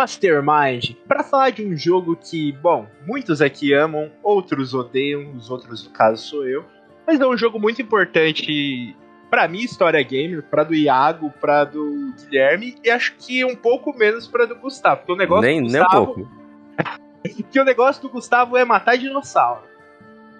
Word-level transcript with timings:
Mastermind 0.00 0.94
para 1.06 1.22
falar 1.22 1.50
de 1.50 1.62
um 1.62 1.76
jogo 1.76 2.16
que, 2.16 2.52
bom, 2.52 2.86
muitos 3.06 3.42
aqui 3.42 3.74
amam, 3.74 4.10
outros 4.22 4.72
odeiam, 4.72 5.32
os 5.36 5.50
outros 5.50 5.84
no 5.84 5.90
caso 5.90 6.26
sou 6.26 6.46
eu, 6.46 6.64
mas 7.06 7.20
é 7.20 7.26
um 7.26 7.36
jogo 7.36 7.60
muito 7.60 7.82
importante 7.82 8.96
para 9.28 9.46
mim, 9.46 9.60
história 9.60 10.02
gamer, 10.02 10.42
para 10.42 10.64
do 10.64 10.74
Iago, 10.74 11.30
para 11.38 11.64
do 11.64 12.14
Guilherme 12.16 12.76
e 12.82 12.90
acho 12.90 13.14
que 13.16 13.44
um 13.44 13.54
pouco 13.54 13.96
menos 13.96 14.26
para 14.26 14.46
do 14.46 14.56
Gustavo, 14.56 14.98
porque 14.98 15.12
o 15.12 15.16
negócio 15.16 15.42
nem, 15.42 15.60
do 15.60 15.64
Gustavo, 15.64 15.92
nem 15.94 16.02
um 16.02 16.06
pouco. 16.06 17.44
que 17.52 17.60
o 17.60 17.64
negócio 17.64 18.02
do 18.02 18.08
Gustavo 18.08 18.56
é 18.56 18.64
matar 18.64 18.96
dinossauro. 18.96 19.62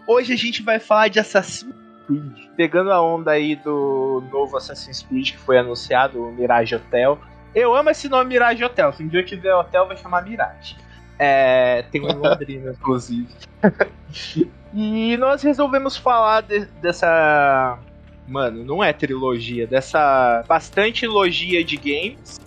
Hoje 0.06 0.32
a 0.32 0.36
gente 0.36 0.62
vai 0.62 0.80
falar 0.80 1.08
de 1.08 1.20
Assassin's 1.20 1.72
Creed, 2.06 2.56
pegando 2.56 2.90
a 2.90 3.00
onda 3.00 3.32
aí 3.32 3.54
do 3.56 4.24
novo 4.32 4.56
Assassin's 4.56 5.02
Creed 5.02 5.32
que 5.32 5.38
foi 5.38 5.58
anunciado, 5.58 6.24
o 6.24 6.32
Mirage 6.32 6.74
Hotel. 6.74 7.18
Eu 7.54 7.74
amo 7.74 7.90
esse 7.90 8.08
nome 8.08 8.30
Mirage 8.30 8.64
Hotel. 8.64 8.92
Se 8.92 9.02
um 9.02 9.08
dia 9.08 9.20
eu 9.20 9.26
tiver 9.26 9.54
hotel, 9.54 9.86
vai 9.86 9.96
chamar 9.96 10.22
Mirage. 10.22 10.76
É, 11.18 11.84
tem 11.90 12.00
um 12.00 12.08
em 12.08 12.14
Londrina, 12.14 12.70
inclusive. 12.78 13.28
e 14.72 15.16
nós 15.18 15.42
resolvemos 15.42 15.96
falar 15.96 16.42
de, 16.42 16.64
dessa. 16.80 17.78
Mano, 18.26 18.64
não 18.64 18.82
é 18.82 18.92
trilogia, 18.92 19.66
dessa 19.66 20.44
bastante 20.48 21.06
logia 21.06 21.64
de 21.64 21.76
games. 21.76 22.40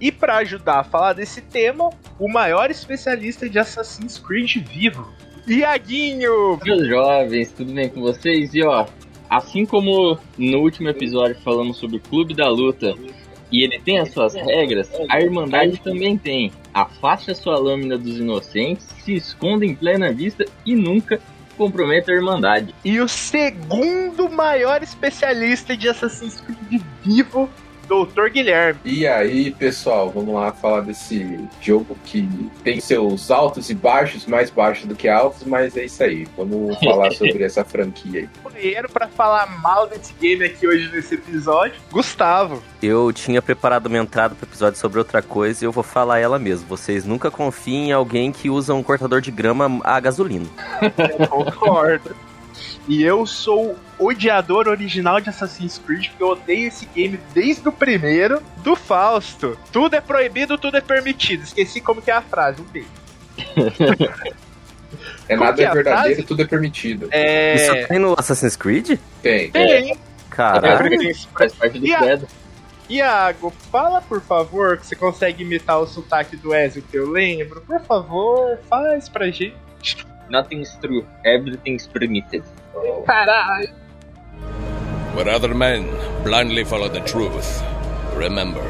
E 0.00 0.10
para 0.10 0.36
ajudar 0.38 0.80
a 0.80 0.84
falar 0.84 1.12
desse 1.12 1.40
tema, 1.40 1.90
o 2.18 2.28
maior 2.28 2.70
especialista 2.70 3.48
de 3.48 3.58
Assassin's 3.58 4.18
Creed 4.18 4.56
vivo, 4.56 5.06
Iaguinho! 5.46 6.58
Meus 6.62 6.86
jovens, 6.86 7.52
tudo 7.52 7.72
bem 7.72 7.88
com 7.88 8.00
vocês? 8.00 8.54
E 8.54 8.62
ó, 8.62 8.86
assim 9.28 9.64
como 9.64 10.18
no 10.36 10.58
último 10.58 10.88
episódio 10.88 11.36
falamos 11.42 11.76
sobre 11.76 11.96
o 11.96 12.00
Clube 12.00 12.34
da 12.34 12.48
Luta 12.48 12.94
e 13.50 13.64
ele 13.64 13.80
tem 13.80 13.98
as 13.98 14.12
suas 14.12 14.34
regras, 14.34 14.90
a 15.08 15.20
Irmandade 15.20 15.80
também 15.80 16.16
tem. 16.16 16.52
Afaste 16.72 17.30
a 17.30 17.34
sua 17.34 17.58
lâmina 17.58 17.98
dos 17.98 18.18
inocentes, 18.18 18.86
se 19.04 19.14
esconda 19.14 19.64
em 19.64 19.74
plena 19.74 20.12
vista 20.12 20.44
e 20.64 20.76
nunca 20.76 21.20
comprometa 21.56 22.10
a 22.10 22.14
Irmandade. 22.14 22.74
E 22.84 23.00
o 23.00 23.08
segundo 23.08 24.30
maior 24.30 24.82
especialista 24.82 25.76
de 25.76 25.88
Assassin's 25.88 26.40
Creed 26.40 26.82
vivo 27.04 27.50
Doutor 27.90 28.30
Guilherme. 28.30 28.78
E 28.84 29.04
aí, 29.04 29.50
pessoal, 29.50 30.08
vamos 30.10 30.32
lá 30.32 30.52
falar 30.52 30.82
desse 30.82 31.40
jogo 31.60 31.98
que 32.04 32.28
tem 32.62 32.78
seus 32.78 33.32
altos 33.32 33.68
e 33.68 33.74
baixos, 33.74 34.26
mais 34.26 34.48
baixos 34.48 34.86
do 34.86 34.94
que 34.94 35.08
altos, 35.08 35.42
mas 35.42 35.76
é 35.76 35.86
isso 35.86 36.00
aí. 36.04 36.24
Vamos 36.36 36.78
falar 36.78 37.10
sobre 37.10 37.42
essa 37.42 37.64
franquia 37.64 38.20
aí. 38.20 38.28
Primeiro, 38.60 38.88
para 38.88 39.08
falar 39.08 39.60
mal 39.60 39.88
desse 39.88 40.14
game 40.20 40.44
aqui 40.44 40.68
hoje 40.68 40.88
nesse 40.92 41.16
episódio, 41.16 41.80
Gustavo. 41.90 42.62
Eu 42.80 43.12
tinha 43.12 43.42
preparado 43.42 43.90
minha 43.90 44.02
entrada 44.02 44.36
pro 44.36 44.46
episódio 44.46 44.78
sobre 44.78 45.00
outra 45.00 45.20
coisa 45.20 45.64
e 45.64 45.66
eu 45.66 45.72
vou 45.72 45.82
falar 45.82 46.20
ela 46.20 46.38
mesmo. 46.38 46.68
Vocês 46.68 47.04
nunca 47.04 47.28
confiem 47.28 47.88
em 47.88 47.92
alguém 47.92 48.30
que 48.30 48.48
usa 48.48 48.72
um 48.72 48.84
cortador 48.84 49.20
de 49.20 49.32
grama 49.32 49.80
a 49.82 49.98
gasolina. 49.98 50.46
Eu 50.80 51.26
concordo. 51.26 52.14
E 52.88 53.02
eu 53.02 53.24
sou 53.26 53.76
odiador 53.98 54.66
original 54.66 55.20
de 55.20 55.28
Assassin's 55.30 55.78
Creed, 55.78 56.08
porque 56.08 56.22
eu 56.22 56.28
odeio 56.30 56.68
esse 56.68 56.86
game 56.86 57.20
desde 57.32 57.68
o 57.68 57.72
primeiro, 57.72 58.42
do 58.58 58.74
Fausto. 58.74 59.56
Tudo 59.70 59.94
é 59.94 60.00
proibido, 60.00 60.58
tudo 60.58 60.76
é 60.76 60.80
permitido. 60.80 61.42
Esqueci 61.44 61.80
como 61.80 62.02
que 62.02 62.10
é 62.10 62.14
a 62.14 62.22
frase, 62.22 62.60
um 62.60 62.64
beijo. 62.64 62.88
É 65.28 65.36
Como 65.36 65.44
nada 65.44 65.62
é 65.62 65.66
é 65.66 65.70
verdadeiro, 65.72 66.14
frase? 66.14 66.22
tudo 66.24 66.42
é 66.42 66.46
permitido. 66.46 67.08
É. 67.12 67.54
Isso 67.54 67.88
tem 67.88 67.98
no 67.98 68.14
Assassin's 68.18 68.56
Creed? 68.56 68.98
Tem. 69.22 69.50
Tem. 69.50 69.96
Caralho. 70.30 71.14
Faz 71.36 71.52
parte 71.54 71.78
do 71.78 71.86
E 71.86 71.94
a- 71.94 71.98
credo. 71.98 72.26
Iago, 72.88 73.52
fala 73.70 74.02
por 74.02 74.20
favor 74.20 74.76
que 74.78 74.84
você 74.86 74.96
consegue 74.96 75.44
imitar 75.44 75.78
o 75.78 75.86
sotaque 75.86 76.36
do 76.36 76.52
Ezio 76.52 76.82
que 76.82 76.96
eu 76.96 77.08
lembro. 77.08 77.60
Por 77.60 77.80
favor, 77.82 78.58
faz 78.68 79.08
pra 79.08 79.30
gente. 79.30 79.54
Nothing's 80.28 80.74
true, 80.80 81.04
everything's 81.24 81.86
permitted. 81.86 82.42
Caralho. 82.74 83.68
Where 85.14 85.28
other 85.28 85.54
men 85.54 85.88
blindly 86.22 86.64
follow 86.64 86.88
the 86.88 87.00
truth, 87.00 87.62
remember. 88.14 88.64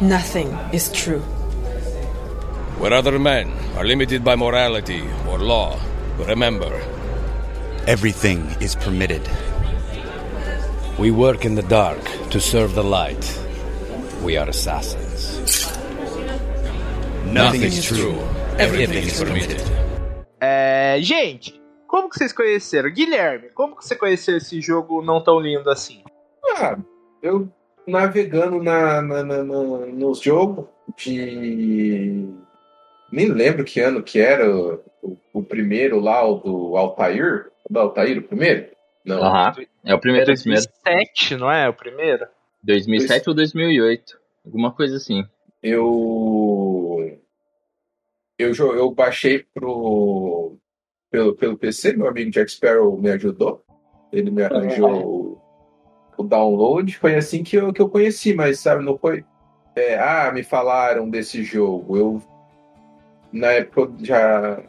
Nothing 0.00 0.48
is 0.72 0.92
true. 0.92 1.20
Where 2.78 2.92
other 2.92 3.18
men 3.18 3.52
are 3.76 3.84
limited 3.84 4.22
by 4.22 4.36
morality 4.36 5.02
or 5.28 5.38
law, 5.38 5.78
remember. 6.18 6.72
Everything 7.86 8.46
is 8.60 8.76
permitted. 8.76 9.22
We 10.98 11.10
work 11.10 11.44
in 11.44 11.54
the 11.54 11.62
dark 11.62 12.02
to 12.30 12.40
serve 12.40 12.74
the 12.74 12.84
light. 12.84 13.24
We 14.22 14.36
are 14.36 14.48
assassins. 14.48 15.66
Nothing, 17.24 17.62
is 17.62 17.84
true. 17.84 18.18
Everything 18.58 19.04
is 19.04 19.22
permitted. 19.22 19.62
É, 20.40 20.96
eh, 20.96 21.02
gente, 21.02 21.57
como 21.88 22.08
que 22.08 22.16
vocês 22.16 22.32
conheceram? 22.32 22.90
Guilherme, 22.92 23.48
como 23.50 23.74
que 23.76 23.84
você 23.84 23.96
conheceu 23.96 24.36
esse 24.36 24.60
jogo 24.60 25.02
não 25.02 25.20
tão 25.22 25.40
lindo 25.40 25.68
assim? 25.70 26.04
Ah, 26.56 26.78
eu 27.22 27.48
navegando 27.86 28.62
na, 28.62 29.02
na, 29.02 29.24
na, 29.24 29.42
na- 29.42 29.86
nos 29.86 30.20
jogos 30.20 30.66
de. 30.96 32.28
Nem 33.10 33.28
lembro 33.32 33.64
que 33.64 33.80
ano 33.80 34.02
que 34.02 34.20
era 34.20 34.48
o, 34.54 34.80
o 35.32 35.42
primeiro 35.42 35.98
lá, 35.98 36.24
o 36.24 36.34
do 36.36 36.76
Altair. 36.76 37.50
O 37.68 37.72
do 37.72 37.78
Altair, 37.80 38.18
o 38.18 38.22
primeiro? 38.22 38.68
Não. 39.04 39.22
Aham. 39.24 39.54
É 39.84 39.94
o 39.94 39.98
primeiro, 39.98 40.30
o 40.30 40.34
primeiro. 40.36 40.64
2007, 40.84 41.36
não 41.36 41.50
é? 41.50 41.66
O 41.68 41.72
primeiro? 41.72 42.26
2007 42.62 43.28
ou 43.30 43.34
2008. 43.34 44.18
Alguma 44.44 44.70
coisa 44.72 44.96
assim. 44.96 45.24
Eu. 45.62 47.18
Eu, 48.38 48.52
eu 48.54 48.90
baixei 48.90 49.44
pro. 49.54 50.47
Pelo, 51.10 51.34
pelo 51.34 51.56
PC, 51.56 51.94
meu 51.94 52.06
amigo 52.08 52.30
Jack 52.30 52.50
Sparrow 52.50 52.96
me 52.98 53.10
ajudou. 53.10 53.62
Ele 54.12 54.30
me 54.30 54.42
arranjou 54.42 54.90
o, 55.06 55.38
o 56.18 56.22
download. 56.22 56.96
Foi 56.98 57.14
assim 57.14 57.42
que 57.42 57.56
eu, 57.56 57.72
que 57.72 57.80
eu 57.80 57.88
conheci, 57.88 58.34
mas 58.34 58.60
sabe, 58.60 58.84
não 58.84 58.96
foi. 58.98 59.24
é, 59.74 59.98
ah, 59.98 60.30
me 60.32 60.42
falaram 60.42 61.08
desse 61.08 61.42
jogo. 61.42 61.96
Eu. 61.96 62.22
Na 63.32 63.48
época 63.52 63.92
já 64.02 64.60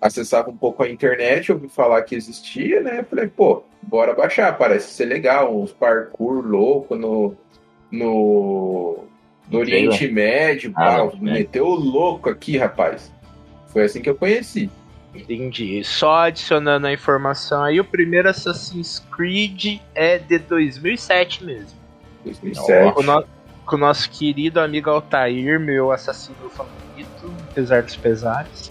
acessava 0.00 0.50
um 0.50 0.56
pouco 0.56 0.82
a 0.82 0.88
internet, 0.88 1.50
ouvi 1.50 1.68
falar 1.68 2.02
que 2.02 2.14
existia, 2.14 2.80
né? 2.80 3.02
Falei, 3.02 3.26
pô, 3.28 3.64
bora 3.82 4.14
baixar, 4.14 4.56
parece 4.56 4.92
ser 4.92 5.06
legal, 5.06 5.56
uns 5.56 5.72
parkour 5.72 6.44
louco 6.46 6.94
no. 6.96 7.34
no 7.90 9.04
no 9.48 9.58
Oriente 9.60 10.08
Médio, 10.08 10.72
Ah, 10.74 10.96
pá, 10.98 11.04
Médio. 11.04 11.22
meteu 11.22 11.66
o 11.66 11.74
louco 11.76 12.28
aqui, 12.28 12.56
rapaz. 12.56 13.12
Foi 13.68 13.84
assim 13.84 14.02
que 14.02 14.10
eu 14.10 14.16
conheci. 14.16 14.68
Entendi. 15.16 15.82
Só 15.84 16.16
adicionando 16.26 16.86
a 16.86 16.92
informação 16.92 17.62
aí, 17.62 17.78
o 17.80 17.84
primeiro 17.84 18.28
Assassin's 18.28 19.02
Creed 19.14 19.80
é 19.94 20.18
de 20.18 20.38
2007 20.38 21.44
mesmo. 21.44 21.70
2007. 22.24 22.94
Com 22.94 23.00
o, 23.00 23.02
no- 23.04 23.24
com 23.64 23.76
o 23.76 23.78
nosso 23.78 24.08
querido 24.10 24.60
amigo 24.60 24.90
Altair, 24.90 25.58
meu 25.58 25.90
assassino 25.92 26.48
favorito, 26.50 27.32
apesar 27.50 27.82
dos 27.82 27.96
pesares. 27.96 28.70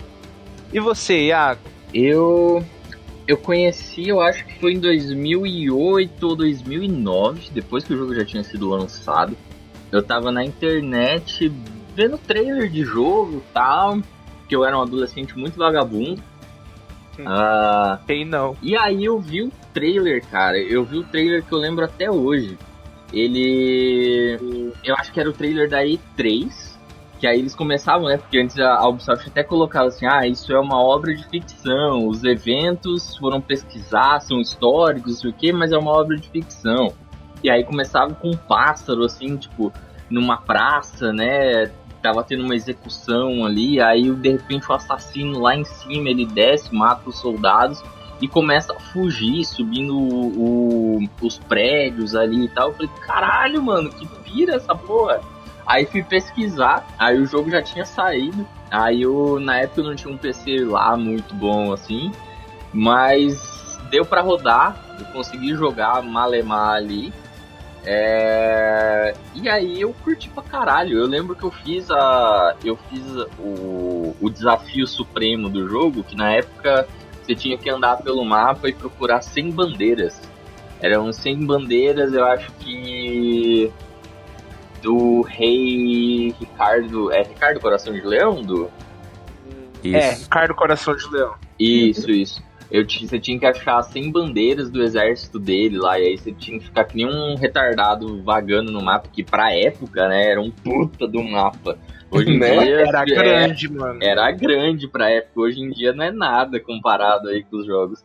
E 0.71 0.80
você, 0.80 1.27
Iago? 1.27 1.62
Eu 1.94 2.63
eu 3.27 3.38
conheci, 3.38 4.07
eu 4.09 4.21
acho 4.21 4.45
que 4.45 4.59
foi 4.59 4.74
em 4.74 4.80
2008 4.80 6.27
ou 6.27 6.36
2009, 6.36 7.50
depois 7.51 7.83
que 7.83 7.94
o 7.94 7.98
jogo 7.98 8.13
já 8.13 8.24
tinha 8.24 8.44
sido 8.44 8.69
lançado. 8.69 9.36
Eu 9.91 10.03
tava 10.03 10.31
na 10.31 10.44
internet 10.45 11.51
vendo 11.95 12.18
trailer 12.18 12.69
de 12.69 12.83
jogo 12.83 13.38
e 13.38 13.53
tal, 13.53 14.00
que 14.48 14.56
eu 14.56 14.63
era 14.63 14.77
um 14.77 14.81
adolescente 14.81 15.38
muito 15.38 15.57
vagabundo. 15.57 16.21
Hum. 17.19 17.23
Ah, 17.27 18.00
Quem 18.06 18.25
não? 18.25 18.56
e 18.62 18.75
aí 18.77 19.06
eu 19.06 19.19
vi 19.19 19.44
o 19.44 19.51
trailer, 19.73 20.25
cara. 20.27 20.57
Eu 20.57 20.83
vi 20.83 20.97
o 20.97 21.03
trailer 21.03 21.44
que 21.44 21.53
eu 21.53 21.57
lembro 21.59 21.85
até 21.85 22.09
hoje. 22.12 22.57
Ele. 23.13 24.73
Eu 24.83 24.95
acho 24.95 25.12
que 25.12 25.19
era 25.19 25.29
o 25.29 25.33
trailer 25.33 25.69
da 25.69 25.83
E3. 25.83 26.75
Que 27.19 27.27
aí 27.27 27.39
eles 27.39 27.56
começavam, 27.56 28.07
né? 28.09 28.17
Porque 28.17 28.38
antes 28.38 28.59
a 28.59 28.75
a 28.75 28.88
Ubisoft 28.89 29.29
até 29.29 29.44
colocava 29.44 29.88
assim: 29.88 30.06
ah, 30.06 30.27
isso 30.27 30.51
é 30.51 30.59
uma 30.59 30.81
obra 30.81 31.15
de 31.15 31.23
ficção. 31.29 32.07
Os 32.07 32.23
eventos 32.23 33.15
foram 33.17 33.39
pesquisar, 33.39 34.19
são 34.19 34.41
históricos, 34.41 35.13
não 35.13 35.19
sei 35.21 35.29
o 35.29 35.33
quê, 35.33 35.53
mas 35.53 35.71
é 35.71 35.77
uma 35.77 35.91
obra 35.91 36.17
de 36.17 36.29
ficção. 36.29 36.94
E 37.44 37.50
aí 37.50 37.63
começava 37.63 38.13
com 38.13 38.31
um 38.31 38.38
pássaro, 38.38 39.03
assim, 39.06 39.38
tipo, 39.38 39.71
numa 40.09 40.38
praça, 40.38 41.13
né? 41.13 41.71
Tava 42.06 42.24
tendo 42.24 42.44
uma 42.44 42.56
execução 42.56 43.44
ali, 43.44 43.81
aí 43.81 44.12
de 44.12 44.31
repente 44.34 44.69
o 44.69 44.74
assassino 44.74 45.40
lá 45.40 45.56
em 45.56 45.66
cima, 45.66 46.07
ele 46.07 46.24
desce, 46.24 46.74
mata 46.74 47.10
os 47.10 47.18
soldados 47.18 47.84
e 48.22 48.28
começa 48.28 48.74
a 48.74 48.80
fugir, 48.80 49.44
subindo 49.44 49.98
o, 49.98 51.00
os 51.19 51.40
prédios 51.40 52.16
ali 52.16 52.46
e 52.46 52.48
tal. 52.48 52.69
Eu 52.69 52.74
falei, 52.75 52.92
caralho, 53.07 53.63
mano, 53.63 53.90
que 53.90 54.07
pira 54.24 54.56
essa 54.56 54.75
porra. 54.75 55.19
Aí 55.66 55.88
fui 55.88 56.04
pesquisar, 56.04 56.86
aí 57.00 57.19
o 57.19 57.25
jogo 57.25 57.50
já 57.50 57.63
tinha 57.63 57.86
saído. 57.86 58.48
Aí 58.69 59.01
eu, 59.01 59.40
na 59.40 59.58
época 59.58 59.81
eu 59.81 59.86
não 59.86 59.96
tinha 59.96 60.13
um 60.13 60.18
PC 60.18 60.63
lá 60.63 60.96
muito 60.96 61.34
bom 61.34 61.74
assim, 61.74 62.12
mas 62.72 63.80
deu 63.90 64.06
para 64.06 64.22
rodar, 64.22 64.78
eu 65.00 65.06
consegui 65.08 65.56
jogar 65.56 66.04
malemar 66.04 66.75
ali. 66.75 67.12
É... 67.86 69.14
E 69.36 69.48
aí 69.48 69.82
eu 69.82 69.94
curti 70.04 70.30
pra 70.30 70.42
caralho. 70.42 70.98
Eu 70.98 71.06
lembro 71.06 71.36
que 71.36 71.44
eu 71.44 71.52
fiz 71.52 71.90
a. 71.92 72.56
Eu 72.64 72.78
fiz 72.90 73.04
o, 73.38 74.16
o 74.20 74.30
desafio 74.30 74.88
supremo 74.88 75.50
do 75.50 75.68
jogo, 75.68 76.04
que 76.04 76.16
na 76.16 76.32
época 76.32 76.88
você 77.22 77.36
tinha 77.36 77.58
que 77.58 77.70
andar 77.70 77.98
pelo 77.98 78.24
mapa 78.26 78.68
e 78.70 78.74
procurar 78.74 79.22
100 79.22 79.52
bandeiras. 79.52 80.22
Eram 80.82 81.12
100 81.12 81.46
bandeiras, 81.46 82.14
eu 82.14 82.26
acho 82.26 82.52
que. 82.54 83.72
Do 84.82 85.22
rei 85.22 86.36
Ricardo. 86.40 87.12
É 87.12 87.24
Ricardo 87.24 87.60
Coração 87.60 87.94
de 87.94 88.02
Leão? 88.02 88.42
Do... 88.42 88.70
Isso. 89.84 89.98
É, 89.98 90.14
Ricardo 90.14 90.56
Coração 90.56 90.96
de 90.96 91.08
Leão. 91.10 91.36
Isso, 91.60 92.12
isso. 92.12 92.44
Eu, 92.71 92.83
você 92.83 93.19
tinha 93.19 93.39
que 93.39 93.45
achar 93.45 93.81
100 93.81 94.12
bandeiras 94.12 94.69
do 94.69 94.81
exército 94.81 95.39
dele 95.39 95.77
lá, 95.77 96.00
e 96.00 96.07
aí 96.07 96.17
você 96.17 96.31
tinha 96.31 96.57
que 96.57 96.65
ficar 96.65 96.83
que 96.85 96.95
nem 96.97 97.06
um 97.06 97.35
retardado 97.35 98.21
vagando 98.23 98.71
no 98.71 98.81
mapa, 98.81 99.07
que 99.12 99.23
pra 99.23 99.53
época, 99.53 100.07
né, 100.07 100.31
era 100.31 100.41
um 100.41 100.50
puta 100.50 101.07
do 101.07 101.23
mapa. 101.23 101.77
Hoje 102.09 102.31
em 102.31 102.39
né? 102.39 102.63
dia. 102.63 102.81
Era 102.81 103.01
é, 103.01 103.06
grande, 103.06 103.71
mano. 103.71 104.00
Era 104.01 104.31
grande 104.31 104.88
pra 104.88 105.09
época, 105.09 105.41
hoje 105.41 105.62
em 105.62 105.69
dia 105.69 105.94
não 105.94 106.03
é 106.03 106.12
nada 106.12 106.59
comparado 106.59 107.29
aí 107.29 107.44
com 107.44 107.57
os 107.57 107.65
jogos. 107.65 108.03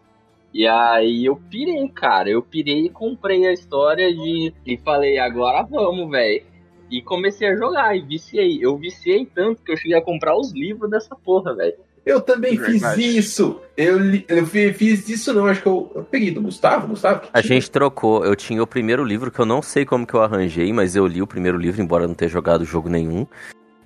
E 0.52 0.66
aí 0.66 1.24
eu 1.24 1.36
pirei, 1.36 1.88
cara. 1.88 2.28
Eu 2.28 2.42
pirei 2.42 2.86
e 2.86 2.90
comprei 2.90 3.46
a 3.46 3.52
história 3.52 4.12
de. 4.12 4.52
E 4.66 4.76
falei, 4.78 5.18
agora 5.18 5.62
vamos, 5.62 6.10
velho. 6.10 6.42
E 6.90 7.00
comecei 7.00 7.48
a 7.48 7.56
jogar 7.56 7.96
e 7.96 8.00
viciei. 8.00 8.58
Eu 8.60 8.76
viciei 8.76 9.24
tanto 9.24 9.62
que 9.62 9.70
eu 9.70 9.76
cheguei 9.76 9.96
a 9.96 10.02
comprar 10.02 10.36
os 10.36 10.52
livros 10.52 10.90
dessa 10.90 11.14
porra, 11.14 11.54
velho. 11.54 11.76
Eu 12.04 12.20
também 12.20 12.56
fiz 12.58 12.82
isso. 12.96 13.60
Eu, 13.76 13.98
eu 14.28 14.46
fiz 14.46 15.08
isso, 15.08 15.32
não. 15.34 15.46
Acho 15.46 15.62
que 15.62 15.68
eu, 15.68 15.92
eu 15.94 16.02
peguei 16.04 16.30
do 16.30 16.40
Gustavo. 16.40 16.88
Gustavo 16.88 17.28
a 17.32 17.40
gente 17.40 17.70
trocou. 17.70 18.24
Eu 18.24 18.34
tinha 18.34 18.62
o 18.62 18.66
primeiro 18.66 19.04
livro 19.04 19.30
que 19.30 19.38
eu 19.38 19.46
não 19.46 19.60
sei 19.60 19.84
como 19.84 20.06
que 20.06 20.14
eu 20.14 20.22
arranjei, 20.22 20.72
mas 20.72 20.96
eu 20.96 21.06
li 21.06 21.20
o 21.20 21.26
primeiro 21.26 21.58
livro, 21.58 21.80
embora 21.80 22.08
não 22.08 22.14
tenha 22.14 22.28
jogado 22.28 22.64
jogo 22.64 22.88
nenhum. 22.88 23.26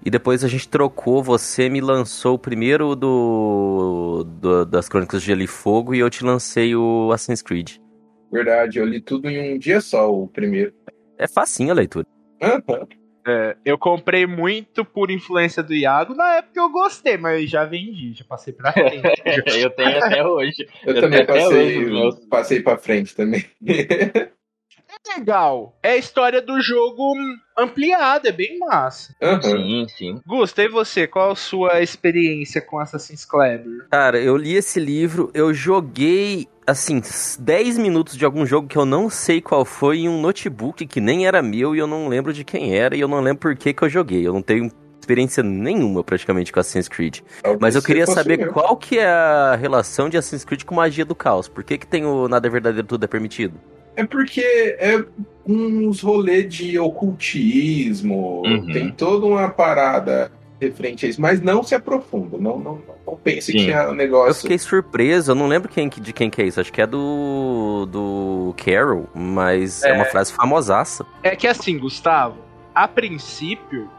E 0.04 0.10
depois 0.10 0.44
a 0.44 0.48
gente 0.48 0.68
trocou. 0.68 1.22
Você 1.22 1.68
me 1.68 1.80
lançou 1.80 2.34
o 2.34 2.38
primeiro 2.38 2.94
do, 2.94 4.24
do 4.24 4.64
das 4.64 4.88
Crônicas 4.88 5.20
de 5.22 5.28
Gelo 5.28 5.42
e 5.42 5.46
Fogo 5.46 5.94
e 5.94 5.98
eu 5.98 6.10
te 6.10 6.24
lancei 6.24 6.76
o 6.76 7.10
Assassin's 7.12 7.42
Creed. 7.42 7.76
Verdade, 8.30 8.78
eu 8.78 8.84
li 8.84 9.00
tudo 9.00 9.28
em 9.28 9.54
um 9.54 9.58
dia 9.58 9.80
só, 9.80 10.12
o 10.12 10.26
primeiro. 10.26 10.72
É 11.16 11.28
facinho 11.28 11.70
a 11.70 11.74
leitura. 11.74 12.06
Uhum. 12.42 12.86
É, 13.26 13.56
eu 13.64 13.78
comprei 13.78 14.26
muito 14.26 14.84
por 14.84 15.10
influência 15.10 15.62
do 15.62 15.74
Iago. 15.74 16.14
Na 16.14 16.36
época 16.36 16.60
eu 16.60 16.70
gostei, 16.70 17.16
mas 17.16 17.48
já 17.48 17.64
vendi, 17.64 18.12
já 18.12 18.24
passei 18.24 18.52
pra 18.52 18.72
frente. 18.72 19.02
eu 19.24 19.70
tenho 19.70 19.98
até 19.98 20.24
hoje. 20.24 20.68
Eu, 20.84 20.94
eu 20.94 21.00
também 21.00 21.26
passei, 21.26 21.90
hoje, 21.90 22.26
passei 22.28 22.60
pra 22.60 22.76
frente 22.76 23.14
também. 23.14 23.44
é 23.66 25.18
legal. 25.18 25.78
É 25.82 25.92
a 25.92 25.96
história 25.96 26.42
do 26.42 26.60
jogo 26.60 27.14
ampliada, 27.56 28.28
é 28.28 28.32
bem 28.32 28.58
massa. 28.58 29.14
Uhum. 29.22 29.42
Sim, 29.42 29.86
sim. 29.88 30.20
Gusta, 30.26 30.62
e 30.62 30.68
você? 30.68 31.06
Qual 31.06 31.30
a 31.30 31.36
sua 31.36 31.80
experiência 31.80 32.60
com 32.60 32.78
Assassin's 32.78 33.24
Creed? 33.24 33.64
Cara, 33.90 34.18
eu 34.18 34.36
li 34.36 34.54
esse 34.54 34.78
livro, 34.78 35.30
eu 35.32 35.54
joguei 35.54 36.48
assim, 36.66 37.00
10 37.38 37.78
minutos 37.78 38.16
de 38.16 38.24
algum 38.24 38.46
jogo 38.46 38.68
que 38.68 38.76
eu 38.76 38.84
não 38.84 39.10
sei 39.10 39.40
qual 39.40 39.64
foi 39.64 40.00
em 40.00 40.08
um 40.08 40.20
notebook 40.20 40.86
que 40.86 41.00
nem 41.00 41.26
era 41.26 41.42
meu 41.42 41.74
e 41.74 41.78
eu 41.78 41.86
não 41.86 42.08
lembro 42.08 42.32
de 42.32 42.44
quem 42.44 42.76
era 42.76 42.96
e 42.96 43.00
eu 43.00 43.08
não 43.08 43.20
lembro 43.20 43.40
por 43.40 43.56
que, 43.56 43.72
que 43.72 43.82
eu 43.82 43.88
joguei. 43.88 44.26
Eu 44.26 44.32
não 44.32 44.42
tenho 44.42 44.70
experiência 44.98 45.42
nenhuma 45.42 46.02
praticamente 46.02 46.52
com 46.52 46.60
Assassin's 46.60 46.88
Creed. 46.88 47.20
É 47.42 47.56
Mas 47.60 47.74
eu 47.74 47.82
queria 47.82 48.06
saber 48.06 48.48
qual 48.48 48.76
que 48.76 48.98
é 48.98 49.06
a 49.06 49.54
relação 49.54 50.08
de 50.08 50.16
Assassin's 50.16 50.44
Creed 50.44 50.64
com 50.64 50.74
magia 50.74 51.04
do 51.04 51.14
caos. 51.14 51.46
Por 51.46 51.62
que, 51.62 51.76
que 51.78 51.86
tem 51.86 52.04
o 52.04 52.26
nada 52.26 52.46
é 52.46 52.50
verdadeiro, 52.50 52.86
tudo 52.86 53.04
é 53.04 53.08
permitido? 53.08 53.54
É 53.96 54.04
porque 54.04 54.76
é 54.80 55.04
uns 55.46 56.00
rolês 56.00 56.52
de 56.52 56.78
ocultismo, 56.78 58.42
uhum. 58.44 58.72
tem 58.72 58.90
toda 58.90 59.26
uma 59.26 59.48
parada 59.48 60.32
referente 60.60 61.06
a 61.06 61.08
isso, 61.08 61.20
mas 61.20 61.40
não 61.40 61.62
se 61.62 61.74
aprofunda, 61.74 62.38
não, 62.38 62.58
não, 62.58 62.80
não 63.06 63.16
pense 63.16 63.52
Sim. 63.52 63.58
que 63.58 63.72
é 63.72 63.88
um 63.88 63.94
negócio. 63.94 64.30
Eu 64.30 64.34
fiquei 64.34 64.58
surpreso, 64.58 65.32
eu 65.32 65.34
não 65.34 65.46
lembro 65.46 65.68
quem, 65.68 65.88
de 65.88 66.12
quem 66.12 66.30
que 66.30 66.40
é 66.40 66.46
isso, 66.46 66.60
acho 66.60 66.72
que 66.72 66.80
é 66.80 66.86
do. 66.86 67.86
do 67.90 68.54
Carol, 68.56 69.08
mas 69.14 69.82
é, 69.82 69.90
é 69.90 69.92
uma 69.92 70.04
frase 70.06 70.32
famosaça. 70.32 71.04
É 71.22 71.36
que 71.36 71.46
assim, 71.46 71.78
Gustavo, 71.78 72.38
a 72.74 72.88
princípio, 72.88 73.90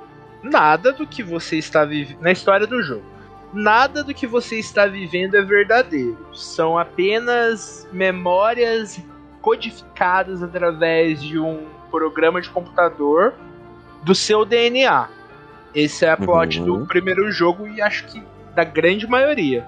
nada 0.42 0.92
do 0.92 1.06
que 1.06 1.22
você 1.22 1.58
está 1.58 1.86
vivendo. 1.86 2.20
Na 2.20 2.32
história 2.32 2.66
do 2.66 2.82
jogo, 2.82 3.06
nada 3.54 4.04
do 4.04 4.14
que 4.14 4.26
você 4.26 4.58
está 4.58 4.88
vivendo 4.88 5.36
é 5.36 5.42
verdadeiro. 5.42 6.18
São 6.34 6.78
apenas 6.78 7.88
memórias 7.92 9.00
codificadas 9.42 10.42
através 10.42 11.22
de 11.22 11.38
um 11.38 11.66
programa 11.92 12.42
de 12.42 12.50
computador 12.50 13.36
do 14.04 14.16
seu 14.16 14.44
DNA. 14.44 15.08
Esse 15.74 16.06
é 16.06 16.10
a 16.10 16.18
plot 16.18 16.60
uhum. 16.60 16.66
do 16.66 16.86
primeiro 16.88 17.32
jogo 17.32 17.68
e 17.68 17.82
acho 17.82 18.06
que 18.08 18.24
da 18.56 18.64
grande 18.64 19.06
maioria. 19.06 19.66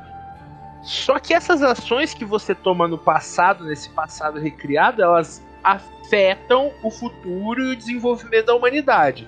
Só 0.81 1.19
que 1.19 1.33
essas 1.33 1.61
ações 1.61 2.13
que 2.13 2.23
você 2.23 2.55
toma 2.55 2.87
no 2.87 2.97
passado, 2.97 3.65
nesse 3.65 3.89
passado 3.89 4.39
recriado, 4.39 5.01
elas 5.01 5.45
afetam 5.63 6.71
o 6.81 6.89
futuro 6.89 7.61
e 7.61 7.73
o 7.73 7.75
desenvolvimento 7.75 8.45
da 8.45 8.55
humanidade. 8.55 9.27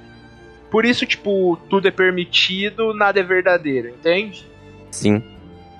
Por 0.71 0.85
isso, 0.85 1.06
tipo, 1.06 1.57
tudo 1.69 1.88
é 1.88 1.91
permitido, 1.91 2.94
nada 2.94 3.19
é 3.19 3.23
verdadeiro, 3.23 3.89
entende? 3.89 4.47
Sim. 4.91 5.21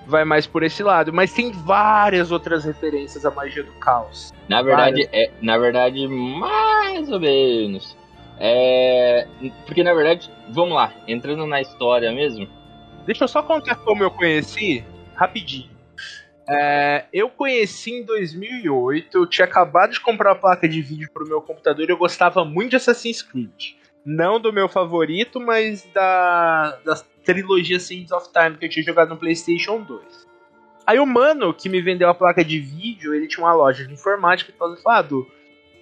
Vai 0.08 0.26
mais 0.26 0.48
por 0.48 0.64
esse 0.64 0.82
lado, 0.82 1.14
mas 1.14 1.32
tem 1.32 1.52
várias 1.52 2.32
outras 2.32 2.66
referências 2.66 3.24
à 3.24 3.32
magia 3.32 3.64
do 3.64 3.72
caos. 3.74 4.34
Na 4.48 4.62
verdade, 4.64 5.08
é, 5.14 5.30
na 5.42 5.58
verdade, 5.58 6.08
mais 6.08 7.10
ou 7.12 7.20
menos. 7.20 7.96
É, 8.40 9.28
porque 9.66 9.84
na 9.84 9.94
verdade, 9.94 10.32
vamos 10.50 10.74
lá, 10.74 10.92
entrando 11.08 11.46
na 11.46 11.62
história 11.62 12.12
mesmo. 12.12 12.48
Deixa 13.10 13.24
eu 13.24 13.28
só 13.28 13.42
contar 13.42 13.74
como 13.78 14.04
eu 14.04 14.12
conheci, 14.12 14.86
rapidinho. 15.16 15.72
É, 16.48 17.06
eu 17.12 17.28
conheci 17.28 17.90
em 17.90 18.06
2008, 18.06 19.18
eu 19.18 19.26
tinha 19.26 19.46
acabado 19.46 19.94
de 19.94 20.00
comprar 20.00 20.34
uma 20.34 20.40
placa 20.40 20.70
de 20.70 20.80
vídeo 20.80 21.10
pro 21.12 21.28
meu 21.28 21.42
computador 21.42 21.90
e 21.90 21.92
eu 21.92 21.98
gostava 21.98 22.46
muito 22.46 22.70
de 22.70 22.76
Assassin's 22.76 23.24
Creed. 23.24 23.74
Não 24.06 24.40
do 24.40 24.54
meu 24.54 24.70
favorito, 24.70 25.40
mas 25.40 25.88
da, 25.92 26.78
da 26.86 27.02
trilogia 27.26 27.80
Sands 27.80 28.12
of 28.12 28.30
Time 28.32 28.58
que 28.58 28.66
eu 28.66 28.70
tinha 28.70 28.86
jogado 28.86 29.10
no 29.10 29.18
PlayStation 29.18 29.82
2. 29.82 30.28
Aí 30.86 31.00
o 31.00 31.06
mano 31.08 31.52
que 31.52 31.68
me 31.68 31.82
vendeu 31.82 32.10
a 32.10 32.14
placa 32.14 32.46
de 32.46 32.60
vídeo, 32.60 33.16
ele 33.16 33.28
tinha 33.28 33.44
uma 33.44 33.56
loja 33.56 33.88
de 33.88 33.92
informática 33.92 34.52
e 34.52 34.56
falou: 34.56 34.78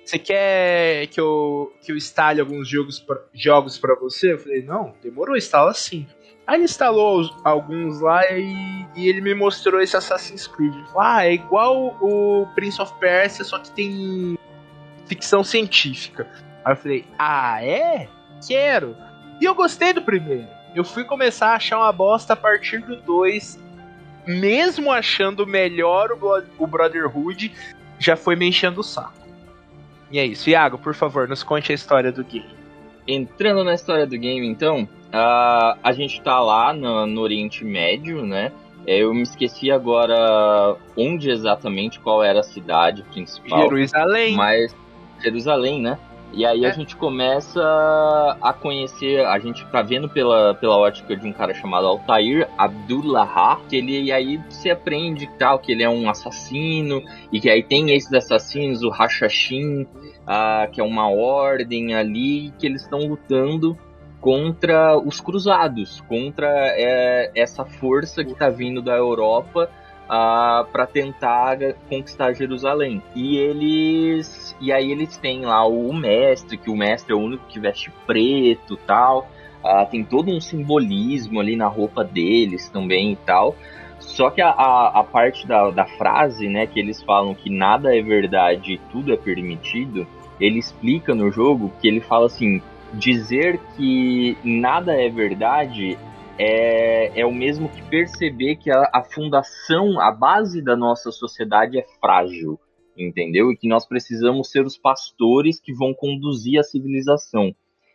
você 0.07 0.17
quer 0.17 1.07
que 1.07 1.19
eu, 1.19 1.74
que 1.81 1.91
eu 1.91 1.98
instale 1.98 2.39
alguns 2.39 2.69
jogos 2.69 3.01
pra, 3.01 3.19
jogos 3.34 3.77
para 3.77 3.93
você? 3.96 4.31
Eu 4.31 4.39
falei, 4.39 4.62
não, 4.62 4.96
demorou, 5.03 5.36
instala 5.36 5.74
sim. 5.74 6.07
Aí 6.48 6.56
ele 6.56 6.63
instalou 6.63 7.30
alguns 7.44 8.00
lá 8.00 8.25
e, 8.32 8.88
e, 8.96 9.10
ele 9.10 9.20
me 9.20 9.36
mostrou 9.36 9.82
esse 9.82 9.98
Assassin's 9.98 10.48
Creed. 10.48 10.74
Ah, 10.98 11.25
é 11.25 11.34
igual 11.34 11.98
o 12.00 12.48
Prince 12.56 12.82
of 12.82 12.94
Persia, 13.00 13.44
só 13.44 13.60
que 13.60 13.70
tem 13.72 14.39
ficção 15.06 15.44
científica. 15.44 16.25
Aí 16.63 16.72
eu 16.72 16.77
falei, 16.77 17.06
ah, 17.20 17.62
é? 17.62 18.08
Quero. 18.48 18.96
E 19.42 19.46
eu 19.46 19.54
gostei 19.54 19.92
do 19.92 20.01
primeiro. 20.01 20.48
Eu 20.74 20.86
fui 20.86 21.04
começar 21.04 21.50
a 21.50 21.56
achar 21.56 21.80
uma 21.80 21.92
bosta 21.92 22.32
a 22.32 22.36
partir 22.36 22.80
do 22.80 22.96
2. 22.96 23.60
Mesmo 24.25 24.92
achando 24.92 25.46
melhor 25.46 26.12
o, 26.12 26.44
o 26.58 26.68
Brotherhood, 26.68 27.51
já 28.00 28.16
foi 28.16 28.38
me 28.38 28.48
enchendo 28.48 28.82
o 28.82 28.84
saco. 28.84 29.13
E 30.10 30.20
é 30.20 30.25
isso. 30.25 30.50
Iago, 30.50 30.77
por 30.77 30.94
favor, 30.94 31.27
nos 31.27 31.44
conte 31.44 31.74
a 31.74 31.75
história 31.75 32.12
do 32.12 32.24
game. 32.24 32.56
Entrando 33.07 33.63
na 33.63 33.73
história 33.73 34.05
do 34.05 34.17
game, 34.17 34.45
então, 34.45 34.83
uh, 34.83 35.79
a 35.81 35.91
gente 35.93 36.21
tá 36.21 36.39
lá 36.39 36.73
no, 36.73 37.05
no 37.05 37.21
Oriente 37.21 37.63
Médio, 37.63 38.25
né? 38.25 38.51
É, 38.85 38.99
eu 38.99 39.13
me 39.13 39.21
esqueci 39.21 39.69
agora 39.69 40.77
onde 40.95 41.29
exatamente, 41.29 41.99
qual 41.99 42.23
era 42.23 42.39
a 42.39 42.43
cidade 42.43 43.03
principal. 43.03 43.61
Jerusalém. 43.63 44.35
Mas. 44.35 44.75
Jerusalém, 45.21 45.81
né? 45.81 45.97
E 46.34 46.46
aí 46.46 46.65
é. 46.65 46.69
a 46.69 46.72
gente 46.72 46.96
começa 46.96 47.62
a 48.41 48.53
conhecer, 48.53 49.25
a 49.25 49.39
gente 49.39 49.65
tá 49.67 49.81
vendo 49.81 50.10
pela, 50.10 50.53
pela 50.55 50.77
ótica 50.77 51.15
de 51.15 51.27
um 51.27 51.34
cara 51.34 51.53
chamado 51.53 51.88
Altair 51.88 52.48
Abdullah, 52.57 53.60
que 53.67 53.77
ele 53.77 54.03
e 54.03 54.12
aí 54.12 54.39
se 54.50 54.69
aprende 54.69 55.27
tal, 55.39 55.60
que 55.60 55.72
ele 55.72 55.84
é 55.84 55.89
um 55.89 56.10
assassino, 56.10 57.01
e 57.31 57.39
que 57.39 57.50
aí 57.50 57.63
tem 57.63 57.91
esses 57.96 58.13
assassinos, 58.13 58.84
o 58.84 58.89
Hashashin, 58.89 59.88
ah, 60.27 60.67
que 60.72 60.81
é 60.81 60.84
uma 60.84 61.10
ordem 61.10 61.96
ali, 61.96 62.53
que 62.60 62.67
eles 62.67 62.81
estão 62.81 63.00
lutando 63.00 63.77
contra 64.19 64.98
os 64.98 65.22
cruzados, 65.22 66.01
contra 66.01 66.48
é, 66.50 67.31
essa 67.36 67.63
força 67.63 68.24
que 68.24 68.31
está 68.31 68.50
vindo 68.50 68.81
da 68.81 68.96
Europa 68.96 69.69
uh, 70.07 70.65
para 70.72 70.86
tentar 70.86 71.57
conquistar 71.88 72.34
Jerusalém. 72.34 73.01
E 73.15 73.38
eles 73.38 74.27
e 74.59 74.71
aí 74.71 74.91
eles 74.91 75.17
têm 75.17 75.45
lá 75.45 75.65
o 75.65 75.93
mestre, 75.93 76.57
que 76.57 76.69
o 76.69 76.75
mestre 76.75 77.13
é 77.13 77.15
o 77.15 77.19
único 77.19 77.45
que 77.47 77.59
veste 77.59 77.91
preto, 78.05 78.77
tal. 78.77 79.29
Uh, 79.63 79.89
tem 79.89 80.03
todo 80.03 80.31
um 80.31 80.39
simbolismo 80.39 81.39
ali 81.39 81.55
na 81.55 81.67
roupa 81.67 82.03
deles 82.03 82.69
também 82.69 83.13
e 83.13 83.15
tal. 83.17 83.55
Só 83.99 84.29
que 84.29 84.41
a, 84.41 84.49
a, 84.49 84.99
a, 84.99 85.03
parte 85.03 85.47
da, 85.47 85.69
da 85.71 85.85
frase, 85.85 86.47
né, 86.47 86.67
que 86.67 86.79
eles 86.79 87.01
falam 87.01 87.33
que 87.33 87.49
nada 87.49 87.95
é 87.95 88.01
verdade 88.01 88.73
e 88.73 88.77
tudo 88.91 89.11
é 89.11 89.17
permitido, 89.17 90.07
ele 90.39 90.59
explica 90.59 91.15
no 91.15 91.31
jogo 91.31 91.71
que 91.81 91.87
ele 91.87 91.99
fala 91.99 92.27
assim: 92.27 92.61
dizer 92.93 93.59
que 93.75 94.37
nada 94.43 94.93
é 94.93 95.09
verdade 95.09 95.97
é, 96.37 97.19
é 97.19 97.25
o 97.25 97.33
mesmo 97.33 97.67
que 97.69 97.81
perceber 97.83 98.57
que 98.57 98.69
a, 98.69 98.89
a 98.93 99.03
fundação, 99.03 99.99
a 99.99 100.11
base 100.11 100.61
da 100.61 100.75
nossa 100.75 101.11
sociedade 101.11 101.79
é 101.79 101.85
frágil, 101.99 102.59
entendeu? 102.98 103.51
E 103.51 103.58
que 103.58 103.68
nós 103.68 103.86
precisamos 103.86 104.50
ser 104.50 104.66
os 104.66 104.77
pastores 104.77 105.60
que 105.60 105.74
vão 105.74 105.94
conduzir 105.94 106.60
a 106.60 106.63
civilização. 106.63 107.54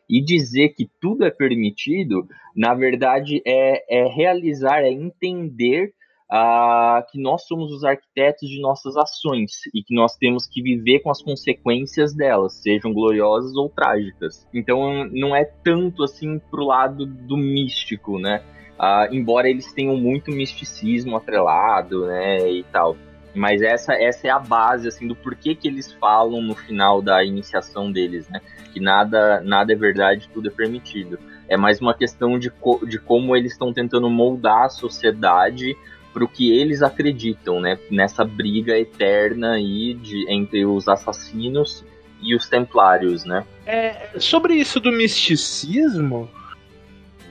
E 0.08 0.22
dizer 0.22 0.70
que 0.70 0.90
tudo 1.00 1.24
é 1.24 1.30
permitido, 1.30 2.26
na 2.54 2.74
verdade, 2.74 3.42
é, 3.46 4.02
é 4.02 4.06
realizar, 4.06 4.82
é 4.82 4.90
entender 4.90 5.94
uh, 6.32 7.04
que 7.10 7.20
nós 7.20 7.46
somos 7.46 7.70
os 7.70 7.84
arquitetos 7.84 8.48
de 8.48 8.60
nossas 8.60 8.96
ações 8.96 9.52
e 9.74 9.82
que 9.82 9.94
nós 9.94 10.16
temos 10.16 10.46
que 10.46 10.62
viver 10.62 11.00
com 11.00 11.10
as 11.10 11.22
consequências 11.22 12.14
delas, 12.14 12.54
sejam 12.54 12.92
gloriosas 12.92 13.54
ou 13.54 13.68
trágicas. 13.68 14.48
Então 14.52 15.04
não 15.12 15.36
é 15.36 15.44
tanto 15.44 16.02
assim 16.02 16.38
pro 16.50 16.64
lado 16.64 17.04
do 17.04 17.36
místico, 17.36 18.18
né? 18.18 18.42
Uh, 18.78 19.14
embora 19.14 19.48
eles 19.48 19.72
tenham 19.72 19.96
muito 19.96 20.32
misticismo 20.32 21.16
atrelado, 21.16 22.06
né, 22.06 22.50
e 22.50 22.64
tal. 22.64 22.96
Mas 23.34 23.62
essa, 23.62 23.94
essa 23.94 24.26
é 24.26 24.30
a 24.30 24.38
base, 24.38 24.88
assim, 24.88 25.08
do 25.08 25.16
porquê 25.16 25.54
que 25.54 25.66
eles 25.66 25.92
falam 25.92 26.42
no 26.42 26.54
final 26.54 27.00
da 27.00 27.24
iniciação 27.24 27.90
deles, 27.90 28.28
né? 28.28 28.40
Que 28.72 28.80
nada, 28.80 29.40
nada 29.40 29.72
é 29.72 29.76
verdade, 29.76 30.28
tudo 30.32 30.48
é 30.48 30.50
permitido. 30.50 31.18
É 31.48 31.56
mais 31.56 31.80
uma 31.80 31.94
questão 31.94 32.38
de, 32.38 32.50
co 32.50 32.84
de 32.86 32.98
como 32.98 33.34
eles 33.34 33.52
estão 33.52 33.72
tentando 33.72 34.08
moldar 34.10 34.64
a 34.64 34.68
sociedade 34.68 35.76
para 36.12 36.24
o 36.24 36.28
que 36.28 36.52
eles 36.52 36.82
acreditam, 36.82 37.58
né? 37.58 37.78
Nessa 37.90 38.24
briga 38.24 38.78
eterna 38.78 39.52
aí 39.52 39.94
de, 39.94 40.30
entre 40.30 40.66
os 40.66 40.86
assassinos 40.86 41.84
e 42.20 42.34
os 42.34 42.48
templários, 42.48 43.24
né? 43.24 43.44
É, 43.66 44.10
sobre 44.18 44.54
isso 44.54 44.78
do 44.78 44.92
misticismo, 44.92 46.28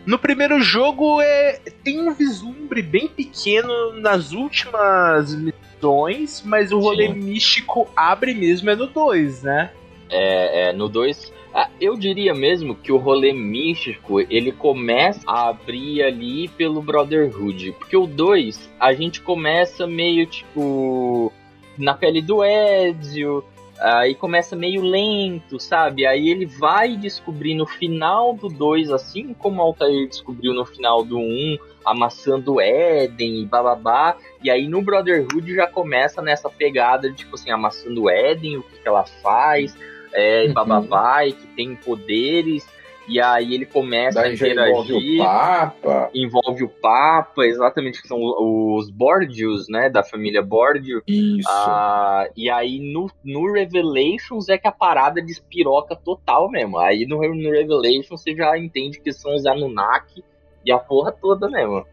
no 0.05 0.17
primeiro 0.17 0.60
jogo 0.62 1.22
é, 1.22 1.60
tem 1.84 2.00
um 2.01 2.13
vislumbre 2.13 2.81
bem 2.81 3.08
pequeno 3.08 3.93
nas 4.00 4.31
últimas 4.31 5.38
missões, 5.81 6.43
mas 6.45 6.71
o 6.71 6.79
rolê 6.79 7.07
Sim. 7.07 7.13
místico 7.15 7.88
abre 7.95 8.33
mesmo 8.33 8.69
é 8.69 8.75
no 8.75 8.88
2, 8.88 9.43
né? 9.43 9.71
É, 10.09 10.69
é 10.69 10.73
no 10.73 10.88
2 10.88 11.41
ah, 11.53 11.69
eu 11.81 11.97
diria 11.97 12.33
mesmo 12.33 12.75
que 12.75 12.93
o 12.93 12.97
rolê 12.97 13.33
místico 13.33 14.21
ele 14.21 14.53
começa 14.53 15.19
a 15.27 15.50
abrir 15.50 16.01
ali 16.01 16.47
pelo 16.47 16.81
Brotherhood. 16.81 17.73
Porque 17.73 17.97
o 17.97 18.07
2, 18.07 18.69
a 18.79 18.93
gente 18.93 19.19
começa 19.19 19.85
meio 19.85 20.25
tipo 20.25 21.29
na 21.77 21.93
pele 21.93 22.21
do 22.21 22.41
Ezio, 22.41 23.43
aí 23.77 24.15
começa 24.15 24.55
meio 24.55 24.81
lento, 24.81 25.59
sabe? 25.59 26.05
Aí 26.05 26.29
ele 26.29 26.45
vai 26.45 26.95
descobrir 26.95 27.53
no 27.53 27.65
final 27.65 28.33
do 28.33 28.47
2, 28.47 28.89
assim 28.89 29.33
como 29.33 29.59
o 29.59 29.61
Altair 29.61 30.07
descobriu 30.07 30.53
no 30.53 30.65
final 30.65 31.03
do 31.03 31.17
1, 31.17 31.21
um, 31.21 31.57
amassando 31.85 32.61
Eden 32.61 33.41
e 33.41 33.45
bababá. 33.45 34.17
E 34.43 34.50
aí 34.50 34.67
no 34.67 34.81
Brotherhood 34.81 35.55
já 35.55 35.67
começa 35.67 36.21
nessa 36.21 36.50
pegada 36.50 37.09
de 37.09 37.17
tipo 37.17 37.35
assim, 37.35 37.51
amassando 37.51 38.09
Eden, 38.09 38.57
o 38.57 38.63
que, 38.63 38.79
que 38.79 38.88
ela 38.88 39.03
faz 39.03 39.75
é, 40.13 40.45
uhum. 40.45 40.53
bababá, 40.53 41.25
e 41.25 41.33
que 41.33 41.47
tem 41.47 41.75
poderes, 41.75 42.67
e 43.07 43.19
aí 43.19 43.53
ele 43.53 43.65
começa 43.65 44.21
Daí 44.21 44.31
a 44.31 44.33
interagir. 44.33 44.69
Envolve 44.69 45.19
o 45.19 45.23
Papa. 45.23 46.09
Envolve 46.13 46.63
o 46.63 46.69
Papa, 46.69 47.45
exatamente, 47.45 48.01
que 48.01 48.07
são 48.07 48.17
os 48.21 48.89
Bordios, 48.89 49.67
né? 49.67 49.89
Da 49.89 50.03
família 50.03 50.41
Bordio. 50.41 51.01
Isso. 51.07 51.50
Ah, 51.50 52.29
e 52.38 52.50
aí 52.50 52.79
no, 52.79 53.09
no 53.23 53.51
Revelations 53.51 54.50
é 54.50 54.57
que 54.57 54.67
a 54.67 54.71
parada 54.71 55.21
despiroca 55.21 55.95
total 55.95 56.50
mesmo. 56.50 56.77
Aí 56.77 57.05
no, 57.05 57.17
no 57.17 57.51
Revelations 57.51 58.07
você 58.07 58.35
já 58.35 58.57
entende 58.57 59.01
que 59.01 59.11
são 59.11 59.35
os 59.35 59.45
Anunnaki 59.45 60.23
e 60.65 60.72
a 60.72 60.77
porra 60.77 61.12
toda 61.12 61.50
mesmo. 61.50 61.86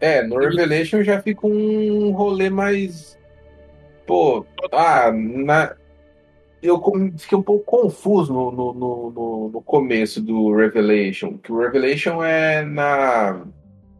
É, 0.00 0.22
no 0.22 0.38
Revelation 0.38 1.02
já 1.02 1.20
fica 1.20 1.46
um 1.46 2.12
rolê 2.12 2.50
mais. 2.50 3.18
Pô, 4.06 4.46
ah, 4.72 5.10
na, 5.12 5.74
eu 6.62 6.82
fiquei 7.16 7.36
um 7.38 7.42
pouco 7.42 7.64
confuso 7.64 8.32
no, 8.32 8.50
no, 8.50 8.74
no, 8.74 9.50
no, 9.50 9.62
começo 9.62 10.20
do 10.20 10.54
Revelation, 10.54 11.38
que 11.38 11.52
o 11.52 11.58
Revelation 11.58 12.22
é 12.22 12.64
na 12.64 13.42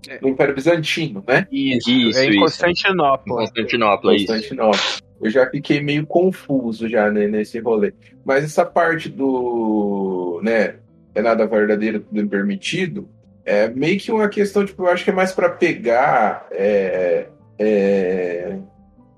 é. 0.08 0.18
no 0.20 0.28
Império 0.28 0.54
Bizantino, 0.54 1.25
né? 1.26 1.46
Isso, 1.50 1.90
isso 1.90 2.18
é 2.18 2.26
em 2.26 2.38
Constantinopla. 2.38 3.37
Constantinopla, 3.37 4.12
Constantinopla. 4.12 4.80
Eu 5.20 5.30
já 5.30 5.49
fiquei 5.49 5.80
meio 5.80 6.06
confuso 6.06 6.88
já 6.88 7.11
né, 7.11 7.26
nesse 7.26 7.58
rolê. 7.58 7.92
Mas 8.25 8.44
essa 8.44 8.64
parte 8.64 9.08
do, 9.08 10.40
né, 10.42 10.76
é 11.14 11.23
nada 11.23 11.46
verdadeiro, 11.46 12.00
tudo 12.00 12.20
é 12.20 12.26
permitido, 12.26 13.08
é 13.46 13.68
meio 13.68 13.98
que 13.98 14.10
uma 14.10 14.28
questão, 14.28 14.66
tipo, 14.66 14.82
eu 14.82 14.88
acho 14.88 15.04
que 15.04 15.10
é 15.10 15.12
mais 15.12 15.32
para 15.32 15.48
pegar, 15.48 16.48
é, 16.50 17.28
é, 17.56 18.58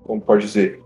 como 0.03 0.21
pode 0.21 0.45
dizer, 0.45 0.79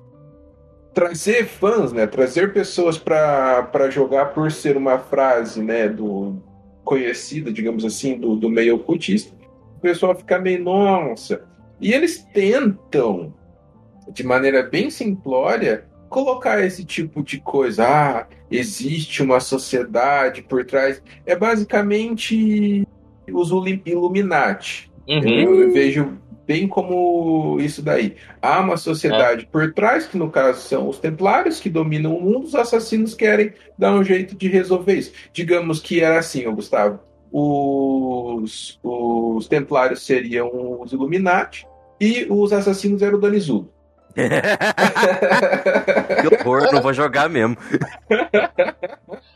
trazer 0.93 1.45
fãs, 1.45 1.91
né? 1.91 2.07
Trazer 2.07 2.53
pessoas 2.53 2.97
para 2.97 3.89
jogar 3.89 4.27
por 4.27 4.49
ser 4.49 4.77
uma 4.77 4.97
frase, 4.97 5.61
né? 5.61 5.89
Do 5.89 6.41
conhecida, 6.85 7.51
digamos 7.51 7.83
assim, 7.83 8.17
do, 8.17 8.37
do 8.37 8.49
meio 8.49 8.75
ocultista. 8.75 9.35
O 9.77 9.81
pessoal 9.81 10.15
fica 10.15 10.39
meio 10.39 10.63
nossa. 10.63 11.43
E 11.81 11.91
eles 11.91 12.23
tentam, 12.33 13.33
de 14.09 14.23
maneira 14.23 14.63
bem 14.63 14.89
simplória, 14.89 15.85
colocar 16.07 16.63
esse 16.63 16.85
tipo 16.85 17.21
de 17.21 17.41
coisa. 17.41 17.85
Ah, 17.85 18.27
existe 18.49 19.21
uma 19.21 19.41
sociedade 19.41 20.41
por 20.43 20.65
trás. 20.65 21.01
É 21.25 21.35
basicamente 21.35 22.87
os 23.31 23.49
Illuminati. 23.85 24.91
Uhum. 25.07 25.27
Eu, 25.27 25.61
eu 25.61 25.73
vejo 25.73 26.17
bem 26.45 26.67
como 26.67 27.57
isso 27.59 27.81
daí. 27.81 28.15
Há 28.41 28.59
uma 28.59 28.77
sociedade 28.77 29.43
é. 29.43 29.47
por 29.49 29.73
trás, 29.73 30.05
que 30.05 30.17
no 30.17 30.29
caso 30.29 30.61
são 30.61 30.87
os 30.87 30.99
templários 30.99 31.59
que 31.59 31.69
dominam 31.69 32.15
o 32.15 32.21
mundo, 32.21 32.45
os 32.45 32.55
assassinos 32.55 33.13
querem 33.13 33.53
dar 33.77 33.93
um 33.93 34.03
jeito 34.03 34.35
de 34.35 34.47
resolver 34.47 34.95
isso. 34.95 35.13
Digamos 35.31 35.79
que 35.79 36.01
era 36.01 36.19
assim, 36.19 36.43
Gustavo. 36.53 36.99
Os, 37.31 38.79
os 38.83 39.47
templários 39.47 40.05
seriam 40.05 40.81
os 40.81 40.91
Illuminati 40.91 41.65
e 41.99 42.27
os 42.29 42.53
assassinos 42.53 43.01
eram 43.01 43.17
o 43.17 43.21
Danizudo. 43.21 43.71
que 44.13 44.27
horror, 46.35 46.71
não 46.71 46.81
vou 46.81 46.93
jogar 46.93 47.27
mesmo. 47.29 47.57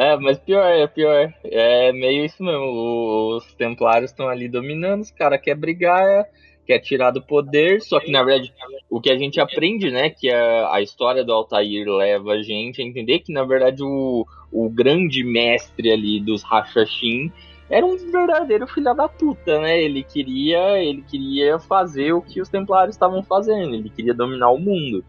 É, 0.00 0.16
mas 0.16 0.38
pior, 0.38 0.64
é 0.64 0.86
pior. 0.86 1.30
É 1.44 1.92
meio 1.92 2.24
isso 2.24 2.42
mesmo. 2.42 3.36
Os 3.36 3.52
templários 3.52 4.10
estão 4.10 4.28
ali 4.28 4.48
dominando, 4.48 5.02
os 5.02 5.10
caras 5.10 5.38
querem 5.42 5.60
brigar, 5.60 6.24
quer 6.66 6.78
tirar 6.78 7.10
do 7.10 7.20
poder, 7.20 7.82
só 7.82 8.00
que 8.00 8.10
na 8.10 8.22
verdade 8.22 8.50
o 8.88 8.98
que 8.98 9.12
a 9.12 9.18
gente 9.18 9.38
aprende, 9.38 9.90
né, 9.90 10.08
que 10.08 10.30
a, 10.30 10.72
a 10.72 10.80
história 10.80 11.22
do 11.22 11.34
Altair 11.34 11.86
leva 11.86 12.32
a 12.32 12.42
gente 12.42 12.80
a 12.80 12.84
entender 12.84 13.18
que 13.18 13.30
na 13.30 13.44
verdade 13.44 13.82
o, 13.82 14.26
o 14.50 14.70
grande 14.70 15.22
mestre 15.22 15.92
ali 15.92 16.18
dos 16.18 16.42
Hashashin 16.42 17.30
era 17.68 17.84
um 17.84 17.98
verdadeiro 18.10 18.66
filho 18.66 18.94
da 18.94 19.06
puta, 19.06 19.60
né? 19.60 19.82
Ele 19.82 20.02
queria, 20.02 20.82
ele 20.82 21.02
queria 21.02 21.58
fazer 21.58 22.14
o 22.14 22.22
que 22.22 22.40
os 22.40 22.48
Templários 22.48 22.96
estavam 22.96 23.22
fazendo, 23.22 23.74
ele 23.74 23.90
queria 23.90 24.14
dominar 24.14 24.50
o 24.50 24.58
mundo. 24.58 25.04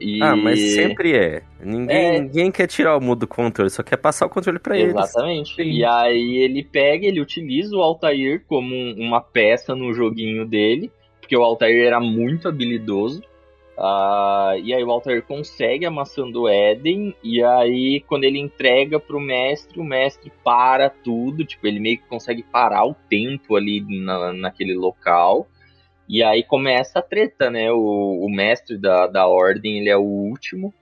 E... 0.00 0.22
Ah, 0.22 0.36
mas 0.36 0.60
sempre 0.74 1.16
é. 1.16 1.42
Ninguém, 1.60 1.96
é. 1.96 2.20
ninguém 2.20 2.50
quer 2.50 2.66
tirar 2.66 2.96
o 2.96 3.00
mundo 3.00 3.20
do 3.20 3.28
controle, 3.28 3.70
só 3.70 3.82
quer 3.82 3.96
passar 3.96 4.26
o 4.26 4.30
controle 4.30 4.58
para 4.58 4.76
eles. 4.76 4.94
Exatamente. 4.94 5.62
E 5.62 5.84
aí 5.84 6.38
ele 6.38 6.62
pega, 6.62 7.06
ele 7.06 7.20
utiliza 7.20 7.76
o 7.76 7.82
Altair 7.82 8.44
como 8.46 8.74
uma 8.96 9.20
peça 9.20 9.74
no 9.74 9.92
joguinho 9.94 10.44
dele, 10.44 10.90
porque 11.20 11.36
o 11.36 11.42
Altair 11.42 11.86
era 11.86 12.00
muito 12.00 12.48
habilidoso. 12.48 13.22
Uh, 13.76 14.54
e 14.62 14.72
aí 14.72 14.84
o 14.84 14.90
Altair 14.90 15.22
consegue 15.22 15.84
a 15.84 15.90
maçã 15.90 16.30
do 16.30 16.46
Éden, 16.46 17.14
e 17.24 17.42
aí 17.42 18.04
quando 18.06 18.22
ele 18.22 18.38
entrega 18.38 19.00
pro 19.00 19.18
mestre, 19.18 19.80
o 19.80 19.84
mestre 19.84 20.32
para 20.44 20.88
tudo, 20.88 21.44
tipo, 21.44 21.66
ele 21.66 21.80
meio 21.80 21.98
que 21.98 22.06
consegue 22.06 22.44
parar 22.44 22.84
o 22.84 22.94
tempo 23.08 23.56
ali 23.56 23.80
na, 23.80 24.32
naquele 24.32 24.74
local. 24.74 25.48
E 26.08 26.22
aí 26.22 26.42
começa 26.42 26.98
a 26.98 27.02
treta, 27.02 27.50
né? 27.50 27.72
O, 27.72 28.24
o 28.24 28.30
mestre 28.30 28.76
da, 28.76 29.06
da 29.06 29.26
ordem, 29.26 29.78
ele 29.78 29.88
é 29.88 29.96
o 29.96 30.02
último. 30.02 30.72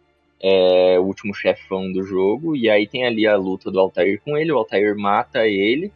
é 0.43 0.99
o 0.99 1.05
último 1.05 1.33
chefão 1.33 1.93
do 1.93 2.03
jogo, 2.03 2.57
e 2.57 2.69
aí 2.69 2.87
tem 2.87 3.07
ali 3.07 3.27
a 3.27 3.37
luta 3.37 3.71
do 3.71 3.79
Altair 3.79 4.21
com 4.25 4.37
ele, 4.37 4.51
o 4.51 4.59
Altair 4.59 4.97
mata 4.97 5.47
ele, 5.47 5.93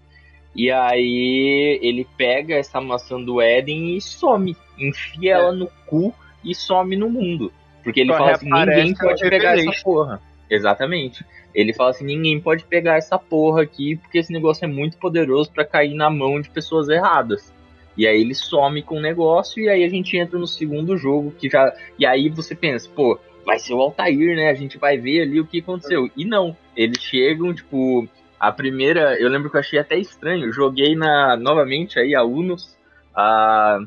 e 0.54 0.70
aí 0.70 1.78
ele 1.82 2.06
pega 2.16 2.54
essa 2.54 2.80
maçã 2.80 3.20
do 3.20 3.40
Éden 3.40 3.96
e 3.96 4.00
some, 4.00 4.56
enfia 4.78 5.32
ela 5.34 5.52
no 5.52 5.66
cu 5.86 6.14
e 6.44 6.54
some 6.54 6.94
no 6.94 7.10
mundo. 7.10 7.52
Porque 7.82 8.00
ele 8.00 8.12
Só 8.12 8.18
fala 8.18 8.30
assim, 8.32 8.50
ninguém 8.50 8.94
pode 8.94 9.28
pegar 9.28 9.58
essa 9.58 9.82
porra. 9.82 10.22
Exatamente. 10.48 11.24
Ele 11.52 11.72
fala 11.72 11.90
assim, 11.90 12.04
ninguém 12.04 12.40
pode 12.40 12.64
pegar 12.64 12.96
essa 12.96 13.18
porra 13.18 13.62
aqui, 13.62 13.96
porque 13.96 14.18
esse 14.18 14.32
negócio 14.32 14.64
é 14.64 14.68
muito 14.68 14.96
poderoso 14.98 15.50
pra 15.50 15.64
cair 15.64 15.94
na 15.94 16.08
mão 16.08 16.40
de 16.40 16.48
pessoas 16.48 16.88
erradas. 16.88 17.52
E 17.96 18.06
aí 18.06 18.20
ele 18.20 18.34
some 18.34 18.82
com 18.82 18.98
o 18.98 19.00
negócio 19.00 19.62
e 19.62 19.68
aí 19.68 19.82
a 19.82 19.88
gente 19.88 20.16
entra 20.16 20.38
no 20.38 20.46
segundo 20.46 20.96
jogo 20.96 21.32
que 21.32 21.48
já. 21.48 21.74
E 21.98 22.04
aí 22.04 22.28
você 22.28 22.54
pensa, 22.54 22.88
pô, 22.94 23.18
vai 23.44 23.58
ser 23.58 23.72
o 23.72 23.80
Altair, 23.80 24.36
né? 24.36 24.50
A 24.50 24.54
gente 24.54 24.76
vai 24.76 24.98
ver 24.98 25.22
ali 25.22 25.40
o 25.40 25.46
que 25.46 25.60
aconteceu. 25.60 26.10
E 26.16 26.24
não, 26.24 26.56
eles 26.76 27.00
chegam, 27.00 27.54
tipo, 27.54 28.06
a 28.38 28.52
primeira. 28.52 29.18
Eu 29.18 29.30
lembro 29.30 29.48
que 29.48 29.56
eu 29.56 29.60
achei 29.60 29.78
até 29.78 29.96
estranho. 29.96 30.52
Joguei 30.52 30.94
na. 30.94 31.36
Novamente 31.36 31.98
aí 31.98 32.14
a 32.14 32.22
Unos. 32.22 32.76
A, 33.14 33.78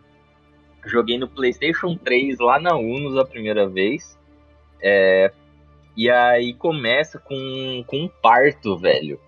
joguei 0.85 1.17
no 1.17 1.27
PlayStation 1.27 1.95
3 1.95 2.39
lá 2.39 2.59
na 2.59 2.75
Unos 2.75 3.17
a 3.17 3.25
primeira 3.25 3.67
vez. 3.67 4.17
É, 4.81 5.31
e 5.95 6.09
aí 6.09 6.53
começa 6.53 7.19
com, 7.19 7.83
com 7.85 7.97
um 8.03 8.09
parto, 8.21 8.77
velho. 8.77 9.19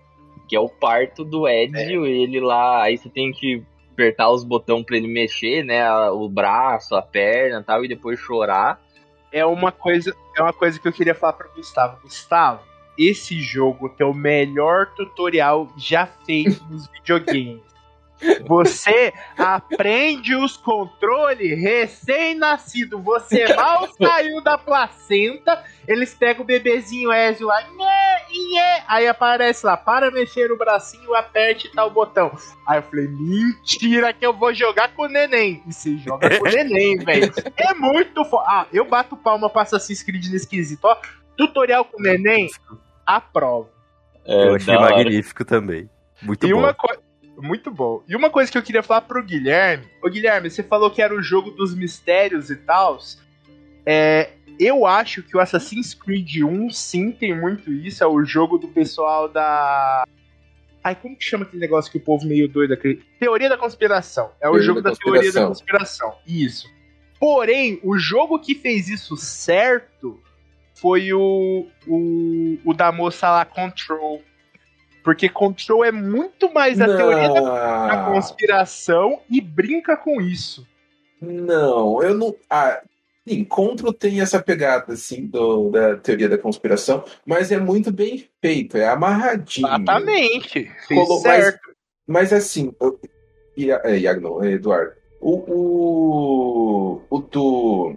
Que 0.47 0.55
é 0.55 0.59
o 0.59 0.69
parto 0.69 1.23
do 1.23 1.47
Ezio, 1.47 2.05
ele 2.05 2.39
lá. 2.39 2.83
Aí 2.83 2.97
você 2.97 3.09
tem 3.09 3.31
que 3.31 3.63
apertar 4.01 4.29
os 4.31 4.43
botões 4.43 4.83
pra 4.83 4.97
ele 4.97 5.07
mexer, 5.07 5.63
né? 5.63 5.89
O 6.09 6.27
braço, 6.27 6.95
a 6.95 7.01
perna 7.01 7.63
tal, 7.63 7.85
e 7.85 7.87
depois 7.87 8.19
chorar. 8.19 8.81
É 9.31 9.45
uma 9.45 9.71
coisa, 9.71 10.15
é 10.35 10.41
uma 10.41 10.51
coisa 10.51 10.79
que 10.79 10.87
eu 10.87 10.91
queria 10.91 11.15
falar 11.15 11.33
pro 11.33 11.51
Gustavo. 11.55 12.01
Gustavo, 12.01 12.61
esse 12.97 13.39
jogo 13.39 13.89
tem 13.89 14.05
o 14.05 14.13
melhor 14.13 14.87
tutorial 14.95 15.71
já 15.77 16.05
feito 16.05 16.63
nos 16.69 16.87
videogames. 16.87 17.70
Você 18.47 19.13
aprende 19.37 20.35
os 20.35 20.57
controles 20.57 21.59
recém-nascido. 21.59 23.01
Você 23.01 23.45
mal 23.55 23.87
saiu 23.93 24.41
da 24.41 24.57
placenta. 24.57 25.63
Eles 25.87 26.13
pegam 26.13 26.43
o 26.43 26.45
bebezinho 26.45 27.11
Ezio 27.11 27.47
lá. 27.47 27.61
Nhê, 27.63 28.37
nhê, 28.53 28.83
aí 28.87 29.07
aparece 29.07 29.65
lá, 29.65 29.75
para 29.75 30.11
mexer 30.11 30.51
o 30.51 30.57
bracinho, 30.57 31.13
aperte 31.15 31.71
tal 31.73 31.89
botão. 31.89 32.31
Aí 32.67 32.77
eu 32.77 32.83
falei, 32.83 33.07
mentira 33.07 34.13
que 34.13 34.25
eu 34.25 34.33
vou 34.33 34.53
jogar 34.53 34.93
com 34.93 35.03
o 35.03 35.07
neném. 35.09 35.61
E 35.67 35.73
você 35.73 35.97
joga 35.97 36.37
com 36.37 36.45
o 36.47 36.49
neném, 36.51 36.97
velho. 36.97 37.33
É 37.57 37.73
muito 37.73 38.23
foda. 38.25 38.45
Ah, 38.47 38.65
eu 38.71 38.85
bato 38.85 39.17
palma 39.17 39.49
pra 39.49 39.63
Assassin's 39.63 40.03
Creed 40.03 40.25
nesse 40.31 40.47
quesito. 40.47 40.87
Ó, 40.87 40.95
tutorial 41.35 41.83
com 41.85 41.97
o 41.99 42.01
neném, 42.03 42.47
aprovo. 43.05 43.69
É, 44.25 44.47
eu 44.49 44.55
achei 44.55 44.75
hora. 44.75 44.95
magnífico 44.95 45.43
também. 45.43 45.89
Muito 46.21 46.45
E 46.45 46.53
bom. 46.53 46.59
uma 46.59 46.73
coisa. 46.73 47.01
Muito 47.41 47.71
bom. 47.71 48.03
E 48.07 48.15
uma 48.15 48.29
coisa 48.29 48.51
que 48.51 48.57
eu 48.57 48.63
queria 48.63 48.83
falar 48.83 49.01
pro 49.01 49.23
Guilherme. 49.23 49.87
Ô 50.01 50.09
Guilherme, 50.09 50.49
você 50.49 50.63
falou 50.63 50.91
que 50.91 51.01
era 51.01 51.13
o 51.13 51.21
jogo 51.21 51.51
dos 51.51 51.75
mistérios 51.75 52.49
e 52.49 52.55
tal. 52.55 52.99
É, 53.85 54.31
eu 54.59 54.85
acho 54.85 55.23
que 55.23 55.35
o 55.35 55.39
Assassin's 55.39 55.93
Creed 55.93 56.43
1 56.43 56.69
sim 56.69 57.11
tem 57.11 57.37
muito 57.37 57.71
isso. 57.71 58.03
É 58.03 58.07
o 58.07 58.23
jogo 58.23 58.57
do 58.57 58.67
pessoal 58.67 59.27
da. 59.27 60.03
Ai, 60.83 60.95
como 60.95 61.15
que 61.15 61.23
chama 61.23 61.43
aquele 61.43 61.61
negócio 61.61 61.91
que 61.91 61.97
o 61.97 62.01
povo 62.01 62.25
meio 62.25 62.47
doido 62.47 62.73
aquele? 62.73 63.03
Teoria 63.19 63.49
da 63.49 63.57
conspiração. 63.57 64.31
É 64.39 64.47
o 64.47 64.51
Teoria 64.51 64.65
jogo 64.65 64.81
da 64.81 64.91
da, 64.91 64.95
teoria 64.95 65.31
da 65.31 65.47
conspiração. 65.47 66.11
conspiração. 66.11 66.17
Isso. 66.27 66.67
Porém, 67.19 67.79
o 67.83 67.97
jogo 67.97 68.39
que 68.39 68.55
fez 68.55 68.89
isso 68.89 69.15
certo 69.15 70.19
foi 70.73 71.13
o, 71.13 71.67
o, 71.87 72.57
o 72.65 72.73
da 72.73 72.91
moça 72.91 73.29
lá, 73.29 73.45
Control. 73.45 74.23
Porque 75.03 75.27
Control 75.29 75.83
é 75.83 75.91
muito 75.91 76.53
mais 76.53 76.79
a 76.79 76.85
teoria 76.85 77.29
da 77.29 77.41
da 77.87 77.95
Não, 78.05 78.13
conspiração 78.13 79.19
e 79.29 79.41
brinca 79.41 79.97
com 79.97 80.21
isso. 80.21 80.67
não, 81.21 82.01
eu 82.03 82.13
não. 82.13 82.35
Ah, 82.49 82.81
sim, 83.27 83.43
Control 83.43 83.93
tem 83.93 84.21
essa 84.21 84.41
pegada 84.41 84.93
assim 84.93 85.25
do, 85.25 85.69
da 85.71 85.95
teoria 85.97 86.29
da 86.29 86.37
conspiração, 86.37 87.03
mas 87.25 87.51
é 87.51 87.57
muito 87.59 87.91
bem 87.91 88.27
feito, 88.41 88.77
é 88.77 88.87
amarradinho. 88.87 89.67
Exatamente. 89.67 90.71
Colo- 90.87 91.19
certo. 91.19 91.59
Mas 92.07 92.31
assim, 92.33 92.73
eu- 92.79 92.99
Ia- 93.57 93.81
é, 93.83 94.15
não, 94.19 94.43
é 94.43 94.53
Eduardo. 94.53 94.93
O, 95.19 95.33
o, 95.53 97.01
o 97.09 97.19
do, 97.19 97.95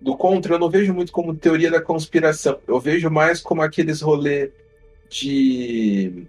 do 0.00 0.16
Contra 0.16 0.54
eu 0.54 0.58
não 0.58 0.70
vejo 0.70 0.94
muito 0.94 1.12
como 1.12 1.34
teoria 1.34 1.70
da 1.70 1.80
conspiração. 1.80 2.58
Eu 2.66 2.78
vejo 2.80 3.10
mais 3.10 3.40
como 3.40 3.60
aqueles 3.60 4.00
rolê 4.00 4.50
de. 5.10 6.26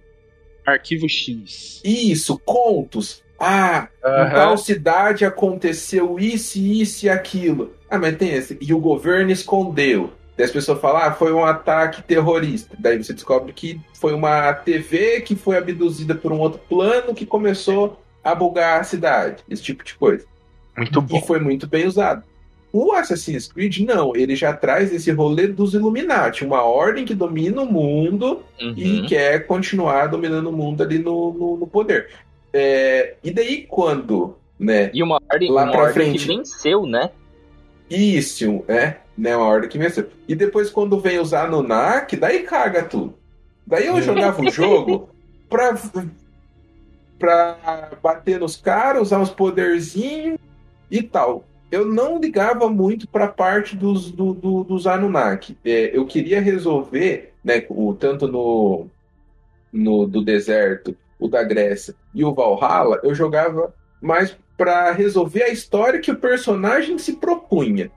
Arquivo 0.65 1.07
X. 1.07 1.81
Isso, 1.83 2.39
contos. 2.43 3.23
Ah, 3.39 3.89
em 4.03 4.07
Aham. 4.07 4.29
tal 4.31 4.57
cidade 4.57 5.25
aconteceu 5.25 6.17
isso, 6.17 6.57
isso 6.57 7.05
e 7.05 7.09
aquilo. 7.09 7.73
Ah, 7.89 7.97
mas 7.99 8.15
tem 8.17 8.31
esse. 8.33 8.57
E 8.61 8.73
o 8.73 8.79
governo 8.79 9.31
escondeu. 9.31 10.11
Daí 10.37 10.45
as 10.45 10.51
pessoas 10.51 10.79
falam, 10.79 11.01
ah, 11.01 11.13
foi 11.13 11.31
um 11.31 11.43
ataque 11.43 12.01
terrorista. 12.03 12.75
Daí 12.79 13.01
você 13.01 13.13
descobre 13.13 13.53
que 13.53 13.79
foi 13.93 14.13
uma 14.13 14.53
TV 14.53 15.21
que 15.21 15.35
foi 15.35 15.57
abduzida 15.57 16.15
por 16.15 16.31
um 16.31 16.39
outro 16.39 16.59
plano 16.67 17.13
que 17.13 17.25
começou 17.25 18.01
a 18.23 18.33
bugar 18.33 18.81
a 18.81 18.83
cidade. 18.83 19.43
Esse 19.49 19.63
tipo 19.63 19.83
de 19.83 19.95
coisa. 19.95 20.25
Muito 20.75 21.01
bom. 21.01 21.17
E 21.17 21.21
foi 21.21 21.39
muito 21.39 21.67
bem 21.67 21.85
usado. 21.85 22.23
O 22.77 22.91
Assassin's 22.91 23.47
Creed, 23.47 23.79
não, 23.87 24.13
ele 24.13 24.35
já 24.35 24.51
traz 24.51 24.91
esse 24.93 25.09
rolê 25.09 25.47
dos 25.47 25.73
Illuminati, 25.73 26.43
uma 26.43 26.61
ordem 26.63 27.05
que 27.05 27.15
domina 27.15 27.61
o 27.61 27.65
mundo 27.71 28.43
e 28.59 28.99
Uhum. 28.99 29.05
quer 29.07 29.47
continuar 29.47 30.07
dominando 30.07 30.47
o 30.49 30.51
mundo 30.51 30.83
ali 30.83 30.99
no, 30.99 31.31
no, 31.31 31.55
no 31.57 31.67
poder. 31.67 32.09
É, 32.51 33.15
e 33.23 33.31
daí 33.31 33.65
quando, 33.65 34.35
né? 34.59 34.91
E 34.93 35.01
uma 35.01 35.21
ordem, 35.31 35.49
Lá 35.49 35.63
uma 35.63 35.71
pra 35.71 35.81
ordem 35.83 35.93
frente. 35.93 36.27
que 36.27 36.35
venceu, 36.35 36.85
né? 36.85 37.11
Isso, 37.89 38.63
é, 38.67 38.97
né? 39.17 39.37
Uma 39.37 39.45
ordem 39.45 39.69
que 39.69 39.77
venceu. 39.77 40.09
E 40.27 40.35
depois 40.35 40.69
quando 40.69 40.99
vem 40.99 41.17
usar 41.19 41.45
Anunnaki, 41.45 42.17
daí 42.17 42.39
caga 42.43 42.83
tudo. 42.83 43.13
Daí 43.65 43.87
eu 43.87 44.01
jogava 44.01 44.41
o 44.41 44.51
jogo 44.51 45.07
pra, 45.49 45.77
pra 47.17 47.89
bater 48.03 48.37
nos 48.39 48.57
caras, 48.57 49.01
usar 49.03 49.19
uns 49.19 49.29
poderzinhos 49.29 50.37
e 50.91 51.01
tal. 51.01 51.45
Eu 51.75 51.85
não 51.85 52.17
ligava 52.19 52.69
muito 52.69 53.05
pra 53.05 53.27
parte 53.27 53.75
dos, 53.75 54.09
do, 54.09 54.33
do- 54.33 54.63
dos 54.63 54.87
Anunnaki. 54.87 55.57
É, 55.65 55.91
eu 55.95 56.05
queria 56.05 56.39
resolver, 56.39 57.33
né, 57.43 57.65
o, 57.69 57.93
tanto 57.93 58.29
no, 58.29 58.87
no 59.73 60.07
do 60.07 60.23
deserto, 60.23 60.95
o 61.19 61.27
da 61.27 61.43
Grécia 61.43 61.93
e 62.13 62.23
o 62.23 62.33
Valhalla, 62.33 63.01
eu 63.03 63.13
jogava 63.13 63.73
mais 64.01 64.37
pra 64.57 64.91
resolver 64.93 65.43
a 65.43 65.49
história 65.49 65.99
que 65.99 66.09
o 66.11 66.15
personagem 66.17 66.97
se 66.97 67.17
propunha. 67.17 67.91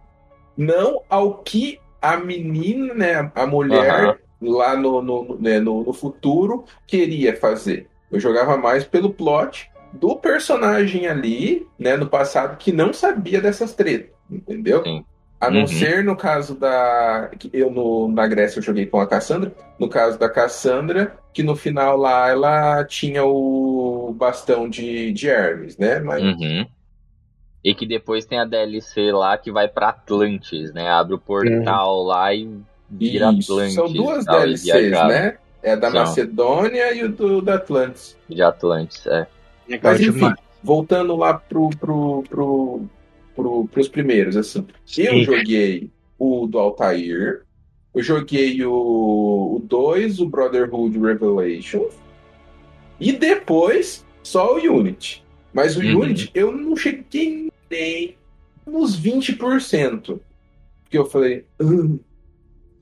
Não 0.56 1.02
ao 1.08 1.34
que 1.34 1.78
a 2.02 2.16
menina, 2.16 2.94
né, 2.94 3.30
a 3.32 3.46
mulher 3.46 3.90
Aham. 3.90 4.16
lá 4.42 4.76
no, 4.76 5.00
no, 5.00 5.38
né, 5.38 5.60
no, 5.60 5.84
no 5.84 5.92
futuro 5.92 6.64
queria 6.84 7.36
fazer. 7.36 7.86
Eu 8.10 8.18
jogava 8.18 8.56
mais 8.56 8.82
pelo 8.82 9.10
plot 9.10 9.70
do 9.92 10.16
personagem 10.16 11.07
ali, 11.07 11.66
né, 11.79 11.96
no 11.96 12.07
passado, 12.07 12.57
que 12.57 12.72
não 12.72 12.92
sabia 12.92 13.40
dessas 13.40 13.74
tretas, 13.74 14.11
entendeu? 14.31 14.83
Sim. 14.83 15.05
A 15.40 15.51
não 15.51 15.61
Uhum. 15.61 15.66
ser 15.68 16.03
no 16.03 16.16
caso 16.16 16.57
da. 16.57 17.31
Eu 17.53 17.70
no, 17.70 18.09
na 18.09 18.27
Grécia 18.27 18.59
eu 18.59 18.62
joguei 18.62 18.87
com 18.87 19.01
a 19.01 19.07
Cassandra. 19.07 19.53
No 19.79 19.88
caso 19.88 20.18
da 20.18 20.29
Cassandra, 20.29 21.16
que 21.33 21.44
no 21.44 21.55
final 21.55 21.96
lá 21.96 22.29
ela 22.29 22.85
tinha 22.85 23.24
o 23.24 24.12
bastão 24.18 24.68
de, 24.68 25.12
de 25.12 25.29
Hermes, 25.29 25.77
né? 25.79 26.01
Mas 26.01 26.22
Uhum. 26.24 26.66
E 27.64 27.72
que 27.74 27.87
depois 27.87 28.24
tem 28.27 28.38
a 28.40 28.44
DLC 28.44 29.12
lá 29.12 29.37
que 29.38 29.53
vai 29.53 29.68
pra 29.68 29.90
Atlantis, 29.90 30.72
né? 30.72 30.88
Abre 30.88 31.14
o 31.14 31.18
portal 31.18 32.03
lá 32.03 32.35
e 32.35 32.48
vira 32.90 33.33
Isso, 33.33 33.53
Atlantis. 33.53 33.74
são 33.74 33.92
duas 33.92 34.24
DLCs, 34.24 34.90
né? 35.07 35.38
É 35.62 35.72
a 35.72 35.77
da 35.77 35.90
São. 35.90 36.01
Macedônia 36.01 36.94
e 36.94 37.05
o 37.05 37.09
do, 37.11 37.40
da 37.42 37.55
Atlantis. 37.55 38.16
De 38.29 38.42
Atlantis, 38.42 39.07
é. 39.07 39.27
Legal 39.68 39.92
Mas 39.92 40.00
enfim, 40.00 40.33
voltando 40.62 41.14
lá 41.14 41.35
pro, 41.35 41.68
pro, 41.70 42.22
pro, 42.28 42.81
pro, 43.37 43.68
pros 43.68 43.88
primeiros, 43.88 44.37
assim. 44.37 44.66
Eu 44.96 45.14
Sim. 45.14 45.24
joguei 45.24 45.90
o 46.18 46.46
do 46.46 46.59
Altair, 46.59 47.42
eu 47.94 48.02
joguei 48.02 48.64
o 48.64 49.61
2, 49.64 50.20
o, 50.20 50.28
Brotherhood 50.28 50.98
Revelations, 50.98 51.94
e 52.98 53.12
depois 53.12 54.04
só 54.22 54.57
o 54.57 54.78
Unity. 54.78 55.24
Mas 55.52 55.76
o 55.76 55.81
Uhum. 55.81 56.00
Unity 56.00 56.31
eu 56.35 56.52
não 56.52 56.76
cheguei 56.76 57.50
nem 57.70 58.16
nos 58.66 58.98
20%. 59.00 60.20
Porque 60.83 60.98
eu 60.98 61.04
falei, 61.04 61.44
"Ah, 61.61 61.98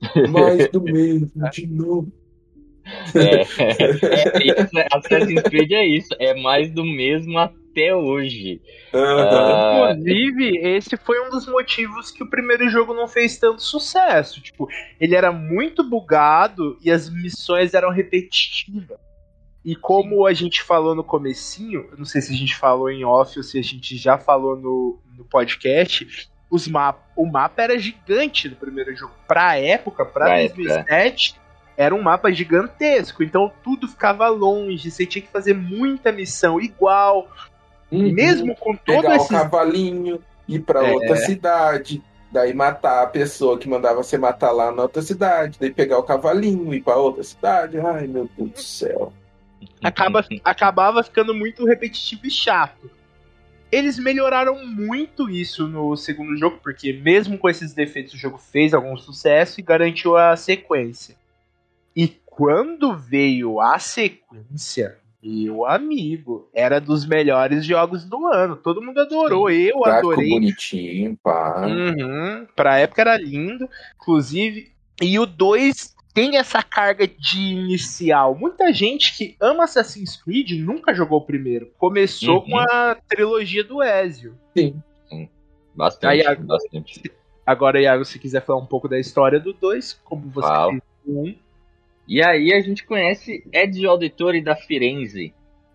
mais 0.29 0.69
do 0.69 0.81
mesmo, 0.81 1.31
de 1.51 1.67
novo. 1.67 2.11
É, 3.15 3.41
é 3.41 4.61
isso, 4.61 4.69
Assassin's 4.91 5.41
Creed 5.43 5.71
é 5.71 5.85
isso. 5.85 6.09
É 6.19 6.33
mais 6.35 6.71
do 6.71 6.83
mesmo 6.83 7.37
até 7.37 7.95
hoje. 7.95 8.61
Aham. 8.93 9.93
Inclusive, 9.93 10.57
esse 10.57 10.97
foi 10.97 11.19
um 11.25 11.29
dos 11.29 11.47
motivos 11.47 12.11
que 12.11 12.23
o 12.23 12.29
primeiro 12.29 12.69
jogo 12.69 12.93
não 12.93 13.07
fez 13.07 13.37
tanto 13.37 13.61
sucesso. 13.61 14.41
Tipo, 14.41 14.67
ele 14.99 15.15
era 15.15 15.31
muito 15.31 15.83
bugado 15.83 16.77
e 16.81 16.91
as 16.91 17.09
missões 17.09 17.73
eram 17.73 17.89
repetitivas. 17.89 18.97
E 19.65 19.75
como 19.75 20.25
a 20.25 20.33
gente 20.33 20.63
falou 20.63 20.95
no 20.95 21.03
comecinho, 21.03 21.87
eu 21.91 21.97
não 21.97 22.05
sei 22.05 22.21
se 22.21 22.33
a 22.33 22.35
gente 22.37 22.55
falou 22.55 22.89
em 22.89 23.03
off 23.03 23.37
ou 23.37 23.43
se 23.43 23.59
a 23.59 23.61
gente 23.61 23.97
já 23.97 24.17
falou 24.17 24.55
no, 24.55 24.99
no 25.17 25.25
podcast, 25.25 26.29
os 26.49 26.67
map, 26.67 26.97
o 27.15 27.25
mapa 27.25 27.63
era 27.63 27.77
gigante 27.77 28.47
no 28.47 28.55
primeiro 28.55 28.95
jogo. 28.95 29.13
Pra 29.27 29.57
época, 29.57 30.05
pra 30.05 30.25
Pra 30.25 30.37
2007, 30.37 31.35
era 31.77 31.93
um 31.93 32.01
mapa 32.01 32.31
gigantesco. 32.31 33.23
Então 33.23 33.51
tudo 33.63 33.87
ficava 33.87 34.27
longe, 34.27 34.89
você 34.91 35.05
tinha 35.05 35.21
que 35.21 35.31
fazer 35.31 35.53
muita 35.53 36.11
missão 36.11 36.59
igual. 36.59 37.29
Uhum. 37.91 38.11
Mesmo 38.11 38.55
com 38.55 38.75
todo 38.75 39.03
Pegar 39.03 39.15
esse 39.15 39.25
o 39.27 39.29
cavalinho, 39.29 40.19
ir 40.47 40.59
pra 40.59 40.85
É. 40.85 40.91
outra 40.91 41.15
cidade, 41.15 42.01
daí 42.31 42.53
matar 42.53 43.03
a 43.03 43.07
pessoa 43.07 43.57
que 43.57 43.69
mandava 43.69 44.03
você 44.03 44.17
matar 44.17 44.51
lá 44.51 44.71
na 44.71 44.81
outra 44.83 45.01
cidade, 45.01 45.57
daí 45.59 45.71
pegar 45.71 45.97
o 45.99 46.03
cavalinho, 46.03 46.73
ir 46.73 46.81
pra 46.81 46.97
outra 46.97 47.23
cidade. 47.23 47.79
Ai, 47.79 48.07
meu 48.07 48.29
Deus 48.35 48.51
do 48.51 48.59
céu. 48.61 49.13
acaba, 49.83 50.25
acabava 50.43 51.03
ficando 51.03 51.33
muito 51.33 51.65
repetitivo 51.65 52.25
e 52.25 52.31
chato. 52.31 52.89
Eles 53.71 53.99
melhoraram 53.99 54.65
muito 54.65 55.29
isso 55.29 55.67
no 55.67 55.95
segundo 55.97 56.37
jogo, 56.37 56.59
porque 56.63 56.93
mesmo 56.93 57.37
com 57.37 57.49
esses 57.49 57.73
defeitos 57.73 58.13
o 58.13 58.17
jogo 58.17 58.37
fez 58.37 58.73
algum 58.73 58.95
sucesso 58.97 59.59
e 59.59 59.63
garantiu 59.63 60.15
a 60.15 60.35
sequência. 60.37 61.15
E 61.97 62.07
quando 62.27 62.95
veio 62.95 63.59
a 63.59 63.79
sequência, 63.79 64.99
meu 65.23 65.65
amigo, 65.65 66.47
era 66.53 66.79
dos 66.79 67.05
melhores 67.07 67.65
jogos 67.65 68.05
do 68.05 68.27
ano. 68.27 68.55
Todo 68.55 68.83
mundo 68.83 68.99
adorou, 69.01 69.49
eu 69.49 69.79
Gráfico 69.79 70.11
adorei. 70.11 70.29
bonitinho, 70.29 71.17
pá. 71.23 71.65
Uhum. 71.65 72.45
Pra 72.55 72.77
época 72.77 73.01
era 73.01 73.17
lindo. 73.17 73.67
Inclusive, 73.99 74.71
e 75.01 75.17
o 75.17 75.25
2 75.25 75.95
tem 76.13 76.37
essa 76.37 76.61
carga 76.61 77.07
de 77.07 77.39
inicial. 77.39 78.35
Muita 78.35 78.71
gente 78.71 79.17
que 79.17 79.35
ama 79.41 79.63
Assassin's 79.63 80.15
Creed 80.21 80.51
nunca 80.63 80.93
jogou 80.93 81.17
o 81.19 81.25
primeiro. 81.25 81.71
Começou 81.79 82.41
Uhum. 82.41 82.49
com 82.51 82.57
a 82.59 82.95
trilogia 83.09 83.63
do 83.63 83.81
Ezio. 83.83 84.37
Sim. 84.55 84.81
Bastante, 85.75 86.27
Aí, 86.27 86.35
bastante. 86.37 87.11
Agora, 87.45 87.79
Iago, 87.81 88.03
se 88.05 88.19
quiser 88.19 88.43
falar 88.43 88.59
um 88.59 88.65
pouco 88.65 88.87
da 88.87 88.99
história 88.99 89.39
do 89.39 89.53
2, 89.53 89.93
como 90.03 90.29
você 90.29 90.47
fez 90.69 90.81
com 91.05 91.23
um. 91.23 91.35
E 92.07 92.23
aí 92.23 92.53
a 92.53 92.61
gente 92.61 92.85
conhece 92.85 93.43
Ezio 93.53 93.89
Auditore 93.89 94.41
da 94.41 94.55
Firenze. 94.55 95.33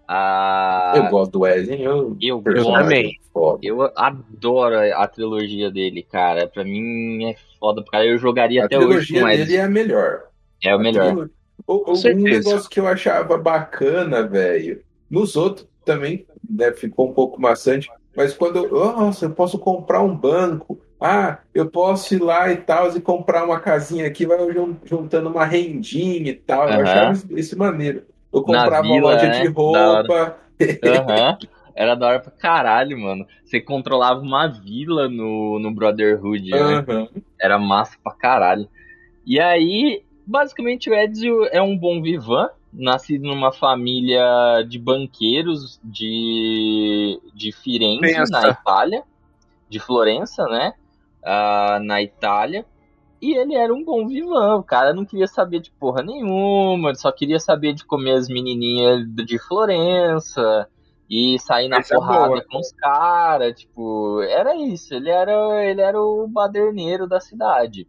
A... 0.08 0.92
Eu 0.96 1.08
gosto 1.08 1.32
do 1.32 1.40
Wesley, 1.40 1.82
eu, 1.82 2.16
Eu 2.20 2.42
personagem 2.42 2.82
também. 2.82 3.20
Foda. 3.32 3.60
Eu 3.62 3.82
adoro 3.96 4.76
a 4.94 5.06
trilogia 5.08 5.70
dele, 5.70 6.02
cara. 6.02 6.46
Pra 6.46 6.64
mim 6.64 7.24
é 7.30 7.36
foda, 7.58 7.82
cara. 7.90 8.04
Eu 8.06 8.18
jogaria 8.18 8.62
A 8.62 8.66
até 8.66 8.76
hoje 8.76 8.86
trilogia 8.88 9.20
com 9.20 9.26
dele 9.28 9.42
Ezio. 9.42 9.58
é 9.58 9.62
a 9.62 9.68
melhor. 9.68 10.20
É 10.62 10.76
o 10.76 10.78
melhor. 10.78 11.06
Aquilo- 11.06 11.30
o- 11.66 11.92
o- 11.92 11.94
um 11.94 12.22
negócio 12.22 12.68
que 12.68 12.80
eu 12.80 12.86
achava 12.86 13.38
bacana, 13.38 14.22
velho. 14.26 14.82
Nos 15.10 15.36
outros 15.36 15.66
também 15.84 16.26
né, 16.48 16.72
ficou 16.72 17.08
um 17.08 17.14
pouco 17.14 17.40
maçante. 17.40 17.88
Mas 18.16 18.34
quando 18.34 18.58
eu. 18.58 18.70
Nossa, 18.70 19.26
eu 19.26 19.30
posso 19.30 19.58
comprar 19.58 20.02
um 20.02 20.14
banco. 20.14 20.78
Ah, 21.02 21.38
eu 21.54 21.70
posso 21.70 22.14
ir 22.14 22.22
lá 22.22 22.50
e 22.52 22.56
tal 22.56 22.94
e 22.96 23.00
comprar 23.00 23.44
uma 23.44 23.58
casinha 23.60 24.06
aqui, 24.06 24.24
vai 24.26 24.38
jun- 24.52 24.76
juntando 24.84 25.28
uma 25.28 25.44
rendinha 25.44 26.30
e 26.30 26.34
tal. 26.34 26.68
Eu 26.68 26.74
Aham. 26.74 26.82
achava 26.82 27.12
isso- 27.38 27.58
maneiro. 27.58 28.04
Eu 28.32 28.40
Na 28.40 28.46
comprava 28.46 28.86
uma 28.86 28.94
vila, 28.94 29.12
loja 29.12 29.26
né? 29.28 29.40
de 29.42 29.46
roupa. 29.48 30.36
Aham. 30.84 31.38
Era 31.74 31.94
da 31.94 32.06
hora 32.06 32.20
pra 32.20 32.30
caralho, 32.30 32.98
mano. 33.00 33.26
Você 33.44 33.58
controlava 33.58 34.20
uma 34.20 34.46
vila 34.46 35.08
no, 35.08 35.58
no 35.58 35.70
Brotherhood, 35.74 36.50
né? 36.50 36.84
Era 37.40 37.58
massa 37.58 37.96
pra 38.04 38.12
caralho. 38.12 38.68
E 39.26 39.40
aí, 39.40 40.02
basicamente, 40.26 40.90
o 40.90 40.94
Ezio 40.94 41.46
é 41.46 41.62
um 41.62 41.76
bom 41.76 42.02
vivan, 42.02 42.50
nascido 42.70 43.26
numa 43.26 43.52
família 43.52 44.62
de 44.68 44.78
banqueiros 44.78 45.80
de, 45.82 47.18
de 47.34 47.52
Firenze, 47.52 47.98
Florença. 48.00 48.40
na 48.40 48.48
Itália. 48.50 49.02
De 49.68 49.78
Florença, 49.78 50.44
né? 50.48 50.74
Ah, 51.24 51.78
na 51.82 52.02
Itália. 52.02 52.64
E 53.20 53.36
ele 53.36 53.54
era 53.54 53.72
um 53.72 53.84
bom 53.84 54.06
vivan. 54.08 54.56
O 54.56 54.64
cara 54.64 54.92
não 54.92 55.04
queria 55.04 55.28
saber 55.28 55.60
de 55.60 55.70
porra 55.70 56.02
nenhuma, 56.02 56.88
ele 56.88 56.98
só 56.98 57.12
queria 57.12 57.38
saber 57.38 57.72
de 57.72 57.84
comer 57.84 58.12
as 58.14 58.28
menininhas 58.28 59.06
de 59.14 59.38
Florença 59.38 60.68
e 61.08 61.38
sair 61.38 61.68
na 61.68 61.78
Essa 61.78 61.94
é 61.94 61.98
porrada 61.98 62.28
boa. 62.28 62.44
com 62.50 62.58
os 62.58 62.72
caras, 62.72 63.60
tipo, 63.60 64.22
era 64.22 64.56
isso, 64.56 64.94
ele 64.94 65.10
era, 65.10 65.64
ele 65.64 65.80
era 65.80 66.00
o 66.00 66.26
baderneiro 66.26 67.06
da 67.06 67.20
cidade. 67.20 67.86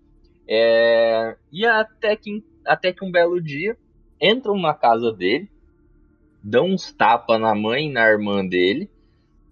É, 0.47 1.37
e 1.51 1.65
até 1.65 2.15
que, 2.17 2.43
até 2.65 2.91
que 2.91 3.03
um 3.03 3.11
belo 3.11 3.41
dia 3.41 3.77
entram 4.21 4.59
na 4.59 4.73
casa 4.73 5.11
dele, 5.11 5.49
dão 6.43 6.67
uns 6.67 6.91
tapas 6.91 7.39
na 7.39 7.55
mãe 7.55 7.87
e 7.87 7.91
na 7.91 8.05
irmã 8.05 8.45
dele, 8.45 8.89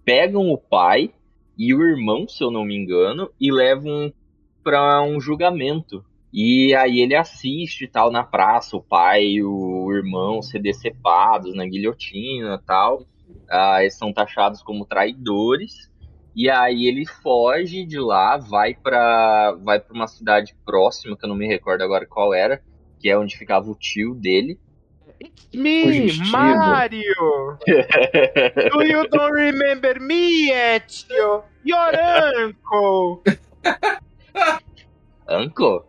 pegam 0.04 0.50
o 0.50 0.58
pai 0.58 1.14
e 1.64 1.72
o 1.72 1.80
irmão, 1.80 2.26
se 2.26 2.42
eu 2.42 2.50
não 2.50 2.64
me 2.64 2.74
engano, 2.74 3.30
e 3.40 3.52
levam 3.52 4.12
para 4.64 5.00
um 5.00 5.20
julgamento. 5.20 6.04
E 6.32 6.74
aí 6.74 6.98
ele 6.98 7.14
assiste 7.14 7.86
tal 7.86 8.10
na 8.10 8.24
praça, 8.24 8.76
o 8.76 8.82
pai 8.82 9.22
e 9.24 9.44
o 9.44 9.92
irmão 9.92 10.42
ser 10.42 10.58
decepados 10.58 11.54
na 11.54 11.64
guilhotina 11.64 12.60
tal. 12.66 13.06
Ah, 13.48 13.80
eles 13.80 13.96
são 13.96 14.12
taxados 14.12 14.60
como 14.60 14.84
traidores. 14.84 15.88
E 16.34 16.50
aí 16.50 16.84
ele 16.88 17.06
foge 17.06 17.84
de 17.84 18.00
lá, 18.00 18.38
vai 18.38 18.74
pra 18.74 19.52
vai 19.62 19.78
para 19.78 19.94
uma 19.94 20.08
cidade 20.08 20.56
próxima, 20.64 21.16
que 21.16 21.24
eu 21.24 21.28
não 21.28 21.36
me 21.36 21.46
recordo 21.46 21.82
agora 21.82 22.06
qual 22.06 22.34
era, 22.34 22.60
que 22.98 23.08
é 23.08 23.16
onde 23.16 23.38
ficava 23.38 23.70
o 23.70 23.76
tio 23.76 24.16
dele. 24.16 24.58
Me, 25.54 25.84
Fugitivo. 26.08 26.30
Mario! 26.30 27.58
Do 28.72 28.82
you 28.82 29.08
don't 29.08 29.32
remember 29.34 30.00
me, 30.00 30.50
Ezio? 30.50 31.42
Your 31.64 31.92
uncle! 32.46 33.22
Anko? 35.28 35.84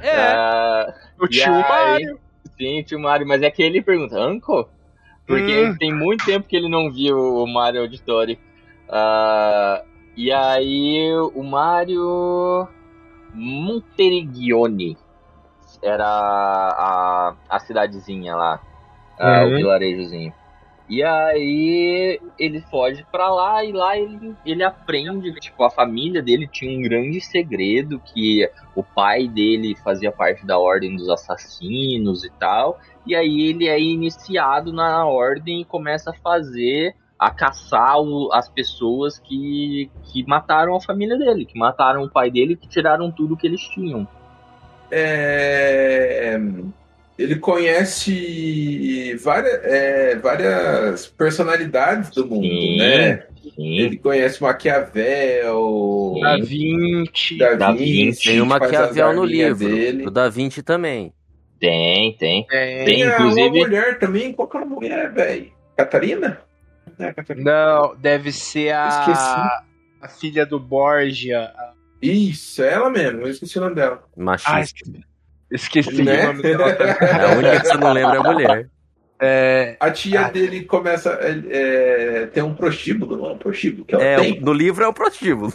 É, 0.00 0.16
Ah, 0.16 0.94
o 1.20 1.26
tio 1.28 1.52
aí- 1.52 1.62
Mario. 1.62 2.20
sim, 2.58 2.82
tio 2.82 2.98
Mario, 3.00 3.26
mas 3.26 3.42
é 3.42 3.50
que 3.50 3.62
ele 3.62 3.80
pergunta, 3.82 4.16
Anko? 4.18 4.68
Porque 5.26 5.64
Hum. 5.64 5.76
tem 5.78 5.92
muito 5.94 6.24
tempo 6.24 6.46
que 6.46 6.56
ele 6.56 6.68
não 6.68 6.90
viu 6.92 7.16
o 7.18 7.46
Mario 7.46 7.82
Auditori. 7.82 8.38
Ah, 8.88 9.82
e 10.16 10.30
aí 10.30 11.10
o 11.34 11.42
Mario 11.42 12.68
Monteriggioni 13.32 14.96
era 15.84 16.06
a, 16.06 17.34
a 17.48 17.60
cidadezinha 17.60 18.34
lá, 18.34 18.60
o 19.18 19.50
Uhum. 19.50 19.56
vilarejozinho. 19.56 20.32
E 20.88 21.02
aí 21.02 22.20
ele 22.38 22.60
foge 22.62 23.06
pra 23.10 23.30
lá 23.30 23.64
e 23.64 23.72
lá 23.72 23.96
ele, 23.96 24.36
ele 24.44 24.62
aprende 24.62 25.32
que 25.32 25.40
tipo, 25.40 25.64
a 25.64 25.70
família 25.70 26.22
dele 26.22 26.46
tinha 26.46 26.78
um 26.78 26.82
grande 26.82 27.20
segredo, 27.22 28.00
que 28.12 28.46
o 28.76 28.82
pai 28.84 29.26
dele 29.26 29.74
fazia 29.82 30.12
parte 30.12 30.44
da 30.46 30.58
ordem 30.58 30.94
dos 30.94 31.08
assassinos 31.08 32.22
e 32.24 32.30
tal. 32.38 32.78
E 33.06 33.14
aí 33.14 33.42
ele 33.48 33.66
é 33.66 33.80
iniciado 33.80 34.72
na 34.72 35.06
ordem 35.06 35.62
e 35.62 35.64
começa 35.64 36.10
a 36.10 36.14
fazer, 36.22 36.94
a 37.18 37.30
caçar 37.30 37.98
o- 38.00 38.30
as 38.32 38.50
pessoas 38.50 39.18
que, 39.18 39.90
que 40.02 40.24
mataram 40.26 40.74
a 40.76 40.80
família 40.80 41.16
dele, 41.16 41.46
que 41.46 41.58
mataram 41.58 42.02
o 42.04 42.10
pai 42.10 42.30
dele, 42.30 42.56
que 42.56 42.68
tiraram 42.68 43.10
tudo 43.10 43.36
que 43.38 43.46
eles 43.46 43.62
tinham. 43.62 44.06
É, 44.96 46.40
Ele 47.18 47.36
conhece 47.36 49.14
várias, 49.22 49.60
é, 49.64 50.16
várias 50.16 51.06
personalidades 51.06 52.10
do 52.10 52.26
mundo, 52.26 52.42
Sim. 52.46 52.78
né? 52.78 53.24
Sim, 53.54 53.78
Ele 53.78 53.96
conhece 53.98 54.42
Maquiavel. 54.42 56.14
Da 56.20 56.36
Vinci. 56.38 57.38
Da 57.38 57.54
Da 57.54 57.72
Vinci, 57.72 57.84
Vinci. 57.92 58.22
Tem 58.24 58.40
o 58.40 58.46
Maquiavel 58.46 59.12
no 59.12 59.24
livro. 59.24 59.68
dele. 59.68 60.06
O 60.06 60.10
Da 60.10 60.28
Vinci 60.28 60.62
também. 60.62 61.12
tem, 61.60 62.16
tem. 62.16 62.46
Tem. 62.46 62.84
Tem, 62.84 63.02
inclusive- 63.02 63.48
uma 63.48 63.50
mulher 63.66 63.98
também, 63.98 64.32
qual 64.32 64.48
que 64.48 64.56
é 64.56 64.60
a 64.60 64.64
mulher, 64.64 65.12
velho? 65.12 65.52
Catarina? 65.76 66.40
Não 66.98 67.06
é 67.06 67.12
Catarina? 67.12 67.50
Não, 67.50 67.96
deve 67.96 68.32
ser 68.32 68.70
a. 68.74 68.88
Esqueci. 68.88 69.64
A 70.02 70.08
filha 70.08 70.44
do 70.44 70.58
Borgia. 70.60 71.50
Isso, 72.12 72.62
é 72.62 72.72
ela 72.72 72.90
mesmo, 72.90 73.22
eu 73.22 73.28
esqueci 73.28 73.58
o 73.58 73.62
nome 73.62 73.74
dela. 73.74 74.02
Ah, 74.16 74.22
Machista. 74.22 74.90
esqueci 75.50 76.02
Né? 76.02 76.24
o 76.24 76.26
nome 76.28 76.42
dela. 76.42 76.66
É 77.00 77.24
a 77.24 77.36
única 77.36 77.60
que 77.60 77.66
você 77.66 77.76
não 77.78 77.92
lembra 77.92 78.16
é 78.16 78.18
a 78.18 78.22
mulher. 78.22 78.68
É, 79.20 79.76
A 79.80 79.90
tia 79.90 80.26
Ah. 80.26 80.30
dele 80.30 80.64
começa 80.64 81.14
a 81.14 81.28
é, 81.50 82.26
ter 82.26 82.42
um 82.42 82.54
prostíbulo, 82.54 83.16
não 83.16 83.30
é 83.30 83.32
um 83.32 83.38
prostíbulo 83.38 83.84
que 83.84 83.94
ela 83.94 84.04
É, 84.04 84.16
tem. 84.16 84.40
no 84.40 84.52
livro 84.52 84.84
é 84.84 84.88
o 84.88 84.92
prostíbulo. 84.92 85.52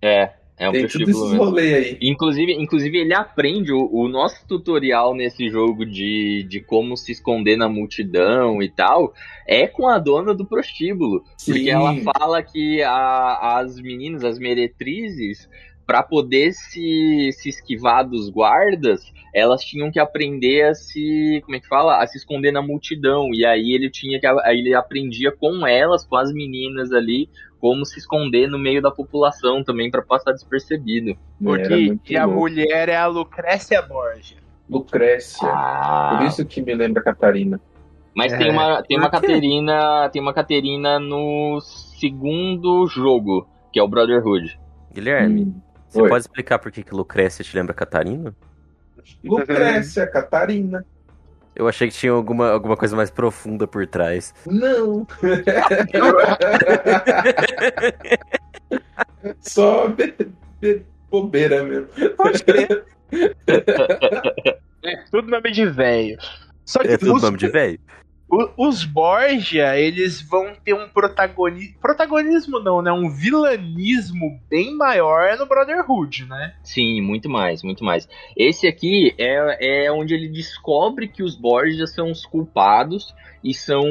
É, 0.00 0.30
É 0.56 0.68
um 0.68 0.72
Tem 0.72 0.86
tudo 0.86 1.04
prostíbulo 1.04 1.18
esses 1.24 1.30
mesmo. 1.32 1.44
rolês 1.44 1.74
aí. 1.86 1.98
Inclusive, 2.00 2.52
inclusive 2.52 2.96
ele 2.98 3.12
aprende 3.12 3.72
o, 3.72 3.90
o 3.92 4.06
nosso 4.08 4.46
tutorial 4.46 5.12
nesse 5.12 5.50
jogo 5.50 5.84
de, 5.84 6.46
de 6.48 6.60
como 6.60 6.96
se 6.96 7.10
esconder 7.10 7.56
na 7.56 7.68
multidão 7.68 8.62
e 8.62 8.68
tal, 8.70 9.12
é 9.48 9.66
com 9.66 9.88
a 9.88 9.98
dona 9.98 10.32
do 10.32 10.46
prostíbulo. 10.46 11.24
Porque 11.44 11.64
Sim. 11.64 11.70
ela 11.70 11.96
fala 11.96 12.40
que 12.40 12.80
a- 12.84 13.58
as 13.58 13.80
meninas, 13.80 14.22
as 14.22 14.38
meretrizes, 14.38 15.48
para 15.86 16.02
poder 16.02 16.52
se, 16.52 17.30
se 17.32 17.48
esquivar 17.48 18.08
dos 18.08 18.30
guardas, 18.30 19.12
elas 19.34 19.62
tinham 19.62 19.90
que 19.90 19.98
aprender 19.98 20.62
a 20.62 20.74
se, 20.74 21.40
como 21.44 21.56
é 21.56 21.60
que 21.60 21.68
fala, 21.68 22.02
a 22.02 22.06
se 22.06 22.16
esconder 22.18 22.52
na 22.52 22.62
multidão. 22.62 23.30
E 23.34 23.44
aí 23.44 23.72
ele 23.72 23.90
tinha 23.90 24.18
que, 24.20 24.26
aí 24.26 24.58
ele 24.58 24.74
aprendia 24.74 25.30
com 25.32 25.66
elas, 25.66 26.06
com 26.06 26.16
as 26.16 26.32
meninas 26.32 26.92
ali, 26.92 27.28
como 27.60 27.84
se 27.84 27.98
esconder 27.98 28.46
no 28.48 28.58
meio 28.58 28.80
da 28.82 28.90
população 28.90 29.62
também 29.64 29.90
para 29.90 30.02
passar 30.02 30.32
despercebido. 30.32 31.16
Porque 31.42 31.96
e 32.08 32.16
a 32.16 32.24
louco. 32.24 32.40
mulher 32.40 32.88
é 32.88 32.96
a 32.96 33.06
Lucrécia 33.06 33.80
Borgia. 33.82 34.38
Lucrécia. 34.68 35.48
Ah, 35.48 36.16
Por 36.18 36.26
isso 36.26 36.44
que 36.46 36.62
me 36.62 36.74
lembra 36.74 37.02
Catarina. 37.02 37.60
Mas 38.14 38.32
É, 38.32 38.38
tem 38.38 38.50
uma 38.50 38.82
tem 38.82 38.96
uma? 38.96 39.10
Caterina, 39.10 40.08
tem 40.10 40.22
uma 40.22 40.32
Caterina 40.32 40.98
no 41.00 41.60
segundo 41.60 42.86
jogo, 42.86 43.46
que 43.72 43.80
é 43.80 43.82
o 43.82 43.88
Brotherhood. 43.88 44.58
Guilherme, 44.92 45.42
Hum. 45.42 45.54
Você 45.94 46.02
Oi. 46.02 46.08
pode 46.08 46.22
explicar 46.22 46.58
por 46.58 46.72
que, 46.72 46.82
que 46.82 46.94
Lucrécia 46.94 47.44
te 47.44 47.56
lembra 47.56 47.72
Catarina? 47.72 48.34
Lucrécia, 49.22 50.06
Catarina. 50.06 50.84
Eu 51.54 51.68
achei 51.68 51.88
que 51.88 51.94
tinha 51.94 52.10
alguma, 52.10 52.50
alguma 52.50 52.76
coisa 52.76 52.96
mais 52.96 53.10
profunda 53.10 53.66
por 53.66 53.86
trás. 53.86 54.34
Não. 54.44 55.06
Só 59.40 59.88
be- 59.88 60.14
be- 60.60 60.84
bobeira 61.10 61.62
mesmo. 61.62 61.88
Pode 62.16 62.42
crer. 62.44 62.84
É, 64.86 64.96
tudo 65.10 65.30
nome 65.30 65.50
de 65.50 65.64
velho. 65.64 66.18
Só 66.62 66.80
que 66.80 66.88
É 66.88 66.98
tudo 66.98 67.14
os, 67.14 67.22
nome 67.22 67.38
de 67.38 67.48
velho? 67.48 67.80
Os 68.56 68.84
Borgia, 68.84 69.78
eles 69.78 70.22
vão 70.22 70.54
ter 70.64 70.74
um 70.74 70.88
protagonismo. 70.88 71.78
Protagonismo 71.80 72.58
não, 72.60 72.80
né? 72.82 72.92
Um 72.92 73.10
vilanismo 73.10 74.40
bem 74.48 74.76
maior 74.76 75.36
no 75.36 75.46
Brotherhood, 75.46 76.26
né? 76.26 76.54
Sim, 76.62 77.00
muito 77.00 77.28
mais, 77.28 77.62
muito 77.62 77.84
mais. 77.84 78.08
Esse 78.36 78.66
aqui 78.66 79.14
é, 79.18 79.84
é 79.86 79.92
onde 79.92 80.14
ele 80.14 80.28
descobre 80.28 81.08
que 81.08 81.22
os 81.22 81.36
Borgia 81.36 81.86
são 81.86 82.10
os 82.10 82.24
culpados 82.24 83.14
e 83.44 83.52
são 83.52 83.84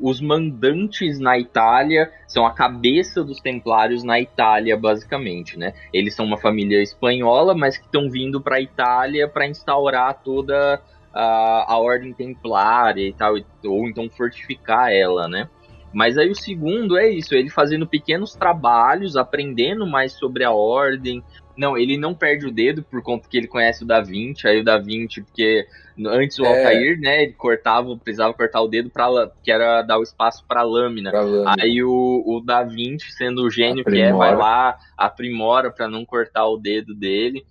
os 0.00 0.20
mandantes 0.20 1.18
na 1.18 1.36
Itália, 1.36 2.12
são 2.28 2.46
a 2.46 2.52
cabeça 2.52 3.24
dos 3.24 3.40
Templários 3.40 4.04
na 4.04 4.20
Itália, 4.20 4.76
basicamente, 4.76 5.58
né? 5.58 5.74
Eles 5.92 6.14
são 6.14 6.24
uma 6.24 6.38
família 6.38 6.80
espanhola, 6.80 7.52
mas 7.52 7.76
que 7.76 7.84
estão 7.84 8.08
vindo 8.08 8.40
para 8.40 8.56
a 8.56 8.60
Itália 8.60 9.26
para 9.26 9.48
instaurar 9.48 10.22
toda 10.22 10.80
a, 11.12 11.72
a 11.74 11.78
ordem 11.78 12.12
templária 12.12 13.06
e 13.06 13.12
tal, 13.12 13.34
ou 13.64 13.88
então 13.88 14.08
fortificar 14.10 14.92
ela, 14.92 15.28
né? 15.28 15.48
Mas 15.92 16.16
aí 16.16 16.30
o 16.30 16.36
segundo 16.36 16.96
é 16.96 17.08
isso, 17.08 17.34
ele 17.34 17.50
fazendo 17.50 17.86
pequenos 17.86 18.34
trabalhos, 18.34 19.16
aprendendo 19.16 19.86
mais 19.86 20.12
sobre 20.12 20.44
a 20.44 20.52
ordem. 20.52 21.22
Não, 21.56 21.76
ele 21.76 21.96
não 21.98 22.14
perde 22.14 22.46
o 22.46 22.50
dedo 22.52 22.82
por 22.82 23.02
conta 23.02 23.28
que 23.28 23.36
ele 23.36 23.48
conhece 23.48 23.82
o 23.82 23.86
Da 23.86 24.00
Vinci, 24.00 24.46
aí 24.46 24.60
o 24.60 24.64
Da 24.64 24.78
Vinci, 24.78 25.20
porque 25.20 25.66
antes 26.06 26.38
o 26.38 26.44
É. 26.44 26.48
Altair, 26.48 26.98
né, 27.00 27.24
ele 27.24 27.32
cortava, 27.32 27.94
precisava 27.96 28.32
cortar 28.32 28.60
o 28.62 28.68
dedo 28.68 28.88
para 28.88 29.30
que 29.42 29.50
era 29.50 29.82
dar 29.82 29.98
o 29.98 30.02
espaço 30.02 30.44
para 30.46 30.62
lâmina. 30.62 31.10
Pra 31.10 31.22
lâmina. 31.22 31.56
Aí 31.60 31.82
o, 31.82 32.22
o 32.24 32.40
Da 32.40 32.62
Vinci, 32.62 33.10
sendo 33.12 33.42
o 33.42 33.50
gênio 33.50 33.84
que 33.84 34.00
é, 34.00 34.12
vai 34.12 34.28
Aprimora. 34.30 34.36
lá, 34.36 34.78
aprimora 34.96 35.70
para 35.72 35.88
não 35.88 36.04
cortar 36.04 36.46
o 36.46 36.56
dedo 36.56 36.94
dele. 36.94 37.44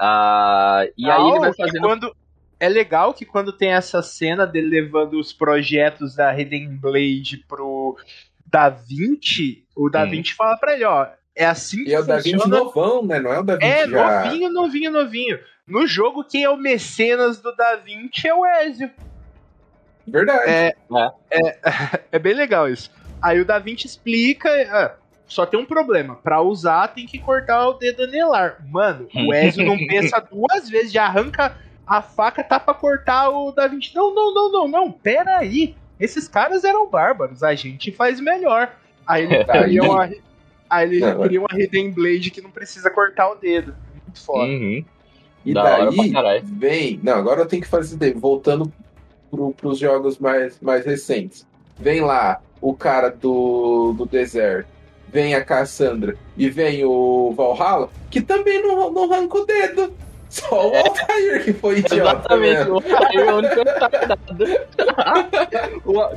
Ah, 0.00 0.84
e 0.96 1.08
aí 1.10 1.28
ele 1.28 1.38
vai 1.38 1.50
Não, 1.50 1.54
fazendo 1.54 1.82
Quando, 1.82 2.16
é 2.62 2.68
legal 2.68 3.12
que 3.12 3.24
quando 3.24 3.52
tem 3.52 3.72
essa 3.72 4.00
cena 4.02 4.46
dele 4.46 4.68
levando 4.68 5.18
os 5.18 5.32
projetos 5.32 6.14
da 6.14 6.32
Hidden 6.32 6.76
Blade 6.76 7.44
pro 7.48 7.96
Da 8.46 8.68
Vinci, 8.68 9.64
o 9.76 9.90
Da 9.90 10.04
Hum. 10.04 10.10
Vinci 10.10 10.34
fala 10.34 10.56
pra 10.56 10.74
ele, 10.74 10.84
ó, 10.84 11.08
é 11.34 11.44
assim 11.44 11.82
que 11.82 11.90
E 11.90 11.94
é 11.94 11.98
o 11.98 12.04
Da 12.04 12.18
Vinci 12.18 12.32
funciona. 12.34 12.56
novão, 12.58 13.04
né? 13.04 13.18
Não 13.18 13.32
é 13.32 13.40
o 13.40 13.42
Da 13.42 13.56
Vinci 13.56 13.66
É, 13.66 13.88
já... 13.88 14.24
novinho, 14.24 14.50
novinho, 14.52 14.90
novinho. 14.92 15.38
No 15.66 15.86
jogo, 15.88 16.22
quem 16.22 16.44
é 16.44 16.50
o 16.50 16.56
mecenas 16.56 17.40
do 17.40 17.52
Da 17.56 17.76
Vinci 17.76 18.28
é 18.28 18.34
o 18.34 18.46
Ezio. 18.46 18.90
Verdade. 20.06 20.48
É, 20.50 20.74
é, 21.30 21.58
é 22.12 22.18
bem 22.20 22.34
legal 22.34 22.68
isso. 22.68 22.90
Aí 23.20 23.40
o 23.40 23.44
Da 23.44 23.58
Vinci 23.58 23.86
explica. 23.86 24.48
ah, 24.70 24.94
só 25.26 25.46
tem 25.46 25.58
um 25.58 25.64
problema. 25.64 26.14
Pra 26.16 26.40
usar, 26.42 26.88
tem 26.88 27.06
que 27.06 27.18
cortar 27.18 27.66
o 27.68 27.74
dedo 27.74 28.04
anelar. 28.04 28.58
Mano, 28.68 29.08
o 29.14 29.32
Ezio 29.34 29.64
não 29.64 29.78
pensa 29.78 30.20
duas 30.30 30.68
vezes, 30.68 30.92
já 30.92 31.06
arranca 31.06 31.56
a 31.86 32.00
faca, 32.02 32.42
tá 32.42 32.58
pra 32.60 32.74
cortar 32.74 33.30
o 33.30 33.52
Da 33.52 33.66
Vinci. 33.66 33.94
Não, 33.94 34.14
não, 34.14 34.34
não, 34.34 34.52
não, 34.52 34.68
não. 34.68 34.92
Pera 34.92 35.38
aí. 35.38 35.74
Esses 35.98 36.26
caras 36.26 36.64
eram 36.64 36.88
bárbaros. 36.88 37.42
A 37.42 37.54
gente 37.54 37.92
faz 37.92 38.20
melhor. 38.20 38.72
Aí 39.06 39.24
ele 39.24 39.44
Tá 39.44 39.62
cria 39.62 39.82
uma, 39.82 40.10
aí 40.70 40.88
ele 40.88 41.00
Não, 41.00 41.22
cria 41.22 41.40
uma 41.40 41.48
Hidden 41.52 41.90
Blade 41.92 42.30
que 42.30 42.40
não 42.40 42.50
precisa 42.50 42.90
cortar 42.90 43.30
o 43.30 43.34
dedo. 43.34 43.74
Muito 44.04 44.24
foda. 44.24 44.44
Uhum. 44.44 44.84
E 45.44 45.54
Da 45.54 45.86
daí 45.86 46.40
vem. 46.44 47.00
Não, 47.02 47.14
agora 47.14 47.40
eu 47.40 47.46
tenho 47.46 47.62
que 47.62 47.68
fazer 47.68 47.96
daí, 47.96 48.12
voltando 48.12 48.72
pro, 49.30 49.52
pros 49.52 49.78
jogos 49.78 50.18
mais, 50.18 50.60
mais 50.60 50.84
recentes. 50.84 51.46
Vem 51.78 52.00
lá 52.00 52.40
o 52.60 52.74
cara 52.74 53.08
do, 53.10 53.92
do 53.94 54.06
deserto, 54.06 54.68
vem 55.08 55.34
a 55.34 55.44
Cassandra 55.44 56.16
e 56.36 56.48
vem 56.48 56.84
o 56.84 57.32
Valhalla, 57.32 57.90
que 58.08 58.20
também 58.20 58.62
não, 58.62 58.92
não 58.92 59.12
arranca 59.12 59.38
o 59.38 59.44
dedo. 59.44 59.92
Só 60.32 60.70
o 60.70 60.74
Altair 60.74 61.44
que 61.44 61.52
foi 61.52 61.80
idiota. 61.80 61.94
Exatamente, 61.94 62.56
mesmo. 62.56 62.72
o 62.72 62.76
Altair 62.76 63.20
é 63.20 63.32
o 63.32 63.36
único 63.36 63.54
retardado. 63.54 64.44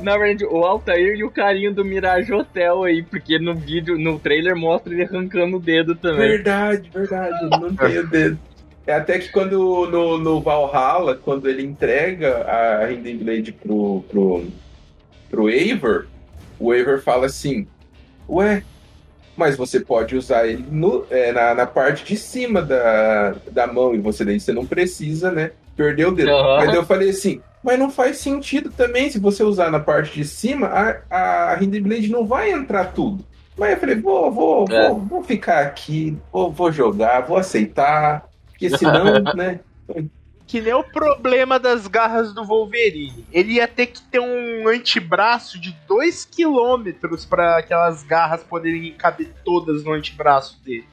Na 0.02 0.16
verdade, 0.16 0.46
o 0.46 0.64
Altair 0.64 1.18
e 1.18 1.22
o 1.22 1.30
carinho 1.30 1.74
do 1.74 1.84
Mirage 1.84 2.32
Hotel 2.32 2.84
aí, 2.84 3.02
porque 3.02 3.38
no 3.38 3.54
vídeo, 3.54 3.98
no 3.98 4.18
trailer 4.18 4.56
mostra 4.56 4.94
ele 4.94 5.02
arrancando 5.02 5.58
o 5.58 5.60
dedo 5.60 5.94
também. 5.94 6.30
Verdade, 6.30 6.90
verdade, 6.94 7.50
não 7.60 7.76
tem 7.76 7.98
o 7.98 8.06
dedo. 8.06 8.38
É 8.86 8.94
até 8.94 9.18
que 9.18 9.28
quando 9.28 9.86
no, 9.90 10.16
no 10.16 10.40
Valhalla, 10.40 11.14
quando 11.14 11.46
ele 11.46 11.62
entrega 11.62 12.46
a 12.48 12.90
Hidden 12.90 13.18
Blade 13.18 13.52
pro, 13.52 14.02
pro, 14.08 14.46
pro 15.28 15.50
Eivor, 15.50 16.06
o 16.58 16.72
Eivor 16.72 17.02
fala 17.02 17.26
assim: 17.26 17.66
Ué, 18.26 18.62
mas 19.36 19.56
você 19.56 19.80
pode 19.80 20.16
usar 20.16 20.46
ele 20.46 20.64
no, 20.70 21.04
é, 21.10 21.32
na, 21.32 21.54
na 21.54 21.66
parte 21.66 22.04
de 22.04 22.16
cima 22.16 22.62
da, 22.62 23.34
da 23.50 23.66
mão 23.66 23.94
e 23.94 23.98
você 23.98 24.24
daí 24.24 24.40
você 24.40 24.52
não 24.52 24.66
precisa, 24.66 25.30
né? 25.30 25.50
Perder 25.76 26.06
o 26.06 26.12
dedo. 26.12 26.30
Aham. 26.30 26.64
Mas 26.64 26.74
eu 26.74 26.84
falei 26.84 27.10
assim. 27.10 27.40
Mas 27.62 27.78
não 27.78 27.90
faz 27.90 28.18
sentido 28.18 28.70
também, 28.70 29.10
se 29.10 29.18
você 29.18 29.42
usar 29.42 29.70
na 29.72 29.80
parte 29.80 30.14
de 30.14 30.24
cima, 30.24 30.68
a, 30.68 31.52
a 31.52 31.60
Hidden 31.60 31.82
Blade 31.82 32.08
não 32.08 32.24
vai 32.24 32.52
entrar 32.52 32.92
tudo. 32.92 33.24
Mas 33.58 33.72
eu 33.72 33.76
falei, 33.78 33.96
vou, 33.96 34.30
vou, 34.30 34.66
É. 34.70 34.88
vou, 34.88 35.00
vou 35.00 35.22
ficar 35.24 35.60
aqui, 35.62 36.16
vou, 36.32 36.50
vou 36.52 36.70
jogar, 36.70 37.22
vou 37.22 37.36
aceitar, 37.36 38.24
porque 38.50 38.70
senão, 38.70 39.04
né? 39.34 39.58
Que 40.46 40.60
nem 40.60 40.74
o 40.74 40.84
problema 40.84 41.58
das 41.58 41.86
garras 41.86 42.32
do 42.32 42.44
Wolverine. 42.44 43.26
Ele 43.32 43.54
ia 43.54 43.66
ter 43.66 43.86
que 43.86 44.00
ter 44.02 44.20
um 44.20 44.68
antebraço 44.68 45.60
de 45.60 45.76
2km 45.88 47.26
para 47.28 47.58
aquelas 47.58 48.02
garras 48.04 48.44
poderem 48.44 48.92
caber 48.92 49.34
todas 49.44 49.82
no 49.82 49.92
antebraço 49.92 50.62
dele. 50.62 50.86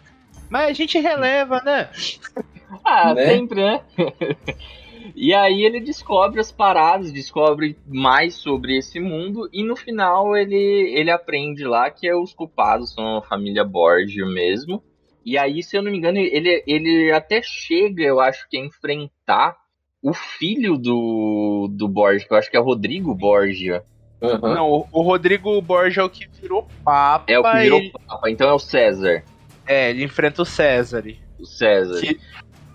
Mas 0.50 0.70
a 0.70 0.74
gente 0.74 1.00
releva, 1.00 1.62
né? 1.64 1.90
Ah, 2.84 3.14
Né? 3.14 3.28
sempre, 3.28 3.62
né? 3.62 3.82
e 5.16 5.34
aí 5.34 5.64
ele 5.64 5.80
descobre 5.80 6.40
as 6.40 6.52
paradas, 6.52 7.12
descobre 7.12 7.78
mais 7.88 8.34
sobre 8.34 8.78
esse 8.78 9.00
mundo 9.00 9.48
e 9.54 9.64
no 9.64 9.76
final 9.76 10.36
ele, 10.36 10.56
ele 10.56 11.12
aprende 11.12 11.64
lá 11.64 11.92
que 11.92 12.12
os 12.12 12.34
culpados 12.34 12.94
são 12.94 13.18
a 13.18 13.22
família 13.22 13.64
Borgia 13.64 14.26
mesmo. 14.26 14.84
E 15.26 15.38
aí, 15.38 15.64
se 15.64 15.78
eu 15.78 15.82
não 15.82 15.92
me 15.92 15.98
engano, 15.98 16.18
ele, 16.18 16.64
ele 16.68 17.12
até 17.12 17.42
chega, 17.42 18.04
eu 18.04 18.20
acho 18.20 18.48
que 18.50 18.58
a 18.58 18.60
enfrentar 18.66 19.56
o 20.02 20.14
filho 20.14 20.78
do, 20.78 21.70
do 21.72 21.88
Borgia, 21.88 22.28
que 22.28 22.34
eu 22.34 22.38
acho 22.38 22.52
que 22.52 22.58
é 22.58 22.60
o 22.60 22.64
Rodrigo 22.64 23.16
Borgia. 23.16 23.84
Aham. 24.22 24.54
Não, 24.56 24.70
o- 24.70 24.88
o 24.92 25.02
Rodrigo 25.02 25.62
Borja 25.62 26.02
é 26.02 26.04
o 26.04 26.10
que 26.10 26.28
virou 26.42 26.68
papa. 26.84 27.26
É 27.32 27.40
o 27.40 27.44
que 27.44 27.58
virou 27.60 27.80
ele- 27.80 27.92
papa, 28.08 28.30
então 28.30 28.50
é 28.50 28.54
o 28.54 28.60
César. 28.60 29.24
É, 29.66 29.90
ele 29.92 30.04
enfrenta 30.04 30.42
o 30.42 30.46
César. 30.46 31.04
O 31.40 31.46
César. 31.46 32.02
Que- 32.02 32.20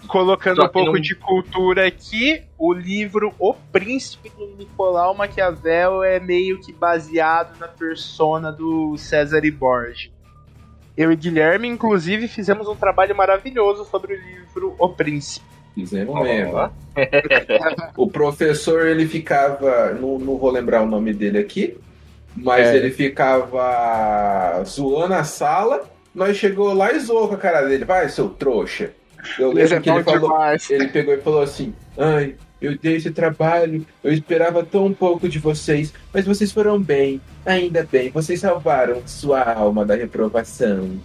colocando 0.06 0.56
Só 0.56 0.64
um 0.66 0.68
pouco 0.70 0.92
não- 0.92 1.00
de 1.00 1.14
cultura 1.14 1.86
aqui, 1.86 2.42
o 2.58 2.72
livro 2.72 3.34
O 3.38 3.52
Príncipe 3.52 4.30
do 4.30 4.46
Nicolau 4.56 5.14
Maquiavel 5.14 6.02
é 6.02 6.18
meio 6.18 6.58
que 6.60 6.72
baseado 6.72 7.58
na 7.58 7.68
persona 7.68 8.50
do 8.50 8.96
César 8.96 9.44
e 9.44 9.50
Borges. 9.50 10.10
Eu 10.98 11.12
e 11.12 11.16
Guilherme, 11.16 11.68
inclusive, 11.68 12.26
fizemos 12.26 12.66
um 12.66 12.74
trabalho 12.74 13.14
maravilhoso 13.14 13.84
sobre 13.84 14.14
o 14.14 14.16
livro 14.20 14.74
O 14.80 14.88
Príncipe. 14.88 15.46
Fizemos 15.72 16.20
mesmo. 16.24 16.70
O 17.96 18.10
professor, 18.10 18.84
ele 18.84 19.06
ficava. 19.06 19.92
Não, 19.92 20.18
não 20.18 20.36
vou 20.36 20.50
lembrar 20.50 20.82
o 20.82 20.86
nome 20.86 21.14
dele 21.14 21.38
aqui, 21.38 21.78
mas 22.36 22.66
É. 22.66 22.76
ele 22.76 22.90
ficava 22.90 24.60
zoando 24.64 25.14
a 25.14 25.22
sala, 25.22 25.88
nós 26.12 26.36
chegou 26.36 26.74
lá 26.74 26.92
e 26.92 26.98
zoou 26.98 27.28
com 27.28 27.34
a 27.34 27.38
cara 27.38 27.62
dele. 27.62 27.84
Vai, 27.84 28.08
seu 28.08 28.28
trouxa. 28.28 28.90
Eu 29.38 29.52
lembro 29.52 29.76
é 29.76 29.80
que 29.80 29.90
ele 29.90 30.02
falou. 30.02 30.20
demais. 30.30 30.68
Ele 30.68 30.88
pegou 30.88 31.14
e 31.14 31.18
falou 31.18 31.42
assim: 31.42 31.72
Ai, 31.96 32.34
eu 32.60 32.76
dei 32.78 32.96
esse 32.96 33.10
trabalho, 33.10 33.86
eu 34.02 34.12
esperava 34.12 34.64
tão 34.64 34.92
pouco 34.92 35.28
de 35.28 35.38
vocês, 35.38 35.92
mas 36.12 36.24
vocês 36.26 36.50
foram 36.52 36.80
bem. 36.80 37.20
Ainda 37.46 37.86
bem, 37.90 38.10
vocês 38.10 38.40
salvaram 38.40 39.02
sua 39.06 39.42
alma 39.52 39.84
da 39.84 39.94
reprovação. 39.94 40.98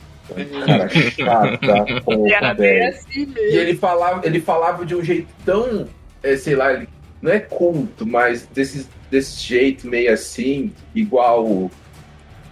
Cara, 0.65 0.89
chata, 0.89 2.01
porra, 2.03 2.53
velho. 2.55 2.89
assim 2.89 3.33
E 3.37 3.57
ele 3.57 3.75
falava, 3.75 4.25
ele 4.25 4.39
falava 4.39 4.85
de 4.85 4.95
um 4.95 5.03
jeito 5.03 5.27
tão, 5.45 5.87
é, 6.23 6.35
sei 6.37 6.55
lá, 6.55 6.73
ele 6.73 6.87
não 7.21 7.31
é 7.31 7.39
culto, 7.39 8.05
mas 8.05 8.47
desse, 8.53 8.87
desse 9.11 9.39
jeito 9.41 9.85
meio 9.87 10.11
assim, 10.11 10.71
igual 10.95 11.45
o, 11.45 11.71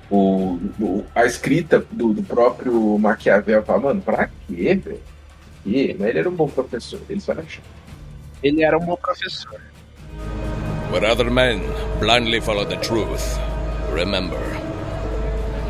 o- 0.10 0.60
o- 0.80 1.06
a 1.16 1.26
escrita 1.26 1.84
do, 1.92 2.14
do 2.14 2.24
próprio 2.24 2.98
Maquiavel. 3.00 3.64
Fala, 3.64 3.80
mano, 3.80 4.02
pra 4.02 4.30
quê, 4.48 4.76
velho? 4.76 5.00
Mas 5.98 6.10
ele 6.10 6.20
era 6.20 6.30
um 6.30 6.36
bom 6.36 6.48
professor, 6.48 7.00
ele 7.10 7.20
só 7.22 7.32
era 7.32 7.44
chato. 7.44 7.64
Ele 8.44 8.64
era 8.64 8.78
um 8.78 8.86
bom 8.86 8.98
professor. 8.98 9.62
Where 10.90 11.06
other 11.06 11.30
men 11.30 11.62
blindly 12.00 12.42
follow 12.42 12.66
the 12.66 12.78
truth, 12.78 13.40
remember. 13.92 14.42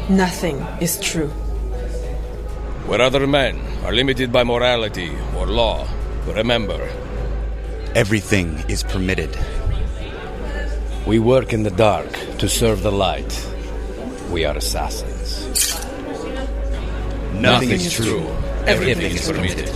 Nothing 0.09 0.57
is 0.79 0.99
true. 0.99 1.29
Where 2.87 3.01
other 3.01 3.27
men 3.27 3.59
are 3.85 3.91
limited 3.93 4.31
by 4.31 4.43
morality 4.43 5.11
or 5.37 5.47
law, 5.47 5.85
remember. 6.27 6.89
Everything 7.93 8.63
is 8.69 8.83
permitted. 8.83 9.37
We 11.05 11.19
work 11.19 11.51
in 11.51 11.63
the 11.63 11.71
dark 11.71 12.11
to 12.39 12.47
serve 12.47 12.83
the 12.83 12.91
light. 12.91 13.33
We 14.31 14.45
are 14.45 14.55
assassins. 14.55 15.49
Nothing 17.33 17.71
is 17.71 17.91
true. 17.93 18.27
Everything 18.65 19.11
is 19.11 19.29
permitted. 19.29 19.69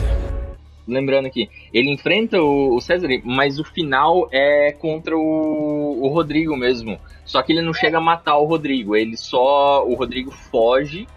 Lembrando 0.88 1.26
aqui, 1.26 1.50
ele 1.74 1.92
enfrenta 1.92 2.40
o, 2.40 2.76
o 2.76 2.82
César, 2.82 3.08
mas 3.24 3.60
o 3.60 3.64
final 3.64 4.30
é 4.32 4.72
contra 4.72 5.18
o, 5.18 6.00
o 6.04 6.08
Rodrigo 6.10 6.56
mesmo. 6.56 7.00
Só 7.26 7.42
que 7.42 7.52
ele 7.52 7.62
não 7.62 7.74
chega 7.74 7.98
a 7.98 8.02
matar 8.02 8.38
o 8.38 8.46
Rodrigo, 8.46 8.96
ele 8.96 9.18
só. 9.18 9.84
O 9.86 9.96
Rodrigo 9.96 10.32
foge, 10.32 11.08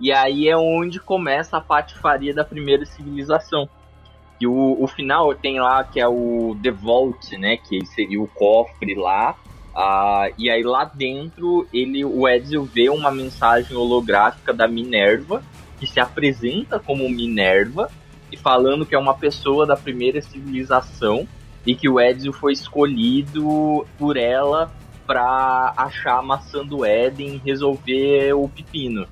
e 0.00 0.12
aí 0.12 0.48
é 0.48 0.56
onde 0.56 0.98
começa 0.98 1.56
a 1.56 1.60
patifaria 1.60 2.34
da 2.34 2.44
primeira 2.44 2.84
civilização. 2.84 3.68
E 4.40 4.46
o, 4.46 4.76
o 4.82 4.86
final 4.88 5.32
tem 5.34 5.60
lá 5.60 5.84
que 5.84 6.00
é 6.00 6.08
o 6.08 6.56
The 6.60 6.72
Vault, 6.72 7.38
né? 7.38 7.56
Que 7.56 7.86
seria 7.86 8.20
o 8.20 8.26
cofre 8.26 8.94
lá. 8.94 9.36
Ah, 9.76 10.28
e 10.36 10.50
aí 10.50 10.62
lá 10.62 10.84
dentro 10.84 11.66
ele, 11.72 12.04
o 12.04 12.28
Ezio 12.28 12.64
vê 12.64 12.88
uma 12.88 13.10
mensagem 13.10 13.76
holográfica 13.76 14.52
da 14.52 14.68
Minerva, 14.68 15.42
que 15.78 15.86
se 15.86 15.98
apresenta 15.98 16.78
como 16.78 17.08
Minerva, 17.08 17.90
e 18.34 18.36
falando 18.36 18.84
que 18.84 18.94
é 18.94 18.98
uma 18.98 19.14
pessoa 19.14 19.64
da 19.64 19.76
primeira 19.76 20.20
civilização 20.20 21.26
e 21.64 21.74
que 21.74 21.88
o 21.88 22.00
Ezio 22.00 22.32
foi 22.32 22.52
escolhido 22.52 23.86
por 23.96 24.16
ela 24.16 24.70
para 25.06 25.72
achar 25.76 26.18
a 26.18 26.22
maçã 26.22 26.64
do 26.64 26.84
Éden 26.84 27.34
e 27.36 27.48
resolver 27.48 28.32
o 28.34 28.48
pepino. 28.48 29.06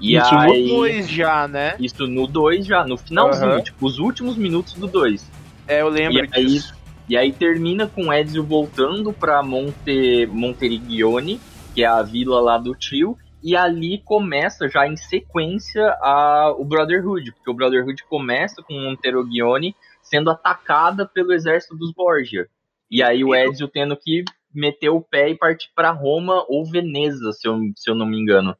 E 0.00 0.16
Isso 0.16 0.34
aí, 0.34 0.62
no 0.68 0.68
2 0.78 1.08
já, 1.08 1.46
né? 1.46 1.74
Isso 1.78 2.06
no 2.06 2.26
2 2.26 2.66
já, 2.66 2.84
no 2.84 2.96
finalzinho, 2.96 3.50
Aham. 3.52 3.62
tipo, 3.62 3.86
os 3.86 3.98
últimos 3.98 4.36
minutos 4.36 4.74
do 4.74 4.86
2. 4.86 5.30
É, 5.68 5.80
eu 5.82 5.88
lembro 5.88 6.24
E 6.24 6.28
aí, 6.32 6.46
disso. 6.46 6.74
e 7.08 7.16
aí 7.16 7.32
termina 7.32 7.86
com 7.86 8.06
o 8.06 8.12
Ezio 8.12 8.42
voltando 8.42 9.12
pra 9.12 9.42
Monte, 9.42 10.26
Monterigione, 10.30 11.40
que 11.74 11.82
é 11.82 11.86
a 11.86 12.02
vila 12.02 12.40
lá 12.40 12.58
do 12.58 12.74
tio, 12.74 13.16
e 13.42 13.56
ali 13.56 13.98
começa 14.04 14.68
já 14.68 14.86
em 14.86 14.96
sequência 14.96 15.86
a, 16.00 16.54
o 16.56 16.64
Brotherhood, 16.64 17.32
porque 17.32 17.50
o 17.50 17.54
Brotherhood 17.54 18.02
começa 18.08 18.62
com 18.62 18.74
Monterigione 18.74 19.74
sendo 20.02 20.30
atacada 20.30 21.06
pelo 21.06 21.32
exército 21.32 21.76
dos 21.76 21.92
Borgia. 21.92 22.46
E 22.90 23.02
aí 23.02 23.24
o 23.24 23.34
Ezio 23.34 23.68
tendo 23.68 23.96
que 23.96 24.24
meter 24.54 24.88
o 24.90 25.00
pé 25.00 25.28
e 25.30 25.34
partir 25.36 25.68
pra 25.74 25.90
Roma 25.90 26.44
ou 26.48 26.64
Veneza, 26.64 27.32
se 27.32 27.46
eu, 27.48 27.58
se 27.76 27.90
eu 27.90 27.94
não 27.94 28.06
me 28.06 28.18
engano. 28.18 28.56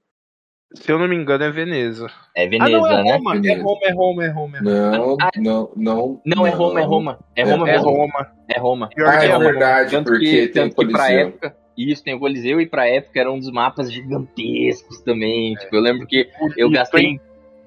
Se 0.74 0.90
eu 0.90 0.98
não 0.98 1.06
me 1.06 1.14
engano, 1.14 1.44
é 1.44 1.50
Veneza. 1.50 2.10
É 2.34 2.44
ah, 2.44 2.48
Veneza, 2.48 2.80
não, 2.80 2.88
é 2.98 3.04
né? 3.04 3.12
Roma. 3.16 3.36
É. 3.36 3.54
Roma, 3.60 3.80
é 3.84 3.90
Roma, 3.92 4.24
é 4.24 4.28
Roma. 4.28 4.56
É 4.56 4.60
Roma. 4.60 4.60
Não, 4.62 5.16
Ah, 5.20 5.30
não, 5.36 5.72
não. 5.76 6.22
Não, 6.26 6.46
é 6.46 6.50
Roma, 6.50 6.80
é 6.80 6.84
Roma. 6.84 7.18
É 7.36 7.44
Roma 7.44 7.68
É 7.68 7.72
mesmo. 7.72 7.90
Roma. 7.90 8.32
É 8.48 8.58
Roma. 8.58 8.88
Pior 8.88 9.08
Ah, 9.08 9.18
que 9.18 9.26
é 9.26 9.32
Roma. 9.32 9.44
verdade, 9.44 9.90
Tanto 9.92 10.10
porque 10.10 10.24
que, 10.24 10.48
tem 10.48 10.68
tanto 10.68 10.76
que 10.76 10.92
pra 10.92 11.12
época. 11.12 11.56
Isso, 11.76 12.02
tem 12.02 12.14
o 12.14 12.18
Coliseu 12.18 12.60
e 12.60 12.66
pra 12.66 12.88
época 12.88 13.20
era 13.20 13.30
um 13.30 13.38
dos 13.38 13.50
mapas 13.50 13.92
gigantescos 13.92 15.00
também. 15.00 15.54
Tipo, 15.54 15.76
eu 15.76 15.80
lembro 15.80 16.06
que 16.06 16.28
eu 16.56 16.70
gastei. 16.70 17.20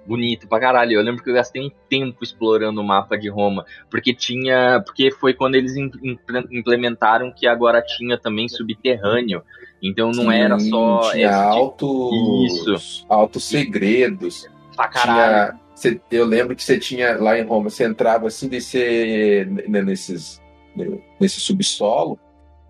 Bonito 0.06 0.48
pra 0.48 0.60
caralho. 0.60 0.94
Eu 0.94 1.04
lembro 1.04 1.24
que 1.24 1.30
eu 1.30 1.34
gastei 1.36 1.62
um 1.62 1.70
tempo 1.88 2.24
explorando 2.24 2.82
o 2.82 2.84
mapa 2.84 3.16
de 3.16 3.30
Roma. 3.30 3.64
Porque 3.92 4.12
tinha. 4.12 4.82
Porque 4.84 5.12
foi 5.12 5.36
quando 5.36 5.54
eles 5.54 5.76
im- 5.76 5.92
imple- 6.02 6.48
implementaram 6.52 7.32
que 7.32 7.46
agora 7.46 7.80
tinha 7.84 8.18
também 8.18 8.48
subterrâneo. 8.48 9.44
Então 9.84 10.10
não 10.10 10.32
era 10.32 10.58
só. 10.58 11.12
Tinha 11.12 11.30
tipo- 11.30 11.44
altos, 11.44 12.54
Isso. 12.76 13.06
altos 13.08 13.44
segredos. 13.44 14.50
pra 14.76 14.88
caralho. 14.88 15.52
Tinha, 15.52 15.60
cê- 15.76 16.02
eu 16.10 16.26
lembro 16.26 16.56
que 16.56 16.64
você 16.64 16.80
tinha 16.80 17.16
lá 17.18 17.38
em 17.38 17.44
Roma, 17.44 17.70
você 17.70 17.84
entrava 17.86 18.28
assim, 18.28 18.48
descer 18.48 19.46
né, 19.46 19.82
nesses, 19.84 20.42
nesse 21.20 21.40
subsolo, 21.42 22.18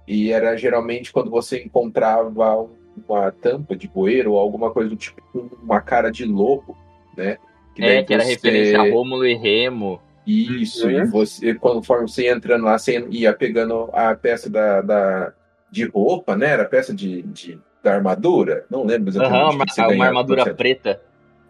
e 0.09 0.31
era 0.31 0.57
geralmente 0.57 1.13
quando 1.13 1.29
você 1.29 1.63
encontrava 1.63 2.67
uma 3.07 3.31
tampa 3.31 3.75
de 3.75 3.87
bueiro 3.87 4.33
ou 4.33 4.39
alguma 4.39 4.71
coisa 4.71 4.89
do 4.89 4.95
tipo, 4.95 5.21
com 5.31 5.47
uma 5.63 5.79
cara 5.79 6.11
de 6.11 6.25
lobo, 6.25 6.75
né? 7.15 7.37
É, 7.77 7.95
daí 7.95 8.03
que 8.03 8.13
era 8.13 8.23
você- 8.23 8.31
referência 8.31 8.81
a 8.81 8.89
Rômulo 8.89 9.25
e 9.25 9.35
Remo. 9.35 10.01
Isso, 10.27 10.85
Uhum. 10.87 10.91
e 11.03 11.05
você, 11.05 11.53
conforme 11.55 12.07
você 12.09 12.23
ia 12.23 12.33
entrando 12.33 12.65
lá, 12.65 12.77
você 12.77 13.05
ia 13.09 13.31
pegando 13.33 13.89
a 13.93 14.13
peça 14.15 14.49
da, 14.49 14.81
da- 14.81 15.33
de 15.71 15.85
roupa, 15.85 16.35
né? 16.35 16.49
Era 16.49 16.63
a 16.63 16.67
peça 16.67 16.93
de, 16.93 17.21
de- 17.23 17.59
da 17.81 17.93
armadura, 17.93 18.65
não 18.69 18.83
lembro 18.85 19.09
exatamente. 19.09 19.49
Que 19.49 19.55
uma, 19.55 19.65
você 19.67 19.81
uma 19.81 19.87
ganhava 19.89 20.05
armadura 20.07 20.43
você- 20.43 20.53
preta. 20.53 21.01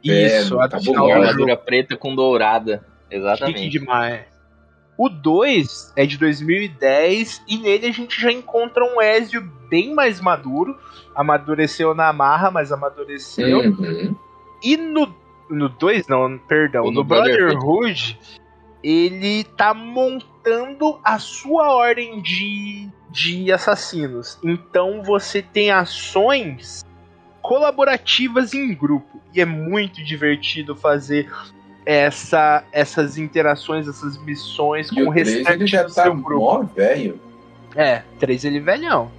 Isso, 0.04 0.62
É, 0.62 0.67
tá 0.67 0.78
Uma 0.88 1.13
armadura 1.15 1.58
preta 1.58 1.98
com 1.98 2.13
dourada. 2.15 2.86
Chique 3.10 3.15
Exatamente. 3.15 3.69
demais. 3.69 4.22
O 5.00 5.08
2 5.08 5.94
é 5.96 6.06
de 6.06 6.18
2010 6.18 7.44
e 7.48 7.58
nele 7.58 7.88
a 7.88 7.92
gente 7.94 8.20
já 8.20 8.30
encontra 8.30 8.84
um 8.84 9.02
Ezio 9.02 9.42
bem 9.70 9.96
mais 9.96 10.20
maduro. 10.20 10.78
Amadureceu 11.16 11.96
na 11.96 12.12
marra, 12.12 12.52
mas 12.52 12.70
amadureceu. 12.70 13.60
Uhum. 13.60 14.14
E 14.62 14.76
no 14.76 15.16
no 15.50 15.70
2 15.70 16.06
não, 16.10 16.38
perdão, 16.38 16.92
no. 16.92 17.02
Brotherhood, 17.02 18.20
ele 18.84 19.46
tá 19.46 19.74
montando 19.74 21.00
a 21.02 21.18
sua 21.18 21.74
ordem 21.74 22.22
de, 22.22 22.90
de 23.10 23.54
assassinos. 23.54 24.38
Então 24.44 25.02
você 25.02 25.42
tem 25.42 25.72
ações 25.72 26.86
colaborativas 27.42 28.54
em 28.54 28.74
grupo 28.74 29.22
e 29.34 29.40
é 29.40 29.46
muito 29.46 30.04
divertido 30.04 30.76
fazer 30.76 31.32
essa, 31.86 32.63
essas 32.72 33.18
interações, 33.18 33.88
essas 33.88 34.18
missões 34.24 34.89
E 34.92 34.96
com 34.96 35.02
o 35.02 35.10
o 35.10 35.13
3 35.13 35.28
restante 35.36 35.56
ele 35.62 35.68
já 35.68 35.84
do 35.84 35.94
tá 35.94 36.04
seu 36.04 36.15
grupo. 36.15 36.39
mó 36.39 36.62
velho. 36.63 37.20
É, 37.76 38.04
3 38.20 38.46
ele 38.46 38.60
velhão. 38.60 39.12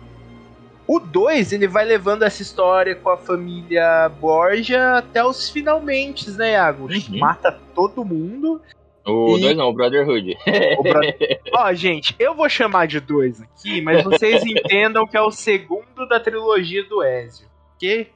O 0.87 0.99
2, 0.99 1.53
ele 1.53 1.69
vai 1.69 1.85
levando 1.85 2.25
essa 2.25 2.43
história 2.43 2.97
com 2.97 3.11
a 3.11 3.17
família 3.17 4.09
Borgia 4.21 4.97
até 4.99 5.25
os 5.25 5.49
finalmente, 5.49 6.29
né, 6.33 6.53
Iago? 6.53 6.85
Uhum. 6.93 7.19
Mata 7.19 7.57
todo 7.75 8.05
mundo. 8.05 8.61
O 9.07 9.37
E- 9.39 9.41
2 9.41 9.57
não, 9.57 9.69
o 9.69 9.73
Brotherhood. 9.73 10.37
O 10.79 10.83
bro- 10.83 11.01
Ó, 11.55 11.73
gente, 11.75 12.15
eu 12.19 12.35
vou 12.35 12.49
chamar 12.49 12.87
de 12.87 12.99
2 13.01 13.41
aqui, 13.41 13.81
mas 13.81 14.03
vocês 14.03 14.43
entendam 14.47 15.07
que 15.07 15.17
é 15.17 15.23
o 15.23 15.31
segundo 15.31 16.07
da 16.09 16.19
trilogia 16.19 16.83
do 16.85 17.03
Ezio. 17.05 17.47
Que 17.79 18.09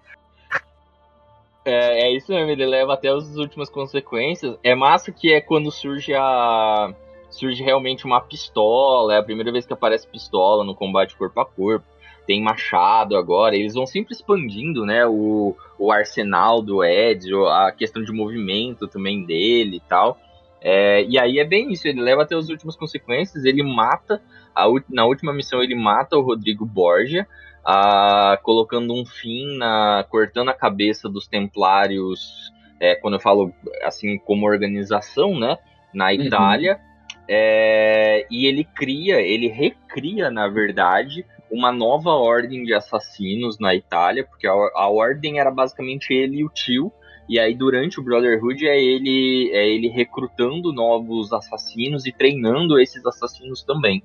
É, 1.65 2.09
é 2.09 2.17
isso 2.17 2.31
mesmo, 2.31 2.51
ele 2.51 2.67
leva 2.67 2.93
até 2.93 3.09
as 3.09 3.37
últimas 3.37 3.71
consequências. 3.71 4.57
É 4.63 4.75
massa 4.75 5.11
que 5.11 5.33
é 5.33 5.41
quando 5.41 5.71
surge 5.71 6.13
a. 6.15 6.95
Surge 7.31 7.63
realmente 7.63 8.05
uma 8.05 8.21
pistola. 8.21 9.15
É 9.15 9.19
a 9.19 9.23
primeira 9.23 9.51
vez 9.51 9.67
que 9.67 9.73
aparece 9.73 10.07
pistola 10.07 10.63
no 10.63 10.75
combate 10.75 11.17
corpo 11.17 11.41
a 11.41 11.47
corpo. 11.47 11.87
Tem 12.27 12.41
machado 12.41 13.17
agora. 13.17 13.57
Eles 13.57 13.75
vão 13.75 13.87
sempre 13.87 14.15
expandindo, 14.15 14.85
né? 14.85 15.07
O, 15.07 15.57
o 15.79 15.91
arsenal 15.91 16.63
do 16.63 16.85
Ezio, 16.85 17.47
a 17.47 17.73
questão 17.73 18.03
de 18.03 18.13
movimento 18.13 18.87
também 18.87 19.25
dele 19.25 19.77
e 19.77 19.81
tal. 19.81 20.19
É, 20.61 21.05
e 21.05 21.19
aí 21.19 21.39
é 21.39 21.45
bem 21.45 21.71
isso, 21.73 21.87
ele 21.87 22.01
leva 22.01 22.23
até 22.23 22.35
as 22.35 22.49
últimas 22.49 22.75
consequências, 22.75 23.45
ele 23.45 23.63
mata. 23.63 24.23
a 24.55 24.65
na 24.89 25.05
última 25.05 25.31
missão 25.31 25.63
ele 25.63 25.75
mata 25.75 26.17
o 26.17 26.23
Rodrigo 26.23 26.65
Borgia. 26.65 27.29
Ah, 27.65 28.39
colocando 28.43 28.93
um 28.95 29.05
fim 29.07 29.57
na. 29.57 30.05
cortando 30.09 30.51
a 30.51 30.55
cabeça 30.55 31.09
dos 31.09 31.27
templários, 31.27 32.53
é, 32.79 32.95
quando 32.95 33.15
eu 33.15 33.21
falo 33.21 33.53
assim, 33.83 34.19
como 34.19 34.47
organização, 34.47 35.39
né? 35.39 35.57
Na 35.93 36.13
Itália. 36.13 36.79
É, 37.27 38.27
e 38.31 38.47
ele 38.47 38.65
cria, 38.65 39.21
ele 39.21 39.49
recria, 39.49 40.31
na 40.31 40.47
verdade, 40.47 41.25
uma 41.51 41.73
nova 41.73 42.11
ordem 42.11 42.65
de 42.65 42.75
assassinos 42.75 43.59
na 43.59 43.75
Itália, 43.75 44.25
porque 44.25 44.47
a, 44.47 44.53
a 44.53 44.89
ordem 44.89 45.39
era 45.39 45.51
basicamente 45.51 46.13
ele 46.13 46.39
e 46.39 46.45
o 46.45 46.51
tio, 46.51 46.93
E 47.27 47.41
aí, 47.41 47.55
durante 47.55 47.99
o 47.99 48.03
Brotherhood, 48.03 48.67
é 48.67 48.79
ele, 48.79 49.51
é 49.55 49.67
ele 49.67 49.89
recrutando 49.89 50.71
novos 50.73 51.33
assassinos 51.33 52.05
e 52.05 52.13
treinando 52.13 52.79
esses 52.79 53.07
assassinos 53.07 53.63
também. 53.63 54.03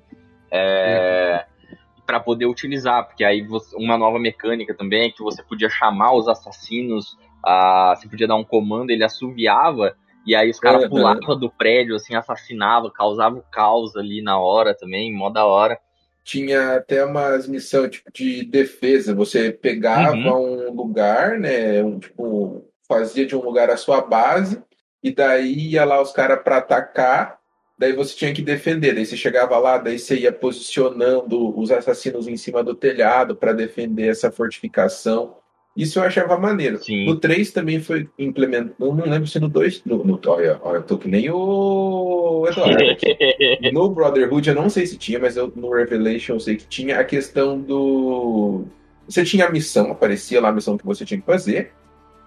É, 0.50 1.44
para 2.10 2.18
poder 2.18 2.46
utilizar, 2.46 3.06
porque 3.06 3.22
aí 3.22 3.40
você, 3.40 3.76
uma 3.76 3.96
nova 3.96 4.18
mecânica 4.18 4.74
também 4.74 5.06
é 5.06 5.10
que 5.12 5.22
você 5.22 5.44
podia 5.44 5.70
chamar 5.70 6.12
os 6.12 6.26
assassinos, 6.26 7.16
ah, 7.46 7.94
você 7.96 8.08
podia 8.08 8.26
dar 8.26 8.34
um 8.34 8.42
comando, 8.42 8.90
ele 8.90 9.04
assoviava, 9.04 9.96
e 10.26 10.34
aí 10.34 10.50
os 10.50 10.58
caras 10.58 10.82
Uhum. 10.82 10.88
pulavam 10.88 11.38
do 11.38 11.48
prédio, 11.48 11.94
assim, 11.94 12.16
assassinavam, 12.16 12.90
causavam 12.90 13.44
caos 13.52 13.96
ali 13.96 14.20
na 14.22 14.40
hora 14.40 14.74
também, 14.74 15.12
mó 15.14 15.30
da 15.30 15.44
hora. 15.44 15.78
Tinha 16.24 16.78
até 16.78 17.04
umas 17.04 17.46
missões 17.46 17.92
tipo, 17.92 18.10
de 18.12 18.44
defesa. 18.44 19.14
Você 19.14 19.52
pegava 19.52 20.34
um 20.34 20.74
lugar, 20.74 21.38
né? 21.38 21.82
Um, 21.84 22.00
tipo, 22.00 22.64
fazia 22.88 23.24
de 23.24 23.36
um 23.36 23.40
lugar 23.40 23.70
a 23.70 23.76
sua 23.76 24.00
base, 24.00 24.60
e 25.00 25.12
daí 25.12 25.70
ia 25.70 25.84
lá 25.84 26.02
os 26.02 26.10
caras 26.10 26.42
para 26.42 26.56
atacar. 26.56 27.38
Daí 27.80 27.94
você 27.94 28.14
tinha 28.14 28.34
que 28.34 28.42
defender. 28.42 28.94
Daí 28.94 29.06
você 29.06 29.16
chegava 29.16 29.56
lá, 29.56 29.78
daí 29.78 29.98
você 29.98 30.14
ia 30.14 30.30
posicionando 30.30 31.58
os 31.58 31.70
assassinos 31.70 32.28
em 32.28 32.36
cima 32.36 32.62
do 32.62 32.74
telhado 32.74 33.34
para 33.34 33.54
defender 33.54 34.08
essa 34.08 34.30
fortificação. 34.30 35.36
Isso 35.74 35.98
eu 35.98 36.02
achava 36.02 36.38
maneiro. 36.38 36.76
Sim. 36.84 37.06
No 37.06 37.16
3 37.16 37.50
também 37.52 37.80
foi 37.80 38.06
implementado. 38.18 38.74
Não 38.78 39.06
lembro 39.06 39.26
se 39.26 39.40
no 39.40 39.48
2. 39.48 39.84
No, 39.86 40.04
no, 40.04 40.20
olha, 40.26 40.60
olha, 40.62 40.76
eu 40.76 40.82
tô 40.82 40.98
que 40.98 41.08
nem 41.08 41.30
o 41.30 42.46
Eduardo. 42.46 42.76
No 43.72 43.88
Brotherhood 43.88 44.50
eu 44.50 44.54
não 44.54 44.68
sei 44.68 44.86
se 44.86 44.98
tinha, 44.98 45.18
mas 45.18 45.38
eu, 45.38 45.50
no 45.56 45.72
Revelation 45.72 46.34
eu 46.34 46.40
sei 46.40 46.56
que 46.56 46.66
tinha 46.66 47.00
a 47.00 47.04
questão 47.04 47.58
do. 47.58 48.66
Você 49.08 49.24
tinha 49.24 49.46
a 49.46 49.50
missão, 49.50 49.90
aparecia 49.90 50.38
lá 50.38 50.50
a 50.50 50.52
missão 50.52 50.76
que 50.76 50.84
você 50.84 51.06
tinha 51.06 51.18
que 51.18 51.26
fazer. 51.26 51.72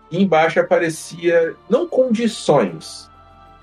E 0.09 0.19
embaixo 0.19 0.59
aparecia, 0.59 1.53
não 1.69 1.87
condições, 1.87 3.07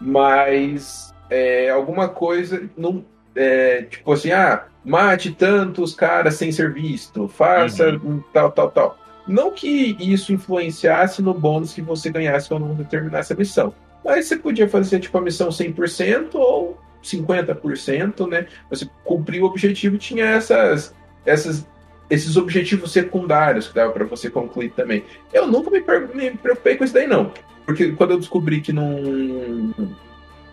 mas 0.01 1.10
é, 1.31 1.71
alguma 1.71 2.09
coisa. 2.09 2.69
Não, 2.77 3.05
é, 3.35 3.83
tipo 3.83 4.13
assim, 4.13 4.33
ah, 4.33 4.67
mate 4.85 5.33
tantos 5.33 5.95
caras 5.95 6.35
sem 6.35 6.51
ser 6.51 6.73
visto, 6.73 7.29
faça 7.29 7.91
um 8.05 8.21
tal, 8.33 8.51
tal, 8.51 8.71
tal. 8.71 8.99
Não 9.27 9.53
que 9.53 9.97
isso 10.01 10.33
influenciasse 10.33 11.23
no 11.23 11.33
bônus 11.33 11.73
que 11.73 11.83
você 11.83 12.11
ganhasse 12.11 12.49
quando 12.49 12.67
você 12.67 12.85
terminasse 12.85 13.33
a 13.33 13.37
missão. 13.37 13.73
Mas 14.05 14.27
você 14.27 14.37
podia 14.37 14.69
fazer 14.69 14.99
tipo 14.99 15.17
a 15.17 15.21
missão 15.21 15.51
100% 15.51 16.35
ou 16.35 16.79
50%, 17.03 18.29
né? 18.29 18.47
Você 18.69 18.89
cumpriu 19.05 19.45
o 19.45 19.47
objetivo 19.47 19.97
e 19.97 19.99
tinha 19.99 20.25
essas, 20.25 20.95
essas, 21.25 21.67
esses 22.09 22.37
objetivos 22.37 22.93
secundários 22.93 23.69
que 23.69 23.75
dava 23.75 23.93
para 23.93 24.05
você 24.05 24.31
concluir 24.31 24.71
também. 24.71 25.05
Eu 25.33 25.47
nunca 25.47 25.71
me, 25.71 25.81
me 26.15 26.31
preocupei 26.33 26.77
com 26.77 26.85
isso 26.85 26.95
daí, 26.95 27.07
não. 27.07 27.33
Porque 27.65 27.93
quando 27.93 28.13
eu 28.13 28.19
descobri 28.19 28.61
que 28.61 28.73
não, 28.73 29.73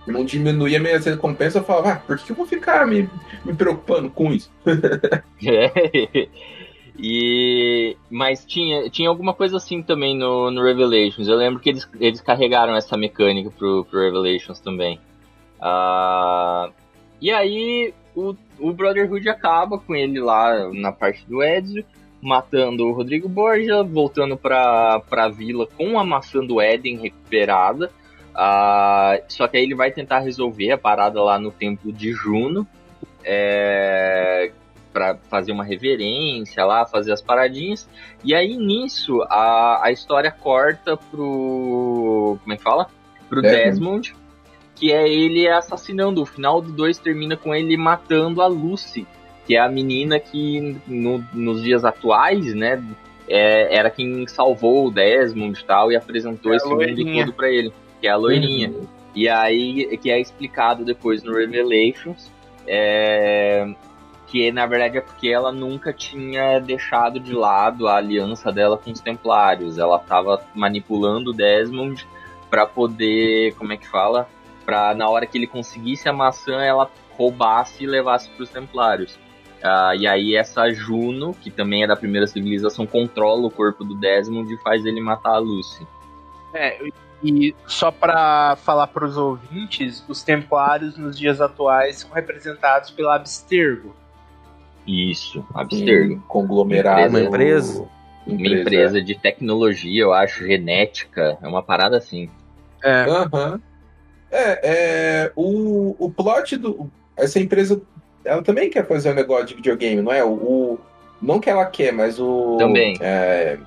não 0.08 0.26
diminuía 0.26 0.80
minhas 0.80 1.06
recompensas, 1.06 1.56
eu 1.56 1.64
falava, 1.64 1.94
ah, 1.94 1.96
por 1.98 2.18
que 2.18 2.32
eu 2.32 2.36
vou 2.36 2.46
ficar 2.46 2.86
me, 2.88 3.10
me 3.46 3.54
preocupando 3.54 4.10
com 4.10 4.32
isso? 4.32 4.52
É. 5.46 6.28
E 7.00 7.96
mas 8.10 8.44
tinha, 8.44 8.90
tinha 8.90 9.08
alguma 9.08 9.34
coisa 9.34 9.58
assim 9.58 9.84
também 9.84 10.18
no, 10.18 10.50
no 10.50 10.64
Revelations. 10.64 11.28
Eu 11.28 11.36
lembro 11.36 11.60
que 11.60 11.70
eles, 11.70 11.88
eles 12.00 12.22
carregaram 12.22 12.76
essa 12.76 12.98
mecânica 12.98 13.52
pro, 13.52 13.86
pro 13.86 14.00
Revelations 14.00 14.60
também. 14.60 15.00
Ah, 15.62 16.72
e 17.22 17.30
aí 17.32 17.94
o, 18.16 18.36
o 18.60 18.74
Brotherhood 18.74 19.30
acaba 19.30 19.78
com 19.78 19.96
ele 19.96 20.20
lá 20.20 20.72
na 20.74 20.92
parte 20.92 21.24
do 21.28 21.44
Ezio, 21.44 21.86
matando 22.20 22.88
o 22.88 22.94
Rodrigo 22.94 23.30
Borgia, 23.30 23.84
voltando 23.84 24.36
pra, 24.36 25.00
pra 25.08 25.30
vila 25.30 25.68
com 25.68 26.00
a 26.00 26.04
maçã 26.04 26.44
do 26.44 26.60
Éden 26.60 26.98
recuperada. 26.98 27.92
Ah, 28.40 29.20
só 29.28 29.48
que 29.48 29.58
aí 29.58 29.64
ele 29.64 29.74
vai 29.74 29.92
tentar 29.92 30.20
resolver 30.20 30.72
a 30.72 30.78
parada 30.78 31.22
lá 31.24 31.40
no 31.40 31.52
templo 31.52 31.92
de 31.92 32.12
Juno. 32.14 32.68
É, 33.24 34.52
para 34.94 35.16
fazer 35.30 35.52
uma 35.52 35.64
reverência 35.64 36.64
lá, 36.66 36.86
fazer 36.86 37.12
as 37.12 37.22
paradinhas. 37.22 37.90
E 38.24 38.34
aí 38.34 38.56
nisso 38.56 39.22
a, 39.24 39.82
a 39.86 39.92
história 39.92 40.32
corta 40.32 40.96
pro. 40.96 42.38
Como 42.42 42.54
é 42.54 42.58
que 42.58 42.64
fala? 42.64 42.88
Pro 43.28 43.42
Desmond. 43.42 43.64
Desmond, 43.70 44.16
que 44.76 44.92
é 44.92 45.08
ele 45.08 45.48
assassinando. 45.48 46.22
O 46.22 46.26
final 46.26 46.62
do 46.62 46.72
2 46.72 46.98
termina 47.00 47.36
com 47.36 47.54
ele 47.54 47.76
matando 47.76 48.42
a 48.42 48.48
Lucy, 48.48 49.06
que 49.46 49.56
é 49.56 49.60
a 49.60 49.68
menina 49.68 50.20
que 50.20 50.78
no- 50.88 51.24
nos 51.34 51.62
dias 51.64 51.84
atuais, 51.84 52.54
né? 52.54 52.84
é, 53.30 53.76
era 53.76 53.90
quem 53.90 54.26
salvou 54.26 54.88
o 54.88 54.92
Desmond 54.92 55.60
e 55.60 55.66
tal 55.66 55.92
e 55.92 55.98
apresentou 55.98 56.54
É 56.54 56.56
esse 56.56 56.66
mundo 56.66 56.80
todo 57.26 57.34
pra 57.34 57.50
ele, 57.52 57.74
que 58.00 58.08
é 58.08 58.12
a 58.12 58.16
loirinha. 58.16 58.74
E 59.16 59.28
aí, 59.28 59.98
que 59.98 60.12
é 60.12 60.20
explicado 60.20 60.86
depois 60.86 61.24
no 61.24 61.34
Revelations, 61.34 62.32
é, 62.68 63.74
que 64.28 64.52
na 64.52 64.66
verdade 64.66 64.98
é 64.98 65.02
porque 65.02 65.30
ela 65.30 65.52
nunca 65.52 65.92
tinha 65.94 66.60
deixado 66.60 67.20
de 67.20 67.34
lado 67.34 67.88
a 67.88 67.96
aliança 67.96 68.52
dela 68.52 68.78
com 68.78 68.92
os 68.92 69.00
Templários. 69.00 69.78
Ela 69.78 69.98
tava 70.00 70.44
manipulando 70.54 71.32
o 71.32 71.34
Desmond 71.34 72.08
pra 72.50 72.66
poder, 72.66 73.56
como 73.56 73.74
é 73.74 73.78
que 73.78 73.88
fala? 73.88 74.30
Pra 74.66 74.94
na 74.94 75.10
hora 75.10 75.26
que 75.26 75.38
ele 75.38 75.48
conseguisse 75.48 76.08
a 76.08 76.14
maçã, 76.14 76.62
ela 76.62 76.92
roubasse 77.18 77.84
e 77.84 77.88
levasse 77.88 78.30
pros 78.30 78.50
Templários. 78.50 79.18
Ah, 79.64 79.94
e 79.98 80.06
aí 80.06 80.36
essa 80.36 80.72
Juno, 80.72 81.34
que 81.34 81.50
também 81.50 81.84
é 81.84 81.88
da 81.88 81.96
primeira 81.96 82.28
civilização, 82.28 82.86
controla 82.86 83.48
o 83.48 83.52
corpo 83.52 83.84
do 83.84 83.96
Desmond 83.96 84.54
e 84.54 84.58
faz 84.58 84.86
ele 84.86 85.02
matar 85.02 85.36
a 85.36 85.40
Lucy. 85.40 85.88
É, 86.54 86.80
e 87.24 87.56
só 87.66 87.92
pra 87.92 88.56
falar 88.64 88.88
pros 88.88 89.18
ouvintes, 89.18 90.04
os 90.08 90.24
templários 90.24 90.98
nos 90.98 91.18
dias 91.18 91.42
atuais 91.42 91.98
são 92.00 92.12
representados 92.12 92.92
pela 92.92 93.16
Abstergo. 93.16 93.96
Isso, 94.86 95.46
abstergo. 95.54 96.16
Um 96.16 96.20
conglomerado. 96.22 97.10
Uma 97.10 97.22
empresa. 97.22 97.86
Uma 98.26 98.48
empresa 98.48 99.02
de 99.02 99.16
tecnologia, 99.16 100.02
eu 100.02 100.14
acho, 100.14 100.46
genética. 100.46 101.38
É 101.42 101.48
uma 101.48 101.64
parada 101.64 101.98
assim. 101.98 102.30
É, 102.84 103.04
Aham. 103.04 103.62
É, 104.30 104.60
é, 105.26 105.32
o, 105.36 105.96
o 105.98 106.10
plot 106.12 106.58
do. 106.58 106.90
Essa 107.16 107.40
empresa, 107.40 107.82
ela 108.26 108.42
também 108.44 108.70
quer 108.70 108.86
fazer 108.86 109.12
um 109.12 109.16
negócio 109.16 109.48
de 109.48 109.56
videogame, 109.56 110.02
não 110.02 110.12
é? 110.12 110.24
O, 110.24 110.32
o- 110.34 110.80
não 111.22 111.40
que 111.40 111.50
ela 111.50 111.66
quer, 111.66 111.92
mas 111.94 112.20
o. 112.20 112.58
Também. 112.58 112.96
é, 113.00 113.58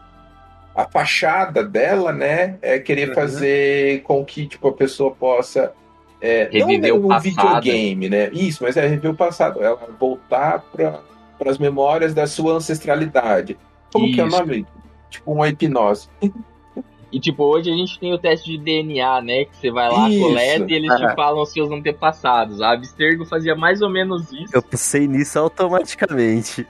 a 0.82 0.88
fachada 0.88 1.64
dela, 1.64 2.12
né? 2.12 2.58
É 2.62 2.78
querer 2.78 3.08
Uhum. 3.10 3.14
fazer 3.14 4.02
com 4.02 4.24
que 4.24 4.46
tipo, 4.46 4.68
a 4.68 4.72
pessoa 4.72 5.10
possa. 5.12 5.72
É, 6.20 6.48
Reviver 6.52 6.92
não 6.94 7.00
o 7.00 7.04
um 7.06 7.08
passado. 7.08 7.22
videogame, 7.24 8.08
né? 8.10 8.28
Isso, 8.32 8.62
mas 8.62 8.76
é 8.76 8.82
reviver 8.86 9.10
o 9.10 9.14
passado. 9.16 9.62
Ela 9.62 9.78
voltar 9.98 10.60
para 10.70 11.00
as 11.46 11.56
memórias 11.58 12.12
da 12.12 12.26
sua 12.26 12.52
ancestralidade. 12.54 13.56
Como 13.92 14.12
que 14.12 14.20
é 14.20 14.24
o 14.24 14.28
Isso. 14.28 14.38
nome? 14.38 14.66
Tipo 15.08 15.32
uma 15.32 15.48
hipnose. 15.48 16.08
E 17.12 17.18
tipo, 17.18 17.42
hoje 17.42 17.68
a 17.72 17.74
gente 17.74 17.98
tem 17.98 18.12
o 18.12 18.18
teste 18.18 18.50
de 18.50 18.58
DNA, 18.58 19.20
né? 19.22 19.44
Que 19.46 19.56
você 19.56 19.70
vai 19.70 19.90
lá, 19.90 20.08
Isso. 20.08 20.20
coleta 20.20 20.66
e 20.70 20.74
eles 20.74 20.92
É. 20.92 20.96
te 21.08 21.14
falam 21.16 21.42
os 21.42 21.50
seus 21.52 21.70
antepassados. 21.70 22.60
A 22.60 22.72
Abstergo 22.72 23.24
fazia 23.24 23.56
mais 23.56 23.82
ou 23.82 23.88
menos 23.90 24.30
isso. 24.30 24.54
Eu 24.54 24.62
pensei 24.62 25.08
nisso 25.08 25.36
automaticamente. 25.38 26.64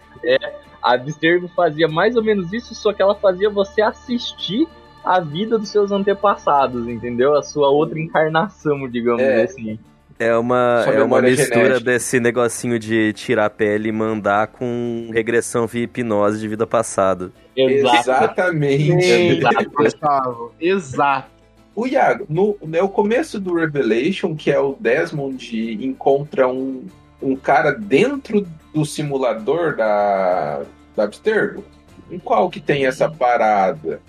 A 0.82 0.94
Abstergo 0.94 1.48
fazia 1.48 1.86
mais 1.88 2.16
ou 2.16 2.22
menos 2.24 2.52
isso, 2.52 2.74
só 2.74 2.92
que 2.92 3.02
ela 3.02 3.14
fazia 3.14 3.50
você 3.50 3.82
assistir 3.82 4.66
a 5.04 5.20
vida 5.20 5.58
dos 5.58 5.68
seus 5.70 5.90
antepassados, 5.92 6.86
entendeu? 6.88 7.34
A 7.36 7.42
sua 7.42 7.68
outra 7.70 7.98
encarnação, 7.98 8.88
digamos 8.88 9.22
É. 9.22 9.42
assim. 9.44 9.78
É 10.18 10.36
uma, 10.36 10.84
é 10.86 11.02
uma 11.02 11.22
mistura 11.22 11.54
genética. 11.54 11.80
desse 11.80 12.20
negocinho 12.20 12.78
de 12.78 13.10
tirar 13.14 13.46
a 13.46 13.50
pele 13.50 13.88
e 13.88 13.92
mandar 13.92 14.48
com 14.48 15.08
regressão 15.10 15.66
via 15.66 15.84
hipnose 15.84 16.38
de 16.38 16.46
vida 16.46 16.66
passada. 16.66 17.30
Exatamente. 17.56 18.92
Exato. 18.92 19.70
Gustavo, 19.70 20.52
exato. 20.60 21.30
O 21.74 21.86
Iago, 21.86 22.26
no, 22.28 22.56
no 22.60 22.88
começo 22.90 23.40
do 23.40 23.54
Revelation, 23.54 24.34
que 24.34 24.50
é 24.50 24.60
o 24.60 24.76
Desmond 24.78 25.78
encontra 25.82 26.46
um, 26.46 26.84
um 27.22 27.36
cara 27.36 27.72
dentro 27.72 28.46
do 28.74 28.84
simulador 28.84 29.76
da, 29.76 30.62
da 30.96 31.04
Abstergo. 31.04 31.64
Em 32.10 32.18
qual 32.18 32.50
que 32.50 32.60
tem 32.60 32.86
essa 32.86 33.08
parada? 33.08 34.00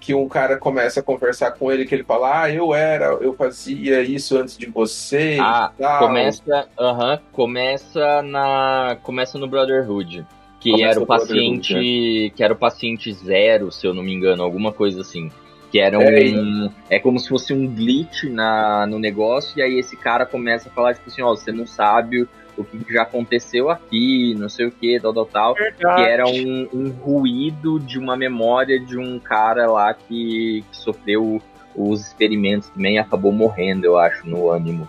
Que 0.00 0.14
um 0.14 0.28
cara 0.28 0.56
começa 0.56 1.00
a 1.00 1.02
conversar 1.02 1.52
com 1.52 1.70
ele, 1.70 1.84
que 1.84 1.94
ele 1.94 2.04
fala, 2.04 2.42
ah, 2.42 2.50
eu 2.50 2.74
era, 2.74 3.06
eu 3.06 3.34
fazia 3.34 4.02
isso 4.02 4.38
antes 4.38 4.56
de 4.56 4.66
você 4.66 5.38
Ah, 5.40 5.72
e 5.74 5.82
tal. 5.82 6.06
Começa, 6.06 6.68
aham, 6.78 7.20
começa 7.32 8.22
na, 8.22 8.96
começa 9.02 9.38
no 9.38 9.48
Brotherhood, 9.48 10.26
que 10.60 10.70
Começa 10.70 10.90
era 10.90 11.00
o 11.00 11.06
paciente, 11.06 12.32
que 12.34 12.42
era 12.42 12.52
o 12.52 12.56
paciente 12.56 13.12
zero, 13.12 13.70
se 13.70 13.86
eu 13.86 13.94
não 13.94 14.02
me 14.02 14.12
engano, 14.12 14.42
alguma 14.42 14.72
coisa 14.72 15.00
assim. 15.00 15.30
Que 15.70 15.78
era 15.78 16.02
É, 16.02 16.30
um, 16.30 16.70
é 16.88 16.98
como 16.98 17.18
se 17.18 17.28
fosse 17.28 17.52
um 17.52 17.66
glitch 17.66 18.24
na, 18.24 18.86
no 18.86 18.98
negócio 18.98 19.58
e 19.58 19.62
aí 19.62 19.78
esse 19.78 19.96
cara 19.96 20.24
começa 20.24 20.68
a 20.68 20.72
falar 20.72 20.94
tipo 20.94 21.08
assim, 21.08 21.22
ó, 21.22 21.30
você 21.30 21.52
não 21.52 21.66
sabe 21.66 22.26
o 22.56 22.64
que 22.64 22.92
já 22.92 23.02
aconteceu 23.02 23.70
aqui, 23.70 24.34
não 24.36 24.48
sei 24.48 24.66
o 24.66 24.70
que, 24.70 24.98
tal, 25.00 25.14
tal, 25.14 25.26
tal. 25.26 25.54
Que 25.54 26.02
era 26.02 26.26
um, 26.26 26.68
um 26.72 26.90
ruído 26.90 27.78
de 27.78 27.98
uma 27.98 28.16
memória 28.16 28.80
de 28.80 28.98
um 28.98 29.18
cara 29.18 29.70
lá 29.70 29.94
que, 29.94 30.64
que 30.70 30.76
sofreu 30.76 31.40
os 31.76 32.06
experimentos 32.06 32.68
também 32.70 32.96
e 32.96 32.98
acabou 32.98 33.30
morrendo, 33.30 33.84
eu 33.84 33.96
acho, 33.96 34.28
no 34.28 34.50
Animus. 34.50 34.88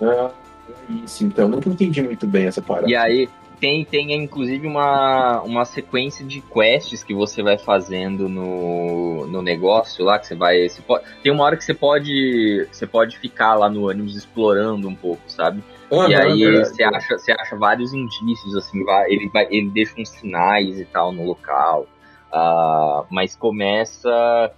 Ah, 0.00 0.30
é 0.68 0.92
isso, 1.04 1.24
então. 1.24 1.48
Nunca 1.48 1.68
entendi 1.68 2.00
muito 2.00 2.26
bem 2.28 2.46
essa 2.46 2.62
parada. 2.62 2.88
E 2.88 2.94
aí 2.94 3.28
tem, 3.60 3.84
tem 3.84 4.12
inclusive 4.14 4.66
uma, 4.66 5.42
uma 5.42 5.64
sequência 5.66 6.24
de 6.24 6.40
quests 6.40 7.04
que 7.04 7.12
você 7.12 7.42
vai 7.42 7.58
fazendo 7.58 8.28
no, 8.28 9.26
no 9.26 9.42
negócio 9.42 10.04
lá, 10.04 10.18
que 10.18 10.26
você 10.26 10.34
vai. 10.34 10.68
Você 10.68 10.80
pode, 10.80 11.04
tem 11.22 11.30
uma 11.30 11.44
hora 11.44 11.56
que 11.56 11.64
você 11.64 11.74
pode. 11.74 12.66
Você 12.72 12.86
pode 12.86 13.18
ficar 13.18 13.54
lá 13.54 13.68
no 13.68 13.88
ônibus 13.88 14.16
explorando 14.16 14.88
um 14.88 14.94
pouco, 14.94 15.22
sabe? 15.26 15.62
E 15.92 16.14
aí 16.14 16.38
verdade. 16.38 16.68
você 16.68 16.82
acha, 16.82 17.18
você 17.18 17.32
acha 17.32 17.56
vários 17.56 17.92
indícios, 17.92 18.56
assim, 18.56 18.82
vai, 18.84 19.10
ele, 19.10 19.28
vai, 19.28 19.46
ele 19.50 19.68
deixa 19.70 20.00
uns 20.00 20.08
sinais 20.08 20.80
e 20.80 20.84
tal 20.86 21.12
no 21.12 21.26
local. 21.26 21.86
Ah, 22.32 23.04
mas 23.10 23.36
começa. 23.36 24.52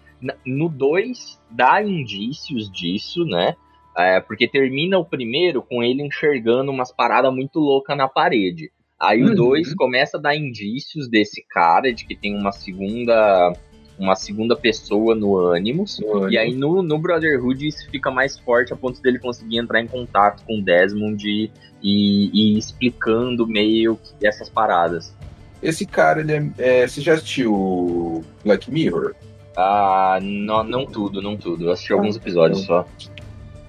No 0.46 0.68
2 0.68 1.40
dá 1.50 1.82
indícios 1.82 2.70
disso, 2.70 3.24
né? 3.24 3.57
É, 3.98 4.20
porque 4.20 4.46
termina 4.46 4.96
o 4.96 5.05
primeiro 5.05 5.61
com 5.61 5.82
ele 5.82 6.03
enxergando 6.03 6.70
umas 6.70 6.92
paradas 6.92 7.34
muito 7.34 7.59
loucas 7.59 7.96
na 7.96 8.09
parede. 8.09 8.70
Aí 9.03 9.22
o 9.22 9.30
Uhum. 9.30 9.34
2 9.34 9.74
começa 9.74 10.16
a 10.16 10.20
dar 10.20 10.36
indícios 10.36 11.09
desse 11.09 11.44
cara, 11.48 11.92
de 11.92 12.07
que 12.07 12.14
tem 12.14 12.36
uma 12.36 12.53
segunda. 12.53 13.53
Uma 13.98 14.16
segunda 14.16 14.57
pessoa 14.57 15.14
no 15.14 15.53
Animus. 15.53 16.00
E 16.30 16.38
aí 16.38 16.55
no, 16.55 16.82
no 16.82 16.98
Brotherhood 16.98 17.66
isso 17.66 17.88
fica 17.90 18.11
mais 18.11 18.38
forte 18.38 18.72
a 18.72 18.76
ponto 18.76 19.00
dele 19.03 19.18
conseguir 19.18 19.59
entrar 19.59 19.80
em 19.80 19.86
contato 19.86 20.42
com 20.44 20.59
o 20.59 20.62
Desmond 20.62 21.28
e, 21.28 21.50
e 21.82 22.55
ir 22.55 22.59
explicando 22.59 23.46
meio 23.46 23.96
que 23.96 24.26
essas 24.26 24.48
paradas. 24.48 25.14
Esse 25.62 25.86
cara, 25.86 26.20
ele 26.20 26.32
é, 26.32 26.50
é, 26.59 26.88
Você 26.88 27.00
já 27.00 27.14
assistiu 27.14 28.24
Black 28.42 28.70
Mirror? 28.70 29.14
Ah, 29.57 30.18
não, 30.20 30.64
não 30.64 30.86
tudo, 30.86 31.20
não 31.20 31.36
tudo. 31.36 31.66
Eu 31.66 31.72
assisti 31.72 31.92
alguns 31.92 32.16
episódios 32.16 32.62
só. 32.64 32.86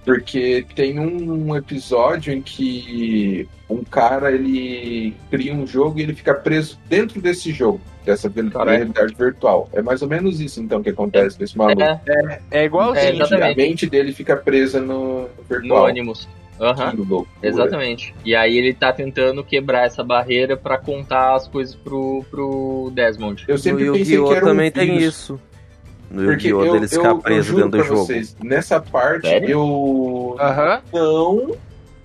Porque 0.05 0.65
tem 0.75 0.99
um 0.99 1.55
episódio 1.55 2.33
em 2.33 2.41
que 2.41 3.47
um 3.69 3.83
cara 3.83 4.31
ele 4.31 5.13
cria 5.31 5.53
um 5.53 5.65
jogo 5.65 5.99
e 5.99 6.03
ele 6.03 6.13
fica 6.13 6.33
preso 6.33 6.77
dentro 6.89 7.21
desse 7.21 7.51
jogo, 7.51 7.79
dessa 8.05 8.29
realidade 8.29 9.15
virtual. 9.15 9.69
É 9.73 9.81
mais 9.81 10.01
ou 10.01 10.07
menos 10.07 10.39
isso 10.41 10.61
então 10.61 10.83
que 10.83 10.89
acontece 10.89 11.37
com 11.37 11.43
esse 11.43 11.57
maluco. 11.57 11.81
É, 11.81 12.39
É 12.51 12.65
igualzinho. 12.65 13.05
É, 13.05 13.09
a 13.09 13.13
exatamente. 13.15 13.57
mente 13.57 13.85
dele 13.87 14.11
fica 14.11 14.35
presa 14.35 14.79
no, 14.79 14.85
no 14.85 15.21
no 15.21 15.29
virtual. 15.49 15.85
Animus. 15.85 16.27
Loucura. 17.09 17.27
Exatamente. 17.41 18.13
E 18.23 18.35
aí 18.35 18.57
ele 18.57 18.73
tá 18.73 18.93
tentando 18.93 19.43
quebrar 19.43 19.85
essa 19.85 20.03
barreira 20.03 20.55
pra 20.55 20.77
contar 20.77 21.35
as 21.35 21.47
coisas 21.47 21.75
pro, 21.75 22.23
pro 22.29 22.91
Desmond. 22.93 23.43
Eu 23.47 23.55
No 23.55 23.59
sempre 23.59 23.85
pensei 23.85 24.15
Yu-Gi-Oh! 24.15 24.27
que 24.29 24.35
era 24.35 24.45
um 24.45 24.49
também 24.49 24.71
tem 24.71 24.97
vírus. 24.97 25.03
isso. 25.15 25.39
No 26.13 26.25
Porque 26.25 26.47
Yu-Gi-Oh! 26.49 26.75
eu, 26.77 26.87
ficar 26.87 27.09
eu 27.09 27.17
preso 27.19 27.47
juro 27.49 27.63
dentro 27.63 27.79
do 27.79 27.83
jogo. 27.85 28.05
vocês, 28.05 28.37
nessa 28.43 28.79
parte 28.79 29.27
Sério? 29.27 29.49
eu 29.49 30.37
Aham. 30.39 30.81
não. 30.93 31.55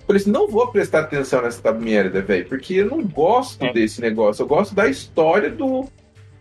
Falei 0.07 0.19
assim, 0.21 0.31
não 0.31 0.47
vou 0.47 0.67
prestar 0.69 1.01
atenção 1.01 1.43
nessa 1.43 1.71
merda, 1.71 2.19
velho, 2.19 2.47
porque 2.49 2.73
eu 2.73 2.87
não 2.87 3.03
gosto 3.03 3.63
É. 3.63 3.71
desse 3.71 4.01
negócio. 4.01 4.41
Eu 4.41 4.47
gosto 4.47 4.73
da 4.73 4.87
história 4.89 5.51
do. 5.51 5.85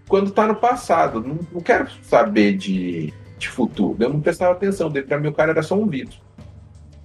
quando 0.08 0.30
tá 0.30 0.46
no 0.46 0.54
passado. 0.54 1.20
Não, 1.20 1.38
não 1.52 1.60
quero 1.60 1.86
saber 2.02 2.56
de, 2.56 3.12
de 3.38 3.48
futuro. 3.50 3.94
Eu 4.00 4.08
não 4.08 4.20
prestava 4.20 4.52
atenção. 4.52 4.90
Pra 4.90 5.18
mim, 5.20 5.28
o 5.28 5.34
cara 5.34 5.50
era 5.50 5.62
só 5.62 5.74
um 5.74 5.86
vírus. 5.86 6.18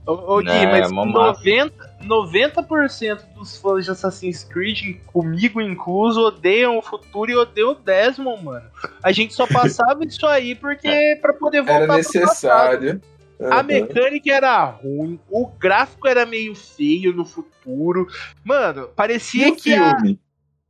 Ô, 0.07 0.35
ô 0.35 0.37
Gui, 0.37 0.65
mas 0.67 0.89
massa. 0.89 1.41
90%, 1.43 1.71
90% 2.05 3.21
dos 3.35 3.57
fãs 3.57 3.85
de 3.85 3.91
Assassin's 3.91 4.43
Creed, 4.43 4.97
comigo 5.07 5.61
incluso, 5.61 6.21
odeiam 6.21 6.77
o 6.77 6.81
futuro 6.81 7.31
e 7.31 7.35
odeiam 7.35 7.71
o 7.71 7.75
Desmond, 7.75 8.43
mano. 8.43 8.69
A 9.01 9.11
gente 9.11 9.33
só 9.33 9.47
passava 9.47 10.03
isso 10.05 10.25
aí 10.27 10.55
porque 10.55 11.17
pra 11.21 11.33
poder 11.33 11.61
voltar 11.61 11.83
Era 11.83 11.97
necessário. 11.97 13.01
A 13.39 13.55
Aham. 13.57 13.63
mecânica 13.63 14.31
era 14.31 14.63
ruim, 14.65 15.19
o 15.29 15.47
gráfico 15.47 16.07
era 16.07 16.25
meio 16.25 16.55
feio 16.55 17.13
no 17.13 17.25
futuro. 17.25 18.07
Mano, 18.43 18.83
E 18.83 18.95
parecia 18.95 19.49
o 19.51 19.55
que 19.55 19.73
a... 19.73 19.95
filme? 19.97 20.19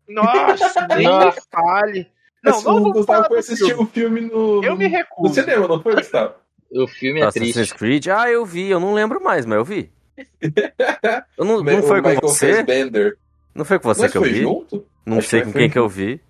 Nossa, 0.07 0.87
nem 0.95 1.07
me 1.07 1.31
fale. 1.51 2.07
Não, 2.41 2.57
Esse- 2.57 2.65
não 2.65 2.81
vou 2.81 2.93
Gustavo 2.93 3.05
falar 3.05 3.27
foi 3.27 3.39
assistir 3.39 3.65
filme. 3.67 3.83
o 3.83 3.87
filme 3.87 4.21
no, 4.21 4.63
Eu 4.63 4.75
me 4.75 4.85
no 4.85 4.89
recuso. 4.91 5.33
cinema, 5.35 5.67
não 5.67 5.81
foi, 5.81 5.95
Gustavo? 5.95 6.33
O 6.71 6.87
filme 6.87 7.21
é 7.21 7.25
Assassin's 7.25 7.53
triste. 7.53 7.75
Creed? 7.75 8.07
Ah, 8.07 8.29
eu 8.29 8.43
vi, 8.45 8.69
eu 8.69 8.79
não 8.79 8.93
lembro 8.93 9.23
mais, 9.23 9.45
mas 9.45 9.57
eu 9.57 9.63
vi. 9.63 9.91
Eu 11.37 11.45
não, 11.45 11.63
não 11.63 11.79
O 11.79 11.83
foi 11.83 12.01
com 12.01 12.27
você? 12.27 12.53
Fassbender. 12.55 13.17
Não 13.53 13.65
foi 13.65 13.79
com 13.79 13.87
você 13.87 14.01
Mas 14.01 14.11
que 14.11 14.17
eu 14.17 14.23
vi? 14.23 14.41
junto? 14.41 14.85
Não 15.05 15.17
Acho 15.17 15.27
sei 15.29 15.41
que 15.41 15.47
com 15.47 15.53
quem 15.53 15.69
que 15.69 15.77
eu 15.79 15.83
junto. 15.83 15.95
vi. 15.95 16.21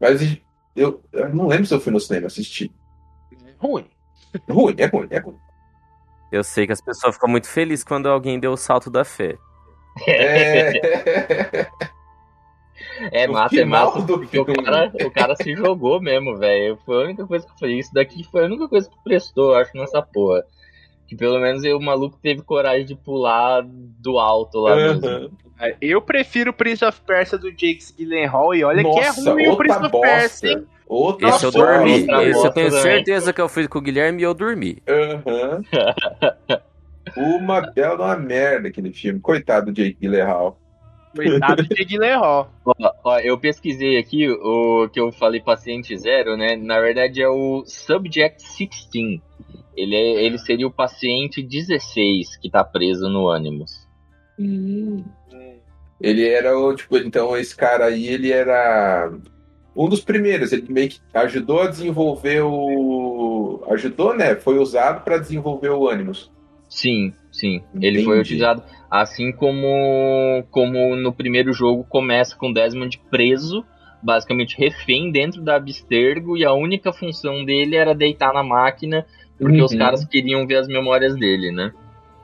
Mas 0.00 0.38
eu, 0.76 1.00
eu 1.12 1.28
não 1.34 1.46
lembro 1.46 1.66
se 1.66 1.74
eu 1.74 1.80
fui 1.80 1.92
no 1.92 2.00
cinema 2.00 2.26
assistir. 2.26 2.70
Ruim. 3.58 3.86
Ruim, 4.48 4.74
é 4.78 4.86
ruim, 4.86 5.06
é 5.10 5.18
ruim. 5.18 5.38
Eu 6.32 6.42
sei 6.42 6.66
que 6.66 6.72
as 6.72 6.80
pessoas 6.80 7.14
ficam 7.14 7.28
muito 7.28 7.48
felizes 7.48 7.84
quando 7.84 8.08
alguém 8.08 8.40
deu 8.40 8.52
o 8.52 8.56
salto 8.56 8.90
da 8.90 9.04
fé. 9.04 9.36
É... 10.08 11.68
É 13.12 13.26
massa, 13.26 13.60
é 13.60 13.64
massa. 13.64 14.02
do 14.02 14.18
Porque 14.18 14.38
o 14.38 14.44
cara, 14.44 14.92
o 15.04 15.10
cara 15.10 15.36
se 15.36 15.54
jogou 15.54 16.00
mesmo, 16.00 16.36
velho. 16.36 16.76
Foi 16.84 16.96
a 17.02 17.04
única 17.06 17.26
coisa 17.26 17.46
que 17.46 17.52
eu 17.52 17.56
falei. 17.58 17.78
Isso 17.78 17.92
daqui 17.94 18.24
foi 18.24 18.42
a 18.42 18.46
única 18.46 18.68
coisa 18.68 18.88
que 18.88 18.96
prestou, 19.02 19.54
acho, 19.54 19.76
nessa 19.76 20.02
porra. 20.02 20.44
Que 21.06 21.16
pelo 21.16 21.38
menos 21.38 21.62
o 21.64 21.80
maluco 21.80 22.18
teve 22.22 22.42
coragem 22.42 22.86
de 22.86 22.94
pular 22.94 23.62
do 23.64 24.18
alto 24.18 24.60
lá 24.60 24.76
mesmo. 24.76 25.06
Aham. 25.06 25.30
Eu 25.80 26.02
prefiro 26.02 26.50
o 26.50 26.54
Prince 26.54 26.84
of 26.84 27.00
Persia 27.02 27.38
do 27.38 27.50
Jake 27.50 27.80
Gyllenhaal 27.96 28.54
e 28.54 28.64
olha 28.64 28.82
que 28.82 28.98
é 28.98 29.06
Nossa, 29.06 29.32
ruim 29.32 29.48
o 29.48 29.56
Prince 29.56 29.78
of 29.78 30.00
Persia, 30.00 30.50
hein? 30.50 30.66
Outra 30.86 31.28
Esse 31.28 31.46
eu 31.46 31.50
dormi. 31.50 32.06
Esse 32.28 32.46
eu 32.46 32.50
tenho 32.50 32.70
certeza 32.70 33.32
que 33.32 33.40
eu 33.40 33.48
fui 33.48 33.66
com 33.66 33.78
o 33.78 33.82
Guilherme 33.82 34.20
e 34.20 34.24
eu 34.24 34.34
dormi. 34.34 34.82
Aham. 34.88 35.62
Uma 37.16 37.60
bela 37.60 38.06
uma 38.06 38.16
merda 38.16 38.68
aquele 38.68 38.92
filme. 38.92 39.20
Coitado 39.20 39.66
do 39.66 39.72
Jake 39.72 39.96
Gyllenhaal. 40.00 40.58
Coitado 41.14 41.62
de 41.62 41.68
Jake 41.68 41.84
Gyllenhaal. 41.84 42.52
Ó, 42.64 42.74
ó, 43.04 43.18
eu 43.20 43.38
pesquisei 43.38 43.98
aqui 43.98 44.28
o 44.28 44.88
que 44.88 44.98
eu 44.98 45.12
falei 45.12 45.40
paciente 45.40 45.96
zero, 45.96 46.36
né? 46.36 46.56
Na 46.56 46.80
verdade 46.80 47.22
é 47.22 47.28
o 47.28 47.62
Subject 47.66 48.42
16. 48.42 49.20
Ele, 49.76 49.94
é, 49.94 50.24
ele 50.24 50.38
seria 50.38 50.66
o 50.66 50.72
paciente 50.72 51.42
16 51.42 52.36
que 52.36 52.50
tá 52.50 52.64
preso 52.64 53.08
no 53.08 53.30
Animus. 53.30 53.88
Ele 56.00 56.28
era 56.28 56.58
o, 56.58 56.74
tipo, 56.74 56.96
então 56.98 57.36
esse 57.36 57.56
cara 57.56 57.86
aí, 57.86 58.06
ele 58.06 58.30
era 58.30 59.12
um 59.76 59.88
dos 59.88 60.00
primeiros. 60.00 60.52
Ele 60.52 60.66
meio 60.68 60.88
que 60.88 61.00
ajudou 61.14 61.62
a 61.62 61.68
desenvolver 61.68 62.42
o. 62.42 63.64
Ajudou, 63.70 64.14
né? 64.14 64.34
Foi 64.36 64.58
usado 64.58 65.02
para 65.02 65.18
desenvolver 65.18 65.70
o 65.70 65.88
Animus. 65.88 66.30
Sim, 66.68 67.12
sim. 67.30 67.62
Ele 67.80 68.02
foi 68.02 68.14
Entendi. 68.14 68.20
utilizado 68.20 68.62
assim 68.90 69.32
como, 69.32 70.44
como 70.50 70.94
no 70.96 71.12
primeiro 71.12 71.52
jogo 71.52 71.84
começa 71.84 72.36
com 72.36 72.52
Desmond 72.52 73.00
preso, 73.10 73.64
basicamente 74.02 74.56
refém 74.56 75.10
dentro 75.10 75.42
da 75.42 75.56
Abstergo, 75.56 76.36
e 76.36 76.44
a 76.44 76.52
única 76.52 76.92
função 76.92 77.44
dele 77.44 77.76
era 77.76 77.94
deitar 77.94 78.32
na 78.32 78.42
máquina, 78.42 79.06
porque 79.38 79.62
os 79.62 79.72
Uhum. 79.72 79.78
caras 79.78 80.04
queriam 80.04 80.46
ver 80.46 80.56
as 80.56 80.68
memórias 80.68 81.14
dele, 81.16 81.50
né? 81.50 81.72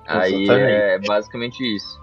Aí 0.06 0.42
Exatamente. 0.44 0.72
é 0.72 0.98
basicamente 0.98 1.76
isso. 1.76 2.00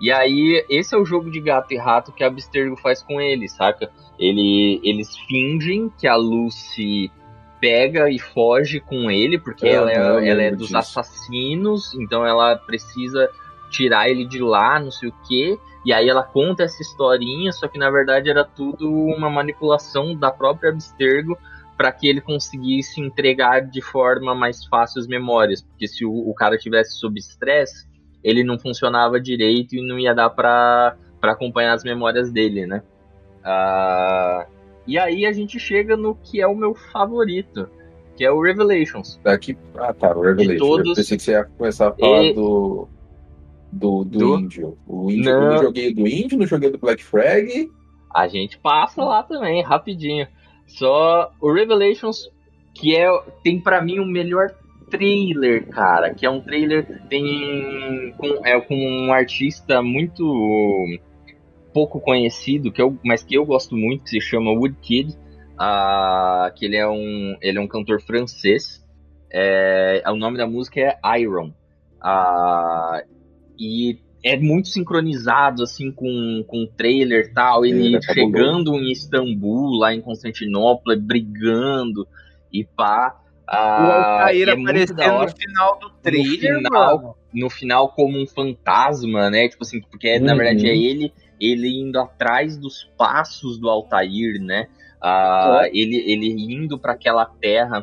E 0.00 0.10
aí, 0.10 0.64
esse 0.68 0.94
é 0.94 0.98
o 0.98 1.04
jogo 1.04 1.30
de 1.30 1.40
gato 1.40 1.72
e 1.72 1.76
rato 1.76 2.10
que 2.12 2.24
a 2.24 2.26
Abstergo 2.26 2.76
faz 2.76 3.02
com 3.02 3.20
ele, 3.20 3.48
saca? 3.48 3.90
Ele, 4.18 4.80
eles 4.82 5.16
fingem 5.28 5.92
que 5.96 6.08
a 6.08 6.16
Lucy 6.16 7.10
pega 7.60 8.10
e 8.10 8.18
foge 8.18 8.80
com 8.80 9.08
ele, 9.10 9.38
porque 9.38 9.68
ela, 9.68 9.92
é, 9.92 10.28
ela 10.28 10.42
é 10.42 10.50
dos 10.50 10.66
disso. 10.68 10.76
assassinos, 10.76 11.94
então 11.94 12.26
ela 12.26 12.56
precisa 12.56 13.30
tirar 13.70 14.08
ele 14.08 14.24
de 14.26 14.40
lá, 14.40 14.80
não 14.80 14.90
sei 14.90 15.08
o 15.10 15.14
quê. 15.28 15.56
E 15.84 15.92
aí 15.92 16.08
ela 16.08 16.22
conta 16.24 16.64
essa 16.64 16.82
historinha, 16.82 17.52
só 17.52 17.68
que 17.68 17.78
na 17.78 17.88
verdade 17.90 18.28
era 18.28 18.44
tudo 18.44 18.90
uma 18.92 19.30
manipulação 19.30 20.16
da 20.16 20.30
própria 20.32 20.70
Abstergo 20.70 21.38
para 21.76 21.90
que 21.92 22.06
ele 22.08 22.20
conseguisse 22.20 23.00
entregar 23.00 23.60
de 23.60 23.80
forma 23.82 24.34
mais 24.34 24.64
fácil 24.66 25.00
as 25.00 25.06
memórias, 25.06 25.62
porque 25.62 25.88
se 25.88 26.04
o, 26.04 26.12
o 26.12 26.34
cara 26.34 26.56
tivesse 26.58 26.98
sob 26.98 27.18
estresse, 27.18 27.86
ele 28.22 28.44
não 28.44 28.58
funcionava 28.58 29.20
direito 29.20 29.74
e 29.74 29.86
não 29.86 29.98
ia 29.98 30.14
dar 30.14 30.30
para 30.30 30.96
acompanhar 31.22 31.72
as 31.74 31.82
memórias 31.82 32.30
dele, 32.30 32.66
né? 32.66 32.82
Ah, 33.44 34.46
e 34.86 34.98
aí 34.98 35.26
a 35.26 35.32
gente 35.32 35.58
chega 35.58 35.96
no 35.96 36.14
que 36.14 36.40
é 36.40 36.46
o 36.46 36.54
meu 36.54 36.74
favorito, 36.74 37.68
que 38.16 38.24
é 38.24 38.30
o 38.30 38.40
Revelations. 38.40 39.18
Daqui. 39.24 39.56
Ah, 39.76 39.92
tá, 39.92 40.16
o 40.16 40.20
Revelation. 40.20 40.58
todos- 40.64 40.88
Eu 40.90 40.94
pensei 40.94 41.16
que 41.16 41.22
você 41.22 41.32
ia 41.32 41.44
começar 41.44 41.88
a 41.88 41.92
falar 41.92 42.22
E- 42.24 42.32
do. 42.34 42.88
Do, 43.72 44.04
do, 44.04 44.18
Do- 44.18 44.38
índio. 44.38 44.78
O 44.86 45.10
índio. 45.10 45.24
Não. 45.32 45.42
Eu 45.44 45.50
não 45.52 45.62
joguei 45.62 45.94
do 45.94 46.06
índio, 46.06 46.38
não 46.38 46.46
joguei 46.46 46.70
do 46.70 46.76
Black 46.78 47.02
Frag. 47.02 47.70
A 48.14 48.28
gente 48.28 48.58
passa 48.58 49.02
lá 49.02 49.22
também, 49.22 49.62
rapidinho. 49.62 50.26
Só 50.66 51.32
o 51.40 51.52
Revelations, 51.52 52.30
que 52.74 52.96
é 52.96 53.08
tem 53.42 53.60
pra 53.60 53.82
mim 53.82 53.98
o 53.98 54.06
melhor 54.06 54.54
trailer, 54.90 55.68
cara, 55.68 56.12
que 56.14 56.26
é 56.26 56.30
um 56.30 56.40
trailer 56.40 57.02
tem 57.08 58.14
com, 58.18 58.46
é 58.46 58.60
com 58.60 58.74
um 58.74 59.12
artista 59.12 59.82
muito 59.82 60.86
pouco 61.72 61.98
conhecido, 62.00 62.70
que 62.70 62.82
eu, 62.82 62.98
mas 63.02 63.22
que 63.22 63.34
eu 63.34 63.46
gosto 63.46 63.74
muito, 63.74 64.04
que 64.04 64.10
se 64.10 64.20
chama 64.20 64.52
Woodkid, 64.52 65.16
uh, 65.52 66.52
que 66.54 66.66
ele 66.66 66.76
é 66.76 66.86
um 66.86 67.36
ele 67.40 67.58
é 67.58 67.60
um 67.60 67.68
cantor 67.68 68.00
francês. 68.02 68.82
É, 69.34 70.02
o 70.08 70.16
nome 70.16 70.36
da 70.36 70.46
música 70.46 70.78
é 70.80 71.20
Iron. 71.20 71.54
Uh, 72.04 73.02
e 73.58 73.98
é 74.24 74.36
muito 74.36 74.68
sincronizado 74.68 75.62
assim 75.62 75.90
com, 75.90 76.44
com 76.46 76.62
o 76.62 76.66
trailer 76.66 77.26
e 77.26 77.34
tal, 77.34 77.64
ele 77.64 77.96
é, 77.96 78.02
chegando 78.02 78.74
em 78.74 78.92
Istambul, 78.92 79.78
lá 79.78 79.94
em 79.94 80.00
Constantinopla, 80.00 80.96
brigando 80.96 82.06
e 82.52 82.64
pá. 82.64 83.18
Ah, 83.46 83.82
o 83.82 83.90
Altair 83.90 84.48
é 84.48 84.52
aparecendo 84.52 85.18
no 85.18 85.28
final 85.28 85.78
do 85.78 85.90
trailer, 86.00 86.54
no 86.54 86.62
final, 86.62 87.18
no 87.34 87.50
final 87.50 87.88
como 87.88 88.22
um 88.22 88.26
fantasma, 88.26 89.28
né? 89.28 89.48
Tipo 89.48 89.64
assim, 89.64 89.80
porque 89.82 90.16
uhum. 90.16 90.24
na 90.24 90.34
verdade 90.34 90.68
é 90.68 90.76
ele 90.76 91.12
ele 91.42 91.68
indo 91.68 91.98
atrás 91.98 92.56
dos 92.56 92.88
passos 92.96 93.58
do 93.58 93.68
Altair, 93.68 94.40
né? 94.40 94.68
Ah, 95.00 95.68
ele, 95.72 95.96
ele 95.96 96.28
indo 96.54 96.78
para 96.78 96.92
aquela 96.92 97.26
terra. 97.26 97.82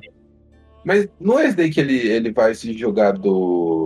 Mas 0.86 1.10
não 1.20 1.38
é 1.38 1.48
esse 1.48 1.58
daí 1.58 1.70
que 1.70 1.82
ele, 1.82 1.98
ele 2.08 2.32
vai 2.32 2.56
se 2.56 2.72
jogar 2.72 3.12
do 3.12 3.79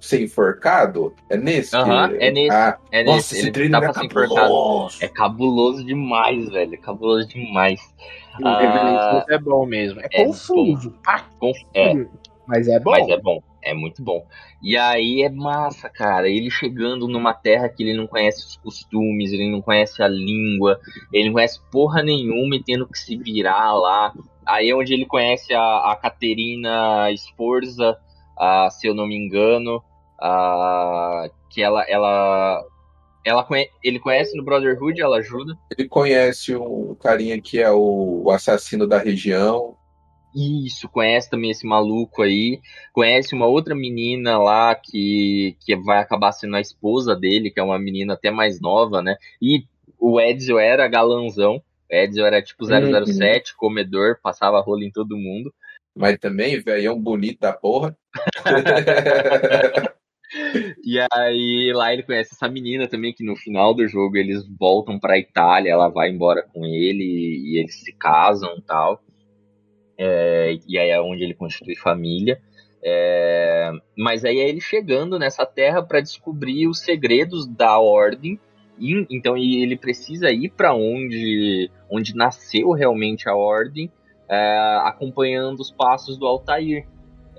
ser 0.00 0.22
enforcado? 0.22 1.14
É 1.28 1.36
nesse? 1.36 1.76
Aham, 1.76 2.08
uh 2.08 2.12
-huh, 2.12 2.16
é 2.18 2.30
nesse. 2.30 2.56
Ah, 2.56 2.78
é 2.90 3.04
nossa, 3.04 3.16
nesse. 3.16 3.38
esse 3.38 3.52
trailer 3.52 3.82
é 3.82 3.92
cabuloso. 3.92 5.04
É 5.04 5.08
cabuloso 5.08 5.84
demais, 5.84 6.48
velho. 6.48 6.74
É 6.74 6.76
cabuloso 6.78 7.28
demais. 7.28 7.80
Ah, 8.44 9.24
é 9.28 9.38
bom 9.38 9.66
mesmo. 9.66 10.00
É, 10.00 10.08
é 10.10 10.24
confuso. 10.24 10.94
Ah, 11.06 11.24
é. 11.74 12.06
Mas 12.46 12.66
é 12.66 12.80
bom. 12.80 12.90
Mas 12.90 13.08
é 13.08 13.18
bom. 13.18 13.42
É 13.62 13.74
muito 13.74 14.02
bom. 14.02 14.26
E 14.62 14.76
aí 14.76 15.22
é 15.22 15.28
massa, 15.28 15.88
cara. 15.88 16.28
Ele 16.28 16.50
chegando 16.50 17.06
numa 17.06 17.34
terra 17.34 17.68
que 17.68 17.82
ele 17.82 17.96
não 17.96 18.06
conhece 18.06 18.46
os 18.46 18.56
costumes, 18.56 19.32
ele 19.32 19.50
não 19.50 19.60
conhece 19.60 20.02
a 20.02 20.08
língua, 20.08 20.80
ele 21.12 21.26
não 21.26 21.34
conhece 21.34 21.60
porra 21.70 22.02
nenhuma 22.02 22.56
e 22.56 22.62
tendo 22.62 22.86
que 22.86 22.98
se 22.98 23.16
virar 23.16 23.74
lá. 23.74 24.14
Aí 24.46 24.70
é 24.70 24.74
onde 24.74 24.94
ele 24.94 25.04
conhece 25.04 25.52
a, 25.52 25.92
a 25.92 25.96
Caterina 25.96 27.08
Sforza, 27.14 27.98
a, 28.36 28.70
se 28.70 28.86
eu 28.86 28.94
não 28.94 29.06
me 29.06 29.16
engano, 29.16 29.82
a, 30.20 31.28
que 31.48 31.62
ela, 31.62 31.84
ela 31.88 32.64
ela 33.24 33.44
conhe... 33.44 33.68
Ele 33.82 33.98
conhece 33.98 34.36
no 34.36 34.44
Brotherhood, 34.44 35.00
ela 35.00 35.18
ajuda. 35.18 35.56
Ele 35.76 35.88
conhece 35.88 36.56
um 36.56 36.94
carinha 36.94 37.40
que 37.40 37.60
é 37.60 37.70
o 37.70 38.30
assassino 38.30 38.86
da 38.86 38.98
região. 38.98 39.76
Isso, 40.34 40.88
conhece 40.88 41.28
também 41.28 41.50
esse 41.50 41.66
maluco 41.66 42.22
aí. 42.22 42.60
Conhece 42.92 43.34
uma 43.34 43.46
outra 43.46 43.74
menina 43.74 44.38
lá 44.38 44.74
que, 44.74 45.56
que 45.60 45.76
vai 45.76 45.98
acabar 45.98 46.32
sendo 46.32 46.56
a 46.56 46.60
esposa 46.60 47.16
dele, 47.16 47.50
que 47.50 47.58
é 47.58 47.62
uma 47.62 47.78
menina 47.78 48.14
até 48.14 48.30
mais 48.30 48.60
nova, 48.60 49.02
né? 49.02 49.16
E 49.42 49.64
o 49.98 50.20
Edsel 50.20 50.58
era 50.58 50.88
galanzão. 50.88 51.56
O 51.90 51.94
Edsel 51.94 52.26
era 52.26 52.40
tipo 52.40 52.64
007, 52.64 53.52
uhum. 53.52 53.58
comedor, 53.58 54.18
passava 54.22 54.60
rolo 54.60 54.82
em 54.82 54.90
todo 54.90 55.16
mundo. 55.16 55.52
Mas 55.94 56.16
também, 56.18 56.60
velho, 56.60 56.86
é 56.86 56.92
um 56.92 57.00
bonito 57.00 57.40
da 57.40 57.52
porra. 57.52 57.96
E 60.84 60.98
aí 61.12 61.72
lá 61.74 61.92
ele 61.92 62.02
conhece 62.02 62.34
essa 62.34 62.48
menina 62.48 62.86
também, 62.86 63.12
que 63.12 63.24
no 63.24 63.36
final 63.36 63.74
do 63.74 63.86
jogo 63.88 64.16
eles 64.16 64.46
voltam 64.58 64.98
pra 64.98 65.18
Itália, 65.18 65.70
ela 65.70 65.88
vai 65.88 66.08
embora 66.08 66.42
com 66.42 66.64
ele 66.64 67.04
e 67.04 67.58
eles 67.58 67.80
se 67.80 67.92
casam 67.92 68.56
e 68.56 68.62
tal. 68.62 69.02
É, 69.98 70.56
e 70.66 70.78
aí 70.78 70.90
é 70.90 71.00
onde 71.00 71.22
ele 71.22 71.34
constitui 71.34 71.76
família. 71.76 72.40
É, 72.82 73.70
mas 73.96 74.24
aí 74.24 74.38
é 74.38 74.48
ele 74.48 74.60
chegando 74.60 75.18
nessa 75.18 75.44
terra 75.44 75.82
para 75.82 76.00
descobrir 76.00 76.66
os 76.66 76.80
segredos 76.80 77.46
da 77.46 77.78
ordem. 77.78 78.38
E, 78.78 79.06
então 79.10 79.36
ele 79.36 79.76
precisa 79.76 80.30
ir 80.30 80.50
para 80.50 80.74
onde, 80.74 81.70
onde 81.90 82.14
nasceu 82.14 82.70
realmente 82.70 83.28
a 83.28 83.34
ordem, 83.34 83.92
é, 84.28 84.56
acompanhando 84.84 85.60
os 85.60 85.70
passos 85.70 86.16
do 86.16 86.26
Altair. 86.26 86.86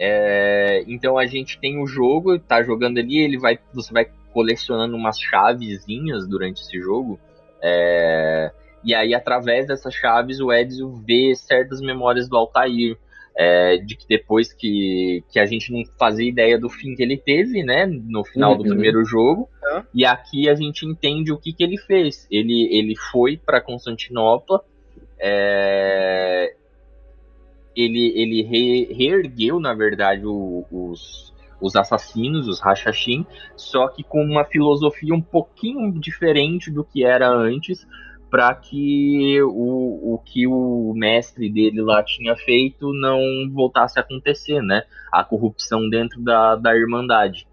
É, 0.04 0.84
então 0.88 1.16
a 1.16 1.28
gente 1.28 1.60
tem 1.60 1.80
o 1.80 1.86
jogo, 1.86 2.40
tá 2.40 2.64
jogando 2.64 2.98
ali, 2.98 3.20
ele 3.20 3.38
vai, 3.38 3.60
você 3.72 3.94
vai 3.94 4.08
colecionando 4.34 4.96
umas 4.96 5.20
chavezinhas 5.20 6.28
durante 6.28 6.60
esse 6.64 6.80
jogo. 6.82 7.20
É, 7.62 8.52
e 8.84 8.96
aí, 8.96 9.14
através 9.14 9.68
dessas 9.68 9.94
chaves, 9.94 10.40
o 10.40 10.52
Ezio 10.52 10.92
vê 11.06 11.36
certas 11.36 11.80
memórias 11.80 12.28
do 12.28 12.36
Altair. 12.36 12.98
É, 13.34 13.78
de 13.78 13.96
que 13.96 14.06
depois 14.10 14.52
que, 14.52 15.24
que 15.32 15.40
a 15.40 15.46
gente 15.46 15.72
não 15.72 15.86
fazia 15.98 16.28
ideia 16.28 16.60
do 16.60 16.70
fim 16.70 16.94
que 16.94 17.02
ele 17.02 17.16
teve, 17.16 17.64
né, 17.64 17.86
no 17.86 18.26
final 18.26 18.52
uhum. 18.52 18.58
do 18.58 18.64
primeiro 18.66 19.06
jogo, 19.06 19.48
uhum. 19.64 19.84
e 19.94 20.06
aqui 20.06 20.50
a 20.50 20.54
gente 20.54 20.86
entende 20.86 21.32
o 21.32 21.38
que, 21.38 21.54
que 21.54 21.64
ele 21.64 21.78
fez. 21.78 22.28
Ele, 22.30 22.68
ele 22.70 22.94
foi 23.10 23.38
para 23.38 23.62
Constantinopla, 23.62 24.62
é, 25.18 26.54
ele, 27.76 28.14
ele 28.16 28.42
re, 28.44 28.94
reergueu, 28.94 29.60
na 29.60 29.74
verdade, 29.74 30.26
o, 30.26 30.66
os, 30.72 31.34
os 31.60 31.76
assassinos, 31.76 32.48
os 32.48 32.60
Hashashin, 32.60 33.26
só 33.56 33.88
que 33.88 34.04
com 34.04 34.24
uma 34.24 34.44
filosofia 34.44 35.14
um 35.14 35.22
pouquinho 35.22 35.92
diferente 36.00 36.70
do 36.72 36.84
que 36.84 37.06
era 37.06 37.30
antes, 37.30 37.88
para 38.30 38.56
que 38.56 39.42
o, 39.44 40.14
o 40.14 40.18
que 40.20 40.48
o 40.48 40.94
mestre 40.96 41.50
dele 41.50 41.82
lá 41.82 42.02
tinha 42.02 42.36
feito 42.36 42.94
não 42.94 43.20
voltasse 43.52 44.00
a 44.00 44.02
acontecer, 44.02 44.62
né? 44.62 44.84
A 45.12 45.22
corrupção 45.22 45.90
dentro 45.90 46.22
da, 46.22 46.56
da 46.56 46.74
Irmandade. 46.74 47.46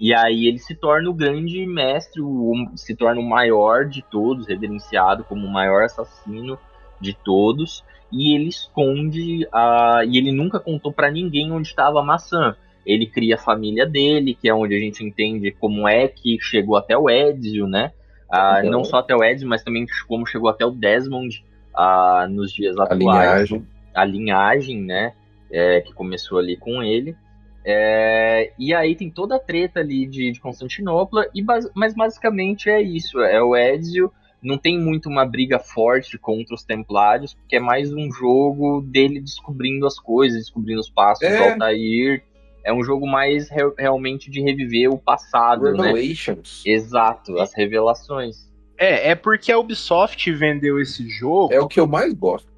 E 0.00 0.14
aí 0.14 0.46
ele 0.46 0.58
se 0.58 0.74
torna 0.74 1.10
o 1.10 1.14
grande 1.14 1.66
mestre, 1.66 2.22
o, 2.22 2.54
se 2.74 2.96
torna 2.96 3.20
o 3.20 3.28
maior 3.28 3.84
de 3.84 4.02
todos, 4.02 4.46
reverenciado 4.46 5.24
como 5.24 5.46
o 5.46 5.52
maior 5.52 5.84
assassino 5.84 6.58
de 6.98 7.12
todos 7.12 7.84
e 8.12 8.34
ele 8.34 8.48
esconde 8.48 9.46
a 9.52 10.02
e 10.06 10.16
ele 10.16 10.32
nunca 10.32 10.60
contou 10.60 10.92
para 10.92 11.10
ninguém 11.10 11.50
onde 11.52 11.68
estava 11.68 12.00
a 12.00 12.04
maçã. 12.04 12.56
Ele 12.84 13.06
cria 13.06 13.34
a 13.34 13.38
família 13.38 13.84
dele, 13.84 14.36
que 14.40 14.48
é 14.48 14.54
onde 14.54 14.74
a 14.74 14.78
gente 14.78 15.04
entende 15.04 15.50
como 15.50 15.88
é 15.88 16.06
que 16.06 16.38
chegou 16.40 16.76
até 16.76 16.96
o 16.96 17.10
Ezio, 17.10 17.66
né? 17.66 17.92
Ah, 18.30 18.58
então... 18.60 18.70
Não 18.70 18.84
só 18.84 18.98
até 18.98 19.14
o 19.14 19.24
Ezio, 19.24 19.48
mas 19.48 19.62
também 19.62 19.84
como 20.06 20.26
chegou 20.26 20.48
até 20.48 20.64
o 20.64 20.70
Desmond 20.70 21.44
ah, 21.74 22.26
nos 22.30 22.52
dias 22.52 22.78
atuais. 22.78 23.00
Linhagem. 23.00 23.66
A 23.92 24.04
linhagem, 24.04 24.82
né? 24.82 25.12
É, 25.50 25.80
que 25.80 25.92
começou 25.92 26.38
ali 26.38 26.56
com 26.56 26.82
ele. 26.82 27.16
É, 27.64 28.52
e 28.56 28.72
aí 28.72 28.94
tem 28.94 29.10
toda 29.10 29.34
a 29.34 29.40
treta 29.40 29.80
ali 29.80 30.06
de, 30.06 30.30
de 30.30 30.40
Constantinopla, 30.40 31.26
e 31.34 31.44
mas 31.74 31.94
basicamente 31.94 32.70
é 32.70 32.80
isso: 32.80 33.20
é 33.20 33.42
o 33.42 33.56
Ezio 33.56 34.12
não 34.46 34.56
tem 34.56 34.78
muito 34.78 35.08
uma 35.08 35.26
briga 35.26 35.58
forte 35.58 36.16
contra 36.16 36.54
os 36.54 36.62
Templários, 36.62 37.34
porque 37.34 37.56
é 37.56 37.60
mais 37.60 37.92
um 37.92 38.10
jogo 38.12 38.80
dele 38.80 39.20
descobrindo 39.20 39.86
as 39.86 39.98
coisas, 39.98 40.38
descobrindo 40.38 40.80
os 40.80 40.88
passos 40.88 41.24
é. 41.24 41.36
do 41.36 41.52
Altair. 41.52 42.22
É 42.64 42.72
um 42.72 42.82
jogo 42.82 43.06
mais 43.06 43.48
re 43.48 43.62
realmente 43.78 44.30
de 44.30 44.40
reviver 44.40 44.90
o 44.90 44.98
passado, 44.98 45.72
né? 45.72 45.88
Revelations. 45.88 46.62
né? 46.64 46.72
Exato, 46.72 47.38
as 47.38 47.52
revelações. 47.54 48.46
É, 48.78 49.10
é 49.10 49.14
porque 49.14 49.50
a 49.50 49.58
Ubisoft 49.58 50.30
vendeu 50.32 50.80
esse 50.80 51.08
jogo. 51.08 51.52
É 51.52 51.60
o 51.60 51.68
que 51.68 51.80
eu 51.80 51.86
mais 51.86 52.12
gosto. 52.12 52.48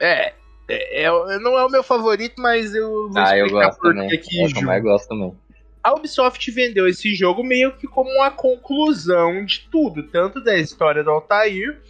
É, 0.00 0.32
é, 0.68 1.04
é 1.04 1.38
não 1.38 1.58
é 1.58 1.64
o 1.64 1.70
meu 1.70 1.82
favorito, 1.82 2.34
mas 2.38 2.74
eu 2.74 3.10
vou 3.10 3.22
ah, 3.22 3.36
eu 3.36 3.50
gosto 3.50 3.80
também. 3.80 4.06
Aqui, 4.12 4.40
é 4.40 4.46
o 4.46 4.48
que 4.52 4.62
eu 4.62 4.66
mais 4.66 4.82
gosto 4.82 5.08
também 5.08 5.34
a 5.82 5.94
Ubisoft 5.94 6.48
vendeu 6.50 6.86
esse 6.86 7.14
jogo 7.14 7.42
meio 7.42 7.76
que 7.76 7.86
como 7.86 8.08
uma 8.10 8.30
conclusão 8.30 9.44
de 9.44 9.68
tudo, 9.70 10.04
tanto 10.04 10.42
da 10.42 10.56
história 10.56 11.02
do 11.02 11.10
Altair, 11.10 11.80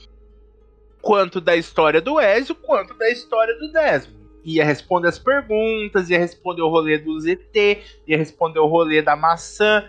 quanto 1.00 1.40
da 1.40 1.54
história 1.54 2.00
do 2.00 2.18
Ezio, 2.18 2.54
quanto 2.54 2.94
da 2.94 3.10
história 3.10 3.54
do 3.58 3.70
Desmond. 3.70 4.22
Ia 4.44 4.64
responder 4.64 5.08
as 5.08 5.18
perguntas, 5.18 6.10
ia 6.10 6.18
responder 6.18 6.62
o 6.62 6.68
rolê 6.68 6.98
do 6.98 7.20
ZT, 7.20 7.78
ia 8.08 8.16
responder 8.16 8.58
o 8.58 8.66
rolê 8.66 9.02
da 9.02 9.14
maçã. 9.14 9.88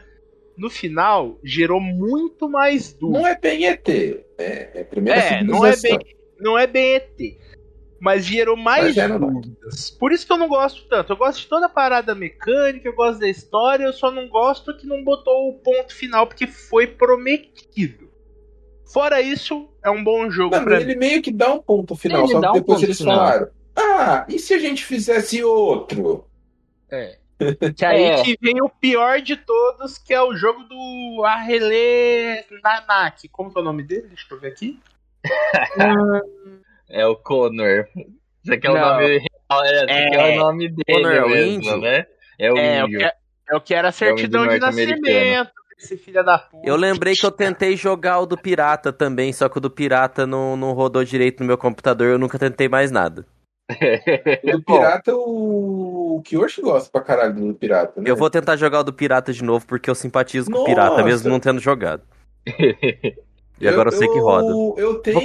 No 0.55 0.69
final, 0.69 1.39
gerou 1.43 1.79
muito 1.79 2.47
mais 2.47 2.93
dúvida. 2.93 3.19
Não 3.19 3.27
é 3.27 3.39
bem 3.39 3.65
ET, 3.65 3.89
é, 3.89 4.81
é 4.81 4.83
primeira 4.83 5.19
é, 5.19 5.43
não 5.43 5.65
é 5.65 5.75
bem, 5.75 5.99
não 6.39 6.59
é 6.59 6.67
bem 6.67 6.95
ET 6.95 7.37
mas 8.03 8.25
gerou 8.25 8.57
mais 8.57 8.97
mas 8.97 9.11
dúvidas. 9.17 9.89
Por 9.91 10.11
isso 10.11 10.27
que 10.27 10.33
eu 10.33 10.37
não 10.37 10.49
gosto 10.49 10.85
tanto. 10.89 11.13
Eu 11.13 11.15
gosto 11.15 11.39
de 11.39 11.47
toda 11.47 11.67
a 11.67 11.69
parada 11.69 12.13
mecânica, 12.13 12.85
eu 12.85 12.93
gosto 12.93 13.21
da 13.21 13.29
história, 13.29 13.85
eu 13.85 13.93
só 13.93 14.11
não 14.11 14.27
gosto 14.27 14.75
que 14.75 14.85
não 14.85 15.01
botou 15.05 15.47
o 15.47 15.53
ponto 15.53 15.95
final 15.95 16.27
porque 16.27 16.45
foi 16.45 16.85
prometido. 16.85 18.11
Fora 18.91 19.21
isso, 19.21 19.69
é 19.81 19.89
um 19.89 20.03
bom 20.03 20.29
jogo 20.29 20.53
não, 20.53 20.65
pra 20.65 20.81
ele 20.81 20.95
mim. 20.95 20.99
meio 20.99 21.21
que 21.21 21.31
dá 21.31 21.53
um 21.53 21.61
ponto 21.61 21.95
final, 21.95 22.25
ele 22.25 22.33
só 22.33 22.41
que 22.41 22.59
depois 22.59 22.81
um 22.81 22.83
eles 22.83 22.97
final. 22.97 23.15
falaram: 23.15 23.47
"Ah, 23.73 24.25
e 24.27 24.37
se 24.37 24.53
a 24.53 24.59
gente 24.59 24.83
fizesse 24.83 25.41
outro?" 25.41 26.27
É. 26.91 27.19
Que 27.75 27.85
aí 27.85 28.03
é. 28.03 28.21
que 28.21 28.37
vem 28.41 28.61
o 28.61 28.69
pior 28.69 29.21
de 29.21 29.37
todos, 29.37 29.97
que 29.97 30.13
é 30.13 30.21
o 30.21 30.35
jogo 30.35 30.63
do 30.63 31.23
Arrele 31.25 32.43
Nanak. 32.61 33.29
Como 33.29 33.49
que 33.51 33.57
é 33.57 33.61
o 33.61 33.65
nome 33.65 33.83
dele? 33.83 34.07
Deixa 34.09 34.25
eu 34.29 34.39
ver 34.39 34.49
aqui. 34.49 34.77
É 36.93 37.05
o 37.07 37.15
Connor. 37.15 37.85
Você 38.45 38.57
quer 38.57 38.69
o 38.69 38.77
nome 38.77 39.17
É, 39.51 39.85
é, 39.87 40.15
é 40.35 40.37
o 40.37 40.39
nome 40.43 40.69
dele 40.69 41.07
é 41.15 41.23
o 41.23 41.29
mesmo, 41.29 41.51
índio? 41.51 41.77
né? 41.81 42.05
É 42.39 42.51
o 42.51 42.57
É, 42.57 42.81
eu, 42.81 42.85
índio. 42.85 42.99
que, 42.99 43.11
eu 43.55 43.61
quero 43.61 43.87
a 43.87 43.91
certidão 43.91 44.43
de 44.47 44.59
norte-americano. 44.59 45.01
nascimento 45.01 45.51
desse 45.79 45.97
filho 45.97 46.23
da 46.23 46.37
puta. 46.37 46.67
Eu 46.67 46.75
lembrei 46.75 47.15
que 47.15 47.25
eu 47.25 47.31
tentei 47.31 47.75
jogar 47.75 48.19
o 48.19 48.25
do 48.27 48.37
Pirata 48.37 48.93
também, 48.93 49.33
só 49.33 49.49
que 49.49 49.57
o 49.57 49.61
do 49.61 49.71
Pirata 49.71 50.27
não, 50.27 50.55
não 50.55 50.71
rodou 50.73 51.03
direito 51.03 51.39
no 51.39 51.47
meu 51.47 51.57
computador, 51.57 52.07
eu 52.07 52.19
nunca 52.19 52.37
tentei 52.37 52.69
mais 52.69 52.91
nada. 52.91 53.25
O 53.71 53.73
do 54.51 54.61
pirata, 54.63 55.15
o, 55.15 56.17
o 56.17 56.21
Kyoshi 56.21 56.61
gosta 56.61 56.91
pra 56.91 57.01
caralho 57.01 57.33
do 57.33 57.53
pirata, 57.55 58.01
né? 58.01 58.09
Eu 58.09 58.15
vou 58.15 58.29
tentar 58.29 58.55
jogar 58.57 58.81
o 58.81 58.83
do 58.83 58.93
Pirata 58.93 59.31
de 59.33 59.41
novo, 59.43 59.65
porque 59.65 59.89
eu 59.89 59.95
simpatizo 59.95 60.47
com 60.51 60.57
o 60.57 60.59
Nossa! 60.59 60.69
Pirata, 60.69 61.03
mesmo 61.03 61.29
não 61.29 61.39
tendo 61.39 61.59
jogado. 61.61 62.03
E 63.59 63.67
agora 63.67 63.89
eu, 63.89 63.93
sei 63.93 64.07
que 64.07 64.19
roda. 64.19 64.81
Eu 64.81 64.95
tenho 64.95 65.19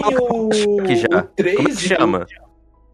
aqui 0.81 0.97
já. 0.97 1.18
o 1.20 1.22
3 1.35 1.57
Como 1.57 1.68
é 1.68 1.72
que 1.72 1.76
chama? 1.89 2.26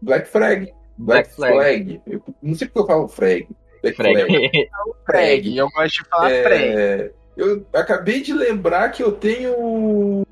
Black 0.01 0.27
Flag. 0.29 0.65
Black, 0.65 0.73
Black 0.97 1.35
Flag. 1.35 1.53
Flag. 1.55 2.01
Eu 2.07 2.21
não 2.41 2.55
sei 2.55 2.67
porque 2.67 2.79
eu 2.79 2.87
falo 2.87 3.07
Flag. 3.07 3.47
Black 3.81 3.97
Freg. 3.97 4.25
Flag. 4.25 4.69
Freg. 5.05 5.57
Eu 5.57 5.69
gosto 5.69 6.03
de 6.03 6.09
falar. 6.09 6.31
É, 6.31 7.11
eu 7.37 7.65
acabei 7.73 8.21
de 8.21 8.33
lembrar 8.33 8.89
que 8.89 9.03
eu 9.03 9.11
tenho 9.11 10.23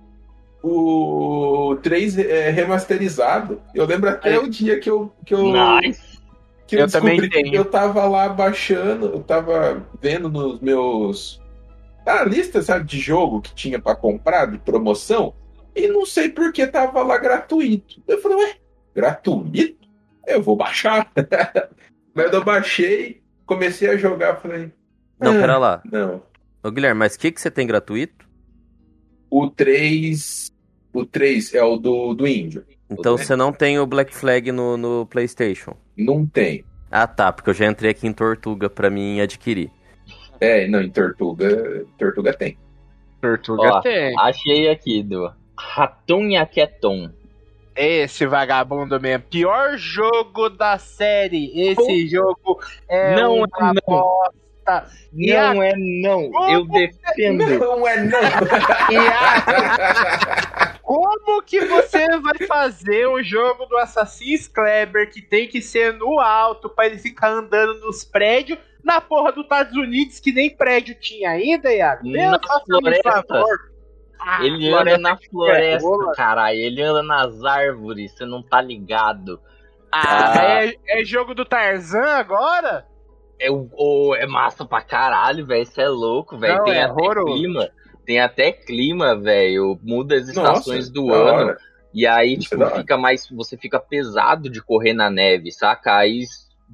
o 0.63 1.77
3 1.83 2.17
é, 2.17 2.49
remasterizado. 2.49 3.61
Eu 3.75 3.85
lembro 3.85 4.09
até 4.09 4.35
É. 4.35 4.39
o 4.39 4.49
dia 4.49 4.79
que 4.79 4.89
eu, 4.89 5.11
que 5.25 5.33
eu, 5.33 5.43
Nice. 5.43 6.17
que 6.65 6.77
eu, 6.77 6.81
Eu 6.81 6.89
também 6.89 7.29
tenho. 7.29 7.53
Eu 7.53 7.65
tava 7.65 8.05
lá 8.07 8.29
baixando, 8.29 9.07
eu 9.07 9.19
tava 9.19 9.85
vendo 10.01 10.29
nos 10.29 10.61
meus. 10.61 11.41
A 12.05 12.23
lista, 12.23 12.61
sabe, 12.61 12.85
de 12.85 12.99
jogo 12.99 13.41
que 13.41 13.53
tinha 13.55 13.79
pra 13.79 13.95
comprar, 13.95 14.45
de 14.47 14.57
promoção, 14.57 15.33
e 15.75 15.87
não 15.87 16.05
sei 16.05 16.29
por 16.29 16.51
que 16.51 16.67
tava 16.67 17.01
lá 17.03 17.17
gratuito. 17.17 18.01
Eu 18.07 18.21
falei, 18.21 18.37
ué, 18.37 18.55
gratuito? 18.95 19.87
Eu 20.27 20.41
vou 20.41 20.55
baixar. 20.55 21.11
Mas 22.13 22.31
eu 22.31 22.43
baixei, 22.43 23.21
comecei 23.45 23.89
a 23.89 23.97
jogar, 23.97 24.35
falei. 24.37 24.71
Não, 25.19 25.31
"Ah, 25.35 25.39
pera 25.39 25.57
lá. 25.57 25.81
Não. 25.91 26.21
Ô 26.63 26.71
Guilherme, 26.71 26.99
mas 26.99 27.15
o 27.15 27.19
que, 27.19 27.31
que 27.31 27.41
você 27.41 27.51
tem 27.51 27.67
gratuito? 27.67 28.25
O 29.29 29.49
3. 29.49 30.51
O 30.93 31.05
3 31.05 31.53
é 31.55 31.63
o 31.63 31.75
do, 31.77 32.13
do 32.13 32.27
índio. 32.27 32.63
Então 32.89 33.17
você 33.17 33.35
não 33.35 33.51
tem 33.51 33.79
o 33.79 33.85
Black 33.87 34.15
Flag 34.15 34.51
no, 34.51 34.77
no 34.77 35.05
PlayStation. 35.07 35.75
Não 35.97 36.25
tem. 36.25 36.63
Ah 36.91 37.07
tá, 37.07 37.33
porque 37.33 37.49
eu 37.49 37.53
já 37.53 37.65
entrei 37.65 37.91
aqui 37.91 38.05
em 38.07 38.13
Tortuga 38.13 38.69
pra 38.69 38.89
mim 38.89 39.19
adquirir. 39.19 39.71
É, 40.39 40.67
não, 40.67 40.81
em 40.81 40.89
Tortuga. 40.89 41.85
Tortuga 41.97 42.33
tem. 42.33 42.57
Tortuga 43.21 43.75
Ó, 43.75 43.81
tem. 43.81 44.13
Achei 44.19 44.69
aqui 44.69 45.01
do 45.03 45.31
Raton 45.57 46.27
Yaqueton. 46.29 47.09
Esse 47.75 48.25
vagabundo 48.27 48.99
mesmo. 48.99 49.23
Pior 49.29 49.77
jogo 49.77 50.49
da 50.49 50.77
série. 50.77 51.51
Esse 51.59 52.07
jogo 52.07 52.59
é 52.87 53.15
Não, 53.15 53.37
uma 53.37 53.47
não. 53.73 53.81
bosta. 53.87 54.85
E 55.13 55.33
a- 55.35 55.53
Não 55.53 55.61
é 55.63 55.73
não, 55.75 56.31
eu 56.49 56.65
defendo. 56.65 57.45
Não 57.59 57.85
é 57.87 58.01
não! 58.03 58.19
A- 58.19 58.33
Como 60.83 61.41
que 61.43 61.59
você 61.65 62.05
vai 62.19 62.47
fazer 62.47 63.07
um 63.09 63.21
jogo 63.23 63.65
do 63.65 63.77
Assassin's 63.77 64.47
Kleber 64.47 65.09
que 65.11 65.21
tem 65.21 65.47
que 65.47 65.61
ser 65.61 65.93
no 65.93 66.19
alto 66.19 66.69
pra 66.69 66.85
ele 66.85 66.97
ficar 66.97 67.29
andando 67.29 67.79
nos 67.81 68.03
prédios 68.05 68.57
na 68.83 68.99
porra 69.01 69.31
dos 69.31 69.43
Estados 69.43 69.75
Unidos 69.77 70.19
que 70.19 70.31
nem 70.31 70.55
prédio 70.55 70.95
tinha 70.99 71.29
ainda, 71.31 71.71
Iago? 71.73 72.07
Na 72.09 72.39
floresta. 72.65 73.23
favor. 73.27 73.57
Ah, 74.19 74.45
Ele 74.45 74.69
floresta 74.69 74.95
anda 74.95 74.97
na 75.09 75.17
que 75.17 75.29
floresta, 75.29 75.87
rola. 75.87 76.11
caralho. 76.13 76.57
Ele 76.57 76.81
anda 76.81 77.03
nas 77.03 77.43
árvores, 77.43 78.11
você 78.11 78.25
não 78.25 78.41
tá 78.41 78.61
ligado. 78.61 79.39
Ah, 79.91 80.63
é, 80.65 80.73
é 80.87 81.03
jogo 81.05 81.33
do 81.35 81.45
Tarzan 81.45 82.03
agora? 82.05 82.85
É, 83.39 83.51
o- 83.51 83.69
o- 83.73 84.15
é 84.15 84.25
massa 84.25 84.65
pra 84.65 84.81
caralho, 84.81 85.45
velho. 85.45 85.63
Isso 85.63 85.79
é 85.79 85.87
louco, 85.89 86.37
velho. 86.37 86.63
Tem 86.63 86.73
é 86.75 86.83
até 86.83 87.13
clima. 87.23 87.69
Tem 88.05 88.19
até 88.19 88.51
clima, 88.51 89.15
velho. 89.15 89.77
Muda 89.83 90.15
as 90.15 90.27
estações 90.29 90.89
Nossa, 90.89 90.93
do 90.93 91.13
ano. 91.13 91.45
hora. 91.47 91.57
E 91.93 92.07
aí, 92.07 92.37
tipo, 92.37 92.55
é 92.63 92.65
hora. 92.65 92.75
fica 92.77 92.97
mais. 92.97 93.27
Você 93.29 93.57
fica 93.57 93.79
pesado 93.79 94.49
de 94.49 94.61
correr 94.63 94.93
na 94.93 95.09
neve, 95.09 95.51
saca? 95.51 95.97
Aí. 95.97 96.23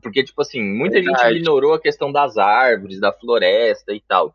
Porque, 0.02 0.24
tipo 0.24 0.42
assim, 0.42 0.62
muita 0.62 0.98
gente 1.02 1.14
Verdade. 1.16 1.36
ignorou 1.38 1.74
a 1.74 1.82
questão 1.82 2.12
das 2.12 2.38
árvores, 2.38 3.00
da 3.00 3.12
floresta 3.14 3.94
e 3.94 4.02
tal. 4.08 4.34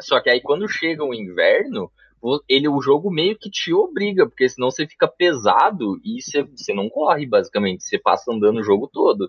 Só 0.00 0.20
que 0.20 0.30
aí 0.30 0.40
quando 0.40 0.68
chega 0.68 1.04
o 1.04 1.14
inverno, 1.14 1.90
o- 2.20 2.40
ele, 2.48 2.68
o 2.68 2.80
jogo 2.80 3.10
meio 3.10 3.36
que 3.38 3.50
te 3.50 3.72
obriga, 3.72 4.26
porque 4.26 4.48
senão 4.48 4.70
você 4.70 4.86
fica 4.86 5.06
pesado 5.06 6.00
e 6.04 6.20
você, 6.20 6.42
você 6.42 6.72
não 6.74 6.88
corre, 6.88 7.26
basicamente. 7.26 7.84
Você 7.84 7.98
passa 7.98 8.32
andando 8.32 8.58
o 8.60 8.64
jogo 8.64 8.88
todo. 8.92 9.28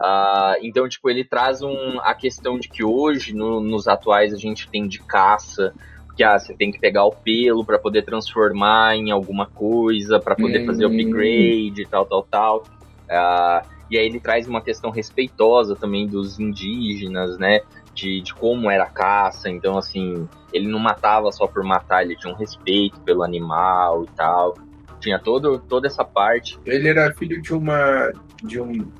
Ah, 0.00 0.56
então, 0.60 0.88
tipo, 0.88 1.08
ele 1.08 1.24
traz 1.24 1.62
um, 1.62 1.98
a 2.02 2.14
questão 2.14 2.58
de 2.58 2.68
que 2.68 2.84
hoje, 2.84 3.34
no- 3.34 3.60
nos 3.60 3.88
atuais, 3.88 4.32
a 4.32 4.36
gente 4.36 4.68
tem 4.70 4.86
de 4.86 5.02
caça, 5.06 5.72
que 6.16 6.22
ah, 6.22 6.38
você 6.38 6.54
tem 6.56 6.70
que 6.70 6.78
pegar 6.78 7.04
o 7.04 7.12
pelo 7.22 7.64
para 7.64 7.78
poder 7.78 8.02
transformar 8.04 8.96
em 8.96 9.10
alguma 9.10 9.46
coisa, 9.54 10.20
para 10.20 10.36
poder 10.36 10.60
Hum. 10.60 10.66
fazer 10.66 10.84
upgrade 10.86 11.82
e 11.82 11.88
tal, 11.88 12.06
tal, 12.06 12.22
tal. 12.30 12.64
Ah, 13.10 13.64
e 13.90 13.98
aí 13.98 14.06
ele 14.06 14.20
traz 14.20 14.46
uma 14.48 14.60
questão 14.60 14.90
respeitosa 14.90 15.76
também 15.76 16.06
dos 16.06 16.40
indígenas, 16.40 17.38
né? 17.38 17.60
De, 17.94 18.20
de 18.20 18.34
como 18.34 18.70
era 18.70 18.84
a 18.84 18.90
caça. 18.90 19.48
Então, 19.48 19.78
assim, 19.78 20.28
ele 20.52 20.68
não 20.68 20.78
matava 20.78 21.30
só 21.32 21.46
por 21.46 21.62
matar, 21.62 22.02
ele 22.02 22.16
tinha 22.16 22.32
um 22.32 22.36
respeito 22.36 23.00
pelo 23.00 23.22
animal 23.22 24.04
e 24.04 24.10
tal. 24.16 24.54
Tinha 25.00 25.18
todo, 25.18 25.58
toda 25.58 25.86
essa 25.86 26.04
parte. 26.04 26.58
Ele 26.64 26.88
era 26.88 27.12
filho 27.14 27.40
de 27.40 27.54
uma. 27.54 28.12
de 28.42 28.60
um. 28.60 28.90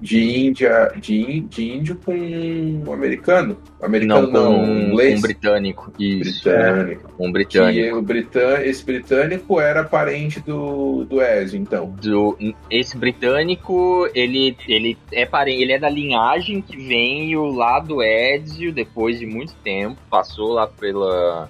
De 0.00 0.46
Índia. 0.46 0.92
de, 1.00 1.40
de 1.40 1.72
índio 1.72 1.96
com 2.04 2.12
um 2.12 2.92
americano. 2.92 3.56
Americano 3.82 4.26
Não, 4.26 4.32
não, 4.32 4.54
com 4.54 4.60
um 4.60 4.70
um 4.70 4.80
inglês. 4.88 5.20
britânico. 5.20 5.92
Isso. 5.98 6.44
britânico. 6.44 7.10
Um 7.18 7.32
britânico. 7.32 7.96
O 7.98 8.02
britân, 8.02 8.62
esse 8.62 8.84
britânico 8.84 9.60
era 9.60 9.84
parente 9.84 10.40
do, 10.40 11.04
do 11.04 11.20
Ezio, 11.20 11.60
então. 11.60 11.94
do 12.02 12.36
esse 12.70 12.96
britânico, 12.96 14.08
ele 14.14 14.56
ele 14.68 14.96
é 15.12 15.26
parente, 15.26 15.62
ele 15.62 15.72
é 15.72 15.78
da 15.78 15.88
linhagem 15.88 16.60
que 16.60 16.76
veio 16.76 17.44
lá 17.46 17.78
do 17.80 18.02
Ezio 18.02 18.72
depois 18.72 19.18
de 19.18 19.26
muito 19.26 19.54
tempo, 19.62 19.98
passou 20.10 20.52
lá 20.52 20.66
pela 20.66 21.48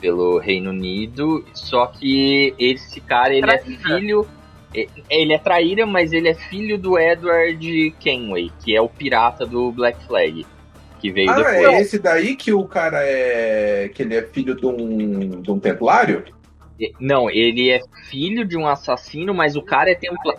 pelo 0.00 0.38
Reino 0.38 0.70
Unido, 0.70 1.44
só 1.52 1.86
que 1.86 2.54
esse 2.58 3.00
cara 3.00 3.34
ele 3.34 3.50
é 3.50 3.58
filho 3.58 4.26
ele 5.08 5.32
é 5.32 5.38
traíra, 5.38 5.84
mas 5.86 6.12
ele 6.12 6.28
é 6.28 6.34
filho 6.34 6.78
do 6.78 6.98
Edward 6.98 7.94
Kenway, 7.98 8.50
que 8.64 8.74
é 8.74 8.80
o 8.80 8.88
pirata 8.88 9.44
do 9.44 9.72
Black 9.72 10.04
Flag, 10.04 10.46
que 11.00 11.10
veio 11.10 11.30
Ah, 11.30 11.36
depois. 11.36 11.56
é 11.56 11.80
esse 11.80 11.98
daí 11.98 12.36
que 12.36 12.52
o 12.52 12.64
cara 12.64 12.98
é. 13.02 13.90
que 13.92 14.02
ele 14.02 14.14
é 14.14 14.22
filho 14.22 14.54
de 14.54 14.66
um, 14.66 15.40
de 15.42 15.50
um 15.50 15.58
templário? 15.58 16.24
Não, 16.98 17.28
ele 17.28 17.68
é 17.70 17.80
filho 18.08 18.44
de 18.44 18.56
um 18.56 18.66
assassino, 18.66 19.34
mas 19.34 19.54
o 19.54 19.62
cara 19.62 19.90
é 19.90 19.94
templário. 19.94 20.38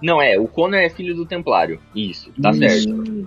Não, 0.00 0.22
é, 0.22 0.38
o 0.38 0.46
Connor 0.46 0.78
é 0.78 0.88
filho 0.88 1.16
do 1.16 1.26
templário. 1.26 1.80
Isso, 1.94 2.30
tá 2.40 2.52
certo. 2.52 2.90
Hum. 2.92 3.26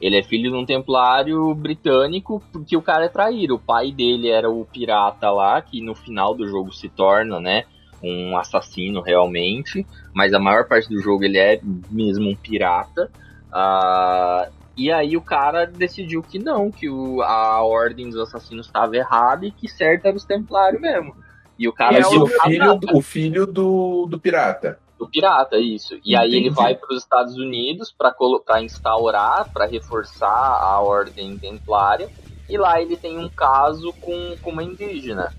Ele 0.00 0.18
é 0.18 0.22
filho 0.22 0.50
de 0.50 0.56
um 0.56 0.66
templário 0.66 1.54
britânico, 1.54 2.42
porque 2.52 2.76
o 2.76 2.82
cara 2.82 3.06
é 3.06 3.08
traíra. 3.08 3.54
O 3.54 3.58
pai 3.58 3.92
dele 3.92 4.28
era 4.28 4.50
o 4.50 4.64
pirata 4.64 5.30
lá, 5.30 5.60
que 5.62 5.80
no 5.80 5.94
final 5.94 6.34
do 6.34 6.46
jogo 6.46 6.72
se 6.72 6.88
torna, 6.88 7.40
né, 7.40 7.64
um 8.02 8.36
assassino 8.36 9.00
realmente. 9.02 9.86
Mas 10.14 10.32
a 10.34 10.38
maior 10.38 10.66
parte 10.68 10.88
do 10.88 11.00
jogo 11.00 11.24
ele 11.24 11.38
é 11.38 11.60
mesmo 11.62 12.28
um 12.30 12.36
pirata. 12.36 13.10
Ah, 13.52 14.48
e 14.76 14.90
aí 14.90 15.16
o 15.16 15.22
cara 15.22 15.66
decidiu 15.66 16.22
que 16.24 16.38
não, 16.38 16.72
que 16.72 16.88
o- 16.90 17.20
a 17.22 17.62
ordem 17.62 18.08
dos 18.08 18.18
assassinos 18.18 18.66
estava 18.66 18.96
errada 18.96 19.46
e 19.46 19.52
que 19.52 19.68
certo 19.68 20.06
era 20.06 20.16
os 20.16 20.24
templários 20.24 20.80
mesmo. 20.80 21.14
E 21.58 21.68
o 21.68 21.72
cara 21.72 21.98
é 21.98 22.00
Mas 22.00 22.10
viu 22.10 22.22
o 22.22 22.26
filho, 22.26 22.78
o 22.94 23.02
filho 23.02 23.46
do, 23.46 24.06
do 24.06 24.18
pirata. 24.18 24.80
do 24.98 25.08
pirata, 25.08 25.58
isso. 25.58 25.98
E 26.04 26.16
aí 26.16 26.34
ele 26.34 26.48
Entendi. 26.48 26.56
vai 26.56 26.74
para 26.76 26.94
os 26.94 27.02
Estados 27.02 27.36
Unidos 27.36 27.92
para 27.96 28.62
instaurar, 28.62 29.50
para 29.52 29.66
reforçar 29.66 30.28
a 30.28 30.80
ordem 30.80 31.38
templária. 31.38 32.08
E 32.48 32.56
lá 32.56 32.80
ele 32.80 32.96
tem 32.96 33.18
um 33.18 33.28
caso 33.28 33.92
com, 34.00 34.36
com 34.40 34.50
uma 34.50 34.62
indígena. 34.62 35.32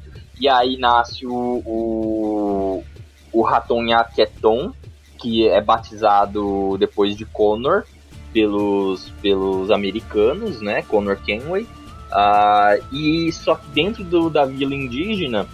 E 0.43 0.49
aí 0.49 0.75
nasce 0.75 1.25
o, 1.25 1.63
o, 1.65 2.83
o 3.31 3.41
Raton 3.43 3.85
Yaqueton, 3.85 4.73
que 5.17 5.47
é 5.47 5.61
batizado 5.61 6.77
depois 6.77 7.15
de 7.15 7.23
Connor 7.23 7.85
pelos, 8.33 9.09
pelos 9.21 9.71
americanos, 9.71 10.59
né? 10.59 10.81
Connor 10.81 11.15
Kenway. 11.15 11.65
Ah, 12.11 12.75
e 12.91 13.31
só 13.31 13.55
que 13.55 13.65
dentro 13.69 14.03
do, 14.03 14.29
da 14.29 14.43
vila 14.43 14.75
indígena 14.75 15.47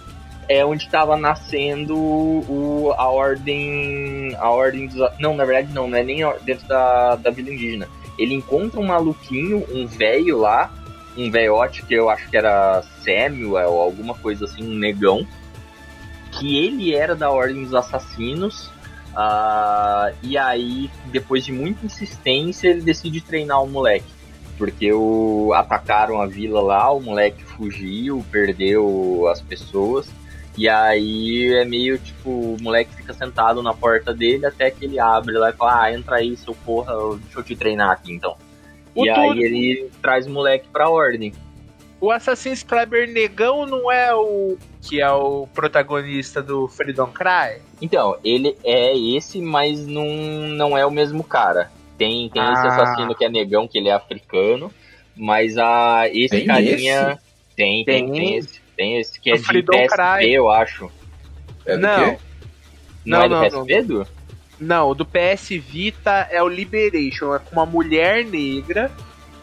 é 0.49 0.65
onde 0.65 0.85
estava 0.85 1.15
nascendo 1.15 1.95
o, 1.95 2.91
a 2.97 3.07
ordem. 3.09 4.35
A 4.39 4.49
ordem 4.49 4.87
dos. 4.87 5.07
Não, 5.19 5.35
na 5.35 5.45
verdade 5.45 5.71
não, 5.71 5.87
não 5.87 5.99
é 5.99 6.03
nem 6.03 6.21
dentro 6.41 6.67
da, 6.67 7.15
da 7.15 7.29
vila 7.29 7.51
indígena. 7.51 7.87
Ele 8.17 8.33
encontra 8.33 8.79
um 8.79 8.87
maluquinho, 8.87 9.63
um 9.71 9.85
velho 9.85 10.39
lá, 10.39 10.71
um 11.24 11.32
velhote 11.32 11.86
que 11.86 11.93
eu 11.93 12.09
acho 12.09 12.30
que 12.30 12.38
era 12.38 12.82
Samuel 13.03 13.72
ou 13.72 13.82
alguma 13.82 14.15
coisa 14.15 14.45
assim, 14.45 14.63
um 14.63 14.78
negão. 14.78 15.26
Que 16.32 16.57
ele 16.57 16.95
era 16.95 17.15
da 17.15 17.30
ordem 17.32 17.63
dos 17.63 17.74
assassinos. 17.74 18.70
Ah, 19.15 20.11
e 20.22 20.38
aí, 20.38 20.89
depois 21.07 21.43
de 21.43 21.51
muita 21.51 21.86
insistência, 21.86 22.70
ele 22.70 22.82
decide 22.82 23.22
treinar 23.22 23.63
o 23.63 23.67
moleque. 23.67 24.05
Porque 24.57 24.91
o, 24.93 25.51
atacaram 25.53 26.22
a 26.22 26.28
vila 26.28 26.61
lá, 26.61 26.91
o 26.91 27.01
moleque 27.01 27.43
fugiu, 27.43 28.24
perdeu 28.32 29.28
as 29.32 29.41
pessoas. 29.41 30.07
E 30.57 30.67
aí 30.67 31.53
é 31.53 31.63
meio 31.63 31.97
tipo, 31.97 32.30
o 32.30 32.57
moleque 32.61 32.93
fica 32.93 33.13
sentado 33.13 33.63
na 33.63 33.74
porta 33.74 34.13
dele 34.13 34.45
até 34.45 34.70
que 34.70 34.84
ele 34.84 34.99
abre 34.99 35.38
lá 35.38 35.49
e 35.49 35.53
fala, 35.53 35.84
ah, 35.84 35.93
entra 35.93 36.17
aí, 36.17 36.36
seu 36.36 36.53
porra, 36.53 36.93
deixa 37.24 37.39
eu 37.39 37.43
te 37.43 37.55
treinar 37.55 37.91
aqui 37.91 38.11
então. 38.11 38.36
O 38.95 39.05
e 39.05 39.13
Túlio- 39.13 39.31
aí 39.31 39.39
ele 39.43 39.91
traz 40.01 40.25
o 40.27 40.29
moleque 40.29 40.67
pra 40.71 40.89
ordem. 40.89 41.33
O 42.01 42.11
Assassin's 42.11 42.63
Kleber 42.63 43.11
Negão 43.11 43.65
não 43.65 43.91
é 43.91 44.13
o 44.15 44.57
que 44.81 45.01
é 45.01 45.11
o 45.11 45.47
protagonista 45.53 46.41
do 46.41 46.67
Freedom 46.67 47.07
Cry? 47.07 47.61
Então, 47.81 48.17
ele 48.23 48.55
é 48.63 48.97
esse, 48.97 49.41
mas 49.41 49.85
não, 49.85 50.05
não 50.05 50.77
é 50.77 50.85
o 50.85 50.91
mesmo 50.91 51.23
cara. 51.23 51.69
Tem, 51.97 52.29
tem 52.29 52.41
esse 52.41 52.61
Ah. 52.65 52.67
assassino 52.67 53.13
que 53.13 53.25
é 53.25 53.29
negão, 53.29 53.67
que 53.67 53.77
ele 53.77 53.89
é 53.89 53.93
africano, 53.93 54.71
mas 55.15 55.57
a, 55.57 56.07
esse 56.07 56.37
Tem 56.37 56.45
carinha. 56.45 57.19
Tem, 57.55 57.83
tem, 57.83 58.05
Tem. 58.05 58.11
tem 58.13 58.35
esse. 58.37 58.61
Tem 58.77 58.97
esse 58.97 59.19
que 59.19 59.29
é 59.29 59.33
O 59.33 59.37
de 59.37 59.43
PSP, 59.63 59.87
Cry. 59.89 60.33
eu 60.33 60.49
acho. 60.49 60.89
É 61.65 61.75
do 61.75 61.81
Não. 61.81 62.05
quê? 62.11 62.17
Não, 63.05 63.17
Não, 63.19 63.25
é 63.25 63.29
do 63.29 63.35
não, 63.57 63.65
PSP, 63.65 63.81
Du? 63.81 64.07
Não, 64.60 64.89
o 64.89 64.93
do 64.93 65.05
PS 65.05 65.49
Vita 65.51 66.28
é 66.30 66.41
o 66.43 66.47
Liberation, 66.49 67.34
é 67.36 67.39
com 67.39 67.51
uma 67.53 67.66
mulher 67.66 68.26
negra. 68.26 68.91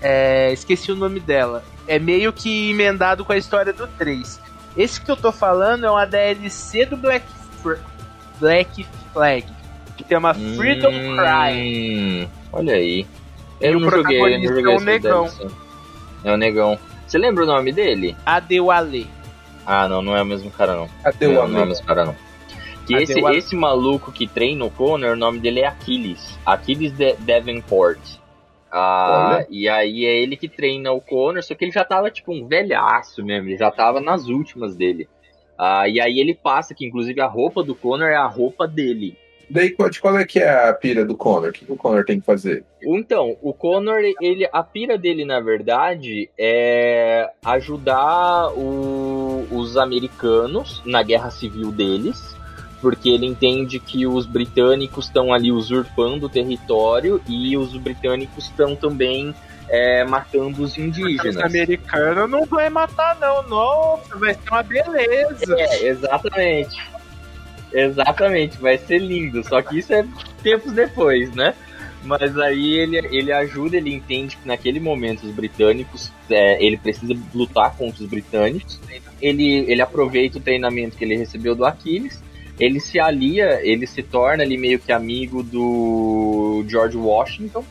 é, 0.03 0.53
esqueci 0.53 0.93
o 0.93 0.97
nome 0.97 1.21
dela. 1.21 1.64
É 1.89 1.99
meio 1.99 2.33
que 2.33 2.71
emendado 2.71 3.25
com 3.25 3.33
a 3.33 3.37
história 3.37 3.73
do 3.73 3.87
3. 3.87 4.41
Esse 4.77 5.01
que 5.01 5.11
eu 5.11 5.17
tô 5.17 5.33
falando 5.33 5.87
é 5.87 5.91
uma 5.91 6.05
DLC 6.05 6.85
do 6.85 6.97
Black, 6.97 7.25
Fr- 7.62 7.79
Black 8.39 8.87
Flag, 9.12 9.47
que 9.97 10.05
tem 10.05 10.19
uma 10.19 10.35
Freedom 10.35 10.91
Cry. 10.91 12.25
Hum, 12.25 12.29
Olha 12.53 12.75
aí. 12.75 13.07
E 13.61 13.67
Eu 13.67 13.79
o 13.79 13.81
não 13.81 13.91
joguei, 13.91 14.21
eu 14.21 14.39
não 14.39 14.49
joguei 14.49 14.73
é 14.75 14.77
o 14.77 14.81
negão. 14.81 15.23
DLC. 15.25 15.47
É 16.25 16.33
o 16.33 16.37
negão. 16.37 16.79
Você 17.07 17.17
lembra 17.19 17.45
o 17.45 17.47
nome 17.47 17.73
dele? 17.73 18.14
Adewale. 18.27 19.09
Ah, 19.64 19.89
não, 19.89 20.03
não 20.03 20.14
é 20.17 20.21
o 20.23 20.27
mesmo 20.27 20.51
cara, 20.51 20.75
não. 20.75 20.89
Cadê 21.03 21.29
não, 21.29 21.49
não 21.49 21.61
é 21.61 21.62
o 21.62 21.67
mesmo 21.67 21.87
cara, 21.87 22.05
não. 22.05 22.17
Que 22.87 22.95
esse, 22.95 23.18
esse 23.20 23.57
maluco 23.57 24.12
que 24.12 24.26
treina 24.26 24.64
o 24.64 24.70
Connor, 24.70 25.12
o 25.12 25.16
nome 25.16 25.39
dele 25.41 25.61
é 25.61 25.66
Aquiles. 25.66 26.39
Aquiles 26.47 26.93
De 26.93 27.14
Davenport. 27.14 27.99
Ah, 28.70 29.37
Olha. 29.39 29.47
e 29.51 29.68
aí 29.68 30.05
é 30.05 30.20
ele 30.22 30.37
que 30.37 30.49
treina 30.49 30.93
o 30.93 31.01
Connor, 31.01 31.43
só 31.43 31.55
que 31.55 31.64
ele 31.64 31.72
já 31.72 31.84
tava 31.84 32.11
tipo 32.11 32.32
um 32.32 32.47
velhaço 32.47 33.24
mesmo, 33.24 33.49
ele 33.49 33.57
já 33.57 33.70
tava 33.70 34.01
nas 34.01 34.26
últimas 34.28 34.76
dele. 34.76 35.09
Ah, 35.59 35.89
e 35.89 36.01
aí 36.01 36.18
ele 36.20 36.34
passa 36.34 36.74
que 36.74 36.84
inclusive 36.84 37.20
a 37.20 37.26
roupa 37.26 37.62
do 37.62 37.74
Connor 37.74 38.09
é 38.09 38.16
a 38.16 38.26
roupa 38.26 38.66
dele. 38.68 39.16
Daí, 39.49 39.70
qual, 39.70 40.18
é 40.18 40.24
que 40.24 40.41
é 40.41 40.68
a 40.68 40.74
pira 40.74 41.05
do 41.05 41.16
Connor? 41.16 41.51
O 41.51 41.53
que, 41.53 41.64
que 41.64 41.72
o 41.72 41.76
Connor 41.76 42.05
tem 42.05 42.18
que 42.18 42.26
fazer? 42.26 42.64
Então, 42.82 43.37
o 43.41 43.55
Connor, 43.55 44.01
ele, 44.20 44.49
a 44.53 44.62
pira 44.64 44.99
dele, 44.99 45.24
na 45.24 45.39
verdade, 45.39 46.28
é 46.37 47.30
ajudar 47.45 48.49
o- 48.57 49.47
os 49.53 49.76
americanos 49.76 50.82
na 50.84 51.01
guerra 51.03 51.30
civil 51.30 51.70
deles, 51.70 52.36
porque 52.87 53.09
ele 53.09 53.26
entende 53.26 53.80
que 53.80 54.07
os 54.07 54.26
britânicos 54.26 55.07
estão 55.07 55.34
ali 55.34 55.51
usurpando 55.51 56.26
o 56.26 56.28
território 56.28 57.20
e 57.28 57.57
os 57.57 57.76
britânicos 57.76 58.45
estão 58.45 58.76
também 58.76 59.34
é, 59.68 60.05
matando 60.05 60.62
os 60.62 60.70
Os 60.70 60.78
indígenas. 60.78 61.37
americanos 61.37 62.30
não 62.30 62.47
vai 62.47 62.70
matar, 62.70 63.18
não. 63.18 63.43
Nossa, 63.49 64.16
vai 64.16 64.34
ser 64.34 64.49
uma 64.49 64.62
beleza. 64.62 65.57
É, 65.59 65.89
exatamente. 65.89 66.80
Exatamente, 67.72 68.57
vai 68.59 68.78
ser 68.78 68.99
lindo. 68.99 69.43
Só 69.43 69.61
que 69.61 69.80
isso 69.80 69.93
é 69.93 70.07
tempos 70.41 70.70
depois, 70.70 71.34
né? 71.34 71.57
Mas 72.05 72.39
aí 72.39 72.74
ele, 72.74 72.99
ele 72.99 73.32
ajuda, 73.32 73.78
ele 73.78 73.93
entende 73.93 74.37
que 74.37 74.47
naquele 74.47 74.78
momento 74.78 75.26
os 75.26 75.32
britânicos, 75.32 76.12
é, 76.30 76.64
ele 76.64 76.76
precisa 76.76 77.14
lutar 77.34 77.74
contra 77.76 78.01
os 78.05 78.09
britânicos. 78.09 78.78
Ele, 79.20 79.64
ele 79.68 79.82
aproveita 79.82 80.39
o 80.39 80.41
treinamento 80.41 80.97
que 80.97 81.03
ele 81.03 81.16
recebeu 81.16 81.57
do 81.57 81.64
Aquiles. 81.64 82.24
Ele 82.59 82.80
se 82.80 82.98
alia, 82.98 83.61
ele 83.62 83.86
se 83.86 84.02
torna 84.02 84.42
ali 84.42 84.57
meio 84.57 84.78
que 84.78 84.90
amigo 84.92 85.42
do 85.42 86.64
George 86.68 86.96
Washington. 86.96 87.64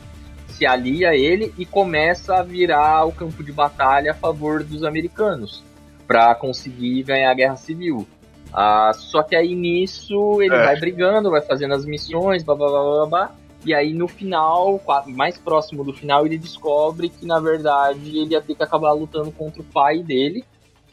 Se 0.48 0.66
alia 0.66 1.10
a 1.10 1.16
ele 1.16 1.54
e 1.58 1.66
começa 1.66 2.36
a 2.36 2.44
virar 2.44 3.06
o 3.06 3.12
campo 3.12 3.44
de 3.44 3.52
batalha 3.52 4.12
a 4.12 4.16
favor 4.16 4.64
dos 4.64 4.84
americanos 4.84 5.64
para 6.08 6.34
conseguir 6.36 7.04
ganhar 7.04 7.32
a 7.32 7.34
guerra 7.34 7.56
civil. 7.58 8.08
Ah, 8.54 8.92
só 8.94 9.22
que 9.24 9.36
aí 9.36 9.54
nisso 9.56 10.42
ele 10.42 10.56
É. 10.56 10.64
vai 10.66 10.80
brigando, 10.80 11.32
vai 11.32 11.42
fazendo 11.42 11.74
as 11.74 11.84
missões, 11.84 12.44
blá 12.44 12.56
blá 12.56 12.70
blá 12.70 12.84
blá 12.84 13.06
blá. 13.06 13.36
E 13.66 13.74
aí 13.74 13.92
no 13.94 14.08
final, 14.08 14.80
mais 15.08 15.38
próximo 15.38 15.84
do 15.84 15.92
final, 15.92 16.26
ele 16.26 16.38
descobre 16.38 17.10
que 17.10 17.26
na 17.26 17.40
verdade 17.40 18.18
ele 18.20 18.34
ia 18.34 18.42
ter 18.42 18.56
que 18.56 18.64
acabar 18.64 18.94
lutando 18.94 19.32
contra 19.32 19.62
o 19.62 19.66
pai 19.66 20.04
dele, 20.04 20.46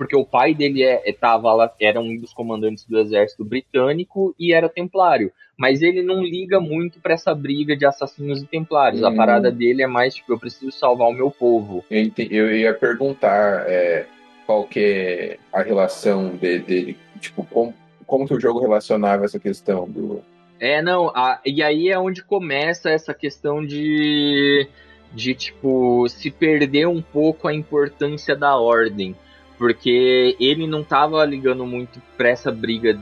porque 0.03 0.17
o 0.17 0.25
pai 0.25 0.53
dele 0.53 0.83
é, 0.83 1.01
é- 1.09 1.13
tava 1.13 1.53
lá, 1.55 1.73
era 1.81 2.01
um 2.01 2.17
dos 2.17 2.33
comandantes 2.33 2.85
do 2.85 2.99
exército 2.99 3.45
britânico 3.45 4.35
e 4.39 4.53
era 4.53 4.69
templário. 4.69 5.31
Mas 5.57 5.81
ele 5.81 6.03
não 6.03 6.25
liga 6.25 6.59
muito 6.59 6.99
pra 6.99 7.15
essa 7.15 7.33
briga 7.35 7.77
de 7.77 7.87
assassinos 7.87 8.43
e 8.43 8.47
templários. 8.47 9.03
A 9.05 9.11
Hum. 9.11 9.17
parada 9.17 9.51
dele 9.51 9.83
é 9.83 9.87
mais 9.87 10.15
tipo, 10.15 10.33
eu 10.33 10.39
preciso 10.41 10.73
salvar 10.73 11.09
o 11.09 11.13
meu 11.13 11.31
povo. 11.31 11.85
Eu, 11.89 12.11
eu 12.31 12.57
ia 12.57 12.75
perguntar 12.75 13.65
é, 13.69 14.07
qual 14.45 14.65
que 14.65 14.81
é 14.81 15.39
a 15.53 15.63
relação 15.63 16.31
de- 16.37 16.59
dele, 16.59 16.97
tipo, 17.21 17.45
como, 17.45 17.73
como 18.05 18.27
que 18.27 18.35
o 18.35 18.41
jogo 18.41 18.59
relacionava 18.59 19.25
essa 19.25 19.39
questão 19.39 19.89
do... 19.89 20.21
É, 20.59 20.83
não, 20.83 21.09
a- 21.15 21.41
e 21.47 21.63
aí 21.63 21.89
é 21.91 21.99
onde 21.99 22.25
começa 22.25 22.91
essa 22.91 23.15
questão 23.15 23.65
de, 23.65 24.67
de, 25.13 25.35
tipo, 25.35 26.09
se 26.09 26.31
perder 26.31 26.89
um 26.89 27.03
pouco 27.03 27.47
a 27.47 27.55
importância 27.55 28.35
da 28.35 28.57
ordem. 28.57 29.15
Porque 29.63 30.37
ele 30.41 30.67
não 30.67 30.83
tava 30.83 31.25
ligando 31.25 31.65
muito 31.65 32.03
pra 32.17 32.31
essa 32.31 32.51
briga 32.51 32.99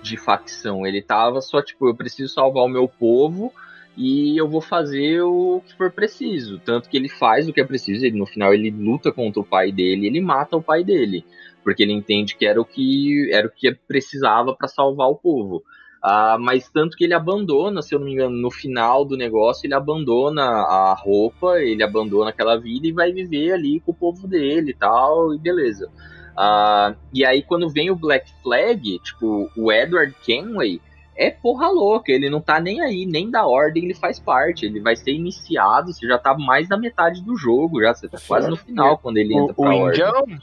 de 0.00 0.16
facção. 0.16 0.86
Ele 0.86 1.02
tava 1.02 1.42
só, 1.42 1.60
tipo, 1.60 1.86
eu 1.86 1.94
preciso 1.94 2.32
salvar 2.32 2.64
o 2.64 2.70
meu 2.70 2.88
povo 2.88 3.52
e 3.94 4.34
eu 4.40 4.48
vou 4.48 4.62
fazer 4.62 5.20
o 5.20 5.60
que 5.66 5.76
for 5.76 5.92
preciso. 5.92 6.58
Tanto 6.58 6.88
que 6.88 6.96
ele 6.96 7.10
faz 7.10 7.46
o 7.46 7.52
que 7.52 7.60
é 7.60 7.64
preciso, 7.64 8.02
ele, 8.06 8.18
no 8.18 8.24
final 8.24 8.54
ele 8.54 8.70
luta 8.70 9.12
contra 9.12 9.42
o 9.42 9.44
pai 9.44 9.70
dele, 9.70 10.06
ele 10.06 10.22
mata 10.22 10.56
o 10.56 10.62
pai 10.62 10.82
dele. 10.82 11.22
Porque 11.62 11.82
ele 11.82 11.92
entende 11.92 12.34
que 12.34 12.46
era 12.46 12.58
o 12.58 12.64
que, 12.64 13.30
era 13.30 13.46
o 13.46 13.50
que 13.50 13.70
precisava 13.86 14.56
para 14.56 14.68
salvar 14.68 15.08
o 15.08 15.16
povo. 15.16 15.62
Ah, 16.02 16.36
mas 16.38 16.68
tanto 16.68 16.96
que 16.96 17.04
ele 17.04 17.14
abandona, 17.14 17.82
se 17.82 17.94
eu 17.94 17.98
não 17.98 18.06
me 18.06 18.12
engano, 18.12 18.36
no 18.36 18.50
final 18.50 19.04
do 19.04 19.16
negócio, 19.16 19.66
ele 19.66 19.74
abandona 19.74 20.42
a 20.44 20.94
roupa, 20.94 21.60
ele 21.60 21.82
abandona 21.82 22.30
aquela 22.30 22.56
vida 22.56 22.86
e 22.86 22.92
vai 22.92 23.12
viver 23.12 23.52
ali 23.52 23.80
com 23.80 23.90
o 23.90 23.94
povo 23.94 24.26
dele 24.28 24.70
e 24.70 24.74
tal, 24.74 25.34
e 25.34 25.38
beleza. 25.38 25.90
Ah, 26.36 26.94
e 27.12 27.24
aí 27.24 27.42
quando 27.42 27.68
vem 27.68 27.90
o 27.90 27.96
Black 27.96 28.30
Flag, 28.44 29.00
tipo, 29.00 29.50
o 29.56 29.72
Edward 29.72 30.14
Kenway 30.22 30.80
é 31.16 31.32
porra 31.32 31.68
louca, 31.68 32.12
ele 32.12 32.30
não 32.30 32.40
tá 32.40 32.60
nem 32.60 32.80
aí, 32.80 33.04
nem 33.04 33.28
da 33.28 33.44
ordem 33.44 33.82
ele 33.84 33.94
faz 33.94 34.20
parte, 34.20 34.66
ele 34.66 34.78
vai 34.78 34.94
ser 34.94 35.10
iniciado, 35.10 35.92
você 35.92 36.06
já 36.06 36.16
tá 36.16 36.32
mais 36.38 36.68
da 36.68 36.76
metade 36.78 37.20
do 37.24 37.36
jogo, 37.36 37.82
já, 37.82 37.92
você 37.92 38.08
tá 38.08 38.18
quase 38.24 38.48
no 38.48 38.56
final 38.56 38.96
quando 38.98 39.16
ele 39.16 39.34
O, 39.34 39.40
entra 39.42 39.54
o 39.56 39.62
pra 39.64 39.74
ordem. 39.74 39.88
indião? 40.00 40.38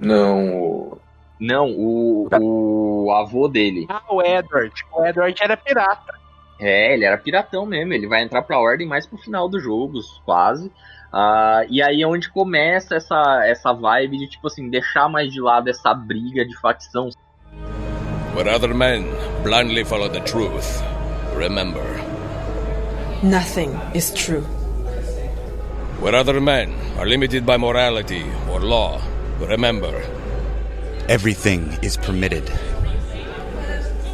Não, 0.00 0.60
o- 0.60 0.98
Não, 1.38 1.70
o, 1.70 2.28
o 2.30 3.12
avô 3.12 3.48
dele. 3.48 3.86
Ah, 3.88 4.02
o 4.10 4.22
Edward. 4.22 4.72
O 4.92 5.04
Edward 5.04 5.36
era 5.42 5.56
pirata. 5.56 6.14
É, 6.60 6.94
ele 6.94 7.04
era 7.04 7.18
piratão 7.18 7.66
mesmo, 7.66 7.92
ele 7.92 8.06
vai 8.06 8.22
entrar 8.22 8.42
pra 8.42 8.58
ordem 8.58 8.86
mais 8.86 9.04
pro 9.06 9.18
final 9.18 9.48
do 9.48 9.58
jogo, 9.58 9.98
quase. 10.24 10.70
Ah, 11.12 11.64
e 11.68 11.82
aí 11.82 12.02
é 12.02 12.06
onde 12.06 12.30
começa 12.30 12.94
essa, 12.94 13.42
essa 13.44 13.72
vibe 13.72 14.18
de, 14.18 14.28
tipo 14.28 14.46
assim, 14.46 14.70
deixar 14.70 15.08
mais 15.08 15.32
de 15.32 15.40
lado 15.40 15.68
essa 15.68 15.92
briga 15.92 16.44
de 16.44 16.56
facção. 16.60 17.10
Where 18.34 18.48
other 18.48 18.72
men 18.72 19.04
blindly 19.42 19.84
follow 19.84 20.08
the 20.08 20.20
truth, 20.20 20.82
remember. 21.36 21.82
Nothing 23.22 23.78
is 23.94 24.10
true. 24.10 24.44
Where 26.00 26.16
other 26.16 26.40
men 26.40 26.72
are 26.98 27.06
limited 27.06 27.44
by 27.44 27.56
morality 27.58 28.24
or 28.50 28.60
law, 28.60 29.00
remember. 29.40 29.92
Everything 31.08 31.76
is 31.82 31.96
permitted. 31.96 32.48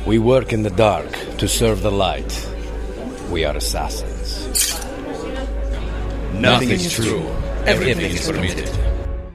We 0.06 0.18
work 0.18 0.54
in 0.54 0.62
the 0.62 0.70
dark 0.70 1.12
to 1.36 1.46
serve 1.46 1.82
the 1.82 1.90
light. 1.90 2.32
We 3.30 3.44
are 3.44 3.54
assassins. 3.54 4.48
Nothing 6.32 6.70
is 6.70 6.90
true. 6.90 7.28
Everything 7.66 8.12
is 8.12 8.26
permitted. 8.26 8.70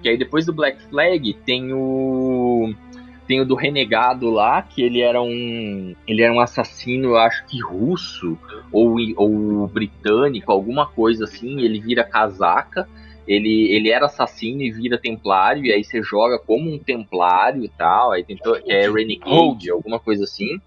E 0.04 0.10
aí 0.10 0.18
depois 0.18 0.48
do 0.48 0.54
Black 0.54 0.82
Flag 0.90 1.32
tem 1.46 1.72
o. 1.72 2.74
Tem 3.28 3.40
o 3.40 3.46
do 3.46 3.56
Renegado 3.56 4.32
lá, 4.32 4.64
que 4.64 4.82
ele 4.82 5.02
era 5.02 5.22
um. 5.22 5.96
Ele 6.08 6.24
era 6.24 6.34
um 6.34 6.40
assassino, 6.40 7.10
eu 7.10 7.18
acho 7.18 7.46
que 7.46 7.62
russo, 7.62 8.36
ou, 8.72 8.98
ou 9.16 9.68
britânico, 9.68 10.52
alguma 10.52 10.88
coisa 10.88 11.26
assim. 11.26 11.62
Ele 11.62 11.80
vira 11.80 12.04
casaca. 12.04 12.90
Ele, 13.28 13.72
ele 13.74 13.90
era 13.90 14.06
assassino 14.06 14.62
e 14.62 14.72
vira 14.72 14.98
templário, 14.98 15.64
e 15.66 15.72
aí 15.72 15.84
você 15.84 16.02
joga 16.02 16.38
como 16.40 16.72
um 16.74 16.78
templário 16.78 17.64
e 17.64 17.70
tal. 17.70 18.12
Aí 18.12 18.24
tem 18.24 18.36
to- 18.38 18.62
que 18.62 18.72
é 18.72 18.90
Renegade, 18.90 19.70
alguma 19.70 20.00
coisa 20.00 20.24
assim. 20.26 20.60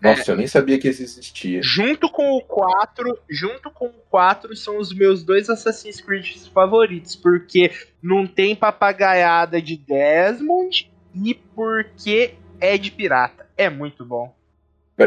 Nossa, 0.00 0.30
eu 0.32 0.36
nem 0.36 0.46
sabia 0.46 0.78
que 0.78 0.88
esse 0.88 1.02
existia. 1.02 1.60
Junto 1.62 2.08
com 2.08 2.32
o 2.34 2.40
4, 2.40 3.18
junto 3.28 3.70
com 3.70 3.84
o 3.86 3.92
4 4.08 4.56
são 4.56 4.78
os 4.78 4.94
meus 4.94 5.22
dois 5.22 5.50
Assassin's 5.50 6.00
Creed 6.00 6.38
favoritos, 6.54 7.14
porque 7.14 7.70
não 8.02 8.26
tem 8.26 8.56
papagaiada 8.56 9.60
de 9.60 9.76
Desmond 9.76 10.90
e 11.22 11.34
porque 11.34 12.32
é 12.58 12.78
de 12.78 12.90
pirata. 12.90 13.46
É 13.58 13.68
muito 13.68 14.02
bom. 14.02 14.34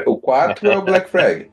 O 0.05 0.17
4 0.17 0.69
é 0.71 0.77
o 0.77 0.81
Black 0.83 1.09
Flag. 1.09 1.49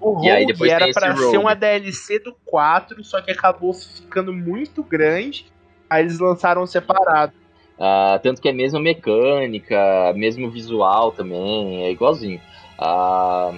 O 0.00 0.24
E 0.24 0.30
Rogue 0.30 0.70
era 0.70 0.86
Rogue. 0.86 1.30
ser 1.30 1.38
uma 1.38 1.54
DLC 1.54 2.18
do 2.18 2.34
4, 2.46 3.04
só 3.04 3.20
que 3.20 3.30
acabou 3.30 3.74
ficando 3.74 4.32
muito 4.32 4.82
grande. 4.82 5.46
Aí 5.88 6.02
eles 6.02 6.18
lançaram 6.18 6.66
separado. 6.66 7.32
Ah, 7.78 8.18
tanto 8.22 8.40
que 8.40 8.48
é 8.48 8.52
mesma 8.52 8.80
mecânica, 8.80 10.12
mesmo 10.14 10.50
visual 10.50 11.12
também, 11.12 11.84
é 11.84 11.90
igualzinho. 11.90 12.40
Ah, 12.78 13.52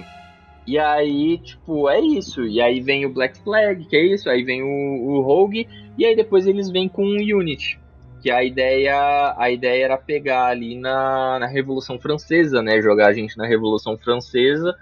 e 0.67 0.79
aí, 0.79 1.39
tipo, 1.39 1.89
é 1.89 2.01
isso. 2.01 2.45
E 2.45 2.61
aí 2.61 2.81
vem 2.81 3.05
o 3.05 3.13
Black 3.13 3.39
Flag, 3.41 3.85
que 3.85 3.97
é 3.97 4.05
isso. 4.05 4.29
Aí 4.29 4.43
vem 4.43 4.63
o, 4.63 4.67
o 4.67 5.21
Rogue. 5.21 5.69
E 5.99 6.05
aí 6.05 6.17
depois 6.17 6.47
eles 6.47 6.71
vêm 6.71 6.89
com 6.89 7.05
o 7.05 7.39
Unity. 7.39 7.79
Que 8.21 8.31
a 8.31 8.45
ideia, 8.45 9.35
a 9.37 9.51
ideia 9.51 9.85
era 9.85 9.99
pegar 9.99 10.47
ali 10.47 10.77
na, 10.79 11.41
na 11.41 11.47
Revolução 11.47 11.99
Francesa, 11.99 12.63
né? 12.63 12.81
Jogar 12.81 13.09
a 13.09 13.13
gente 13.13 13.37
na 13.37 13.47
Revolução 13.47 13.99
Francesa 13.99 14.77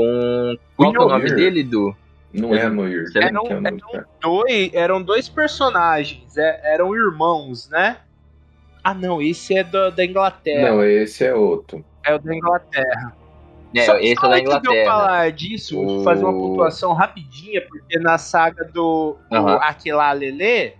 com. 0.00 0.56
Qual 0.76 0.90
que 0.92 0.98
é 0.98 1.00
o 1.00 1.08
nome 1.08 1.24
Noir. 1.24 1.34
dele, 1.36 1.62
Du? 1.62 1.96
Não 2.32 2.54
é 2.54 2.68
Noir. 2.68 3.04
É, 3.16 3.30
não- 3.30 3.44
que 3.44 3.52
é 3.52 3.56
é 3.56 3.60
nome, 3.60 3.80
não- 3.80 3.90
cara. 3.92 4.08
Dois, 4.20 4.70
eram 4.74 5.02
dois 5.02 5.28
personagens, 5.28 6.36
é- 6.36 6.60
eram 6.74 6.94
irmãos, 6.94 7.68
né? 7.70 7.98
Ah, 8.84 8.92
não, 8.94 9.22
esse 9.22 9.56
é 9.56 9.64
do- 9.64 9.90
da 9.90 10.04
Inglaterra. 10.04 10.70
Não, 10.70 10.84
esse 10.84 11.24
é 11.24 11.34
outro. 11.34 11.82
É 12.04 12.14
o 12.14 12.18
da 12.18 12.34
Inglaterra. 12.34 13.16
É, 13.74 13.80
Só- 13.82 13.96
esse 13.98 14.14
só 14.20 14.26
é 14.26 14.30
da 14.30 14.36
antes 14.36 14.48
de 14.48 14.54
eu 14.54 14.58
Inglaterra. 14.72 14.84
falar 14.90 15.32
disso, 15.32 15.80
O- 15.80 16.04
fazer 16.04 16.24
uma 16.24 16.32
pontuação 16.32 16.92
rapidinha, 16.92 17.62
porque 17.68 17.98
na 17.98 18.16
saga 18.18 18.64
do, 18.64 19.16
do 19.30 19.36
Aham. 19.36 19.56
Aquilá 19.56 20.12
Lelê 20.12 20.74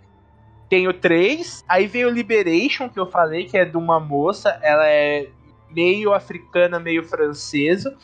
tem 0.69 0.87
o 0.89 0.93
3, 0.93 1.64
aí 1.69 1.87
vem 1.87 2.05
o 2.05 2.11
Liberation, 2.11 2.89
que 2.89 2.99
eu 3.01 3.07
falei, 3.07 3.45
que 3.47 3.57
é 3.57 3.64
de 3.64 3.77
uma 3.77 3.99
moça, 3.99 4.59
ela 4.62 4.87
é 4.87 5.27
meio 5.71 6.12
africana, 6.12 6.79
meio 6.79 7.03
francesa, 7.03 7.97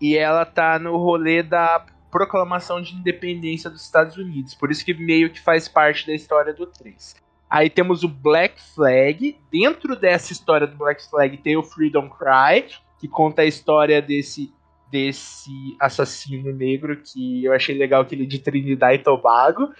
e 0.00 0.16
ela 0.16 0.44
tá 0.44 0.78
no 0.78 0.96
rolê 0.96 1.42
da 1.42 1.84
proclamação 2.10 2.80
de 2.82 2.94
independência 2.94 3.70
dos 3.70 3.82
Estados 3.82 4.16
Unidos, 4.16 4.54
por 4.54 4.70
isso 4.70 4.84
que 4.84 4.94
meio 4.94 5.30
que 5.30 5.40
faz 5.40 5.68
parte 5.68 6.06
da 6.06 6.14
história 6.14 6.52
do 6.52 6.66
3. 6.66 7.14
Aí 7.48 7.68
temos 7.68 8.02
o 8.04 8.08
Black 8.08 8.60
Flag, 8.74 9.36
dentro 9.50 9.96
dessa 9.96 10.32
história 10.32 10.66
do 10.66 10.76
Black 10.76 11.08
Flag 11.08 11.36
tem 11.38 11.56
o 11.56 11.62
Freedom 11.62 12.08
Cry, 12.08 12.64
que 12.98 13.08
conta 13.08 13.42
a 13.42 13.46
história 13.46 14.00
desse 14.00 14.52
desse 14.90 15.76
assassino 15.78 16.52
negro 16.52 17.00
que 17.00 17.44
eu 17.44 17.52
achei 17.52 17.78
legal 17.78 18.04
que 18.04 18.14
ele 18.14 18.24
é 18.24 18.26
de 18.26 18.40
Trinidad 18.40 18.92
e 18.92 18.98
Tobago. 18.98 19.72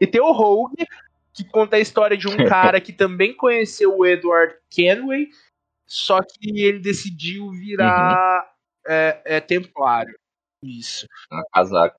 E 0.00 0.06
tem 0.06 0.20
o 0.20 0.32
Rogue, 0.32 0.84
que 1.32 1.44
conta 1.44 1.76
a 1.76 1.80
história 1.80 2.16
de 2.16 2.26
um 2.26 2.36
cara 2.48 2.80
que 2.80 2.92
também 2.92 3.34
conheceu 3.34 3.96
o 3.96 4.04
Edward 4.04 4.56
Kenway, 4.68 5.28
só 5.86 6.20
que 6.20 6.64
ele 6.64 6.80
decidiu 6.80 7.50
virar 7.50 8.44
é, 8.88 9.20
é, 9.24 9.40
templário. 9.40 10.14
Isso. 10.62 11.06
Um 11.32 11.42
casaco. 11.52 11.96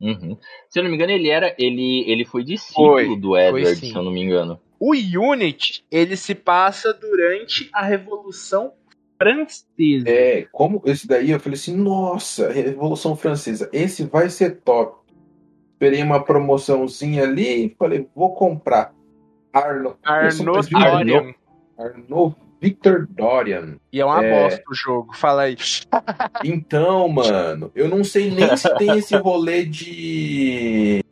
Uhum. 0.00 0.36
Se 0.68 0.78
eu 0.78 0.82
não 0.82 0.90
me 0.90 0.96
engano, 0.96 1.12
ele 1.12 1.28
era. 1.28 1.54
Ele, 1.58 2.04
ele 2.10 2.24
foi 2.24 2.42
discípulo 2.42 2.92
Foi, 2.92 3.16
do 3.16 3.36
Edward, 3.36 3.76
se 3.76 3.94
eu 3.94 4.02
não 4.02 4.10
me 4.10 4.22
engano. 4.22 4.60
O 4.80 4.92
Unity, 4.94 5.84
ele 5.90 6.16
se 6.16 6.34
passa 6.34 6.92
durante 6.92 7.70
a 7.72 7.84
Revolução 7.84 8.72
Francesa. 9.16 10.08
É, 10.08 10.42
como 10.50 10.82
esse 10.84 11.06
daí 11.06 11.30
eu 11.30 11.38
falei 11.38 11.56
assim, 11.56 11.76
nossa, 11.76 12.50
Revolução 12.50 13.14
Francesa, 13.14 13.70
esse 13.72 14.04
vai 14.04 14.28
ser 14.28 14.60
top. 14.62 15.00
Esperei 15.70 16.02
uma 16.02 16.24
promoçãozinha 16.24 17.22
ali 17.22 17.66
e 17.66 17.76
falei, 17.78 18.08
vou 18.12 18.34
comprar. 18.34 18.92
Arno, 19.52 19.96
Arnaud 20.02 20.68
Arnaud. 20.74 21.34
Dorian. 21.78 22.34
Victor 22.62 23.08
Dorian. 23.10 23.76
E 23.92 24.00
é 24.00 24.04
uma 24.04 24.24
É. 24.24 24.30
bosta 24.44 24.62
o 24.70 24.74
jogo, 24.74 25.14
fala 25.16 25.42
aí. 25.42 25.56
Então, 26.44 27.08
mano, 27.08 27.72
eu 27.74 27.88
não 27.88 28.04
sei 28.04 28.30
nem 28.30 28.56
se 28.56 28.72
tem 28.76 28.96
esse 28.98 29.16
rolê 29.16 29.64
de. 29.64 31.04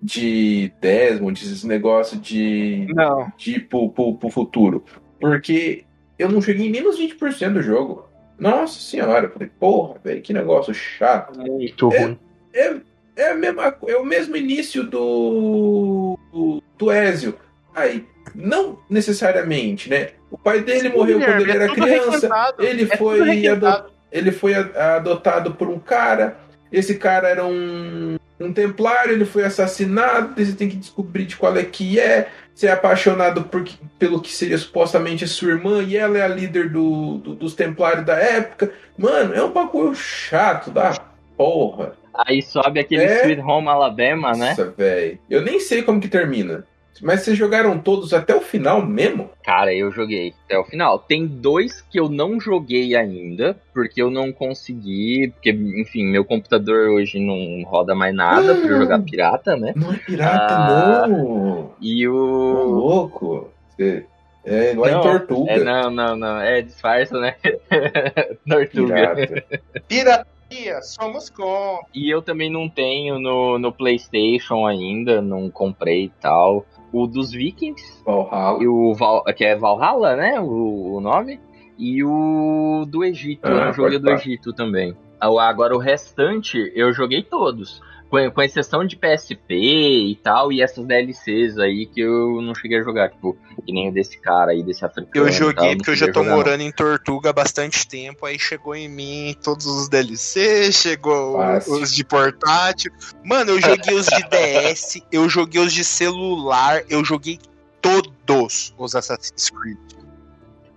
de 0.00 0.72
Desmond, 0.80 1.42
esse 1.44 1.66
negócio 1.66 2.16
de. 2.18 2.86
Não. 2.94 3.30
de 3.36 3.58
pro, 3.60 3.90
pro, 3.90 4.14
pro 4.14 4.30
futuro. 4.30 4.84
Porque 5.20 5.84
eu 6.18 6.28
não 6.28 6.40
cheguei 6.40 6.70
nem 6.70 6.82
nos 6.82 6.98
20% 6.98 7.54
do 7.54 7.62
jogo. 7.62 8.08
Nossa 8.38 8.80
senhora, 8.80 9.26
eu 9.26 9.30
falei, 9.30 9.50
porra, 9.60 10.00
velho, 10.02 10.22
que 10.22 10.32
negócio 10.32 10.72
chato. 10.74 11.38
Muito 11.38 11.92
É. 11.92 12.04
ruim. 12.04 12.18
É, 12.54 12.76
é, 13.16 13.34
mesma, 13.34 13.76
é 13.86 13.96
o 13.96 14.04
mesmo 14.04 14.36
início 14.36 14.82
do, 14.84 16.18
do, 16.32 16.62
do 16.78 16.92
Ezio. 16.92 17.34
Aí, 17.74 18.04
não 18.34 18.78
necessariamente, 18.88 19.88
né? 19.90 20.08
O 20.30 20.38
pai 20.38 20.60
dele 20.60 20.88
morreu 20.88 21.18
Guilherme, 21.18 21.34
quando 21.34 21.40
ele 21.42 21.52
é 21.52 21.54
era 21.56 21.68
tudo 21.74 21.82
criança. 21.86 22.54
Ele 22.58 22.88
É 22.90 22.96
foi, 22.96 23.22
requentado. 23.22 23.66
ado- 23.66 23.90
ele 24.10 24.32
foi 24.32 24.54
adotado 24.54 25.54
por 25.54 25.68
um 25.68 25.78
cara. 25.78 26.36
Esse 26.70 26.96
cara 26.96 27.28
era 27.28 27.44
um, 27.44 28.16
um 28.40 28.52
templário, 28.52 29.12
ele 29.12 29.26
foi 29.26 29.44
assassinado. 29.44 30.34
Você 30.42 30.52
tem 30.52 30.68
que 30.68 30.76
descobrir 30.76 31.24
de 31.26 31.36
qual 31.36 31.54
é 31.56 31.62
que 31.64 32.00
é. 32.00 32.28
Você 32.54 32.66
é 32.66 32.72
apaixonado 32.72 33.44
por, 33.44 33.64
pelo 33.98 34.20
que 34.20 34.30
seria 34.32 34.56
supostamente 34.58 35.26
sua 35.26 35.50
irmã, 35.50 35.82
e 35.82 35.96
ela 35.96 36.18
é 36.18 36.22
a 36.22 36.28
líder 36.28 36.70
do, 36.70 37.18
do- 37.18 37.34
dos 37.34 37.54
templários 37.54 38.04
da 38.06 38.14
época. 38.18 38.70
Mano, 38.96 39.34
é 39.34 39.42
um 39.42 39.50
bagulho 39.50 39.94
chato 39.94 40.70
da 40.70 40.92
porra. 41.36 41.92
Aí 42.26 42.42
sobe 42.42 42.80
aquele 42.80 43.04
É. 43.04 43.22
Sweet 43.22 43.40
Home 43.40 43.68
Alabama, 43.68 44.32
né? 44.32 44.50
Nossa, 44.50 44.66
velho. 44.76 45.18
Eu 45.30 45.40
nem 45.42 45.58
sei 45.60 45.82
como 45.82 46.00
que 46.00 46.08
termina. 46.08 46.64
Mas 47.00 47.22
vocês 47.22 47.36
jogaram 47.36 47.78
todos 47.78 48.12
até 48.12 48.34
o 48.34 48.40
final 48.40 48.80
mesmo? 48.84 49.30
Cara, 49.42 49.74
eu 49.74 49.90
joguei 49.90 50.34
até 50.44 50.58
o 50.58 50.64
final. 50.64 50.98
Tem 50.98 51.26
dois 51.26 51.80
que 51.80 51.98
eu 51.98 52.08
não 52.08 52.38
joguei 52.40 52.94
ainda, 52.94 53.56
porque 53.72 54.00
eu 54.02 54.10
não 54.10 54.30
consegui. 54.30 55.30
Porque, 55.34 55.50
enfim, 55.50 56.04
meu 56.04 56.24
computador 56.24 56.90
hoje 56.90 57.18
não 57.18 57.62
roda 57.68 57.94
mais 57.94 58.14
nada 58.14 58.54
pra 58.54 58.66
eu 58.68 58.78
jogar 58.78 59.00
pirata, 59.02 59.56
né? 59.56 59.72
Não 59.74 59.92
é 59.92 59.96
pirata, 59.96 60.54
Ah, 60.54 61.06
não. 61.08 61.72
E 61.80 62.06
Ô, 62.06 62.14
o. 62.14 62.62
louco. 62.70 63.48
Você- 63.70 64.04
É 64.44 64.74
lá 64.76 64.90
Não, 64.90 64.98
em 64.98 65.02
Tortuga. 65.02 65.52
É, 65.52 65.58
não, 65.64 65.90
não, 65.90 66.16
não. 66.16 66.40
É 66.40 66.60
disfarça, 66.62 67.18
né? 67.20 67.36
Tortuga. 68.48 68.94
Pirata. 68.94 69.44
Pirataria, 69.88 70.82
somos 70.82 71.30
com. 71.30 71.80
E 71.94 72.10
eu 72.10 72.20
também 72.22 72.50
não 72.50 72.68
tenho 72.68 73.18
no, 73.18 73.58
no 73.58 73.72
PlayStation 73.72 74.66
ainda, 74.66 75.22
não 75.22 75.48
comprei 75.50 76.04
e 76.04 76.12
tal. 76.20 76.66
O 76.92 77.06
dos 77.06 77.32
Vikings, 77.32 78.02
Valhalla. 78.04 78.62
e 78.62 78.68
o 78.68 78.92
Val, 78.94 79.24
que 79.36 79.44
é 79.44 79.56
Valhalla, 79.56 80.14
né? 80.16 80.38
O, 80.40 80.96
o 80.96 81.00
nome. 81.00 81.40
E 81.78 82.04
o 82.04 82.84
do 82.86 83.02
Egito, 83.02 83.48
eu 83.48 83.58
Ah, 83.58 83.64
não 83.66 83.72
joguei 83.72 83.98
do. 83.98 84.10
Egito 84.10 84.52
também. 84.52 84.94
Ah, 85.20 85.28
Agora 85.48 85.74
o 85.74 85.78
restante 85.78 86.70
eu 86.74 86.92
joguei 86.92 87.22
todos. 87.22 87.80
Com, 88.12 88.30
com 88.30 88.42
exceção 88.42 88.84
de 88.84 88.94
PSP 88.94 89.54
e 89.54 90.14
tal, 90.22 90.52
e 90.52 90.60
essas 90.60 90.84
DLCs 90.84 91.58
aí 91.58 91.86
que 91.86 92.02
eu 92.02 92.42
não 92.42 92.54
cheguei 92.54 92.78
a 92.78 92.82
jogar, 92.82 93.08
tipo, 93.08 93.34
que 93.64 93.72
nem 93.72 93.88
o 93.88 93.92
desse 93.92 94.20
cara 94.20 94.50
aí, 94.50 94.62
desse 94.62 94.84
africano. 94.84 95.10
Eu 95.14 95.24
tal, 95.24 95.32
joguei 95.32 95.70
não 95.70 95.76
porque 95.78 95.90
eu 95.92 95.96
já 95.96 96.06
tô 96.08 96.20
jogar, 96.20 96.28
não. 96.28 96.36
morando 96.36 96.60
em 96.60 96.70
Tortuga 96.70 97.30
há 97.30 97.32
bastante 97.32 97.88
tempo, 97.88 98.26
aí 98.26 98.38
chegou 98.38 98.76
em 98.76 98.86
mim 98.86 99.34
todos 99.42 99.64
os 99.64 99.88
DLC, 99.88 100.70
chegou 100.72 101.38
Fácil. 101.38 101.72
os 101.72 101.94
de 101.94 102.04
portátil. 102.04 102.92
Mano, 103.24 103.52
eu 103.52 103.60
joguei 103.62 103.94
os 103.94 104.04
de 104.04 104.22
DS, 104.28 105.00
eu 105.10 105.26
joguei 105.30 105.62
os 105.62 105.72
de 105.72 105.82
celular, 105.82 106.82
eu 106.90 107.02
joguei 107.02 107.38
todos 107.80 108.74
os 108.76 108.94
Assassin's 108.94 109.48
Creed. 109.48 109.78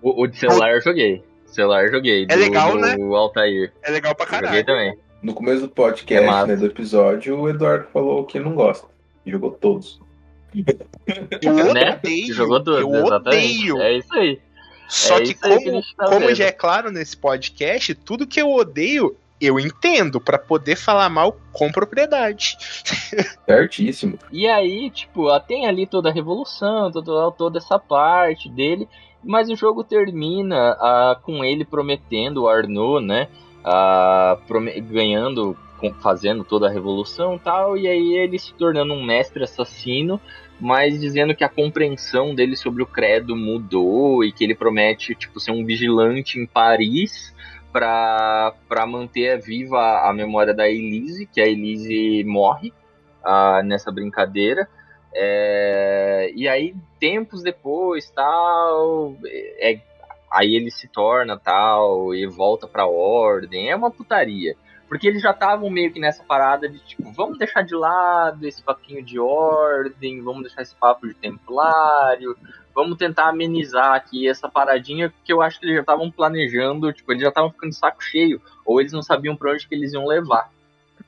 O, 0.01 0.23
o 0.23 0.25
de 0.25 0.39
celular 0.39 0.71
eu 0.71 0.81
joguei. 0.81 1.21
Celular 1.47 1.83
eu 1.83 1.91
joguei. 1.91 2.27
É 2.29 2.35
legal, 2.37 2.77
né? 2.77 2.95
O 2.97 3.13
Altair. 3.13 3.73
É 3.83 3.91
legal 3.91 4.15
pra 4.15 4.25
Eu 4.25 4.45
joguei 4.45 4.63
caralho. 4.63 4.65
também. 4.65 5.04
No 5.25 5.33
começo 5.33 5.61
do 5.61 5.65
É 5.65 5.69
podcast, 5.69 6.27
massa. 6.27 6.45
né, 6.45 6.55
do 6.55 6.67
episódio, 6.67 7.35
o 7.39 7.49
Eduardo 7.49 7.87
falou 7.91 8.23
que 8.25 8.39
não 8.39 8.53
gosta. 8.53 8.87
E 9.25 9.31
jogou 9.31 9.49
todos. 9.49 9.99
Eu 11.41 11.73
Né? 11.73 11.93
odeio, 11.93 12.31
Jogou 12.31 12.63
todos, 12.63 12.81
eu 12.81 13.05
exatamente. 13.07 13.71
odeio. 13.71 13.81
É 13.81 13.97
isso 13.97 14.13
aí. 14.13 14.39
Só 14.87 15.17
É 15.17 15.21
que 15.21 15.33
que 15.33 15.41
como, 15.41 15.59
gente 15.61 15.95
tá 15.95 16.05
como 16.05 16.35
já 16.35 16.45
é 16.45 16.51
claro 16.51 16.91
nesse 16.91 17.17
podcast, 17.17 17.95
tudo 17.95 18.27
que 18.27 18.39
eu 18.39 18.53
odeio, 18.53 19.15
eu 19.41 19.59
entendo 19.59 20.21
pra 20.21 20.37
poder 20.37 20.75
falar 20.75 21.09
mal 21.09 21.35
com 21.51 21.71
propriedade. 21.71 22.55
Certíssimo. 23.49 24.19
E 24.31 24.47
aí, 24.47 24.91
tipo, 24.91 25.27
tem 25.39 25.65
ali 25.65 25.87
toda 25.87 26.09
a 26.09 26.13
revolução, 26.13 26.91
toda, 26.91 27.31
toda 27.31 27.57
essa 27.57 27.79
parte 27.79 28.47
dele, 28.47 28.87
mas 29.23 29.49
o 29.49 29.55
jogo 29.55 29.83
termina 29.83 30.77
ah, 30.79 31.19
com 31.23 31.43
ele 31.43 31.65
prometendo 31.65 32.43
o 32.43 32.47
Arnaud, 32.47 33.03
né? 33.03 33.27
Prome- 34.47 34.79
ganhando, 34.81 35.57
fazendo 36.01 36.43
toda 36.43 36.67
a 36.67 36.71
revolução 36.71 37.37
tal, 37.37 37.77
e 37.77 37.87
aí 37.87 38.15
ele 38.15 38.37
se 38.39 38.53
tornando 38.53 38.93
um 38.93 39.03
mestre 39.03 39.43
assassino, 39.43 40.19
mas 40.59 40.99
dizendo 40.99 41.35
que 41.35 41.43
a 41.43 41.49
compreensão 41.49 42.33
dele 42.33 42.55
sobre 42.55 42.81
o 42.81 42.85
credo 42.85 43.35
mudou 43.35 44.23
e 44.23 44.31
que 44.31 44.43
ele 44.43 44.55
promete, 44.55 45.13
tipo, 45.15 45.39
ser 45.39 45.51
um 45.51 45.65
vigilante 45.65 46.39
em 46.39 46.45
Paris 46.45 47.33
pra 47.71 48.53
manter 48.87 49.41
viva 49.41 50.07
a 50.07 50.13
memória 50.13 50.53
da 50.53 50.69
Elise, 50.69 51.25
que 51.25 51.41
a 51.41 51.45
Elise 51.45 52.23
morre 52.23 52.71
ah, 53.21 53.61
nessa 53.63 53.91
brincadeira. 53.91 54.69
É, 55.13 56.31
e 56.35 56.47
aí, 56.47 56.73
tempos 56.99 57.41
depois, 57.41 58.09
tal, 58.09 59.15
é, 59.25 59.79
aí 60.35 60.53
ele 60.53 60.69
se 60.69 60.87
torna 60.89 61.39
tal 61.39 62.13
e 62.13 62.27
volta 62.27 62.67
pra 62.67 62.85
ordem. 62.85 63.71
É 63.71 63.75
uma 63.75 63.89
putaria. 63.89 64.55
Porque 64.87 65.07
eles 65.07 65.21
já 65.21 65.31
estavam 65.31 65.69
meio 65.69 65.91
que 65.91 65.99
nessa 65.99 66.23
parada 66.23 66.69
de 66.69 66.77
tipo, 66.79 67.11
vamos 67.11 67.39
deixar 67.39 67.63
de 67.63 67.73
lado 67.73 68.45
esse 68.45 68.61
papinho 68.61 69.03
de 69.03 69.17
ordem, 69.17 70.21
vamos 70.21 70.43
deixar 70.43 70.61
esse 70.61 70.75
papo 70.75 71.07
de 71.07 71.15
templário, 71.15 72.37
vamos 72.73 72.97
tentar 72.97 73.29
amenizar 73.29 73.95
aqui 73.95 74.27
essa 74.27 74.47
paradinha 74.47 75.11
que 75.23 75.33
eu 75.33 75.41
acho 75.41 75.59
que 75.59 75.65
eles 75.65 75.77
já 75.77 75.81
estavam 75.81 76.11
planejando, 76.11 76.93
tipo, 76.93 77.11
eles 77.11 77.23
já 77.23 77.29
estavam 77.29 77.49
ficando 77.49 77.73
saco 77.73 78.03
cheio, 78.03 78.39
ou 78.63 78.79
eles 78.79 78.91
não 78.91 79.01
sabiam 79.01 79.35
pra 79.35 79.53
onde 79.53 79.67
que 79.67 79.73
eles 79.73 79.93
iam 79.93 80.05
levar. 80.05 80.51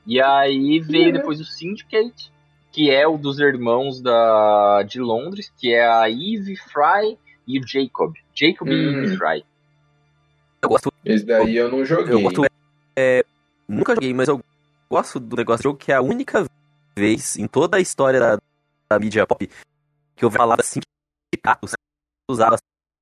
E 0.04 0.20
aí 0.20 0.80
veio 0.80 1.12
depois 1.12 1.40
o 1.40 1.44
Syndicate, 1.44 2.32
que 2.72 2.90
é 2.90 3.06
o 3.06 3.16
dos 3.16 3.38
irmãos 3.38 4.00
da, 4.00 4.82
de 4.82 5.00
Londres, 5.00 5.52
que 5.56 5.72
é 5.72 5.86
a 5.86 6.10
Eve 6.10 6.56
Fry 6.56 7.16
e 7.46 7.60
o 7.60 7.66
Jacob. 7.66 8.14
Jacob 8.38 8.68
e 8.68 8.72
Hum. 8.72 9.16
Fry. 9.16 9.44
Eu 10.62 10.68
gosto. 10.68 10.92
Esse 11.04 11.24
daí 11.24 11.56
eu 11.56 11.70
não 11.70 11.84
joguei. 11.84 12.14
Eu 12.14 12.20
gosto. 12.22 12.44
É, 12.96 13.24
nunca 13.66 13.94
joguei, 13.94 14.12
mas 14.12 14.28
eu 14.28 14.40
gosto 14.90 15.20
do 15.20 15.36
negócio 15.36 15.62
do 15.62 15.64
jogo 15.64 15.78
que 15.78 15.92
é 15.92 15.96
a 15.96 16.02
única 16.02 16.44
vez 16.96 17.36
em 17.36 17.46
toda 17.46 17.76
a 17.76 17.80
história 17.80 18.18
da, 18.18 18.38
da 18.90 18.98
mídia 18.98 19.26
pop 19.26 19.48
que 20.16 20.24
eu 20.24 20.30
vi 20.30 20.36
falar 20.36 20.56
assim 20.60 20.80
que 20.80 20.86
sindicatos 21.34 21.72
usaram 22.28 22.56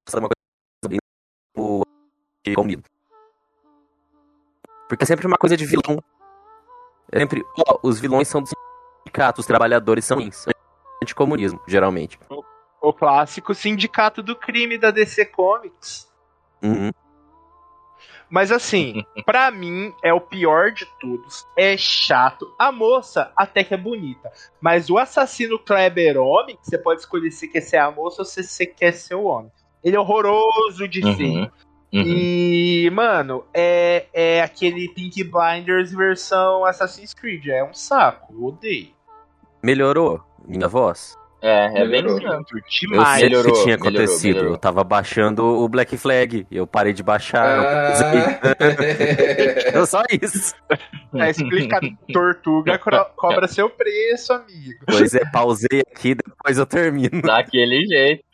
essa 0.06 0.18
uma 0.18 0.28
coisa 0.28 0.88
bem 0.88 0.98
o 1.56 1.82
comigo. 2.54 2.82
Porque 4.88 5.04
é 5.04 5.06
sempre 5.06 5.26
uma 5.26 5.38
coisa 5.38 5.56
de 5.56 5.64
vilão. 5.64 5.98
É 7.10 7.18
sempre, 7.18 7.42
ó, 7.66 7.78
os 7.82 7.98
vilões 7.98 8.28
são 8.28 8.40
dos 8.42 8.52
sindicatos, 9.02 9.40
os 9.40 9.46
trabalhadores 9.46 10.04
são 10.04 10.18
ruins. 10.18 10.44
Anticomunismo, 11.02 11.60
geralmente. 11.66 12.18
O 12.86 12.92
clássico 12.92 13.52
sindicato 13.52 14.22
do 14.22 14.36
crime 14.36 14.78
da 14.78 14.92
DC 14.92 15.24
Comics. 15.26 16.08
Uhum. 16.62 16.92
Mas 18.30 18.52
assim, 18.52 19.04
pra 19.26 19.50
mim 19.50 19.92
é 20.04 20.12
o 20.12 20.20
pior 20.20 20.70
de 20.70 20.86
todos. 21.00 21.44
É 21.56 21.76
chato. 21.76 22.46
A 22.56 22.70
moça 22.70 23.32
até 23.36 23.64
que 23.64 23.74
é 23.74 23.76
bonita. 23.76 24.30
Mas 24.60 24.88
o 24.88 24.98
assassino 24.98 25.58
Kleber 25.58 26.16
homem, 26.16 26.56
você 26.62 26.78
pode 26.78 27.00
escolher 27.00 27.32
se 27.32 27.48
quer 27.48 27.62
ser 27.62 27.78
a 27.78 27.90
moça 27.90 28.22
ou 28.22 28.24
se 28.24 28.44
você 28.44 28.64
quer 28.64 28.92
ser 28.92 29.16
o 29.16 29.24
homem. 29.24 29.50
Ele 29.82 29.96
é 29.96 29.98
horroroso 29.98 30.86
de. 30.86 31.04
Uhum. 31.04 31.50
Uhum. 31.92 32.02
E, 32.04 32.88
mano, 32.92 33.44
é, 33.52 34.06
é 34.12 34.42
aquele 34.42 34.88
Pink 34.90 35.24
Blinders 35.24 35.92
versão 35.92 36.64
Assassin's 36.64 37.12
Creed. 37.12 37.48
É 37.48 37.64
um 37.64 37.74
saco. 37.74 38.32
Eu 38.32 38.44
odeio. 38.44 38.94
Melhorou 39.60 40.22
minha 40.46 40.68
voz? 40.68 41.18
É, 41.42 41.66
é 41.66 41.86
bem 41.86 42.02
Melhorou. 42.02 42.18
isso 42.18 42.26
mesmo. 42.26 42.44
Eu 42.58 42.62
Demais. 42.90 43.18
sei 43.20 43.28
o 43.28 43.30
que 43.30 43.36
melhorou, 43.36 43.52
tinha 43.52 43.76
melhorou, 43.76 43.88
acontecido. 43.88 44.34
melhorou. 44.34 44.52
Eu 44.54 44.58
tava 44.58 44.82
baixando 44.84 45.44
o 45.44 45.68
Black 45.68 45.96
Flag. 45.96 46.46
Eu 46.50 46.66
parei 46.66 46.92
de 46.92 47.02
baixar. 47.02 47.60
Ah. 47.60 47.92
Eu 49.74 49.84
só 49.86 50.02
isso. 50.10 50.54
Tá 51.12 51.28
explicado. 51.30 51.88
Tortuga 52.12 52.78
cobra 53.16 53.46
seu 53.46 53.68
preço, 53.70 54.32
amigo. 54.32 54.84
Pois 54.86 55.14
é, 55.14 55.24
pausei 55.30 55.82
aqui, 55.94 56.14
depois 56.14 56.58
eu 56.58 56.66
termino. 56.66 57.20
Daquele 57.22 57.84
jeito. 57.86 58.24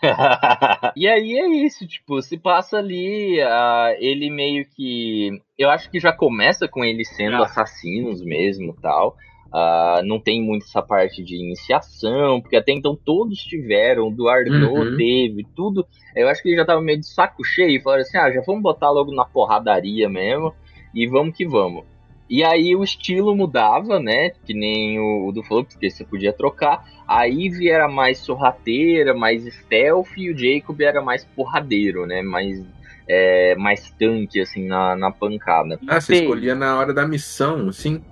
e 0.96 1.08
aí 1.08 1.38
é 1.38 1.48
isso, 1.66 1.86
tipo, 1.86 2.22
se 2.22 2.38
passa 2.38 2.78
ali, 2.78 3.40
ah, 3.42 3.94
ele 3.98 4.30
meio 4.30 4.64
que. 4.76 5.30
Eu 5.58 5.70
acho 5.70 5.90
que 5.90 5.98
já 5.98 6.12
começa 6.12 6.68
com 6.68 6.84
eles 6.84 7.08
sendo 7.16 7.36
Ah. 7.36 7.44
assassinos 7.46 8.22
mesmo 8.22 8.76
tal. 8.80 9.16
Ah, 9.52 10.02
não 10.04 10.20
tem 10.20 10.42
muito 10.42 10.64
essa 10.64 10.82
parte 10.82 11.22
de 11.22 11.36
iniciação, 11.36 12.40
porque 12.40 12.56
até 12.56 12.72
então 12.72 12.94
todos 12.94 13.38
tiveram, 13.38 14.12
do 14.12 14.28
Arnaud 14.28 14.90
Uhum. 14.90 14.96
teve, 14.96 15.46
tudo. 15.56 15.86
Eu 16.14 16.28
acho 16.28 16.42
que 16.42 16.50
ele 16.50 16.56
já 16.56 16.66
tava 16.66 16.82
meio 16.82 17.00
de 17.00 17.06
saco 17.06 17.42
cheio 17.44 17.70
e 17.78 17.80
falaram 17.80 18.02
assim: 18.02 18.18
ah, 18.18 18.30
já 18.30 18.42
vamos 18.42 18.62
botar 18.62 18.90
logo 18.90 19.14
na 19.14 19.24
porradaria 19.24 20.08
mesmo 20.08 20.54
e 20.94 21.06
vamos 21.06 21.36
que 21.36 21.46
vamos. 21.46 21.84
E 22.28 22.44
aí 22.44 22.76
o 22.76 22.84
estilo 22.84 23.34
mudava, 23.34 23.98
né? 23.98 24.30
Que 24.44 24.52
nem 24.52 25.00
o, 25.00 25.28
o 25.28 25.32
do 25.32 25.42
falou, 25.42 25.64
porque 25.64 25.90
você 25.90 26.04
podia 26.04 26.32
trocar. 26.32 26.84
A 27.08 27.24
Ivy 27.24 27.70
era 27.70 27.88
mais 27.88 28.18
sorrateira, 28.18 29.14
mais 29.14 29.44
stealth, 29.44 30.10
e 30.18 30.30
o 30.30 30.36
Jacob 30.36 30.78
era 30.82 31.00
mais 31.00 31.24
porradeiro, 31.24 32.04
né? 32.04 32.20
Mais, 32.20 32.62
é, 33.08 33.54
mais 33.54 33.90
tanque, 33.98 34.40
assim, 34.40 34.66
na, 34.66 34.94
na 34.94 35.10
pancada. 35.10 35.80
Ah, 35.88 35.98
você 35.98 36.16
escolhia 36.16 36.54
na 36.54 36.78
hora 36.78 36.92
da 36.92 37.08
missão, 37.08 37.72
sim? 37.72 38.02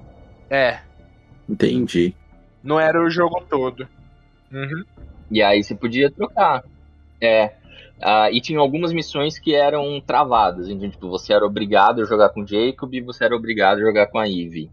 É, 0.51 0.79
Entendi. 1.49 2.15
não 2.63 2.81
era 2.81 3.01
o 3.03 3.09
jogo 3.09 3.41
todo. 3.49 3.89
Uhum. 4.53 4.85
E 5.31 5.43
aí 5.43 5.63
você 5.63 5.75
podia 5.75 6.11
trocar. 6.11 6.65
É. 7.21 7.53
Ah, 8.03 8.31
e 8.31 8.41
tinha 8.41 8.59
algumas 8.59 8.93
missões 8.93 9.39
que 9.39 9.55
eram 9.55 10.01
travadas. 10.01 10.69
Então, 10.69 10.89
tipo, 10.91 11.09
você 11.09 11.33
era 11.33 11.47
obrigado 11.47 12.03
a 12.03 12.05
jogar 12.05 12.29
com 12.31 12.43
o 12.43 12.47
Jacob 12.47 12.93
e 12.93 13.01
você 13.01 13.25
era 13.25 13.37
obrigado 13.37 13.79
a 13.79 13.83
jogar 13.83 14.07
com 14.09 14.19
a 14.19 14.29
Eve. 14.29 14.71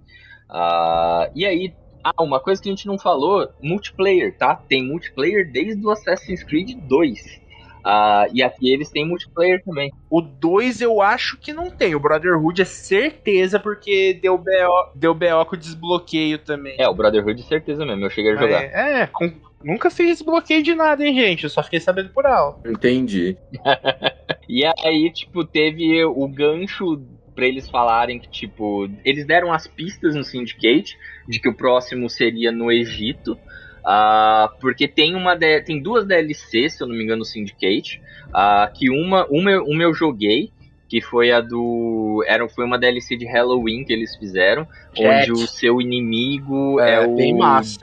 Ah, 0.49 1.29
e 1.33 1.45
aí, 1.45 1.73
ah, 2.03 2.21
uma 2.21 2.39
coisa 2.39 2.61
que 2.61 2.69
a 2.69 2.71
gente 2.71 2.87
não 2.87 2.97
falou, 2.97 3.49
multiplayer, 3.61 4.37
tá? 4.37 4.55
Tem 4.55 4.83
multiplayer 4.83 5.49
desde 5.51 5.85
o 5.85 5.89
Assassin's 5.89 6.43
Creed 6.43 6.77
2. 6.87 7.42
Ah, 7.83 8.27
e 8.33 8.41
aqui 8.41 8.71
eles 8.71 8.89
têm 8.89 9.05
multiplayer 9.05 9.61
também. 9.63 9.91
O 10.09 10.21
2 10.21 10.79
eu 10.81 11.01
acho 11.01 11.37
que 11.37 11.51
não 11.53 11.69
tem. 11.69 11.95
O 11.95 11.99
Brotherhood 11.99 12.61
é 12.61 12.65
certeza, 12.65 13.59
porque 13.59 14.19
deu 14.21 14.37
BO, 14.37 14.91
deu 14.95 15.13
BO 15.13 15.45
com 15.45 15.55
o 15.55 15.59
desbloqueio 15.59 16.37
também. 16.39 16.75
É, 16.79 16.87
o 16.87 16.93
Brotherhood, 16.95 17.43
certeza 17.43 17.85
mesmo, 17.85 18.05
eu 18.05 18.09
cheguei 18.09 18.31
a 18.31 18.35
jogar. 18.35 18.63
É, 18.63 19.01
é, 19.01 19.07
com- 19.07 19.33
nunca 19.63 19.89
fiz 19.89 20.07
desbloqueio 20.19 20.63
de 20.63 20.73
nada, 20.73 21.05
hein, 21.05 21.13
gente? 21.13 21.43
Eu 21.43 21.49
só 21.49 21.61
fiquei 21.61 21.79
sabendo 21.79 22.09
por 22.09 22.25
alto. 22.25 22.67
Entendi. 22.69 23.37
E 24.49 24.63
aí, 24.83 25.09
tipo, 25.11 25.45
teve 25.45 26.03
o 26.03 26.27
gancho 26.27 27.01
pra 27.33 27.47
eles 27.47 27.69
falarem 27.69 28.19
que, 28.19 28.29
tipo, 28.29 28.87
eles 29.03 29.25
deram 29.25 29.51
as 29.51 29.65
pistas 29.67 30.15
no 30.15 30.23
Syndicate 30.23 30.95
de 31.27 31.39
que 31.39 31.49
o 31.49 31.55
próximo 31.55 32.09
seria 32.09 32.51
no 32.51 32.71
Egito. 32.71 33.37
Ah, 33.85 34.49
porque 34.61 34.87
tem 34.87 35.15
uma 35.15 35.37
tem 35.65 35.81
duas 35.81 36.05
DLCs, 36.05 36.73
se 36.77 36.83
eu 36.83 36.87
não 36.87 36.95
me 36.95 37.03
engano, 37.03 37.19
no 37.19 37.25
Syndicate. 37.25 38.01
ah, 38.33 38.69
que 38.73 38.89
uma, 38.89 39.25
uma, 39.29 39.51
eu- 39.51 39.63
uma 39.65 39.83
eu 39.83 39.93
joguei, 39.93 40.51
que 40.89 41.01
foi 41.01 41.31
a 41.31 41.41
do. 41.41 42.23
Era, 42.27 42.47
foi 42.49 42.65
uma 42.65 42.77
DLC 42.77 43.15
de 43.17 43.25
Halloween 43.25 43.83
que 43.83 43.91
eles 43.93 44.15
fizeram, 44.15 44.67
Jack. 44.95 45.07
onde 45.07 45.31
o 45.31 45.47
seu 45.47 45.81
inimigo 45.81 46.79
é, 46.79 46.95
É, 46.95 47.07
o. 47.07 47.15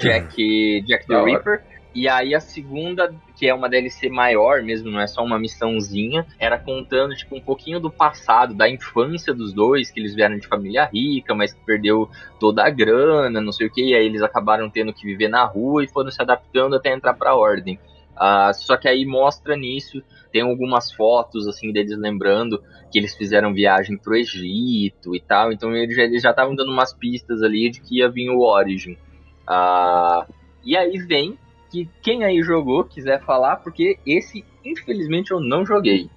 Jack, 0.00 0.82
Jack 0.86 1.06
the. 1.06 1.24
Ripper. 1.24 1.62
E 1.94 2.08
aí 2.08 2.34
a 2.36 2.40
segunda, 2.40 3.12
que 3.40 3.48
é 3.48 3.54
uma 3.54 3.70
DLC 3.70 4.10
maior 4.10 4.62
mesmo, 4.62 4.90
não 4.90 5.00
é 5.00 5.06
só 5.06 5.24
uma 5.24 5.38
missãozinha, 5.38 6.26
era 6.38 6.58
contando 6.58 7.16
tipo 7.16 7.34
um 7.34 7.40
pouquinho 7.40 7.80
do 7.80 7.90
passado, 7.90 8.52
da 8.52 8.68
infância 8.68 9.32
dos 9.32 9.54
dois, 9.54 9.90
que 9.90 9.98
eles 9.98 10.14
vieram 10.14 10.36
de 10.36 10.46
família 10.46 10.84
rica, 10.84 11.34
mas 11.34 11.54
que 11.54 11.64
perdeu 11.64 12.06
toda 12.38 12.62
a 12.62 12.68
grana, 12.68 13.40
não 13.40 13.50
sei 13.50 13.68
o 13.68 13.72
que, 13.72 13.82
e 13.82 13.94
aí 13.94 14.04
eles 14.04 14.20
acabaram 14.20 14.68
tendo 14.68 14.92
que 14.92 15.06
viver 15.06 15.28
na 15.28 15.42
rua 15.42 15.82
e 15.82 15.88
foram 15.88 16.10
se 16.10 16.20
adaptando 16.20 16.76
até 16.76 16.92
entrar 16.92 17.14
pra 17.14 17.34
ordem. 17.34 17.80
Ah, 18.14 18.52
só 18.52 18.76
que 18.76 18.86
aí 18.86 19.06
mostra 19.06 19.56
nisso, 19.56 20.02
tem 20.30 20.42
algumas 20.42 20.92
fotos 20.92 21.48
assim 21.48 21.72
deles 21.72 21.96
lembrando 21.96 22.62
que 22.92 22.98
eles 22.98 23.16
fizeram 23.16 23.54
viagem 23.54 23.96
pro 23.96 24.16
Egito 24.16 25.16
e 25.16 25.20
tal, 25.20 25.50
então 25.50 25.74
eles 25.74 26.20
já 26.20 26.28
estavam 26.28 26.54
dando 26.54 26.70
umas 26.70 26.92
pistas 26.92 27.42
ali 27.42 27.70
de 27.70 27.80
que 27.80 28.00
ia 28.00 28.08
vir 28.10 28.28
o 28.28 28.40
Origin. 28.40 28.98
Ah, 29.46 30.26
e 30.62 30.76
aí 30.76 30.98
vem 30.98 31.38
que 31.70 31.88
quem 32.02 32.24
aí 32.24 32.42
jogou 32.42 32.84
quiser 32.84 33.22
falar, 33.22 33.56
porque 33.56 33.98
esse, 34.04 34.44
infelizmente, 34.64 35.30
eu 35.30 35.40
não 35.40 35.64
joguei. 35.64 36.10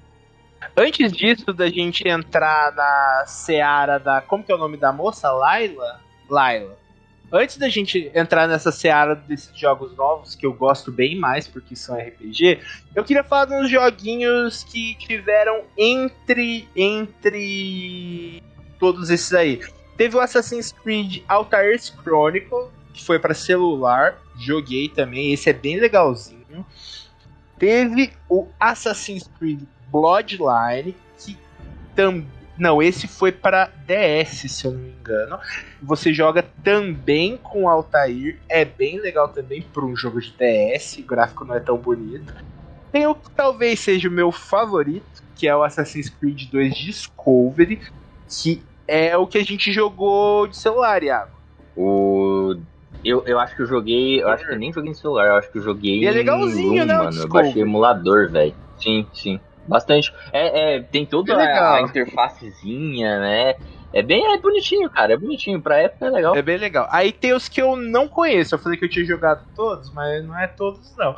Antes 0.76 1.12
disso, 1.12 1.54
da 1.54 1.68
gente 1.70 2.08
entrar 2.08 2.74
na 2.74 3.26
seara 3.28 4.00
da. 4.00 4.22
Como 4.22 4.44
que 4.44 4.52
é 4.52 4.56
o 4.56 4.58
nome 4.58 4.78
da 4.78 4.92
moça? 4.92 5.32
Laila? 5.32 6.00
Laila. 6.30 6.78
Antes 7.32 7.58
da 7.58 7.68
gente 7.68 8.12
entrar 8.14 8.48
nessa 8.48 8.72
seara 8.72 9.16
desses 9.16 9.58
jogos 9.58 9.96
novos, 9.96 10.36
que 10.36 10.46
eu 10.46 10.54
gosto 10.54 10.92
bem 10.92 11.18
mais 11.18 11.48
porque 11.48 11.76
são 11.76 11.98
RPG, 11.98 12.60
eu 12.96 13.04
queria 13.04 13.24
falar 13.24 13.46
dos 13.46 13.70
joguinhos 13.70 14.64
que 14.64 14.96
tiveram 14.96 15.64
entre. 15.78 16.68
entre. 16.76 18.42
todos 18.80 19.10
esses 19.10 19.34
aí. 19.34 19.60
Teve 19.98 20.16
o 20.16 20.20
Assassin's 20.20 20.72
Creed 20.72 21.24
Altair's 21.28 21.94
Chronicle, 22.04 22.70
que 22.94 23.04
foi 23.04 23.20
para 23.20 23.34
celular. 23.34 24.23
Joguei 24.38 24.90
também, 24.90 25.34
esse 25.34 25.50
é 25.50 25.54
bem 25.54 25.80
legalzinho. 25.80 26.66
Teve 27.58 28.12
o 28.30 28.48
Assassin's 28.60 29.30
Creed 29.40 29.62
Bloodline, 29.92 30.96
que 31.18 31.38
também. 31.96 32.44
Não, 32.56 32.84
esse 32.84 33.08
foi 33.08 33.32
para 33.32 33.72
DS, 33.88 34.52
se 34.52 34.66
eu 34.66 34.74
não 34.74 34.80
me 34.80 34.90
engano. 34.92 35.40
Você 35.82 36.14
joga 36.14 36.44
também 36.64 37.36
com 37.36 37.68
Altair, 37.68 38.40
é 38.48 38.64
bem 38.64 39.00
legal 39.00 39.28
também 39.30 39.62
para 39.62 39.84
um 39.84 39.96
jogo 39.96 40.22
de 40.22 40.32
DS, 40.32 40.98
o 41.00 41.04
gráfico 41.04 41.46
não 41.46 41.56
é 41.56 41.60
tão 41.60 41.78
bonito. 41.78 42.34
Tem 42.92 43.08
o 43.08 43.16
que 43.16 43.32
talvez 43.32 43.80
seja 43.80 44.08
o 44.08 44.12
meu 44.12 44.32
favorito, 44.32 45.24
que 45.36 45.48
é 45.48 45.56
o 45.56 45.64
Assassin's 45.64 46.10
Creed 46.10 46.44
2 46.52 46.76
Discovery, 46.76 47.82
que 48.30 48.62
é 48.88 49.18
o 49.18 49.26
que 49.26 49.40
a 49.40 49.44
gente 49.44 49.72
jogou 49.72 50.46
de 50.46 50.56
celular, 50.56 51.02
Iago. 51.02 51.32
O. 51.76 52.56
Eu, 53.04 53.24
eu 53.26 53.40
acho 53.40 53.56
que 53.56 53.62
eu 53.62 53.66
joguei. 53.66 54.22
Eu 54.22 54.30
acho 54.30 54.46
que 54.46 54.54
eu 54.54 54.58
nem 54.58 54.72
joguei 54.72 54.92
no 54.92 54.96
celular, 54.96 55.28
eu 55.28 55.36
acho 55.36 55.52
que 55.52 55.58
eu 55.58 55.62
joguei. 55.62 56.00
E 56.00 56.06
é 56.08 56.12
legalzinho, 56.12 56.84
em 56.84 56.86
né, 56.86 56.96
Mano, 56.96 57.22
eu 57.22 57.28
baixei 57.28 57.62
emulador, 57.62 58.30
velho. 58.30 58.54
Sim, 58.80 59.06
sim. 59.14 59.40
Bastante. 59.68 60.14
É, 60.32 60.76
é, 60.76 60.82
tem 60.82 61.06
toda 61.06 61.34
É 61.34 61.58
a, 61.58 61.76
a 61.76 61.82
interfacezinha, 61.82 63.20
né? 63.20 63.56
É 63.94 64.02
bem 64.02 64.26
é 64.34 64.38
bonitinho, 64.40 64.90
cara. 64.90 65.14
É 65.14 65.18
bonitinho. 65.18 65.62
Pra 65.62 65.78
época 65.78 66.08
é 66.08 66.10
legal. 66.10 66.36
É 66.36 66.42
bem 66.42 66.58
legal. 66.58 66.88
Aí 66.92 67.12
tem 67.12 67.34
os 67.34 67.48
que 67.48 67.62
eu 67.62 67.76
não 67.76 68.08
conheço. 68.08 68.56
Eu 68.56 68.60
falei 68.60 68.78
que 68.78 68.86
eu 68.86 68.90
tinha 68.90 69.06
jogado 69.06 69.46
todos, 69.56 69.94
mas 69.94 70.26
não 70.26 70.38
é 70.38 70.48
todos, 70.48 70.96
não. 70.98 71.16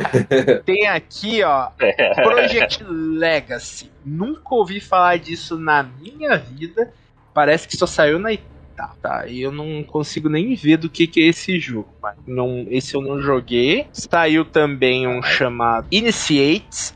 tem 0.64 0.86
aqui, 0.86 1.42
ó, 1.42 1.68
Project 2.14 2.82
Legacy. 2.84 3.92
Nunca 4.04 4.54
ouvi 4.54 4.80
falar 4.80 5.18
disso 5.18 5.58
na 5.58 5.82
minha 5.82 6.38
vida. 6.38 6.90
Parece 7.34 7.68
que 7.68 7.76
só 7.76 7.86
saiu 7.86 8.18
na 8.18 8.32
Itália. 8.32 8.55
Tá, 9.00 9.26
e 9.26 9.40
eu 9.40 9.50
não 9.50 9.82
consigo 9.82 10.28
nem 10.28 10.54
ver 10.54 10.76
do 10.76 10.90
que, 10.90 11.06
que 11.06 11.20
é 11.22 11.28
esse 11.28 11.58
jogo. 11.58 11.88
Mas 12.02 12.14
não, 12.26 12.66
esse 12.68 12.94
eu 12.94 13.00
não 13.00 13.18
joguei. 13.20 13.86
Saiu 13.92 14.44
também 14.44 15.06
um 15.08 15.22
chamado 15.22 15.86
Initiate. 15.90 16.92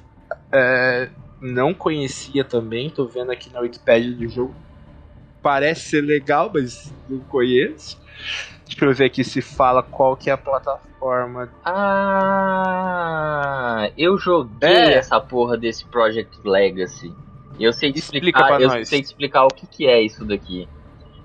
É, 0.52 1.08
não 1.40 1.72
conhecia 1.72 2.44
também. 2.44 2.90
Tô 2.90 3.06
vendo 3.06 3.30
aqui 3.32 3.50
na 3.50 3.60
Wikipedia 3.60 4.12
do 4.14 4.28
jogo. 4.28 4.54
Parece 5.42 5.88
ser 5.88 6.02
legal, 6.02 6.50
mas 6.52 6.92
não 7.08 7.20
conheço. 7.20 7.96
Deixa 8.66 8.84
eu 8.84 8.92
ver 8.94 9.06
aqui 9.06 9.24
se 9.24 9.40
fala 9.40 9.82
qual 9.82 10.14
que 10.16 10.28
é 10.28 10.32
a 10.34 10.36
plataforma. 10.38 11.50
Ah, 12.60 13.90
eu 13.96 14.18
joguei 14.18 14.68
É. 14.70 14.94
essa 14.94 15.18
porra 15.18 15.56
desse 15.56 15.84
Project 15.86 16.36
Legacy. 16.44 17.12
Eu 17.58 17.72
sei 17.72 17.90
te 17.92 17.98
Explica 17.98 18.26
explicar, 18.26 18.46
pra 18.46 18.60
eu 18.60 18.68
nós. 18.68 18.88
sei 18.88 19.00
te 19.00 19.06
explicar 19.06 19.44
o 19.44 19.48
que, 19.48 19.66
que 19.66 19.86
é 19.86 20.00
isso 20.02 20.24
daqui. 20.26 20.68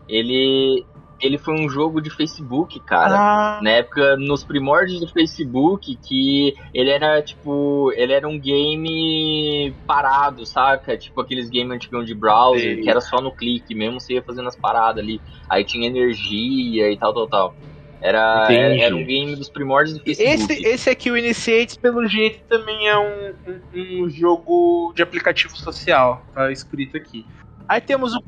Ele 0.07 0.85
ele 1.21 1.37
foi 1.37 1.53
um 1.53 1.69
jogo 1.69 2.01
de 2.01 2.09
Facebook, 2.09 2.79
cara. 2.81 3.15
Ah, 3.17 3.59
Na 3.61 3.69
época, 3.69 4.17
nos 4.17 4.43
primórdios 4.43 4.99
do 4.99 5.07
Facebook, 5.07 5.95
que 5.95 6.53
ele 6.73 6.89
era 6.89 7.21
tipo. 7.21 7.91
Ele 7.95 8.13
era 8.13 8.27
um 8.27 8.37
game 8.37 9.73
parado, 9.87 10.45
saca? 10.45 10.97
Tipo 10.97 11.21
aqueles 11.21 11.49
games 11.49 11.71
antigos 11.71 12.05
de 12.05 12.13
browser, 12.13 12.75
Sei. 12.75 12.81
que 12.81 12.89
era 12.89 13.01
só 13.01 13.21
no 13.21 13.31
clique, 13.31 13.73
mesmo 13.73 13.99
você 13.99 14.13
ia 14.15 14.21
fazendo 14.21 14.47
as 14.47 14.55
paradas 14.55 15.03
ali. 15.03 15.21
Aí 15.49 15.63
tinha 15.63 15.87
energia 15.87 16.91
e 16.91 16.97
tal, 16.97 17.13
tal, 17.13 17.27
tal. 17.27 17.55
Era, 18.01 18.47
era, 18.51 18.75
era 18.75 18.95
um 18.95 19.03
game 19.03 19.35
dos 19.35 19.49
primórdios 19.49 19.97
do 19.97 20.03
Facebook. 20.03 20.29
esse, 20.29 20.63
esse 20.67 20.89
aqui, 20.89 21.09
o 21.09 21.17
Initiate, 21.17 21.79
pelo 21.79 22.05
jeito, 22.05 22.43
também 22.47 22.87
é 22.87 22.97
um, 22.99 23.33
um, 23.47 24.03
um 24.03 24.09
jogo 24.09 24.93
de 24.93 25.01
aplicativo 25.01 25.57
social. 25.57 26.23
Tá 26.33 26.51
escrito 26.51 26.97
aqui. 26.97 27.25
Aí 27.67 27.81
temos 27.81 28.13
o 28.13 28.21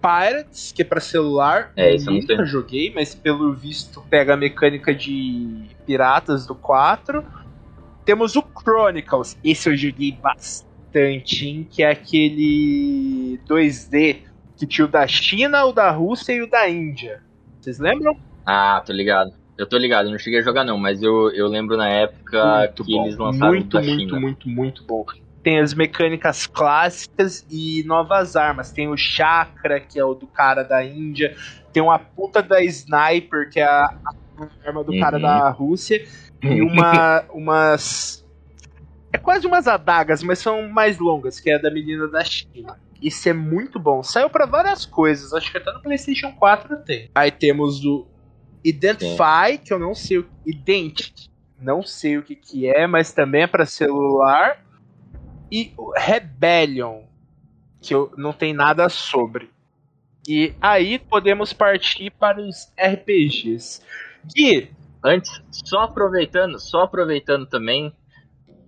Pirates, 0.00 0.72
que 0.72 0.82
é 0.82 0.84
pra 0.84 1.00
celular. 1.00 1.72
É, 1.76 1.94
esse 1.94 2.06
eu 2.06 2.14
não 2.14 2.20
Nunca 2.20 2.44
joguei, 2.44 2.92
mas 2.94 3.14
pelo 3.14 3.52
visto 3.52 4.02
pega 4.08 4.34
a 4.34 4.36
mecânica 4.36 4.94
de 4.94 5.66
piratas 5.86 6.46
do 6.46 6.54
4. 6.54 7.24
Temos 8.04 8.34
o 8.36 8.42
Chronicles. 8.42 9.38
Esse 9.44 9.68
eu 9.68 9.76
joguei 9.76 10.12
bastante, 10.12 11.46
hein, 11.46 11.68
que 11.70 11.82
é 11.82 11.90
aquele 11.90 13.38
2D 13.46 14.18
que 14.56 14.66
tinha 14.66 14.84
o 14.84 14.88
da 14.88 15.06
China, 15.06 15.64
o 15.64 15.72
da 15.72 15.90
Rússia 15.90 16.32
e 16.32 16.42
o 16.42 16.50
da 16.50 16.68
Índia. 16.68 17.22
Vocês 17.60 17.78
lembram? 17.78 18.16
Ah, 18.44 18.82
tô 18.84 18.92
ligado. 18.92 19.32
Eu 19.56 19.66
tô 19.66 19.76
ligado, 19.76 20.06
eu 20.06 20.10
não 20.10 20.18
cheguei 20.18 20.38
a 20.38 20.42
jogar 20.42 20.64
não, 20.64 20.78
mas 20.78 21.02
eu, 21.02 21.30
eu 21.32 21.46
lembro 21.46 21.76
na 21.76 21.88
época 21.88 22.72
que 22.82 22.96
eles 22.96 23.18
lançaram 23.18 23.52
muito, 23.52 23.78
da 23.78 23.82
muito, 23.82 24.18
muito, 24.18 24.48
muito 24.48 24.84
bom. 24.84 25.04
Tem 25.42 25.58
as 25.58 25.72
mecânicas 25.72 26.46
clássicas 26.46 27.46
e 27.50 27.82
novas 27.86 28.36
armas. 28.36 28.72
Tem 28.72 28.88
o 28.88 28.96
Chakra, 28.96 29.80
que 29.80 29.98
é 29.98 30.04
o 30.04 30.14
do 30.14 30.26
cara 30.26 30.62
da 30.62 30.84
Índia. 30.84 31.34
Tem 31.72 31.82
uma 31.82 31.98
puta 31.98 32.42
da 32.42 32.62
Sniper, 32.62 33.48
que 33.50 33.58
é 33.58 33.64
a, 33.64 33.94
arma 34.66 34.84
do 34.84 34.98
cara 34.98 35.16
Uhum. 35.16 35.22
da 35.22 35.48
Rússia. 35.50 36.04
E 36.42 36.60
uma, 36.60 37.24
umas. 37.32 38.26
É 39.12 39.18
quase 39.18 39.46
umas 39.46 39.66
adagas, 39.66 40.22
mas 40.22 40.38
são 40.38 40.68
mais 40.68 40.98
longas, 40.98 41.40
que 41.40 41.50
é 41.50 41.56
a 41.56 41.58
da 41.58 41.70
menina 41.70 42.06
da 42.06 42.22
China. 42.22 42.78
Isso 43.02 43.28
é 43.28 43.32
muito 43.32 43.78
bom. 43.78 44.02
Saiu 44.02 44.28
pra 44.28 44.44
várias 44.46 44.84
coisas. 44.84 45.32
Acho 45.32 45.50
que 45.50 45.56
até 45.56 45.72
no 45.72 45.80
PlayStation 45.80 46.32
4 46.32 46.76
tem. 46.84 47.10
Aí 47.14 47.30
temos 47.30 47.82
o 47.84 48.06
Identify, 48.62 49.56
que 49.64 49.72
eu 49.72 49.78
não 49.78 49.94
sei 49.94 50.18
o. 50.18 50.26
Identity. 50.46 51.30
Não 51.58 51.82
sei 51.82 52.18
o 52.18 52.22
que, 52.22 52.34
que 52.36 52.66
é, 52.68 52.86
mas 52.86 53.12
também 53.12 53.42
é 53.42 53.46
pra 53.46 53.66
celular. 53.66 54.64
E 55.50 55.72
Rebellion, 55.96 57.02
que 57.80 57.94
eu 57.94 58.12
não 58.16 58.32
tem 58.32 58.52
nada 58.52 58.88
sobre. 58.88 59.50
E 60.28 60.54
aí 60.60 60.98
podemos 60.98 61.52
partir 61.52 62.10
para 62.10 62.40
os 62.40 62.72
RPGs. 62.78 63.82
Gui, 64.34 64.70
Antes, 65.02 65.42
só 65.50 65.84
aproveitando, 65.84 66.60
só 66.60 66.82
aproveitando 66.82 67.46
também 67.46 67.90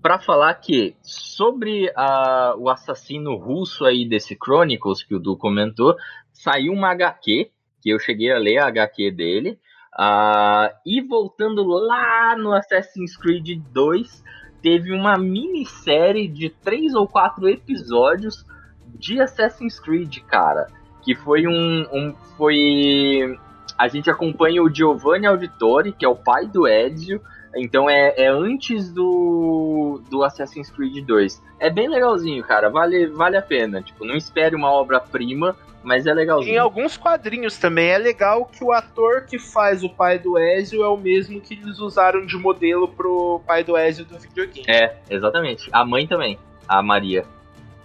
pra 0.00 0.18
falar 0.18 0.54
que 0.54 0.96
sobre 1.02 1.92
a- 1.94 2.54
o 2.56 2.70
assassino 2.70 3.36
russo 3.36 3.84
aí 3.84 4.08
desse 4.08 4.34
Chronicles 4.34 5.02
que 5.02 5.14
o 5.14 5.20
Du 5.20 5.36
comentou, 5.36 5.94
saiu 6.32 6.72
uma 6.72 6.90
HQ 6.90 7.50
que 7.82 7.90
eu 7.90 7.98
cheguei 7.98 8.32
a 8.32 8.38
ler 8.38 8.58
a 8.58 8.66
HQ 8.66 9.10
dele. 9.10 9.58
ah, 9.94 10.72
e 10.86 11.02
voltando 11.02 11.62
lá 11.64 12.34
no 12.34 12.54
Assassin's 12.54 13.14
Creed 13.14 13.60
2, 13.74 14.24
teve 14.62 14.92
uma 14.92 15.18
minissérie 15.18 16.28
de 16.28 16.48
três 16.48 16.94
ou 16.94 17.06
quatro 17.06 17.48
episódios 17.48 18.46
de 18.94 19.20
Assassin's 19.20 19.80
Creed, 19.80 20.18
cara. 20.20 20.68
Que 21.02 21.14
foi 21.14 21.46
um, 21.46 21.86
um 21.92 22.14
foi 22.36 23.36
a 23.76 23.88
gente 23.88 24.08
acompanha 24.08 24.62
o 24.62 24.72
Giovanni 24.72 25.26
Auditori, 25.26 25.92
que 25.92 26.04
é 26.04 26.08
o 26.08 26.14
pai 26.14 26.46
do 26.46 26.68
Ezio. 26.68 27.20
Então 27.56 27.88
é, 27.88 28.14
é 28.16 28.28
antes 28.28 28.90
do, 28.90 30.00
do 30.10 30.24
Assassin's 30.24 30.70
Creed 30.70 31.04
2. 31.04 31.42
É 31.58 31.70
bem 31.70 31.88
legalzinho, 31.88 32.42
cara. 32.44 32.70
Vale, 32.70 33.06
vale 33.06 33.36
a 33.36 33.42
pena. 33.42 33.82
Tipo, 33.82 34.04
não 34.04 34.16
espere 34.16 34.56
uma 34.56 34.70
obra-prima, 34.70 35.56
mas 35.82 36.06
é 36.06 36.10
Em 36.10 36.14
legalzinho. 36.14 36.62
alguns 36.62 36.96
quadrinhos 36.96 37.58
também 37.58 37.88
é 37.90 37.98
legal 37.98 38.46
que 38.46 38.64
o 38.64 38.72
ator 38.72 39.26
que 39.26 39.38
faz 39.38 39.82
o 39.82 39.88
pai 39.88 40.18
do 40.18 40.38
Ezio 40.38 40.82
é 40.82 40.88
o 40.88 40.96
mesmo 40.96 41.40
que 41.40 41.54
eles 41.54 41.78
usaram 41.78 42.24
de 42.24 42.36
modelo 42.36 42.88
pro 42.88 43.40
pai 43.46 43.62
do 43.62 43.76
Ezio 43.76 44.04
do 44.04 44.18
videogame. 44.18 44.64
É, 44.68 44.96
exatamente. 45.10 45.68
A 45.72 45.84
mãe 45.84 46.06
também, 46.06 46.38
a 46.66 46.82
Maria. 46.82 47.24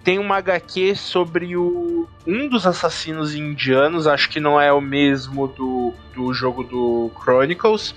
Tem 0.03 0.19
uma 0.19 0.37
HQ 0.37 0.95
sobre 0.95 1.57
o 1.57 2.07
um 2.25 2.47
dos 2.47 2.65
assassinos 2.65 3.35
indianos, 3.35 4.07
acho 4.07 4.29
que 4.29 4.39
não 4.39 4.59
é 4.59 4.71
o 4.71 4.79
mesmo 4.79 5.47
do, 5.49 5.93
do 6.15 6.33
jogo 6.33 6.63
do 6.63 7.11
Chronicles, 7.21 7.93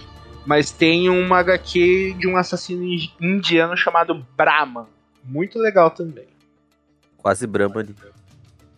mas 0.47 0.71
tem 0.71 1.09
uma 1.09 1.39
HQ 1.39 2.15
de 2.19 2.27
um 2.29 2.37
assassino 2.37 2.85
in- 2.85 3.11
indiano 3.21 3.77
chamado 3.77 4.27
Brahman. 4.37 4.87
Muito 5.25 5.59
legal 5.59 5.91
também. 5.91 6.27
Quase 7.19 7.47
Brahma 7.47 7.81
ali. 7.81 7.95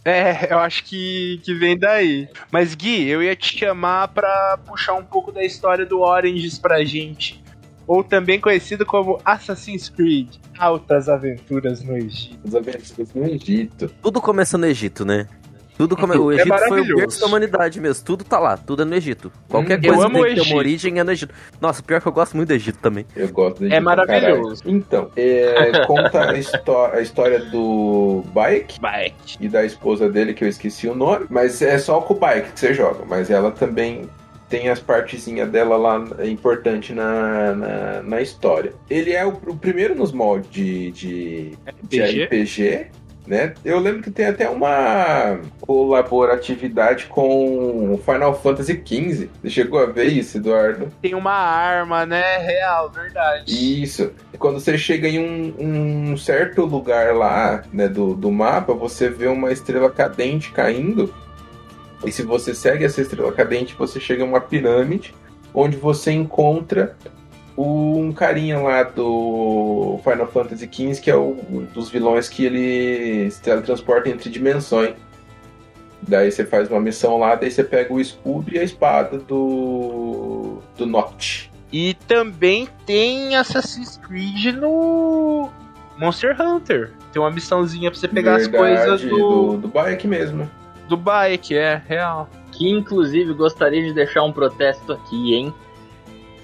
É, 0.04 0.52
eu 0.52 0.58
acho 0.58 0.82
que, 0.84 1.40
que 1.44 1.54
vem 1.54 1.78
daí. 1.78 2.28
Mas 2.50 2.74
Gui, 2.74 3.06
eu 3.08 3.22
ia 3.22 3.36
te 3.36 3.56
chamar 3.56 4.08
pra 4.08 4.58
puxar 4.66 4.94
um 4.94 5.04
pouco 5.04 5.30
da 5.30 5.44
história 5.44 5.86
do 5.86 6.00
Oranges 6.00 6.58
pra 6.58 6.84
gente. 6.84 7.40
Ou 7.86 8.02
também 8.02 8.40
conhecido 8.40 8.84
como 8.84 9.20
Assassin's 9.24 9.88
Creed, 9.88 10.36
Altas 10.58 11.08
Aventuras 11.08 11.82
no 11.82 11.96
Egito. 11.96 12.38
Os 12.44 12.54
aventuras 12.54 13.14
no 13.14 13.24
Egito. 13.26 13.88
Tudo 14.02 14.20
começa 14.20 14.58
no 14.58 14.66
Egito, 14.66 15.04
né? 15.04 15.28
Tudo 15.76 15.96
come... 15.96 16.16
O 16.16 16.30
É 16.30 16.36
Egito 16.36 16.58
foi 16.68 16.80
o 16.80 16.96
berço 16.96 17.20
da 17.20 17.26
humanidade 17.26 17.80
mesmo. 17.80 18.04
Tudo 18.04 18.24
tá 18.24 18.38
lá, 18.38 18.56
tudo 18.56 18.82
é 18.82 18.84
no 18.84 18.94
Egito. 18.94 19.32
Qualquer 19.48 19.78
Hum, 19.78 19.82
coisa 19.82 20.06
que 20.06 20.12
tem 20.12 20.22
que 20.22 20.28
ter 20.28 20.32
Egito. 20.40 20.46
uma 20.52 20.58
origem 20.58 20.98
é 20.98 21.04
no 21.04 21.10
Egito. 21.12 21.34
Nossa, 21.60 21.82
pior 21.82 22.00
que 22.00 22.06
eu 22.08 22.12
gosto 22.12 22.36
muito 22.36 22.48
do 22.48 22.54
Egito 22.54 22.78
também. 22.78 23.06
Eu 23.16 23.28
gosto 23.30 23.58
do 23.60 23.64
É 23.64 23.68
Egito 23.68 23.82
pra 23.84 23.96
maravilhoso. 23.96 24.62
caralho. 24.62 24.76
Então, 24.78 25.10
é, 25.16 25.84
conta 25.86 26.30
a, 26.30 26.38
histó- 26.38 26.90
a 26.92 27.00
história 27.00 27.38
do 27.46 28.22
Bike 28.34 28.78
Bike. 28.80 29.36
e 29.40 29.48
da 29.48 29.64
esposa 29.64 30.08
dele, 30.10 30.34
que 30.34 30.44
eu 30.44 30.48
esqueci 30.48 30.86
o 30.88 30.94
nome, 30.94 31.26
mas 31.30 31.60
é 31.62 31.78
só 31.78 32.00
com 32.00 32.14
o 32.14 32.18
Bike 32.18 32.52
que 32.52 32.60
você 32.60 32.74
joga, 32.74 33.04
mas 33.08 33.30
ela 33.30 33.50
também 33.50 34.08
tem 34.48 34.68
as 34.68 34.78
partezinhas 34.80 35.48
dela 35.50 35.78
lá 35.78 36.04
é 36.18 36.28
importante 36.28 36.92
na, 36.92 37.54
na, 37.54 38.02
na 38.02 38.20
história. 38.20 38.74
Ele 38.90 39.10
é 39.12 39.24
o, 39.24 39.30
o 39.46 39.56
primeiro 39.56 39.94
nos 39.94 40.12
moldes 40.12 40.50
de, 40.50 40.90
de, 40.90 41.58
de 41.84 42.02
RPG? 42.26 42.86
Né? 43.26 43.54
Eu 43.64 43.78
lembro 43.78 44.02
que 44.02 44.10
tem 44.10 44.26
até 44.26 44.48
uma 44.48 45.38
colaboratividade 45.60 47.06
com 47.06 47.98
Final 48.04 48.34
Fantasy 48.34 48.82
XV. 48.84 49.30
Você 49.40 49.50
chegou 49.50 49.78
a 49.78 49.86
ver 49.86 50.06
isso, 50.06 50.38
Eduardo? 50.38 50.92
Tem 51.00 51.14
uma 51.14 51.32
arma, 51.32 52.04
né? 52.04 52.38
Real, 52.38 52.90
verdade. 52.90 53.44
Isso. 53.46 54.12
Quando 54.38 54.58
você 54.58 54.76
chega 54.76 55.08
em 55.08 55.20
um, 55.20 56.10
um 56.12 56.16
certo 56.16 56.64
lugar 56.64 57.14
lá, 57.14 57.62
né, 57.72 57.86
do, 57.88 58.14
do 58.14 58.30
mapa, 58.32 58.74
você 58.74 59.08
vê 59.08 59.28
uma 59.28 59.52
estrela 59.52 59.90
cadente 59.90 60.50
caindo. 60.50 61.14
E 62.04 62.10
se 62.10 62.24
você 62.24 62.52
segue 62.54 62.84
essa 62.84 63.00
estrela 63.00 63.32
cadente, 63.32 63.76
você 63.78 64.00
chega 64.00 64.24
a 64.24 64.26
uma 64.26 64.40
pirâmide, 64.40 65.14
onde 65.54 65.76
você 65.76 66.10
encontra 66.10 66.96
um 67.56 68.12
carinha 68.12 68.58
lá 68.58 68.82
do 68.82 70.00
Final 70.02 70.26
Fantasy 70.26 70.68
XV, 70.72 71.00
que 71.00 71.10
é 71.10 71.16
o, 71.16 71.36
um 71.50 71.64
dos 71.64 71.90
vilões 71.90 72.28
que 72.28 72.44
ele 72.44 73.30
se 73.30 73.42
teletransporta 73.42 74.08
entre 74.08 74.30
dimensões. 74.30 74.94
Daí 76.00 76.32
você 76.32 76.44
faz 76.44 76.68
uma 76.68 76.80
missão 76.80 77.18
lá, 77.18 77.36
daí 77.36 77.50
você 77.50 77.62
pega 77.62 77.92
o 77.92 78.00
escudo 78.00 78.52
e 78.52 78.58
a 78.58 78.64
espada 78.64 79.18
do. 79.18 80.58
do 80.76 80.86
Noct. 80.86 81.50
E 81.72 81.94
também 82.06 82.68
tem 82.84 83.36
Assassin's 83.36 83.98
Creed 83.98 84.56
no 84.56 85.48
Monster 85.98 86.36
Hunter. 86.40 86.92
Tem 87.12 87.22
uma 87.22 87.30
missãozinha 87.30 87.90
pra 87.90 87.98
você 87.98 88.08
pegar 88.08 88.36
as 88.36 88.46
coisas 88.46 89.00
do... 89.02 89.08
do, 89.08 89.56
do 89.58 89.68
bike 89.68 90.06
mesmo. 90.08 90.50
do 90.88 90.96
bike, 90.96 91.56
é 91.56 91.80
real. 91.86 92.28
Que 92.50 92.68
inclusive 92.68 93.32
gostaria 93.32 93.82
de 93.82 93.94
deixar 93.94 94.22
um 94.24 94.32
protesto 94.32 94.92
aqui, 94.92 95.34
hein? 95.34 95.54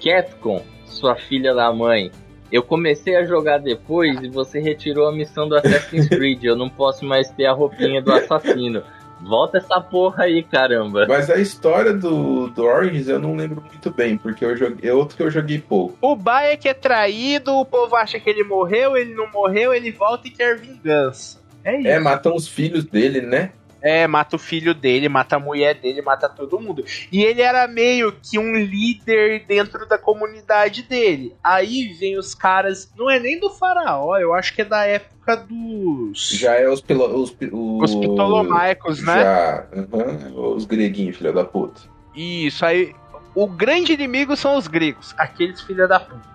Capcom, 0.03 0.63
sua 0.89 1.15
filha 1.15 1.53
da 1.53 1.71
mãe. 1.71 2.11
Eu 2.51 2.63
comecei 2.63 3.15
a 3.15 3.23
jogar 3.23 3.59
depois 3.59 4.19
e 4.21 4.27
você 4.27 4.59
retirou 4.59 5.07
a 5.07 5.11
missão 5.11 5.47
do 5.47 5.55
Assassin's 5.55 6.07
Creed. 6.09 6.43
Eu 6.43 6.55
não 6.55 6.69
posso 6.69 7.05
mais 7.05 7.29
ter 7.29 7.45
a 7.45 7.53
roupinha 7.53 8.01
do 8.01 8.11
assassino. 8.11 8.83
Volta 9.21 9.57
essa 9.57 9.81
porra 9.81 10.23
aí, 10.23 10.41
caramba. 10.41 11.05
Mas 11.07 11.29
a 11.29 11.37
história 11.37 11.93
do, 11.93 12.47
do 12.47 12.63
Origins 12.63 13.07
eu 13.07 13.19
não 13.19 13.35
lembro 13.35 13.61
muito 13.61 13.91
bem, 13.91 14.17
porque 14.17 14.45
eu 14.45 14.55
joguei, 14.55 14.89
é 14.89 14.93
outro 14.93 15.17
que 15.17 15.23
eu 15.23 15.29
joguei 15.29 15.59
pouco. 15.59 15.97
O 16.01 16.15
Bayek 16.15 16.67
é 16.67 16.73
traído, 16.73 17.53
o 17.53 17.65
povo 17.65 17.95
acha 17.95 18.19
que 18.19 18.29
ele 18.29 18.43
morreu, 18.43 18.95
ele 18.95 19.13
não 19.13 19.29
morreu, 19.29 19.73
ele 19.73 19.91
volta 19.91 20.27
e 20.27 20.31
quer 20.31 20.57
vingança. 20.57 21.39
É 21.63 21.77
isso. 21.77 21.87
É, 21.87 21.99
matam 21.99 22.33
os 22.33 22.47
filhos 22.47 22.85
dele, 22.85 23.21
né? 23.21 23.51
É, 23.81 24.05
mata 24.07 24.35
o 24.35 24.39
filho 24.39 24.73
dele, 24.73 25.07
mata 25.07 25.37
a 25.37 25.39
mulher 25.39 25.75
dele, 25.75 26.01
mata 26.01 26.27
todo 26.27 26.59
mundo. 26.59 26.83
E 27.11 27.23
ele 27.23 27.41
era 27.41 27.67
meio 27.67 28.11
que 28.11 28.37
um 28.37 28.53
líder 28.55 29.45
dentro 29.47 29.87
da 29.87 29.97
comunidade 29.97 30.83
dele. 30.83 31.33
Aí 31.43 31.93
vem 31.99 32.17
os 32.17 32.35
caras, 32.35 32.91
não 32.97 33.09
é 33.09 33.19
nem 33.19 33.39
do 33.39 33.49
faraó, 33.49 34.17
eu 34.17 34.33
acho 34.33 34.53
que 34.53 34.61
é 34.61 34.65
da 34.65 34.83
época 34.85 35.37
dos. 35.37 36.29
Já 36.31 36.55
é 36.55 36.67
os, 36.67 36.81
pilo, 36.81 37.05
os, 37.21 37.31
pi- 37.31 37.49
Os 37.53 37.95
ptolomaicos, 37.95 39.01
né? 39.01 39.21
Já, 39.23 39.67
aham, 39.73 40.33
os 40.55 40.65
greguinhos, 40.65 41.17
filha 41.17 41.31
da 41.31 41.45
puta. 41.45 41.81
Isso, 42.15 42.65
aí. 42.65 42.93
O 43.35 43.47
grande 43.47 43.93
inimigo 43.93 44.35
são 44.35 44.57
os 44.57 44.67
gregos, 44.67 45.13
aqueles 45.17 45.61
filha 45.61 45.87
da 45.87 45.99
puta. 45.99 46.27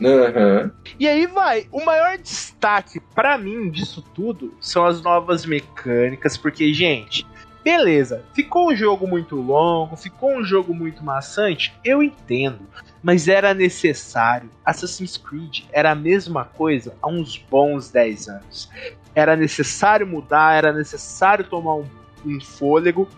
Aham. 0.00 0.70
E 0.98 1.06
aí 1.06 1.26
vai, 1.26 1.66
o 1.70 1.84
maior 1.84 2.18
destaque 2.18 3.00
pra 3.14 3.38
mim 3.38 3.70
disso 3.70 4.02
tudo 4.14 4.52
são 4.60 4.84
as 4.84 5.02
novas 5.02 5.44
mecânicas, 5.46 6.36
porque, 6.36 6.72
gente, 6.72 7.26
beleza, 7.62 8.24
ficou 8.34 8.70
um 8.70 8.76
jogo 8.76 9.06
muito 9.06 9.36
longo, 9.36 9.96
ficou 9.96 10.36
um 10.36 10.44
jogo 10.44 10.74
muito 10.74 11.04
maçante, 11.04 11.72
eu 11.84 12.02
entendo, 12.02 12.60
mas 13.02 13.28
era 13.28 13.54
necessário. 13.54 14.50
Assassin's 14.64 15.16
Creed 15.16 15.64
era 15.72 15.92
a 15.92 15.96
mesma 15.96 16.44
coisa 16.44 16.94
há 17.00 17.08
uns 17.08 17.36
bons 17.36 17.90
10 17.90 18.28
anos. 18.28 18.70
Era 19.14 19.36
necessário 19.36 20.06
mudar, 20.06 20.56
era 20.56 20.72
necessário 20.72 21.44
tomar 21.44 21.76
um, 21.76 21.86
um 22.24 22.40
fôlego 22.40 23.08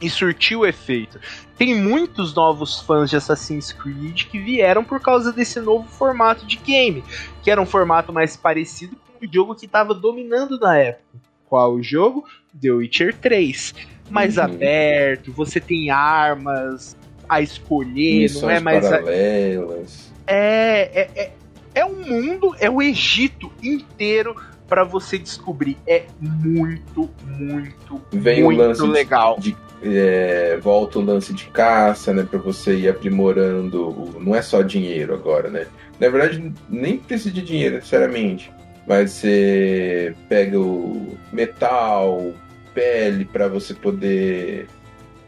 e 0.00 0.08
surtiu 0.08 0.60
o 0.60 0.66
efeito. 0.66 1.18
Tem 1.56 1.74
muitos 1.74 2.34
novos 2.34 2.80
fãs 2.80 3.10
de 3.10 3.16
Assassin's 3.16 3.72
Creed 3.72 4.24
que 4.26 4.38
vieram 4.38 4.84
por 4.84 5.00
causa 5.00 5.32
desse 5.32 5.58
novo 5.60 5.88
formato 5.88 6.46
de 6.46 6.56
game, 6.56 7.02
que 7.42 7.50
era 7.50 7.60
um 7.60 7.66
formato 7.66 8.12
mais 8.12 8.36
parecido 8.36 8.96
com 9.18 9.26
o 9.26 9.32
jogo 9.32 9.54
que 9.54 9.66
estava 9.66 9.92
dominando 9.94 10.58
na 10.58 10.76
época. 10.78 11.04
Qual 11.48 11.74
o 11.74 11.82
jogo? 11.82 12.24
The 12.60 12.70
Witcher 12.70 13.14
3. 13.16 13.74
Mais 14.10 14.36
Uhum. 14.36 14.44
aberto, 14.44 15.32
você 15.32 15.60
tem 15.60 15.90
armas 15.90 16.96
a 17.28 17.40
escolher, 17.42 18.20
Missões 18.22 18.42
não 18.42 18.50
é 18.50 18.60
mais. 18.60 18.86
a- 18.86 18.90
paralelas. 18.90 20.12
é, 20.26 20.90
é, 20.94 21.22
é, 21.22 21.32
é 21.74 21.84
um 21.84 21.96
mundo, 22.06 22.54
é 22.58 22.70
o 22.70 22.80
Egito 22.80 23.50
inteiro 23.62 24.34
pra 24.68 24.84
você 24.84 25.18
descobrir. 25.18 25.76
É 25.86 26.04
muito, 26.20 27.10
muito, 27.26 28.00
Vem 28.12 28.42
muito 28.44 28.58
lance 28.58 28.80
de- 28.82 28.88
legal. 28.88 29.36
de 29.38 29.56
é, 29.82 30.58
volta 30.60 30.98
o 30.98 31.04
lance 31.04 31.32
de 31.32 31.44
caça, 31.46 32.12
né? 32.12 32.26
Pra 32.28 32.38
você 32.38 32.74
ir 32.76 32.88
aprimorando. 32.88 33.88
o- 33.88 34.20
não 34.20 34.34
é 34.34 34.42
só 34.42 34.62
dinheiro 34.62 35.14
agora, 35.14 35.48
né? 35.50 35.66
Na 36.00 36.08
verdade, 36.08 36.52
nem 36.68 36.96
precisa 36.98 37.32
de 37.34 37.42
dinheiro 37.42 37.76
necessariamente. 37.76 38.50
Mas 38.86 39.10
você 39.12 40.14
pega 40.28 40.58
o 40.58 41.16
metal, 41.32 42.32
pele, 42.74 43.24
pra 43.24 43.46
você 43.48 43.74
poder 43.74 44.66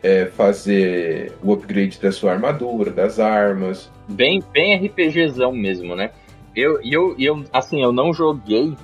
é, 0.03 0.27
fazer 0.27 1.33
o 1.43 1.53
upgrade 1.53 2.01
da 2.01 2.11
sua 2.11 2.33
armadura, 2.33 2.91
das 2.91 3.21
armas. 3.21 3.91
Bem, 4.09 4.43
bem 4.53 4.75
RPGzão 4.77 5.53
mesmo, 5.53 5.95
né? 5.95 6.11
Eu, 6.57 6.81
eu, 6.83 7.15
eu, 7.19 7.45
assim, 7.53 7.83
eu 7.83 7.93
não 7.93 8.13
joguei, 8.15 8.75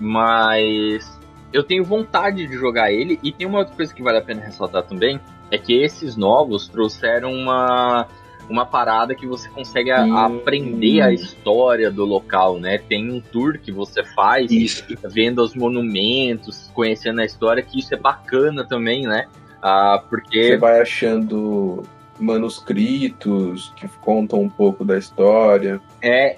mas 0.00 1.15
eu 1.56 1.62
tenho 1.64 1.82
vontade 1.84 2.46
de 2.46 2.54
jogar 2.54 2.92
ele. 2.92 3.18
E 3.22 3.32
tem 3.32 3.46
uma 3.46 3.60
outra 3.60 3.74
coisa 3.74 3.94
que 3.94 4.02
vale 4.02 4.18
a 4.18 4.22
pena 4.22 4.42
ressaltar 4.42 4.82
também: 4.82 5.18
é 5.50 5.56
que 5.56 5.72
esses 5.72 6.16
novos 6.16 6.68
trouxeram 6.68 7.32
uma, 7.32 8.06
uma 8.48 8.66
parada 8.66 9.14
que 9.14 9.26
você 9.26 9.48
consegue 9.48 9.90
a- 9.90 10.04
Hum. 10.04 10.16
aprender 10.16 11.00
a 11.00 11.12
história 11.12 11.90
do 11.90 12.04
local, 12.04 12.58
né? 12.60 12.76
Tem 12.78 13.10
um 13.10 13.20
tour 13.20 13.58
que 13.58 13.72
você 13.72 14.04
faz 14.04 14.50
Isso. 14.50 14.84
vendo 15.04 15.42
os 15.42 15.54
monumentos, 15.54 16.70
conhecendo 16.74 17.20
a 17.20 17.24
história, 17.24 17.62
que 17.62 17.78
isso 17.78 17.94
é 17.94 17.96
bacana 17.96 18.62
também, 18.64 19.06
né? 19.06 19.26
Ah, 19.62 19.98
Você 20.02 20.08
porque 20.10 20.56
vai 20.58 20.80
achando 20.80 21.82
manuscritos 22.18 23.72
que 23.76 23.88
contam 24.00 24.40
um 24.42 24.48
pouco 24.48 24.84
da 24.84 24.98
história. 24.98 25.80
é 26.02 26.36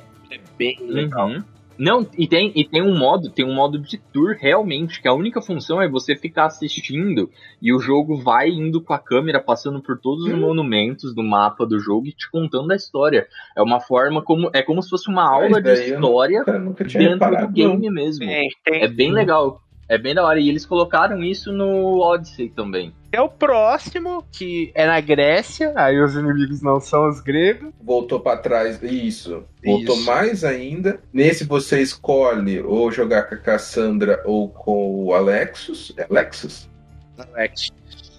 Bem 0.56 0.76
Uhum. 0.80 1.42
Não, 1.78 2.05
e 2.18 2.26
tem, 2.26 2.52
e 2.56 2.64
tem 2.64 2.82
um 2.82 2.98
modo, 2.98 3.30
tem 3.30 3.44
um 3.44 3.55
modo 3.55 3.78
de 3.78 3.98
tour 4.12 4.36
realmente, 4.38 5.00
que 5.00 5.06
a 5.06 5.14
única 5.14 5.40
função 5.40 5.80
é 5.80 5.88
você 5.88 6.16
ficar 6.16 6.46
assistindo 6.46 7.30
e 7.62 7.72
o 7.72 7.78
jogo 7.78 8.16
vai 8.16 8.48
indo 8.48 8.82
com 8.82 8.92
a 8.92 8.98
câmera, 8.98 9.40
passando 9.40 9.80
por 9.80 9.96
todos 9.98 10.24
os 10.24 10.34
monumentos 10.34 11.14
do 11.14 11.22
mapa 11.22 11.64
do 11.64 11.78
jogo 11.78 12.09
e 12.09 12.12
te 12.12 12.28
contando 12.30 12.72
a 12.72 12.76
história. 12.76 13.28
É 13.56 13.62
uma 13.62 13.80
forma 13.80 14.22
como. 14.22 14.50
É 14.52 14.62
como 14.62 14.82
se 14.82 14.90
fosse 14.90 15.09
uma 15.09 15.22
aula 15.22 15.62
de 15.62 15.68
eu 15.68 15.74
história 15.74 16.42
nunca 16.59 16.84
tinha 16.84 17.16
dentro 17.16 17.36
do 17.36 17.48
game 17.52 17.90
mesmo. 17.90 18.26
Tem, 18.26 18.48
tem. 18.64 18.82
É 18.82 18.88
bem 18.88 19.12
legal. 19.12 19.62
É 19.88 19.96
bem 19.96 20.14
da 20.14 20.24
hora. 20.24 20.40
E 20.40 20.48
eles 20.48 20.66
colocaram 20.66 21.22
isso 21.22 21.52
no 21.52 22.00
Odyssey 22.00 22.48
também. 22.50 22.92
É 23.10 23.20
o 23.20 23.28
próximo, 23.28 24.22
que 24.30 24.70
é 24.74 24.86
na 24.86 25.01
Grécia, 25.01 25.72
aí 25.74 25.98
os 25.98 26.14
inimigos 26.14 26.60
não 26.60 26.78
são 26.78 27.09
os 27.09 27.20
gregos. 27.20 27.72
Voltou 27.80 28.20
pra 28.20 28.36
trás. 28.36 28.82
Isso. 28.82 29.44
Voltou 29.64 29.97
Isso. 29.97 30.05
mais 30.05 30.44
ainda. 30.44 31.01
Nesse 31.12 31.44
você 31.44 31.80
escolhe 31.80 32.60
ou 32.60 32.93
jogar 32.93 33.22
com 33.22 33.35
a 33.35 33.39
Cassandra 33.39 34.22
ou 34.26 34.51
com 34.51 35.05
o 35.06 35.14
Alexus. 35.14 35.94
É 35.97 36.06
Alexus? 36.09 36.68
Alex. 37.16 37.70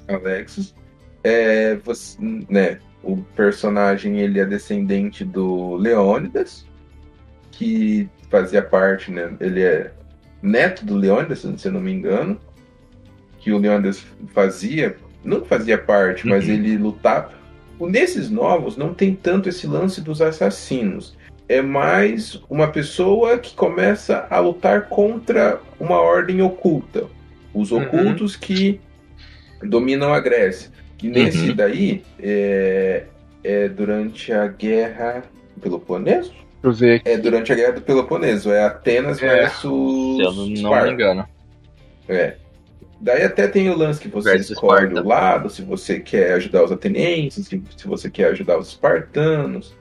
Alexus. 0.07 0.73
É, 1.23 1.75
você, 1.75 2.17
né, 2.49 2.79
o 3.03 3.17
personagem 3.35 4.19
ele 4.19 4.39
é 4.39 4.45
descendente 4.45 5.23
do 5.23 5.75
Leônidas, 5.75 6.65
que 7.51 8.09
fazia 8.29 8.61
parte, 8.61 9.11
né? 9.11 9.35
Ele 9.39 9.61
é 9.61 9.91
neto 10.41 10.85
do 10.85 10.95
Leônidas, 10.95 11.39
se 11.39 11.67
eu 11.67 11.71
não 11.71 11.81
me 11.81 11.91
engano. 11.91 12.39
Que 13.39 13.51
o 13.51 13.57
Leônidas 13.57 14.05
fazia, 14.33 14.95
não 15.23 15.43
fazia 15.45 15.77
parte, 15.77 16.27
mas 16.27 16.47
ele 16.47 16.77
lutava. 16.77 17.31
Nesses 17.79 18.29
novos 18.29 18.75
não 18.75 18.93
tem 18.93 19.15
tanto 19.15 19.47
esse 19.47 19.65
lance 19.65 20.01
dos 20.01 20.21
assassinos. 20.21 21.17
É 21.47 21.61
mais 21.61 22.39
uma 22.49 22.67
pessoa 22.67 23.37
que 23.39 23.55
começa 23.55 24.27
a 24.29 24.39
lutar 24.39 24.87
contra 24.89 25.59
uma 25.79 25.99
ordem 25.99 26.41
oculta. 26.41 27.05
Os 27.53 27.71
Uhum. 27.71 27.81
ocultos 27.83 28.35
que 28.35 28.79
dominam 29.63 30.13
a 30.13 30.19
Grécia. 30.19 30.69
E 31.01 31.07
nesse 31.07 31.49
Uhum. 31.49 31.55
daí 31.55 32.03
é, 32.21 33.05
é 33.43 33.69
durante 33.69 34.31
a 34.33 34.45
guerra 34.47 35.23
Peloponeso? 35.61 36.33
É 37.05 37.17
durante 37.17 37.51
a 37.53 37.55
guerra 37.55 37.71
do 37.73 37.81
Peloponeso. 37.81 38.51
É 38.51 38.63
Atenas 38.65 39.21
É. 39.23 39.27
versus 39.27 40.17
Se 40.17 40.21
eu 40.23 40.33
não, 40.33 40.47
não 40.71 40.83
me 40.83 40.91
engano. 40.91 41.25
É. 42.07 42.35
Daí 43.01 43.23
até 43.23 43.47
tem 43.47 43.69
o 43.69 43.77
lance 43.77 43.99
que 44.01 44.09
você 44.09 44.31
Versus 44.31 44.51
escolhe 44.51 44.87
Esparta. 44.87 45.01
o 45.01 45.07
lado, 45.07 45.49
se 45.49 45.61
você 45.61 45.99
quer 45.99 46.33
ajudar 46.33 46.63
os 46.63 46.71
atenienses, 46.71 47.47
se, 47.47 47.87
você 47.87 48.09
quer 48.09 48.31
ajudar 48.31 48.57
os 48.57 48.69
espartanos. 48.69 49.73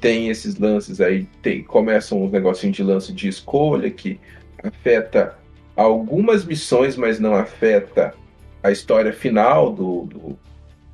Tem 0.00 0.28
esses 0.28 0.58
lances 0.58 1.00
aí, 1.00 1.24
tem, 1.42 1.62
começam 1.64 2.22
uns 2.22 2.30
negocinhos 2.30 2.76
de 2.76 2.82
lance 2.84 3.12
de 3.12 3.28
escolha 3.28 3.90
que 3.90 4.20
afeta 4.62 5.36
algumas 5.74 6.44
missões, 6.44 6.96
mas 6.96 7.18
não 7.18 7.34
afeta 7.34 8.14
a 8.62 8.70
história 8.70 9.12
final 9.12 9.72
do, 9.72 10.02
do, 10.06 10.38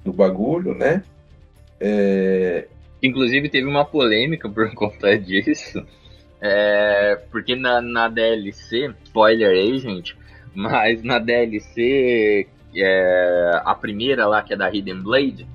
do 0.04 0.12
bagulho, 0.12 0.74
né? 0.74 1.02
É, 1.80 2.66
Inclusive 3.04 3.50
teve 3.50 3.66
uma 3.66 3.84
polêmica 3.84 4.48
por 4.48 4.72
conta 4.74 5.18
disso. 5.18 5.84
É, 6.40 7.20
porque 7.30 7.54
na, 7.54 7.80
na 7.82 8.08
DLC, 8.08 8.94
spoiler 9.04 9.50
aí, 9.50 9.78
gente, 9.78 10.16
mas 10.54 11.02
na 11.02 11.18
DLC, 11.18 12.46
é, 12.74 13.60
a 13.64 13.74
primeira 13.74 14.26
lá, 14.26 14.42
que 14.42 14.52
é 14.52 14.56
da 14.56 14.72
Hidden 14.72 15.02
Blade, 15.02 15.46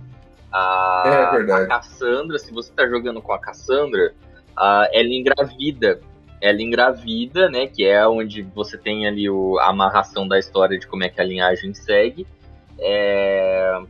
A, 0.51 1.03
É 1.05 1.53
a 1.53 1.67
Cassandra, 1.67 2.37
se 2.39 2.51
você 2.51 2.71
tá 2.73 2.87
jogando 2.87 3.21
com 3.21 3.31
a 3.31 3.39
Cassandra, 3.39 4.13
ah, 4.57 4.87
ela 4.91 5.09
engravida. 5.09 6.01
Ela 6.41 6.61
engravida, 6.61 7.49
né? 7.49 7.67
Que 7.67 7.85
é 7.85 8.05
onde 8.07 8.41
você 8.41 8.77
tem 8.77 9.07
ali 9.07 9.29
o, 9.29 9.57
a 9.59 9.69
amarração 9.69 10.27
da 10.27 10.39
história 10.39 10.77
de 10.77 10.87
como 10.87 11.03
é 11.03 11.09
que 11.09 11.21
a 11.21 11.23
linhagem 11.23 11.73
segue. 11.73 12.25
É, 12.79 13.81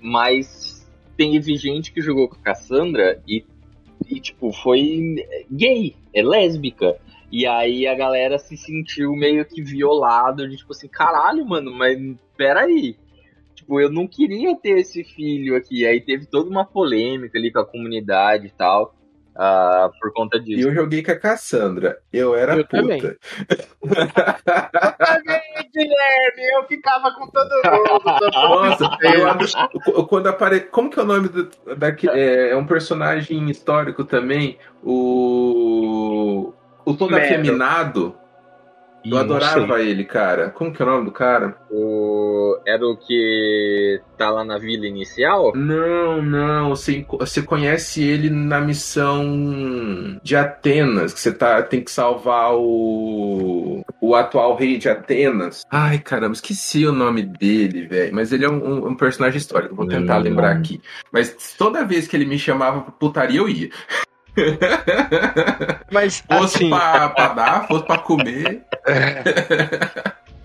mas 0.00 0.86
teve 1.16 1.56
gente 1.56 1.92
que 1.92 2.00
jogou 2.00 2.28
com 2.28 2.36
a 2.36 2.38
Cassandra 2.42 3.20
e, 3.26 3.44
e, 4.08 4.20
tipo, 4.20 4.52
foi 4.52 5.24
gay, 5.50 5.96
é 6.12 6.22
lésbica. 6.22 6.96
E 7.36 7.44
aí 7.48 7.84
a 7.84 7.96
galera 7.96 8.38
se 8.38 8.56
sentiu 8.56 9.12
meio 9.12 9.44
que 9.44 9.60
violado, 9.60 10.48
de 10.48 10.56
tipo 10.56 10.70
assim, 10.70 10.86
caralho, 10.86 11.44
mano, 11.44 11.72
mas 11.72 11.98
peraí. 12.36 12.96
Tipo, 13.56 13.80
eu 13.80 13.90
não 13.90 14.06
queria 14.06 14.54
ter 14.56 14.78
esse 14.78 15.02
filho 15.02 15.56
aqui. 15.56 15.84
Aí 15.84 16.00
teve 16.00 16.26
toda 16.26 16.48
uma 16.48 16.64
polêmica 16.64 17.36
ali 17.36 17.50
com 17.52 17.58
a 17.58 17.66
comunidade 17.66 18.46
e 18.46 18.50
tal. 18.50 18.94
ah, 19.34 19.90
por 20.00 20.12
conta 20.12 20.36
E 20.36 20.42
disso. 20.44 20.68
eu 20.68 20.72
joguei 20.74 21.02
com 21.02 21.10
a 21.10 21.16
Cassandra. 21.16 21.98
Eu 22.12 22.36
era 22.36 22.56
Eu 22.56 22.64
puta. 22.64 22.82
também. 22.82 23.00
também, 23.00 23.16
Guilherme, 25.74 26.42
eu 26.56 26.64
ficava 26.68 27.10
com 27.14 27.26
todo 27.26 27.50
mundo. 27.50 28.30
Nossa, 28.32 28.96
eu 29.88 30.06
quando 30.06 30.28
apare... 30.28 30.60
Como 30.60 30.88
que 30.88 31.00
é 31.00 31.02
o 31.02 31.06
nome 31.06 31.28
do, 31.28 31.50
daqui... 31.76 32.08
é, 32.08 32.50
é 32.50 32.56
um 32.56 32.64
personagem 32.64 33.50
histórico 33.50 34.04
também, 34.04 34.56
o 34.84 36.52
o 36.84 36.94
todo 36.94 37.12
Mero. 37.12 37.24
afeminado. 37.24 38.14
Eu 39.06 39.18
adorava 39.18 39.82
ele, 39.82 40.02
cara. 40.02 40.48
Como 40.48 40.72
que 40.72 40.80
é 40.80 40.84
o 40.86 40.88
nome 40.88 41.04
do 41.04 41.10
cara? 41.12 41.58
O... 41.70 42.56
Era 42.66 42.86
o 42.86 42.96
que 42.96 44.00
tá 44.16 44.30
lá 44.30 44.42
na 44.46 44.56
vila 44.56 44.86
inicial? 44.86 45.52
Não, 45.54 46.22
não. 46.22 46.70
Você, 46.70 47.04
você 47.10 47.42
conhece 47.42 48.02
ele 48.02 48.30
na 48.30 48.62
missão 48.62 50.18
de 50.22 50.34
Atenas, 50.34 51.12
que 51.12 51.20
você 51.20 51.30
tá, 51.32 51.62
tem 51.62 51.82
que 51.82 51.90
salvar 51.90 52.54
o, 52.54 53.84
o 54.00 54.14
atual 54.14 54.56
rei 54.56 54.78
de 54.78 54.88
Atenas. 54.88 55.64
Ai, 55.70 55.98
caramba, 55.98 56.32
esqueci 56.32 56.86
o 56.86 56.92
nome 56.92 57.22
dele, 57.24 57.86
velho. 57.86 58.14
Mas 58.14 58.32
ele 58.32 58.46
é 58.46 58.48
um, 58.48 58.54
um- 58.66 58.86
um 58.88 58.94
personagem 58.96 59.36
histórico, 59.36 59.74
vou 59.74 59.86
tentar 59.86 60.18
Hum. 60.18 60.22
lembrar 60.22 60.52
aqui. 60.52 60.80
Mas 61.12 61.54
toda 61.58 61.84
vez 61.84 62.08
que 62.08 62.16
ele 62.16 62.24
me 62.24 62.38
chamava 62.38 62.80
pra 62.80 62.92
putaria, 62.92 63.40
eu 63.40 63.48
ia. 63.50 63.68
Mas, 65.92 66.20
Fosse 66.20 66.56
assim, 66.56 66.70
pra, 66.70 67.08
pra 67.10 67.28
dar, 67.28 67.66
fosse 67.68 67.84
pra 67.86 67.98
comer. 67.98 68.62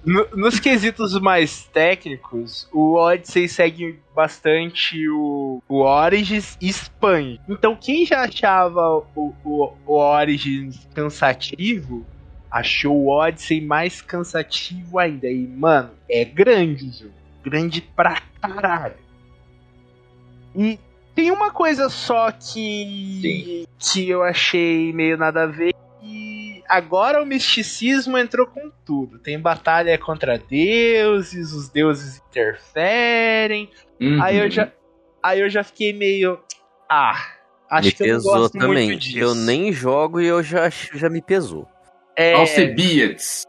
no- 0.06 0.28
nos 0.36 0.60
quesitos 0.60 1.20
mais 1.20 1.64
técnicos, 1.66 2.68
o 2.72 2.95
Odyssey 2.95 3.48
segue 3.48 3.99
bastante 4.16 5.07
o, 5.10 5.61
o 5.68 5.82
Origins 5.82 6.57
e 6.61 6.70
expande. 6.70 7.40
Então, 7.49 7.76
quem 7.76 8.06
já 8.06 8.22
achava 8.24 8.82
o, 9.16 9.34
o, 9.44 9.74
o 9.86 9.94
Origins 9.98 10.88
cansativo, 10.94 12.06
achou 12.52 12.95
o 12.95 13.10
Odyssey 13.10 13.61
mais 13.61 14.02
cansativo 14.02 14.98
ainda. 14.99 15.28
E, 15.28 15.48
mano, 15.48 15.91
é 16.10 16.24
grande 16.26 16.86
o 16.86 16.91
jogo. 16.94 17.14
Grande 17.44 17.82
pra 17.82 18.22
caralho. 18.41 18.95
E 20.56 20.80
tem 21.20 21.32
uma 21.32 21.52
coisa 21.52 21.90
só 21.90 22.32
que, 22.32 23.68
que 23.78 24.10
eu 24.10 24.24
achei 24.24 24.94
meio 24.94 25.18
nada 25.18 25.44
a 25.44 25.48
ver. 25.48 25.76
E 26.02 26.64
agora 26.66 27.22
o 27.22 27.26
misticismo 27.26 28.18
entrou 28.18 28.48
com 28.48 28.72
tudo. 28.86 29.20
Tem 29.20 29.38
batalha 29.38 29.98
contra 29.98 30.38
deuses, 30.38 31.52
os 31.52 31.68
deuses 31.68 32.24
interferem. 32.30 33.70
Uhum. 34.00 34.24
Aí 34.24 34.38
eu 34.38 34.50
já, 34.50 34.72
aí 35.22 35.41
eu 35.41 35.50
já 35.50 35.62
fiquei 35.62 35.91
meio. 35.91 36.40
Ah, 36.90 37.22
acho 37.70 37.88
me 37.88 37.91
que 37.91 38.04
eu 38.04 38.08
não 38.08 38.16
pesou 38.16 38.34
gosto 38.38 38.58
também. 38.58 38.88
muito 38.88 39.02
disso. 39.02 39.18
Eu 39.18 39.36
nem 39.36 39.74
jogo 39.74 40.22
e 40.22 40.26
eu 40.26 40.41
já, 40.41 40.70
já 40.70 41.10
me 41.10 41.22
pesou. 41.22 41.68
É, 42.16 42.32
Alcebiades. 42.32 43.44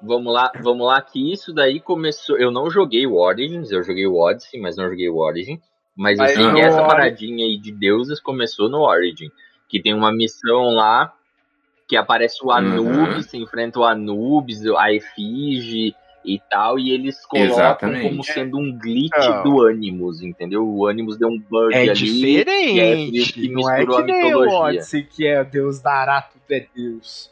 Vamos 0.00 0.32
lá, 0.32 0.52
vamos 0.62 0.86
lá, 0.86 1.02
que 1.02 1.32
isso 1.32 1.52
daí 1.52 1.80
começou. 1.80 2.38
Eu 2.38 2.52
não 2.52 2.70
joguei 2.70 3.04
o 3.04 3.16
Origins, 3.16 3.72
eu 3.72 3.82
joguei 3.82 4.06
o 4.06 4.14
Odyssey, 4.14 4.60
mas 4.60 4.76
não 4.76 4.88
joguei 4.88 5.08
o 5.08 5.16
Origin. 5.16 5.60
Mas, 5.96 6.18
Mas 6.18 6.32
assim, 6.32 6.60
essa 6.60 6.76
Origin- 6.76 6.86
paradinha 6.88 7.44
aí 7.46 7.58
de 7.58 7.72
deuses 7.72 8.20
começou 8.20 8.68
no 8.68 8.80
Origin. 8.82 9.30
Que 9.68 9.80
tem 9.82 9.94
uma 9.94 10.12
missão 10.12 10.74
lá 10.74 11.12
que 11.88 11.96
aparece 11.96 12.44
o 12.44 12.50
Anubis, 12.52 13.26
você 13.26 13.36
enfrenta 13.38 13.78
o 13.80 13.84
Anubis, 13.84 14.64
a 14.76 14.92
Efige 14.92 15.94
e 16.24 16.40
tal, 16.50 16.78
e 16.78 16.90
eles 16.90 17.24
colocam 17.24 17.52
Exatamente. 17.52 18.08
como 18.08 18.24
sendo 18.24 18.58
um 18.58 18.76
glitch 18.76 19.16
Não. 19.16 19.42
do 19.44 19.66
Animus, 19.66 20.20
entendeu? 20.22 20.68
O 20.68 20.86
Animus 20.88 21.16
deu 21.16 21.28
um 21.28 21.38
bug 21.38 21.72
é 21.72 21.88
ali. 21.88 21.88
e 22.34 22.36
é 22.80 22.94
diferente. 23.06 23.32
que 23.32 23.48
não 23.48 23.70
é 23.70 23.76
misturou 23.78 24.04
que 24.04 24.10
a 24.10 24.14
nem 24.14 24.24
o 24.24 24.26
mitologia. 24.40 24.58
Odyssey, 24.58 25.02
que 25.04 25.26
é 25.26 25.44
Deus 25.44 25.80
dará, 25.80 26.22
tudo 26.22 26.42
é 26.50 26.66
Deus. 26.74 27.30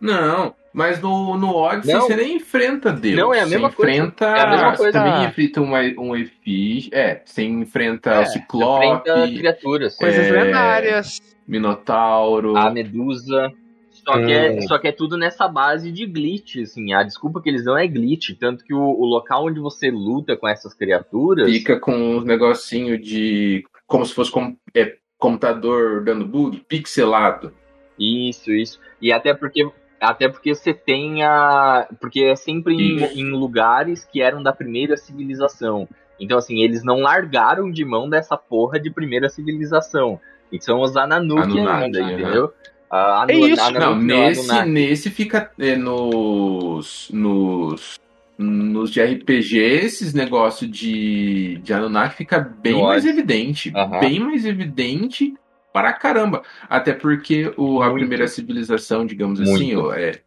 Não, 0.00 0.54
mas 0.72 1.00
no, 1.00 1.36
no 1.36 1.54
Odyssey 1.54 1.94
Não. 1.94 2.02
você 2.02 2.16
nem 2.16 2.36
enfrenta 2.36 2.92
Deus. 2.92 3.16
Não, 3.16 3.32
é 3.32 3.40
a 3.40 3.46
mesma 3.46 3.70
você 3.70 3.76
coisa. 3.76 3.92
enfrenta. 3.92 4.24
É 4.26 4.40
a 4.40 4.50
mesma 4.50 4.70
você 4.72 4.76
coisa. 4.82 4.92
também 4.92 5.24
enfrenta 5.28 5.60
uma, 5.62 5.80
um 5.98 6.16
efígie. 6.16 6.90
É, 6.92 7.22
você 7.24 7.42
enfrenta 7.44 8.10
É, 8.10 8.20
o 8.20 8.26
Ciclope, 8.26 8.86
Enfrenta 8.86 9.28
criaturas. 9.38 9.96
Coisas 9.96 10.26
É. 10.26 10.30
lendárias. 10.42 11.20
Minotauro. 11.46 12.56
a 12.56 12.70
Medusa. 12.70 13.50
Só 13.90 14.18
que, 14.18 14.32
é, 14.32 14.60
só 14.62 14.78
que 14.78 14.88
é 14.88 14.92
tudo 14.92 15.16
nessa 15.16 15.48
base 15.48 15.90
de 15.90 16.04
glitch, 16.04 16.56
assim. 16.58 16.92
A 16.92 17.02
desculpa 17.02 17.40
que 17.40 17.48
eles 17.48 17.64
dão 17.64 17.76
é 17.78 17.86
glitch. 17.86 18.30
Tanto 18.38 18.62
que 18.62 18.74
o, 18.74 18.80
o 18.82 19.04
local 19.06 19.46
onde 19.46 19.60
você 19.60 19.90
luta 19.90 20.36
com 20.36 20.46
essas 20.46 20.74
criaturas. 20.74 21.50
Fica 21.50 21.78
com 21.80 21.92
uns 22.16 22.24
negocinho 22.24 22.98
de. 22.98 23.64
Como 23.86 24.04
se 24.04 24.12
fosse 24.14 24.30
com, 24.30 24.54
é, 24.74 24.96
computador 25.16 26.04
dando 26.04 26.26
bug, 26.26 26.58
pixelado. 26.68 27.52
Isso, 27.98 28.52
isso. 28.52 28.78
E 29.00 29.10
até 29.12 29.32
porque. 29.32 29.66
Até 30.04 30.28
porque 30.28 30.54
você 30.54 30.72
tem 30.74 31.22
a. 31.22 31.86
Porque 32.00 32.20
é 32.20 32.36
sempre 32.36 32.74
em, 32.74 33.20
em 33.20 33.30
lugares 33.30 34.04
que 34.04 34.20
eram 34.20 34.42
da 34.42 34.52
primeira 34.52 34.96
civilização. 34.96 35.88
Então, 36.20 36.38
assim, 36.38 36.60
eles 36.60 36.84
não 36.84 37.00
largaram 37.00 37.70
de 37.70 37.84
mão 37.84 38.08
dessa 38.08 38.36
porra 38.36 38.78
de 38.78 38.90
primeira 38.90 39.28
civilização. 39.28 40.20
E 40.52 40.62
são 40.62 40.80
os 40.80 40.96
Anunnaki, 40.96 41.58
ainda, 41.58 42.00
aham. 42.00 42.12
entendeu? 42.12 42.52
A 42.90 43.26
É 43.28 43.34
isso. 43.34 43.60
Anunnaki 43.62 43.80
Não, 43.80 43.96
nesse, 43.96 44.50
Anunnaki. 44.50 44.70
nesse 44.70 45.10
fica 45.10 45.50
é, 45.58 45.76
nos. 45.76 47.08
nos. 47.12 47.98
Nos 48.36 48.90
de 48.90 49.00
RPG, 49.00 49.58
esses 49.58 50.12
negócios 50.12 50.68
de, 50.68 51.56
de 51.58 51.72
Anunnaki 51.72 52.16
fica 52.16 52.40
bem 52.40 52.72
No 52.72 52.82
mais 52.82 53.04
evidente. 53.06 53.72
Aham. 53.74 54.00
Bem 54.00 54.18
mais 54.18 54.44
evidente 54.44 55.32
para 55.74 55.92
caramba. 55.92 56.44
Até 56.70 56.92
porque 56.94 57.52
o, 57.56 57.82
a 57.82 57.86
Muito. 57.86 57.98
primeira 57.98 58.28
civilização, 58.28 59.04
digamos 59.04 59.40
Muito. 59.40 59.54
assim, 59.56 59.74
ó, 59.74 59.92
é, 59.92 60.20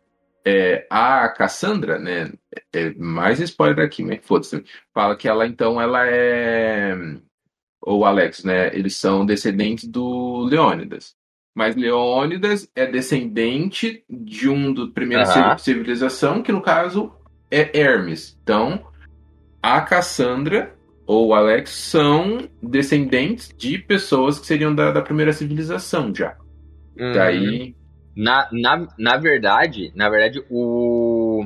é 0.45 0.86
a 0.90 1.30
Cassandra, 1.30 1.98
né? 1.98 2.34
É 2.74 2.94
mais 2.95 3.40
spoiler 3.40 3.86
aqui, 3.86 4.03
mas 4.03 4.19
foda-se. 4.22 4.61
Fala 4.94 5.15
que 5.15 5.26
ela 5.26 5.48
então 5.48 5.80
ela 5.80 6.06
é. 6.06 6.94
Ou 7.82 8.03
Alex, 8.03 8.44
né? 8.44 8.76
Eles 8.76 8.98
são 8.98 9.26
descendentes 9.26 9.88
do 9.88 10.44
Leônidas. 10.44 11.15
Mas 11.56 11.78
Leônidas 11.78 12.69
é 12.76 12.86
descendente 12.86 14.03
de 14.10 14.49
um 14.49 14.74
do 14.74 14.91
primeira 14.91 15.26
ci- 15.26 15.64
civilização, 15.64 16.44
que 16.44 16.52
no 16.52 16.61
caso 16.61 17.14
é 17.49 17.80
Hermes. 17.80 18.38
Então, 18.44 18.86
a 19.64 19.80
Cassandra 19.80 20.77
ou 21.08 21.28
o 21.28 21.34
Alex 21.34 21.72
são 21.72 22.50
descendentes 22.62 23.56
de 23.58 23.78
pessoas 23.78 24.38
que 24.38 24.46
seriam 24.46 24.76
da, 24.76 24.92
da 24.92 25.02
primeira 25.02 25.32
civilização 25.32 26.14
já. 26.14 26.36
Uhum. 27.00 27.14
Daí. 27.14 27.76
Na, 28.14 28.50
na, 28.52 28.88
na 29.00 29.18
verdade, 29.18 29.92
na 29.96 30.10
verdade, 30.10 30.44
o. 30.50 31.46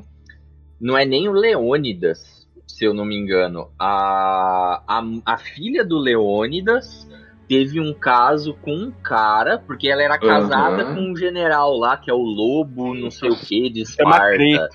Não 0.79 0.97
é 0.97 1.05
nem 1.05 1.29
o 1.29 1.31
Leônidas, 1.31 2.47
se 2.67 2.85
eu 2.85 2.93
não 2.93 3.05
me 3.05 3.15
engano. 3.15 3.69
A, 3.77 4.81
a, 4.87 5.03
a 5.25 5.37
filha 5.37 5.85
do 5.85 5.99
Leônidas 5.99 7.07
teve 7.47 7.79
um 7.79 7.93
caso 7.93 8.55
com 8.61 8.73
um 8.73 8.91
cara, 9.03 9.59
porque 9.59 9.89
ela 9.89 10.01
era 10.01 10.17
casada 10.17 10.83
Aham. 10.83 10.95
com 10.95 11.01
um 11.11 11.15
general 11.15 11.77
lá, 11.77 11.97
que 11.97 12.09
é 12.09 12.13
o 12.13 12.17
Lobo, 12.17 12.95
não 12.95 13.11
sei 13.11 13.29
o 13.29 13.35
que, 13.35 13.69
de 13.69 13.85
Chama 13.85 14.15
Esparta. 14.15 14.69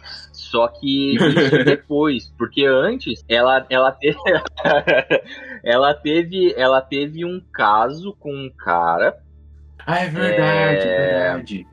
Só 0.50 0.68
que 0.68 1.16
isso 1.16 1.64
depois, 1.64 2.32
porque 2.38 2.64
antes 2.64 3.24
ela, 3.28 3.66
ela, 3.68 3.92
teve, 3.92 4.18
ela, 5.64 5.94
teve, 5.94 6.54
ela 6.56 6.80
teve 6.80 7.24
um 7.24 7.40
caso 7.52 8.14
com 8.18 8.32
um 8.32 8.50
cara 8.50 9.16
Ah, 9.86 10.00
é 10.00 10.08
verdade, 10.08 10.86
É. 10.88 10.94
é 10.94 11.06
verdade. 11.36 11.66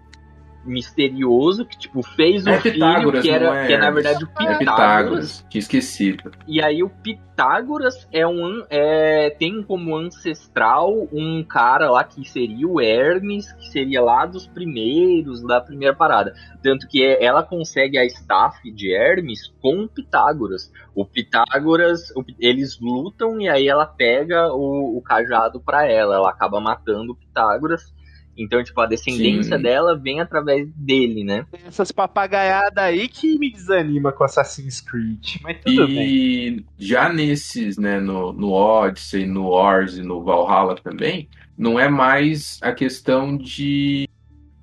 Misterioso 0.65 1.65
que, 1.65 1.77
tipo, 1.77 2.01
fez 2.01 2.45
o 2.45 2.49
É 2.49 2.59
filho, 2.59 2.73
Pitágoras, 2.75 3.21
que, 3.21 3.29
era, 3.29 3.55
é 3.63 3.67
que 3.67 3.73
é, 3.73 3.77
na 3.77 3.91
verdade, 3.91 4.23
o 4.23 4.27
É 4.27 4.29
Pitágoras. 4.29 4.57
Pitágoras, 4.59 5.45
tinha 5.49 5.59
esquecido. 5.59 6.31
E 6.47 6.61
aí 6.63 6.83
o 6.83 6.89
Pitágoras 6.89 8.07
é 8.11 8.25
um 8.27 8.63
é, 8.69 9.29
tem 9.31 9.61
como 9.63 9.95
ancestral 9.95 11.07
um 11.11 11.43
cara 11.43 11.89
lá 11.89 12.03
que 12.03 12.27
seria 12.27 12.67
o 12.67 12.79
Hermes, 12.79 13.51
que 13.53 13.69
seria 13.69 14.01
lá 14.01 14.25
dos 14.25 14.47
primeiros, 14.47 15.41
da 15.45 15.59
primeira 15.61 15.95
parada. 15.95 16.33
Tanto 16.61 16.87
que 16.87 17.03
ela 17.03 17.43
consegue 17.43 17.97
a 17.97 18.05
staff 18.05 18.71
de 18.71 18.93
Hermes 18.93 19.53
com 19.61 19.83
o 19.83 19.87
Pitágoras. 19.89 20.71
O 20.95 21.05
Pitágoras, 21.05 22.11
o- 22.15 22.23
eles 22.39 22.79
lutam 22.79 23.39
e 23.41 23.49
aí 23.49 23.67
ela 23.67 23.85
pega 23.85 24.53
o, 24.53 24.97
o 24.97 25.01
cajado 25.01 25.59
pra 25.59 25.85
ela. 25.89 26.15
Ela 26.15 26.29
acaba 26.29 26.59
matando 26.61 27.13
o 27.13 27.15
Pitágoras. 27.15 27.93
Então, 28.37 28.63
tipo, 28.63 28.79
a 28.81 28.85
descendência 28.85 29.57
Sim. 29.57 29.63
dela 29.63 29.97
vem 29.97 30.19
através 30.19 30.69
dele, 30.73 31.23
né? 31.23 31.45
Essas 31.65 31.91
papagaiadas 31.91 32.83
aí 32.83 33.07
que 33.07 33.37
me 33.37 33.51
desanima 33.51 34.11
com 34.11 34.23
Assassin's 34.23 34.81
Creed. 34.81 35.37
Mas 35.41 35.59
tudo 35.63 35.87
bem. 35.87 35.97
E 35.97 36.65
já 36.77 37.11
nesses, 37.11 37.77
né, 37.77 37.99
no, 37.99 38.33
no 38.33 38.51
Odyssey, 38.51 39.25
no 39.25 39.49
Wars 39.49 39.97
e 39.97 40.01
no 40.01 40.23
Valhalla 40.23 40.75
também, 40.75 41.29
não 41.57 41.79
é 41.79 41.87
mais 41.87 42.59
a 42.61 42.71
questão 42.71 43.37
de 43.37 44.09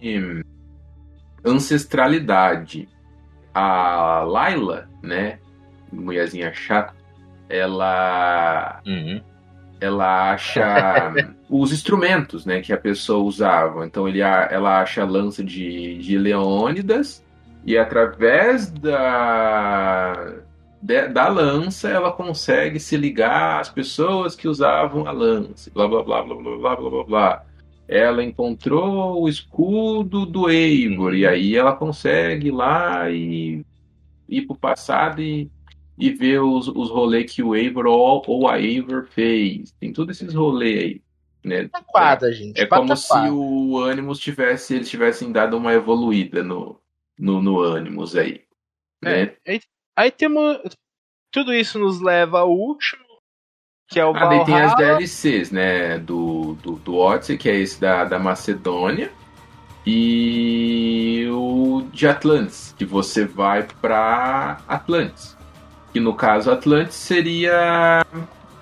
hum, 0.02 0.42
ancestralidade. 1.44 2.88
A 3.54 4.22
Layla, 4.24 4.88
né, 5.02 5.38
mulherzinha 5.92 6.52
chata, 6.52 6.94
ela 7.48 8.80
Uhum. 8.86 9.20
Ela 9.80 10.32
acha 10.32 11.12
os 11.48 11.72
instrumentos, 11.72 12.44
né, 12.46 12.60
que 12.60 12.72
a 12.72 12.76
pessoa 12.76 13.24
usava. 13.24 13.86
Então 13.86 14.06
ele, 14.08 14.20
ela 14.20 14.80
acha 14.80 15.02
a 15.02 15.06
lança 15.06 15.42
de, 15.42 15.98
de 15.98 16.18
Leônidas 16.18 17.24
e 17.64 17.76
através 17.78 18.70
da 18.70 20.34
de- 20.82 21.08
da 21.08 21.28
lança 21.28 21.88
ela 21.88 22.10
consegue 22.12 22.80
se 22.80 22.96
ligar 22.96 23.60
às 23.60 23.68
pessoas 23.68 24.34
que 24.34 24.48
usavam 24.48 25.06
a 25.06 25.12
lança. 25.12 25.70
Blá 25.72 25.86
blá 25.86 26.02
blá 26.02 26.22
blá 26.22 26.34
blá 26.36 26.56
blá 26.56 26.76
blá 26.76 26.90
blá. 26.90 27.04
blá. 27.04 27.42
Ela 27.88 28.22
encontrou 28.22 29.20
o 29.20 29.28
escudo 29.28 30.24
do 30.24 30.48
Eivor 30.48 31.14
e 31.14 31.26
aí 31.26 31.56
ela 31.56 31.72
consegue 31.74 32.48
ir 32.48 32.52
lá 32.52 33.10
e 33.10 33.64
ir 34.28 34.42
pro 34.42 34.54
passado 34.56 35.20
e 35.20 35.50
e 36.00 36.10
ver 36.10 36.40
os, 36.40 36.66
os 36.66 36.90
rolês 36.90 37.32
que 37.32 37.42
o 37.42 37.54
Eivor 37.54 37.86
ou, 37.86 38.22
ou 38.26 38.48
a 38.48 38.58
Eivor 38.58 39.06
fez. 39.10 39.70
Tem 39.78 39.92
todos 39.92 40.20
esses 40.20 40.34
rolês 40.34 40.78
aí. 40.78 41.02
Né? 41.44 41.68
Pataquada, 41.68 42.32
gente. 42.32 42.60
É 42.60 42.66
como 42.66 42.96
se 42.96 43.12
o 43.30 43.82
Animus 43.84 44.18
tivesse, 44.18 44.74
eles 44.74 44.88
tivessem 44.88 45.30
dado 45.30 45.56
uma 45.56 45.72
evoluída 45.72 46.42
no, 46.42 46.80
no, 47.18 47.42
no 47.42 47.62
Animus 47.64 48.16
aí. 48.16 48.42
Né? 49.02 49.22
É, 49.22 49.52
aí, 49.52 49.60
aí 49.96 50.10
temos. 50.10 50.58
Tudo 51.30 51.54
isso 51.54 51.78
nos 51.78 52.00
leva 52.00 52.40
ao 52.40 52.50
último, 52.50 53.04
que 53.88 54.00
é 54.00 54.04
o 54.04 54.10
Ah, 54.16 54.44
tem 54.44 54.60
as. 54.60 54.76
DLCs, 54.76 55.50
né? 55.50 55.98
Do, 55.98 56.54
do, 56.54 56.72
do 56.72 56.96
Odyssey, 56.96 57.38
que 57.38 57.48
é 57.48 57.56
esse 57.56 57.80
da, 57.80 58.04
da 58.04 58.18
Macedônia. 58.18 59.12
E 59.86 61.26
o 61.30 61.82
de 61.92 62.06
Atlantis, 62.06 62.74
que 62.76 62.84
você 62.84 63.24
vai 63.24 63.66
pra 63.80 64.62
Atlantis. 64.68 65.39
Que 65.92 66.00
no 66.00 66.14
caso 66.14 66.50
Atlantis 66.50 66.94
seria. 66.94 68.04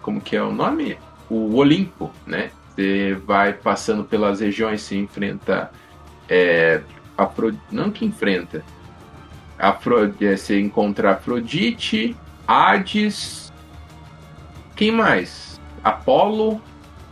Como 0.02 0.20
que 0.20 0.36
é 0.36 0.42
o 0.42 0.50
nome? 0.52 0.96
O 1.28 1.56
Olimpo, 1.56 2.10
né? 2.26 2.50
Você 2.74 3.14
vai 3.26 3.52
passando 3.52 4.04
pelas 4.04 4.40
regiões, 4.40 4.82
se 4.82 4.96
enfrenta. 4.96 5.70
É, 6.28 6.80
Afro... 7.16 7.54
Não 7.70 7.90
que 7.90 8.04
enfrenta. 8.04 8.62
Afro... 9.58 10.14
é, 10.20 10.36
Você 10.36 10.58
encontra 10.60 11.12
Afrodite, 11.12 12.16
Hades. 12.46 13.52
Quem 14.76 14.90
mais? 14.92 15.60
Apolo. 15.82 16.60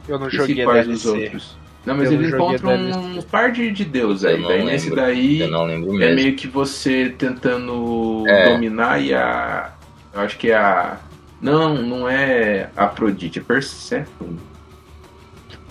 Eu 0.09 0.18
não 0.18 0.30
joguei 0.30 0.64
quais 0.64 0.86
os 0.88 1.05
outros. 1.05 1.59
Não, 1.84 1.97
mas 1.97 2.10
Eu 2.10 2.14
eles 2.18 2.32
encontram 2.34 2.74
uns 2.74 3.24
par 3.24 3.52
de, 3.52 3.70
de 3.70 3.84
deus 3.84 4.24
aí. 4.24 4.34
Eu 4.34 4.40
não 4.40 4.48
Daí 4.48 4.56
lembro. 4.59 4.72
nesse 4.72 4.94
daí 4.94 5.40
Eu 5.40 5.48
não 5.51 5.64
lembro 5.64 6.02
é 6.02 6.14
meio 6.14 6.34
que 6.34 6.47
você 6.48 7.10
tentando 7.16 8.24
É. 8.26 8.52
dominar 8.52 9.01
e 9.01 9.14
a. 9.14 9.72
Eu 10.16 10.22
acho 10.22 10.38
que 10.38 10.51
é 10.51 10.56
a. 10.56 10.98
Não, 11.40 11.74
não 11.82 12.09
é 12.09 12.70
Afrodite, 12.74 13.38
é 13.38 13.43
Persephone. 13.43 14.40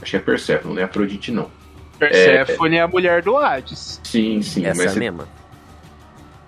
Acho 0.01 0.11
que 0.11 0.17
é 0.17 0.19
Persephone, 0.19 0.75
não 0.75 0.81
é 0.81 0.85
Afrodite 0.85 1.31
não. 1.31 1.49
Persephone 1.97 2.75
é 2.75 2.81
a 2.81 2.87
mulher 2.87 3.21
do 3.23 3.35
Hades. 3.37 3.99
Sim, 4.03 4.41
sim, 4.43 4.65
Essa 4.65 4.83
mas 4.83 4.95
é 4.95 4.99
mesma. 4.99 5.27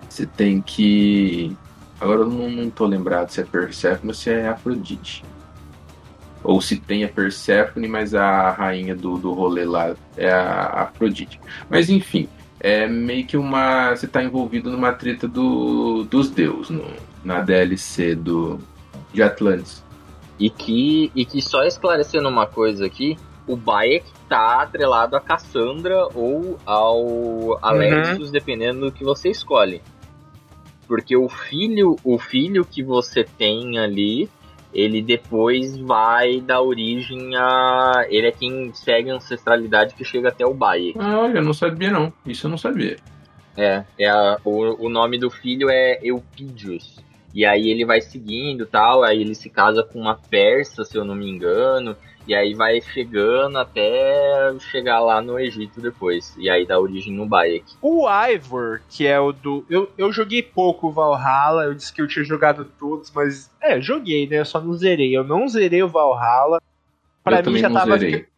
você 0.07 0.25
tem 0.27 0.61
que. 0.61 1.57
Agora 1.99 2.19
eu 2.21 2.27
não, 2.29 2.49
não 2.49 2.69
tô 2.69 2.85
lembrado 2.85 3.29
se 3.31 3.41
é 3.41 3.43
Persephone 3.43 4.09
ou 4.09 4.13
se 4.13 4.29
é 4.29 4.47
Afrodite. 4.47 5.23
Ou 6.43 6.61
se 6.61 6.77
tem 6.77 7.03
a 7.03 7.09
Persephone, 7.09 7.87
mas 7.87 8.13
a 8.13 8.51
rainha 8.51 8.95
do, 8.95 9.17
do 9.17 9.33
rolê 9.33 9.65
lá 9.65 9.95
é 10.15 10.31
a 10.31 10.83
Afrodite. 10.83 11.39
Mas 11.67 11.89
enfim, 11.89 12.29
é 12.59 12.85
meio 12.87 13.25
que 13.25 13.35
uma. 13.35 13.95
Você 13.95 14.05
tá 14.05 14.23
envolvido 14.23 14.69
numa 14.69 14.93
treta 14.93 15.27
do, 15.27 16.03
dos 16.03 16.29
deuses 16.29 16.69
no- 16.69 16.85
na 17.23 17.41
DLC 17.41 18.15
do, 18.15 18.59
de 19.13 19.21
Atlantis. 19.23 19.83
E 20.39 20.49
que, 20.49 21.11
e 21.15 21.25
que 21.25 21.41
só 21.41 21.63
esclarecendo 21.63 22.29
uma 22.29 22.45
coisa 22.45 22.85
aqui, 22.85 23.17
o 23.47 23.55
Bayek 23.55 24.05
tá 24.29 24.61
atrelado 24.61 25.15
a 25.15 25.19
Cassandra 25.21 26.07
ou 26.13 26.59
ao 26.65 27.57
Alexios, 27.65 28.29
dependendo 28.29 28.81
do 28.81 28.91
que 28.91 29.03
você 29.03 29.29
escolhe. 29.29 29.81
Porque 30.87 31.17
o 31.17 31.27
filho, 31.27 31.95
o 32.03 32.17
filho 32.19 32.63
que 32.63 32.81
você 32.83 33.23
tem 33.23 33.77
ali, 33.79 34.29
ele 34.73 35.01
depois 35.01 35.75
vai 35.77 36.39
dar 36.39 36.61
origem 36.61 37.35
a. 37.35 38.05
Ele 38.09 38.27
é 38.27 38.31
quem 38.31 38.71
segue 38.73 39.09
a 39.09 39.15
ancestralidade 39.15 39.95
que 39.95 40.03
chega 40.05 40.29
até 40.29 40.45
o 40.45 40.53
Bayek. 40.53 40.97
Ah, 40.99 41.19
olha, 41.19 41.39
eu 41.39 41.43
não 41.43 41.53
sabia 41.53 41.89
não. 41.91 42.13
Isso 42.25 42.45
eu 42.47 42.51
não 42.51 42.57
sabia. 42.57 42.97
É, 43.57 43.83
é 43.97 44.07
a- 44.07 44.37
o, 44.45 44.85
o 44.85 44.89
nome 44.89 45.17
do 45.17 45.29
filho 45.31 45.67
é 45.69 45.99
Eupídios. 46.03 46.99
E 47.37 47.45
aí 47.45 47.69
ele 47.69 47.85
vai 47.85 48.01
seguindo 48.01 48.65
tal, 48.65 49.03
aí 49.03 49.21
ele 49.21 49.35
se 49.35 49.47
casa 49.47 49.83
com 49.83 49.99
uma 50.01 50.15
persa, 50.15 50.83
se 50.83 50.97
eu 50.97 51.05
não 51.05 51.13
me 51.13 51.29
engano, 51.29 51.95
e 52.27 52.33
aí 52.33 52.55
vai 52.55 52.81
chegando 52.81 53.59
até 53.59 54.55
chegar 54.71 54.99
lá 55.01 55.21
no 55.21 55.39
Egito 55.39 55.79
depois. 55.79 56.35
E 56.39 56.49
aí 56.49 56.65
dá 56.65 56.79
origem 56.79 57.13
no 57.13 57.27
Bayek. 57.27 57.63
O 57.79 58.07
Ivor, 58.09 58.81
que 58.89 59.05
é 59.05 59.19
o 59.19 59.31
do. 59.31 59.63
Eu, 59.69 59.87
eu 59.95 60.11
joguei 60.11 60.41
pouco 60.41 60.87
o 60.87 60.91
Valhalla, 60.91 61.65
eu 61.65 61.75
disse 61.75 61.93
que 61.93 62.01
eu 62.01 62.07
tinha 62.07 62.25
jogado 62.25 62.65
todos, 62.79 63.11
mas. 63.13 63.51
É, 63.61 63.79
joguei, 63.79 64.27
né? 64.27 64.39
Eu 64.39 64.45
só 64.45 64.59
não 64.59 64.73
zerei. 64.73 65.15
Eu 65.15 65.23
não 65.23 65.47
zerei 65.47 65.83
o 65.83 65.87
Valhalla. 65.87 66.59
Pra 67.23 67.39
eu 67.41 67.51
mim 67.51 67.59
já 67.59 67.69
não 67.69 67.75
tava, 67.75 67.99
zerei. 67.99 68.15
fica- 68.15 68.29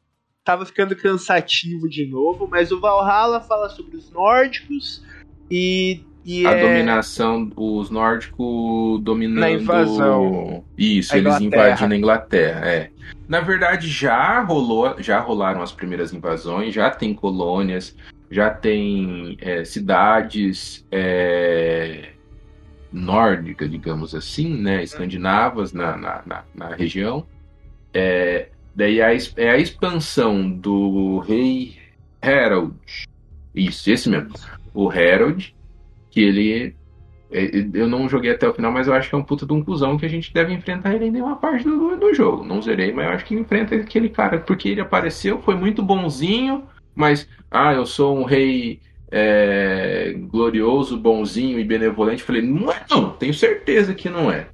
tava 0.44 0.66
ficando 0.66 0.94
cansativo 0.94 1.88
de 1.88 2.06
novo, 2.06 2.50
mas 2.52 2.70
o 2.70 2.82
Valhalla 2.82 3.40
fala 3.40 3.70
sobre 3.70 3.96
os 3.96 4.12
nórdicos 4.12 5.02
e. 5.50 6.02
e 6.30 6.46
A 6.46 6.52
é- 6.52 6.62
dominação, 6.62 7.52
os 7.56 7.90
nórdicos 7.90 9.02
dominando. 9.02 9.40
Na 9.40 9.50
invasão. 9.50 10.64
Isso, 10.78 11.16
eles 11.16 11.42
invadindo 11.42 11.92
a 11.92 11.98
Inglaterra, 11.98 12.68
é. 12.68 12.92
Na 13.28 13.40
verdade, 13.40 13.88
já 13.88 14.40
rolou, 14.44 14.94
já 15.00 15.20
rolaram 15.20 15.64
as 15.64 15.72
primeiras 15.72 16.14
invasões, 16.14 16.72
já 16.72 16.92
tem 16.92 17.16
colônias, 17.16 17.96
já 18.30 18.52
tem 18.52 19.40
é, 19.42 19.64
cidades 19.64 20.86
é, 20.92 22.10
nórdicas, 22.94 23.72
digamos 23.72 24.14
assim, 24.14 24.56
né? 24.56 24.84
Escandinavas 24.84 25.74
na, 25.74 25.98
na, 25.98 26.22
na, 26.28 26.44
na 26.54 26.76
região. 26.76 27.26
É, 27.92 28.50
daí 28.76 29.02
a, 29.02 29.10
é 29.36 29.50
a 29.50 29.58
expansão 29.58 30.48
do 30.48 31.18
rei 31.18 31.76
Harold. 32.22 32.76
Isso, 33.56 33.90
esse 33.90 34.08
mesmo. 34.08 34.32
O 34.76 34.92
Harold, 34.92 35.56
que 36.10 36.22
ele. 36.22 36.76
é, 37.32 37.50
Eu 37.74 37.88
não 37.88 38.08
joguei 38.10 38.32
até 38.32 38.48
o 38.48 38.54
final, 38.54 38.72
mas 38.72 38.88
eu 38.88 38.94
acho 38.94 39.10
que 39.10 39.16
é 39.16 39.18
um 39.18 39.24
puta 39.24 39.46
de 39.46 39.54
um 39.54 39.64
cuzão 39.64 39.98
que 39.98 40.06
a 40.06 40.10
gente 40.10 40.34
deve 40.34 40.54
enfrentar 40.54 40.96
ele 40.96 41.06
em 41.06 41.12
nenhuma 41.12 41.36
parte 41.38 41.64
do, 41.64 41.96
do 41.98 42.14
jogo. 42.14 42.44
Não 42.44 42.62
zerei, 42.62 42.92
mas 42.94 43.06
eu 43.06 43.12
acho 43.14 43.26
que 43.26 43.36
enfrenta 43.36 43.76
aquele 43.76 44.10
cara, 44.10 44.40
porque 44.40 44.70
ele 44.70 44.82
apareceu, 44.82 45.42
foi 45.42 45.56
muito 45.56 45.84
bonzinho, 45.84 46.64
mas, 46.96 47.28
ah, 47.52 47.74
eu 47.74 47.86
sou 47.86 48.18
um 48.18 48.24
rei 48.24 48.80
é, 49.12 50.14
glorioso, 50.18 50.98
bonzinho 51.00 51.60
e 51.60 51.64
benevolente. 51.64 52.24
Falei, 52.24 52.42
não 52.42 52.72
é 52.72 52.84
não, 52.90 53.12
tenho 53.14 53.34
certeza 53.34 53.94
que 53.96 54.10
não 54.10 54.32
é. 54.32 54.48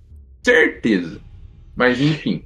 Certeza. 0.44 1.20
Mas 1.76 2.00
enfim, 2.02 2.44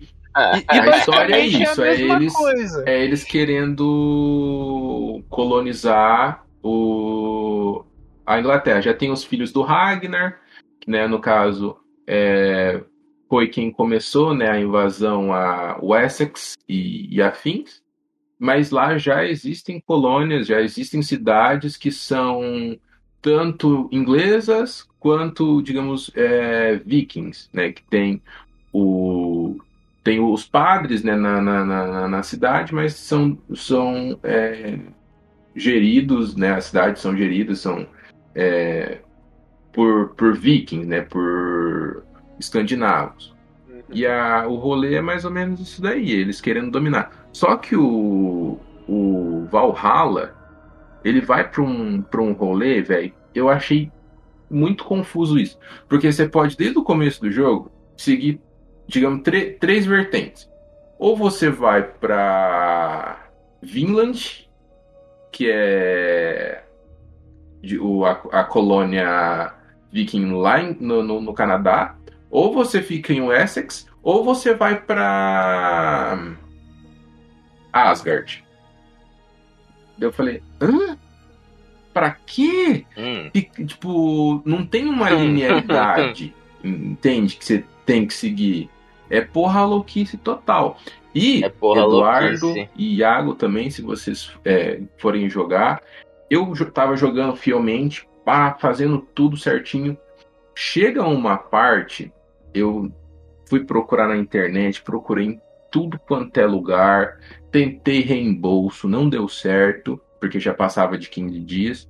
E, 0.71 0.79
a 0.79 0.89
história 0.89 1.35
é 1.35 1.45
isso, 1.45 1.81
a 1.81 1.87
é 1.87 1.97
mesma 1.97 2.15
eles, 2.15 2.33
coisa. 2.33 2.83
é 2.87 3.03
eles 3.03 3.23
querendo 3.23 5.21
colonizar 5.29 6.43
o, 6.63 7.83
a 8.29 8.39
Inglaterra. 8.39 8.81
Já 8.81 8.93
tem 8.93 9.11
os 9.11 9.23
filhos 9.23 9.51
do 9.51 9.63
Ragnar, 9.63 10.39
que, 10.79 10.89
né, 10.89 11.07
no 11.07 11.19
caso 11.19 11.77
é, 12.05 12.81
foi 13.27 13.47
quem 13.47 13.71
começou 13.71 14.35
né, 14.35 14.49
a 14.49 14.59
invasão 14.59 15.33
a 15.33 15.79
Wessex 15.81 16.55
e, 16.67 17.15
e 17.15 17.21
afins. 17.21 17.81
mas 18.37 18.69
lá 18.69 18.97
já 18.97 19.25
existem 19.25 19.81
colônias, 19.81 20.47
já 20.47 20.61
existem 20.61 21.01
cidades 21.01 21.75
que 21.75 21.91
são 21.91 22.79
tanto 23.21 23.89
inglesas 23.91 24.87
quanto, 24.99 25.61
digamos, 25.61 26.11
é, 26.15 26.75
vikings, 26.85 27.49
né? 27.51 27.71
Que 27.71 27.83
tem 27.83 28.21
o 28.71 29.57
tem 30.03 30.19
os 30.19 30.45
padres 30.47 31.03
né, 31.03 31.15
na, 31.15 31.41
na, 31.41 31.65
na, 31.65 32.07
na 32.07 32.23
cidade, 32.23 32.73
mas 32.73 32.93
são, 32.93 33.37
são 33.53 34.17
é, 34.23 34.79
geridos, 35.55 36.35
né? 36.35 36.51
As 36.53 36.65
cidades 36.65 37.01
são 37.01 37.15
geridas, 37.15 37.59
são 37.59 37.85
é, 38.35 38.99
por, 39.71 40.09
por 40.09 40.35
vikings, 40.35 40.87
né? 40.87 41.01
Por 41.01 42.03
escandinavos. 42.39 43.35
E 43.91 44.05
a, 44.05 44.47
o 44.47 44.55
rolê 44.55 44.95
é 44.95 45.01
mais 45.01 45.25
ou 45.25 45.31
menos 45.31 45.59
isso 45.59 45.81
daí, 45.81 46.11
eles 46.11 46.39
querendo 46.39 46.71
dominar. 46.71 47.27
Só 47.33 47.57
que 47.57 47.75
o, 47.75 48.59
o 48.87 49.47
Valhalla, 49.49 50.35
ele 51.03 51.21
vai 51.21 51.49
para 51.49 51.61
um, 51.61 52.01
pra 52.01 52.21
um 52.21 52.33
rolê, 52.33 52.81
velho, 52.81 53.13
eu 53.33 53.49
achei 53.49 53.91
muito 54.49 54.83
confuso 54.83 55.39
isso. 55.39 55.57
Porque 55.87 56.11
você 56.11 56.27
pode, 56.27 56.55
desde 56.55 56.77
o 56.77 56.83
começo 56.83 57.21
do 57.21 57.31
jogo, 57.31 57.71
seguir, 57.97 58.39
digamos, 58.87 59.21
três 59.59 59.85
vertentes. 59.85 60.49
Ou 60.97 61.15
você 61.15 61.49
vai 61.49 61.83
para 61.83 63.27
Vinland, 63.61 64.49
que 65.31 65.49
é 65.49 66.63
de, 67.61 67.79
o, 67.79 68.05
a, 68.05 68.11
a 68.31 68.43
colônia 68.43 69.53
viking 69.91 70.31
lá 70.33 70.61
em, 70.61 70.77
no, 70.79 71.03
no, 71.03 71.21
no 71.21 71.33
Canadá, 71.33 71.95
ou 72.29 72.53
você 72.53 72.81
fica 72.81 73.11
em 73.13 73.21
Wessex, 73.21 73.87
ou 74.03 74.23
você 74.23 74.53
vai 74.53 74.79
para 74.79 76.17
Asgard. 77.73 78.43
Eu 79.99 80.11
falei, 80.11 80.41
hã? 80.61 80.97
Pra 81.93 82.11
quê? 82.25 82.85
Hum. 82.97 83.29
E, 83.33 83.41
tipo, 83.41 84.41
não 84.45 84.65
tem 84.65 84.85
uma 84.85 85.09
linearidade, 85.11 86.33
entende? 86.63 87.35
Que 87.35 87.45
você 87.45 87.65
tem 87.85 88.05
que 88.05 88.13
seguir. 88.13 88.69
É 89.09 89.21
porra 89.21 89.65
louquice 89.65 90.17
total. 90.17 90.77
E 91.13 91.43
É 91.43 91.47
Eduardo 91.47 92.45
louquice. 92.45 92.69
e 92.77 92.97
Iago 92.97 93.33
também, 93.33 93.69
se 93.71 93.81
vocês 93.81 94.31
é, 94.45 94.79
forem 94.97 95.27
jogar. 95.29 95.81
Eu 96.29 96.53
tava 96.71 96.95
jogando 96.95 97.35
fielmente, 97.35 98.07
pá, 98.23 98.55
fazendo 98.59 98.99
tudo 98.99 99.35
certinho. 99.35 99.97
Chega 100.53 101.03
uma 101.03 101.37
parte, 101.37 102.11
eu 102.53 102.91
fui 103.49 103.63
procurar 103.63 104.07
na 104.07 104.17
internet, 104.17 104.81
procurei 104.81 105.25
em 105.25 105.41
tudo 105.71 105.99
quanto 105.99 106.37
é 106.37 106.45
lugar, 106.45 107.19
tentei 107.51 108.01
reembolso, 108.01 108.87
não 108.87 109.09
deu 109.09 109.27
certo, 109.27 109.99
porque 110.19 110.39
já 110.39 110.53
passava 110.53 110.97
de 110.97 111.09
15 111.09 111.39
dias. 111.39 111.89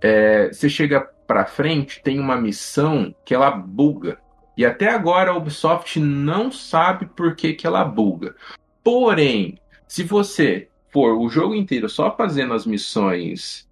É, 0.00 0.52
você 0.52 0.68
chega 0.68 1.00
pra 1.26 1.44
frente, 1.44 2.02
tem 2.02 2.20
uma 2.20 2.36
missão 2.36 3.14
que 3.24 3.34
ela 3.34 3.50
buga. 3.50 4.18
E 4.56 4.64
até 4.64 4.88
agora 4.88 5.30
a 5.30 5.36
Ubisoft 5.36 5.98
não 5.98 6.52
sabe 6.52 7.06
por 7.06 7.34
que, 7.34 7.54
que 7.54 7.66
ela 7.66 7.84
buga. 7.84 8.36
Porém, 8.82 9.58
se 9.88 10.04
você 10.04 10.68
for 10.94 11.18
o 11.18 11.28
jogo 11.28 11.56
inteiro 11.56 11.88
só 11.88 12.14
fazendo 12.16 12.54
as 12.54 12.64
missões 12.64 13.68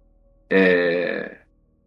é, 0.49 1.37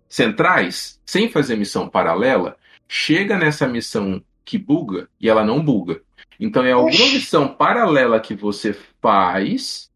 centrais, 0.09 0.99
sem 1.05 1.29
fazer 1.29 1.57
missão 1.57 1.87
paralela, 1.89 2.57
chega 2.89 3.37
nessa 3.37 3.69
missão 3.69 4.23
que 4.47 4.57
buga 4.57 5.11
e 5.21 5.29
ela 5.29 5.45
não 5.45 5.63
buga. 5.63 6.01
Então 6.41 6.65
é 6.65 6.73
alguma 6.73 6.91
Oxi. 7.05 7.15
missão 7.17 7.49
paralela 7.49 8.19
que 8.19 8.35
você 8.35 8.75
faz 9.03 9.91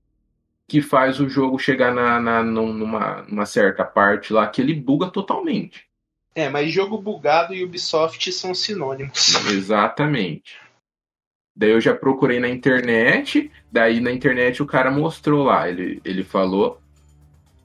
que 0.69 0.81
faz 0.83 1.19
o 1.19 1.29
jogo 1.29 1.59
chegar 1.59 1.93
na, 1.93 2.21
na- 2.21 2.43
num- 2.45 2.73
numa, 2.73 3.23
numa 3.23 3.45
certa 3.47 3.83
parte 3.85 4.33
lá 4.33 4.47
que 4.47 4.61
ele 4.61 4.73
buga 4.75 5.09
totalmente. 5.09 5.85
É, 6.33 6.49
mas 6.49 6.71
jogo 6.71 6.97
bugado 6.97 7.53
e 7.53 7.65
Ubisoft 7.65 8.31
são 8.31 8.55
sinônimos. 8.55 9.35
Exatamente. 9.51 10.55
Daí 11.61 11.73
eu 11.73 11.81
já 11.81 11.93
procurei 11.93 12.41
na 12.41 12.49
internet, 12.49 13.51
daí 13.71 14.01
na 14.01 14.11
internet 14.11 14.63
o 14.63 14.67
cara 14.67 14.91
mostrou 14.91 15.45
lá, 15.45 15.69
ele, 15.69 16.01
ele 16.03 16.25
falou 16.25 16.81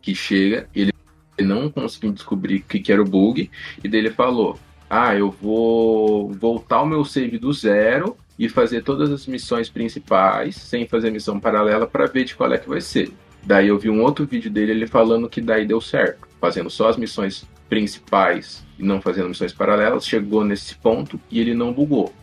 que 0.02 0.14
chega, 0.14 0.68
ele 0.76 0.92
não 1.40 1.70
conseguiu 1.70 2.12
descobrir 2.12 2.58
o 2.58 2.64
que, 2.64 2.82
que 2.82 2.92
era 2.92 3.02
o 3.02 3.06
bug, 3.06 3.50
e 3.82 3.88
daí 3.88 4.02
ele 4.02 4.12
falou: 4.12 4.60
Ah, 4.90 5.16
eu 5.16 5.32
vou 5.32 6.30
voltar 6.34 6.82
o 6.82 6.86
meu 6.86 7.06
save 7.06 7.38
do 7.38 7.54
zero 7.54 8.18
e 8.38 8.50
fazer 8.50 8.84
todas 8.84 9.10
as 9.14 9.26
missões 9.28 9.70
principais, 9.70 10.58
sem 10.58 10.86
fazer 10.86 11.10
missão 11.10 11.40
paralela, 11.40 11.88
para 11.88 12.06
ver 12.06 12.26
de 12.26 12.36
qual 12.36 12.52
é 12.52 12.58
que 12.58 12.68
vai 12.68 12.82
ser. 12.82 13.14
Daí 13.44 13.70
eu 13.70 13.80
vi 13.80 13.90
um 13.90 14.02
outro 14.02 14.26
vídeo 14.26 14.52
dele 14.52 14.74
ele 14.74 14.88
falando 14.88 15.30
que 15.30 15.40
daí 15.40 15.66
deu 15.66 15.80
certo, 15.80 16.28
fazendo 16.42 16.70
só 16.70 16.90
as 16.90 16.98
missões 16.98 17.48
principais 17.70 18.62
e 18.78 18.84
não 18.84 19.00
fazendo 19.00 19.30
missões 19.30 19.54
paralelas, 19.54 20.06
chegou 20.06 20.44
nesse 20.44 20.76
ponto 20.76 21.18
e 21.32 21.40
ele 21.40 21.54
não 21.54 21.72
bugou. 21.72 22.14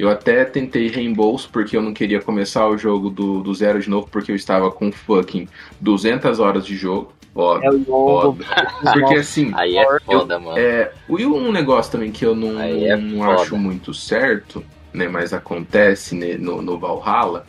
Eu 0.00 0.08
até 0.08 0.46
tentei 0.46 0.88
reembolso 0.88 1.50
porque 1.52 1.76
eu 1.76 1.82
não 1.82 1.92
queria 1.92 2.22
começar 2.22 2.66
o 2.66 2.78
jogo 2.78 3.10
do, 3.10 3.42
do 3.42 3.54
zero 3.54 3.78
de 3.78 3.90
novo 3.90 4.08
porque 4.10 4.32
eu 4.32 4.36
estava 4.36 4.70
com 4.70 4.90
fucking 4.90 5.46
200 5.78 6.40
horas 6.40 6.64
de 6.64 6.74
jogo. 6.74 7.12
Foda, 7.34 7.66
É 7.66 7.84
foda. 7.84 8.44
Porque 8.92 9.14
assim, 9.14 9.52
Aí 9.54 9.76
é 9.76 10.00
foda, 10.00 10.40
mano. 10.40 10.58
é, 10.58 10.90
e 11.08 11.24
um 11.26 11.52
negócio 11.52 11.92
também 11.92 12.10
que 12.10 12.24
eu 12.24 12.34
não, 12.34 12.60
é 12.60 12.96
não 12.96 13.22
acho 13.30 13.56
muito 13.56 13.94
certo, 13.94 14.64
né, 14.92 15.06
mas 15.06 15.32
acontece 15.32 16.16
né, 16.16 16.36
no, 16.36 16.60
no 16.60 16.76
Valhalla, 16.76 17.46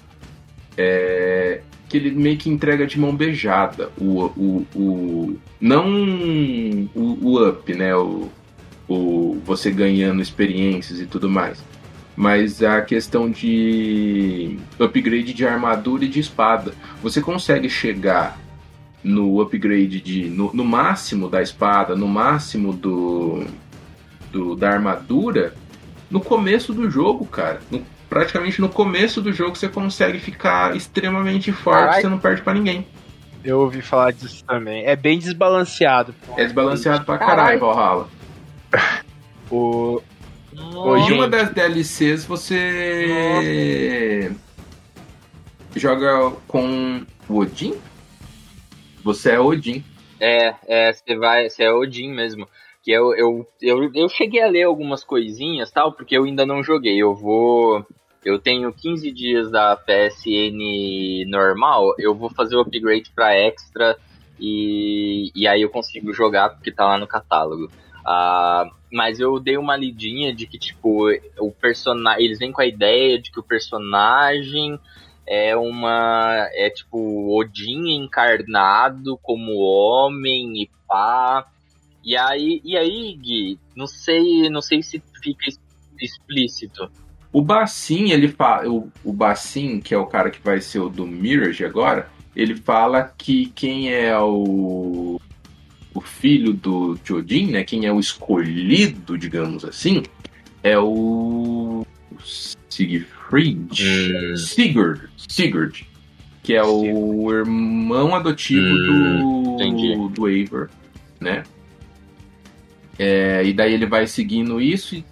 é 0.78 1.62
que 1.90 1.98
ele 1.98 2.12
meio 2.12 2.38
que 2.38 2.50
entrega 2.50 2.86
de 2.86 2.98
mão 3.00 3.14
beijada 3.14 3.90
o, 3.98 4.24
o, 4.38 4.68
o 4.74 5.38
não 5.60 5.90
o, 6.96 7.18
o 7.22 7.50
up, 7.50 7.74
né, 7.74 7.94
o, 7.96 8.30
o 8.88 9.42
você 9.44 9.72
ganhando 9.72 10.22
experiências 10.22 11.02
e 11.02 11.06
tudo 11.06 11.30
mais, 11.30 11.62
mas 12.22 12.62
a 12.62 12.84
questão 12.84 13.32
de 13.32 14.56
upgrade 14.80 15.34
de 15.34 15.44
armadura 15.44 16.06
e 16.06 16.08
de 16.08 16.20
espada. 16.20 16.72
Você 17.02 17.20
consegue 17.20 17.68
chegar 17.68 18.38
no 19.04 19.42
upgrade 19.42 20.00
de 20.00 20.30
no, 20.30 20.54
no 20.54 20.64
máximo 20.64 21.28
da 21.28 21.42
espada, 21.42 21.96
no 21.96 22.08
máximo 22.08 22.74
do, 22.74 23.44
do 24.32 24.56
da 24.56 24.70
armadura, 24.70 25.56
no 26.12 26.22
começo 26.22 26.76
do 26.76 26.92
jogo, 26.92 27.26
cara. 27.26 27.60
No- 27.72 27.82
praticamente 28.08 28.62
no 28.62 28.70
começo 28.70 29.20
do 29.20 29.34
jogo 29.34 29.56
você 29.56 29.68
consegue 29.68 30.20
ficar 30.20 30.76
extremamente 30.76 31.52
forte, 31.52 31.80
Caralho. 31.80 32.02
você 32.04 32.08
não 32.08 32.20
perde 32.20 32.44
pra 32.44 32.54
ninguém. 32.54 32.86
Eu 33.44 33.62
ouvi 33.62 33.82
falar 33.82 34.12
disso 34.12 34.46
também. 34.46 34.86
É 34.86 34.96
bem 34.96 35.18
desbalanceado. 35.18 36.14
É 36.38 36.44
desbalanceado 36.44 37.04
pra 37.04 37.18
caralho, 37.18 37.60
Valhalla. 37.60 38.08
O... 39.50 40.04
E 40.98 41.00
gente. 41.02 41.14
uma 41.14 41.28
das 41.28 41.50
DLCs 41.54 42.26
você 42.26 43.52
joga 45.76 46.32
com 46.48 47.06
o 47.28 47.40
Odin? 47.40 47.76
Você 49.04 49.32
é 49.32 49.40
Odin. 49.40 49.84
É, 50.20 50.54
é, 50.68 50.94
você 50.94 51.16
vai, 51.16 51.50
você 51.50 51.64
é 51.64 51.74
Odin 51.74 52.12
mesmo. 52.12 52.48
Que 52.84 52.92
eu, 52.92 53.14
eu, 53.16 53.48
eu, 53.62 53.92
eu 53.94 54.10
cheguei 54.10 54.42
a 54.42 54.48
ler 54.48 54.64
algumas 54.64 55.04
coisinhas 55.04 55.72
tal, 55.72 55.94
porque 55.94 56.18
eu 56.18 56.24
ainda 56.24 56.46
não 56.46 56.64
joguei. 56.64 56.98
Eu 56.98 57.16
vou. 57.16 57.86
Eu 58.24 58.38
tenho 58.38 58.72
15 58.72 59.12
dias 59.12 59.50
da 59.50 59.76
PSN 59.76 61.26
normal, 61.28 61.96
eu 61.98 62.14
vou 62.14 62.30
fazer 62.30 62.56
o 62.56 62.62
upgrade 62.62 63.12
pra 63.16 63.36
extra 63.36 63.98
e, 64.40 65.32
e 65.36 65.48
aí 65.48 65.64
eu 65.64 65.70
consigo 65.70 66.14
jogar 66.14 66.50
porque 66.50 66.72
tá 66.72 66.86
lá 66.86 67.00
no 67.00 67.08
catálogo. 67.08 67.72
Ah, 68.06 68.70
mas 68.92 69.20
eu 69.20 69.40
dei 69.40 69.58
uma 69.58 69.76
lidinha 69.76 70.34
de 70.34 70.46
que, 70.46 70.58
tipo, 70.58 71.08
o 71.40 71.52
personagem. 71.52 72.26
Eles 72.26 72.40
vêm 72.40 72.52
com 72.52 72.62
a 72.62 72.66
ideia 72.66 73.20
de 73.20 73.32
que 73.32 73.40
o 73.40 73.44
personagem 73.44 74.80
é 75.28 75.56
uma. 75.56 76.50
É 76.54 76.70
tipo 76.70 77.38
Odin 77.38 77.96
encarnado 77.96 79.18
como 79.22 79.60
homem 79.60 80.64
e 80.64 80.70
pá. 80.88 81.48
E 82.04 82.18
aí, 82.18 82.62
e 82.64 82.76
aí, 82.76 83.16
Gui, 83.16 83.60
não 83.76 83.86
sei, 83.86 84.50
não 84.50 84.62
sei 84.62 84.82
se 84.82 85.02
fica 85.22 85.46
explícito. 86.00 86.90
O 87.32 87.42
Bassin, 87.42 88.10
ele 88.10 88.28
fala. 88.28 88.68
O, 88.68 88.92
o 89.04 89.14
Bassin, 89.14 89.80
que 89.80 89.94
é 89.94 89.98
o 89.98 90.08
cara 90.08 90.30
que 90.30 90.42
vai 90.44 90.60
ser 90.60 90.80
o 90.80 90.90
do 90.90 91.08
Mirage 91.08 91.64
agora, 91.64 92.10
ele 92.36 92.56
fala 92.56 93.14
que 93.18 93.48
quem 93.48 93.94
é 93.94 94.18
o. 94.20 95.20
O 95.94 96.00
filho 96.02 96.54
do 96.54 96.98
de 97.04 97.14
Odin, 97.14 97.48
né? 97.52 97.64
Quem 97.64 97.86
é 97.86 97.92
o 97.92 98.00
escolhido, 98.00 99.18
digamos 99.18 99.66
assim, 99.66 100.04
é 100.64 100.78
o. 100.80 101.86
Siegfried. 102.70 103.84
Hum. 103.84 104.36
Sigurd. 104.38 105.02
Sigurd. 105.28 105.86
Que 106.44 106.54
é 106.56 106.64
o 106.64 107.32
irmão 107.32 108.16
adotivo 108.16 108.62
Hum, 108.66 109.54
entendi. 109.56 109.96
do, 109.96 110.10
do 110.10 110.28
Eivor, 110.30 110.70
né? 111.20 111.44
É, 112.98 113.44
e 113.46 113.54
daí 113.54 113.74
ele 113.74 113.86
vai 113.86 114.06
seguindo 114.08 114.60
isso 114.62 114.96
e 114.96 115.06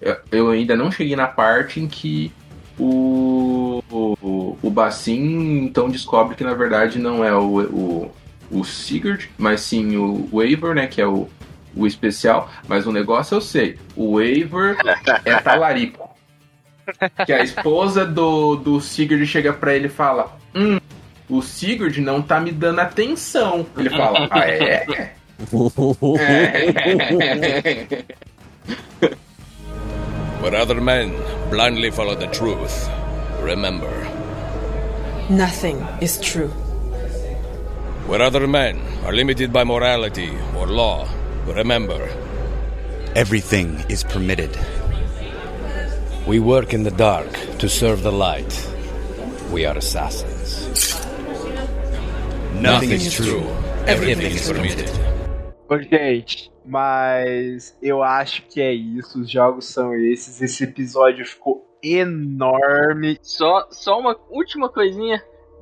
eu- 0.00 0.16
eu 0.32 0.50
ainda 0.50 0.76
não 0.76 0.90
cheguei 0.90 1.14
na 1.16 1.26
parte 1.26 1.80
em 1.80 1.86
que 1.86 2.30
o, 2.78 3.82
o, 3.90 4.58
o 4.62 4.70
Bassin 4.70 5.64
então 5.64 5.88
descobre 5.88 6.34
que 6.36 6.44
na 6.44 6.54
verdade 6.54 6.98
não 6.98 7.24
é 7.24 7.34
o, 7.34 7.60
o, 7.62 8.10
o 8.50 8.64
Sigurd, 8.64 9.30
mas 9.36 9.60
sim 9.60 9.96
o 9.96 10.28
Waver, 10.32 10.74
né? 10.74 10.86
Que 10.86 11.00
é 11.00 11.06
o, 11.06 11.28
o 11.74 11.86
especial. 11.86 12.50
Mas 12.68 12.86
o 12.86 12.92
negócio 12.92 13.34
eu 13.34 13.40
sei: 13.40 13.78
o 13.94 14.14
Waver 14.14 14.76
é 15.24 15.34
talarico. 15.36 16.06
Que 17.24 17.32
a 17.32 17.42
esposa 17.42 18.04
do, 18.04 18.56
do 18.56 18.80
Sigurd 18.80 19.26
chega 19.26 19.52
pra 19.52 19.74
ele 19.74 19.86
e 19.86 19.90
fala: 19.90 20.36
Hum, 20.54 20.78
o 21.28 21.42
Sigurd 21.42 22.00
não 22.00 22.22
tá 22.22 22.40
me 22.40 22.52
dando 22.52 22.80
atenção. 22.80 23.66
Ele 23.76 23.90
fala: 23.90 24.28
Ah, 24.30 24.48
é? 24.48 24.86
é. 24.92 25.12
Where 30.40 30.54
other 30.54 30.80
men 30.80 31.12
blindly 31.50 31.90
follow 31.90 32.14
the 32.14 32.28
truth, 32.28 32.88
remember. 33.42 33.90
Nothing 35.28 35.84
is 36.00 36.18
true. 36.18 36.50
Where 38.06 38.22
other 38.22 38.46
men 38.46 38.80
are 39.04 39.12
limited 39.12 39.52
by 39.52 39.64
morality 39.64 40.30
or 40.56 40.68
law, 40.68 41.08
remember. 41.44 42.08
Everything 43.16 43.82
is 43.88 44.04
permitted. 44.04 44.56
We 46.24 46.38
work 46.38 46.72
in 46.72 46.84
the 46.84 46.92
dark 46.92 47.32
to 47.58 47.68
serve 47.68 48.04
the 48.04 48.12
light. 48.12 48.52
We 49.52 49.66
are 49.66 49.76
assassins. 49.76 50.94
Nothing 52.54 52.92
is 52.92 53.12
true. 53.12 53.42
Everything 53.86 54.30
is 54.30 54.52
permitted. 54.52 54.90
Gente, 55.90 56.52
mas 56.64 57.76
eu 57.82 58.04
acho 58.04 58.42
que 58.42 58.60
é 58.60 58.72
isso. 58.72 59.20
Os 59.20 59.28
jogos 59.28 59.64
são 59.64 59.92
esses. 59.96 60.40
Esse 60.40 60.62
episódio 60.62 61.26
ficou 61.26 61.66
enorme. 61.82 63.18
Só, 63.20 63.66
só 63.72 63.98
uma 63.98 64.16
última 64.30 64.68
coisinha. 64.68 65.20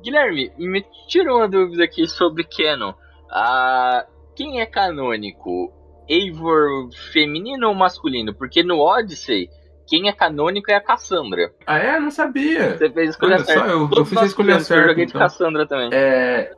Guilherme, 0.09 0.51
me 0.59 0.85
tirou 1.07 1.37
uma 1.39 1.47
dúvida 1.49 1.83
aqui 1.83 2.05
sobre 2.07 2.43
Canon. 2.43 2.93
Ah, 3.31 4.05
quem 4.35 4.61
é 4.61 4.65
canônico? 4.67 5.73
Eivor 6.07 6.89
feminino 7.11 7.67
ou 7.69 7.73
masculino? 7.73 8.31
Porque 8.35 8.61
no 8.61 8.79
Odyssey, 8.79 9.49
quem 9.87 10.07
é 10.07 10.13
canônico 10.13 10.69
é 10.69 10.75
a 10.75 10.79
Cassandra. 10.81 11.51
Ah, 11.65 11.79
é? 11.79 11.99
Não 11.99 12.11
sabia. 12.11 12.77
Você 12.77 12.87
fez 12.91 13.07
a 13.07 13.11
escolha 13.11 13.35
Olha 13.37 13.43
só, 13.45 13.51
certa. 13.53 13.69
eu- 13.71 13.81
eu 13.81 13.89
Todos 13.89 14.09
fiz 14.09 14.17
a 14.21 14.25
escolha 14.27 14.59
fizemos, 14.59 14.69
Eu 14.69 14.75
certa, 14.75 14.89
joguei 14.89 15.05
de 15.05 15.09
então. 15.09 15.21
Cassandra 15.21 15.67
também. 15.67 15.89
É, 15.91 16.51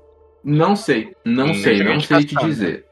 não 0.43 0.75
sei, 0.75 1.15
não 1.23 1.47
Hum, 1.51 1.53
sei, 1.53 1.79
eu 1.79 1.85
não 1.85 1.99
sei 2.01 2.17
de 2.19 2.25
te 2.25 2.35
dizer. 2.45 2.85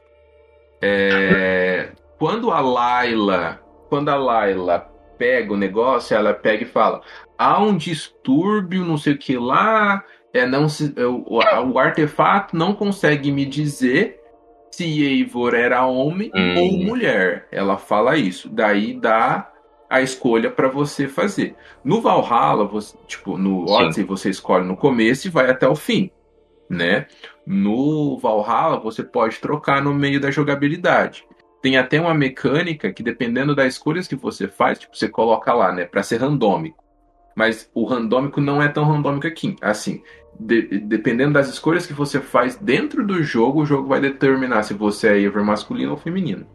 É, 0.80 1.92
quando 2.18 2.50
a 2.50 2.60
Layla, 2.60 3.60
quando 3.90 4.08
a 4.08 4.16
Layla 4.16 4.90
pega 5.18 5.52
o 5.52 5.56
negócio, 5.56 6.16
ela 6.16 6.32
pega 6.32 6.62
e 6.62 6.66
fala: 6.66 7.02
há 7.38 7.62
um 7.62 7.76
distúrbio, 7.76 8.84
não 8.84 8.96
sei 8.96 9.12
o 9.14 9.18
que 9.18 9.36
lá, 9.36 10.02
é 10.38 10.46
não 10.46 10.68
se, 10.68 10.92
é, 10.96 11.04
o, 11.06 11.24
o 11.72 11.78
artefato 11.78 12.56
não 12.56 12.74
consegue 12.74 13.30
me 13.32 13.44
dizer 13.44 14.20
se 14.70 14.84
Eivor 15.04 15.54
era 15.54 15.86
homem 15.86 16.30
Hum. 16.34 16.54
ou 16.58 16.72
mulher. 16.84 17.48
Ela 17.50 17.76
fala 17.78 18.16
isso. 18.16 18.48
Daí 18.48 18.92
dá 18.94 19.50
a 19.88 20.02
escolha 20.02 20.50
para 20.50 20.68
você 20.68 21.08
fazer. 21.08 21.54
No 21.84 22.00
Valhalla, 22.00 22.64
você, 22.66 22.96
tipo, 23.06 23.38
no 23.38 23.66
Sim. 23.66 23.74
Odyssey 23.74 24.04
você 24.04 24.30
escolhe 24.30 24.66
no 24.66 24.76
começo 24.76 25.26
e 25.26 25.30
vai 25.30 25.48
até 25.50 25.66
o 25.68 25.74
fim, 25.76 26.10
né? 26.68 27.06
No 27.46 28.18
Valhalla 28.18 28.78
você 28.80 29.02
pode 29.02 29.38
trocar 29.38 29.82
no 29.82 29.94
meio 29.94 30.20
da 30.20 30.30
jogabilidade. 30.30 31.24
Tem 31.62 31.76
até 31.78 32.00
uma 32.00 32.14
mecânica 32.14 32.92
que 32.92 33.02
dependendo 33.02 33.54
das 33.54 33.74
escolhas 33.74 34.06
que 34.06 34.16
você 34.16 34.46
faz, 34.48 34.78
tipo, 34.80 34.96
você 34.96 35.08
coloca 35.08 35.52
lá, 35.54 35.72
né, 35.72 35.84
para 35.84 36.02
ser 36.02 36.18
randômico. 36.20 36.84
Mas 37.36 37.70
o 37.74 37.84
randômico 37.84 38.40
não 38.40 38.62
é 38.62 38.68
tão 38.68 38.84
randômico 38.84 39.26
aqui, 39.28 39.56
assim. 39.62 40.02
de- 40.38 40.80
dependendo 40.80 41.32
das 41.34 41.48
escolhas 41.48 41.86
que 41.86 41.94
você 41.94 42.20
faz 42.20 42.56
dentro 42.56 43.06
do 43.06 43.22
jogo, 43.22 43.62
o 43.62 43.66
jogo 43.66 43.88
vai 43.88 44.00
determinar 44.02 44.64
se 44.64 44.74
você 44.74 45.08
é 45.08 45.20
Ever 45.22 45.44
masculino 45.44 45.92
ou 45.92 45.96
feminino. 45.98 46.46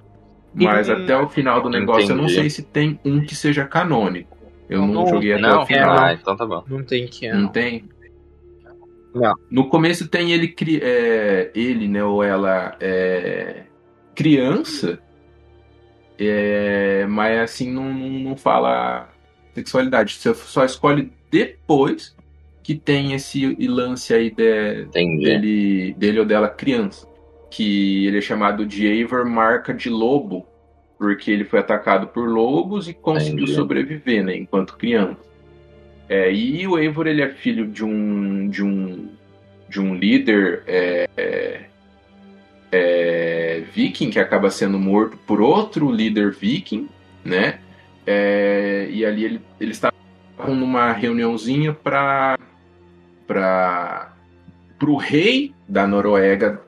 Mas 0.54 0.90
Hum, 0.90 0.94
até 0.94 1.18
o 1.18 1.30
final 1.30 1.62
do 1.64 1.70
negócio 1.70 2.12
eu 2.12 2.18
não 2.18 2.26
entendi. 2.26 2.36
sei 2.36 2.50
se 2.50 2.64
tem 2.64 3.00
um 3.06 3.22
que 3.26 3.36
seja 3.36 3.66
canônico. 3.66 4.38
Eu 4.70 4.82
não, 4.82 4.94
Não, 4.94 5.08
joguei 5.08 5.34
até 5.34 5.42
Não? 5.42 5.64
o 5.64 5.66
final. 5.66 5.98
Ah, 5.98 6.14
então 6.14 6.36
tá 6.36 6.46
bom. 6.46 6.64
Não 6.68 6.84
tem 6.84 7.08
que 7.08 7.28
Não 7.28 7.48
tem? 7.48 7.90
Não. 9.14 9.34
No 9.50 9.70
começo 9.70 10.08
tem 10.10 10.32
ele, 10.32 10.48
cri- 10.50 10.80
é, 10.82 11.52
ele 11.56 11.88
né, 11.88 12.04
ou 12.04 12.24
ela 12.24 12.78
é, 12.80 13.66
criança, 14.16 15.02
é, 16.18 17.06
mas 17.08 17.40
assim 17.40 17.72
não, 17.72 17.94
não, 17.94 18.10
não 18.10 18.38
fala 18.38 19.11
sexualidade. 19.54 20.16
Você 20.16 20.34
só 20.34 20.66
escolhe 20.66 21.12
depois 21.32 22.16
que 22.64 22.76
tem 22.76 23.14
esse 23.14 23.56
lance 23.68 24.14
aí 24.14 24.30
de, 24.30 24.86
dele, 24.86 25.94
dele 25.98 26.20
ou 26.20 26.26
dela 26.26 26.48
criança. 26.50 27.08
Que 27.50 28.08
ele 28.08 28.20
é 28.20 28.22
chamado 28.22 28.66
de 28.66 28.88
Eivor 28.88 29.26
Marca 29.26 29.74
de 29.74 29.90
Lobo, 29.90 30.46
porque 30.98 31.32
ele 31.32 31.44
foi 31.44 31.60
atacado 31.60 32.08
por 32.08 32.30
lobos 32.30 32.88
e 32.88 32.94
conseguiu 32.94 33.44
Entendi. 33.44 33.56
sobreviver, 33.56 34.24
né, 34.24 34.38
enquanto 34.38 34.78
criança. 34.78 35.20
É, 36.08 36.32
e 36.32 36.68
o 36.68 36.78
Eivor 36.78 37.08
ele 37.08 37.22
é 37.22 37.30
filho 37.30 37.68
de 37.68 37.84
um 37.84 38.48
de 38.50 38.64
um 38.64 39.10
de 39.68 39.80
um 39.80 39.96
líder 39.96 40.64
é, 40.68 41.10
é, 41.16 41.62
é, 42.72 43.64
viking 43.74 44.10
que 44.10 44.20
acaba 44.20 44.50
sendo 44.50 44.78
morto 44.78 45.18
por 45.26 45.42
outro 45.42 45.90
líder 45.90 46.32
viking, 46.32 46.90
né? 47.24 47.60
É, 48.06 48.88
e 48.90 49.06
ali 49.06 49.26
ele, 49.26 49.42
eles 49.60 49.78
estavam 49.78 50.56
numa 50.56 50.92
reuniãozinha 50.92 51.74
para 51.74 52.38
para 53.28 54.12
o 54.86 54.98
rei 54.98 55.54
da 55.70 55.88
Noruega, 55.88 56.62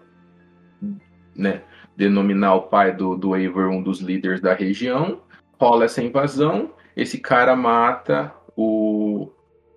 né? 1.36 1.62
Denominar 1.98 2.56
o 2.56 2.62
pai 2.64 2.96
do, 2.96 3.18
do 3.18 3.36
Eivor 3.36 3.70
um 3.70 3.82
dos 3.84 4.00
líderes 4.00 4.40
da 4.40 4.54
região. 4.54 5.22
Rola 5.60 5.86
essa 5.86 6.02
invasão. 6.02 6.72
Esse 6.96 7.20
cara 7.20 7.56
mata 7.56 8.34
o, 8.56 9.30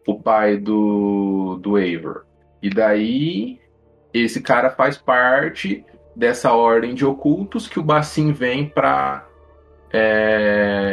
o 0.07 0.21
pai 0.21 0.57
do, 0.57 1.59
do 1.61 1.77
Eivor. 1.77 2.25
E 2.63 2.71
daí, 2.71 3.59
esse 4.15 4.41
cara 4.41 4.71
faz 4.71 4.97
parte 4.97 5.85
dessa 6.15 6.53
ordem 6.53 6.95
de 6.95 7.05
ocultos 7.05 7.69
que 7.69 7.79
o 7.79 7.83
Bassin 7.83 8.33
vem 8.33 8.69
pra 8.69 9.26
é. 9.93 10.91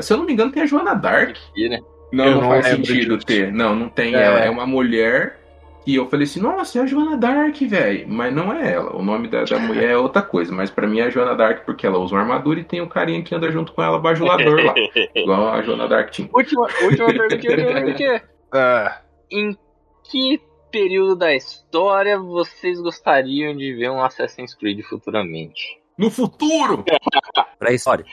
Se 0.00 0.12
eu 0.12 0.18
não 0.18 0.24
me 0.24 0.32
engano, 0.32 0.52
tem 0.52 0.62
a 0.62 0.66
Joana 0.66 0.94
Dark. 0.94 1.36
E, 1.56 1.68
né? 1.68 1.78
Não, 2.12 2.24
Eu 2.24 2.30
não, 2.32 2.40
não 2.42 2.48
faz 2.48 2.66
sentido 2.66 3.18
ter. 3.18 3.52
Não, 3.52 3.74
não 3.74 3.88
tem. 3.88 4.14
É. 4.14 4.22
Ela 4.22 4.40
é 4.40 4.50
uma 4.50 4.66
mulher. 4.66 5.40
E 5.86 5.94
eu 5.94 6.08
falei 6.08 6.24
assim, 6.24 6.40
nossa, 6.40 6.80
é 6.80 6.82
a 6.82 6.86
Joana 6.86 7.16
Dark, 7.16 7.56
velho. 7.60 8.08
Mas 8.08 8.34
não 8.34 8.52
é 8.52 8.72
ela. 8.72 8.96
O 8.96 9.02
nome 9.02 9.28
da, 9.28 9.44
da 9.44 9.58
mulher 9.58 9.90
é 9.90 9.96
outra 9.96 10.20
coisa. 10.20 10.52
Mas 10.52 10.68
pra 10.68 10.86
mim 10.86 10.98
é 10.98 11.04
a 11.04 11.10
Joana 11.10 11.36
Dark 11.36 11.64
porque 11.64 11.86
ela 11.86 11.98
usa 11.98 12.14
uma 12.14 12.22
armadura 12.22 12.58
e 12.58 12.64
tem 12.64 12.80
o 12.80 12.88
carinha 12.88 13.22
que 13.22 13.32
anda 13.34 13.52
junto 13.52 13.72
com 13.72 13.82
ela, 13.82 13.98
bajulador 13.98 14.64
lá. 14.64 14.74
igual 15.14 15.48
a 15.48 15.62
Joana 15.62 15.86
Dark 15.86 16.10
tinha. 16.10 16.28
última, 16.32 16.62
última 16.82 17.06
perguntinha, 17.06 17.52
última 17.52 17.72
perguntinha. 17.72 18.22
Ah, 18.52 19.00
Em 19.30 19.56
que 20.10 20.40
período 20.72 21.14
da 21.14 21.34
história 21.34 22.18
vocês 22.18 22.80
gostariam 22.80 23.56
de 23.56 23.72
ver 23.74 23.90
um 23.90 24.02
Assassin's 24.02 24.54
Creed 24.54 24.80
futuramente? 24.82 25.80
No 25.98 26.10
futuro! 26.10 26.84
Pré-história. 27.58 28.04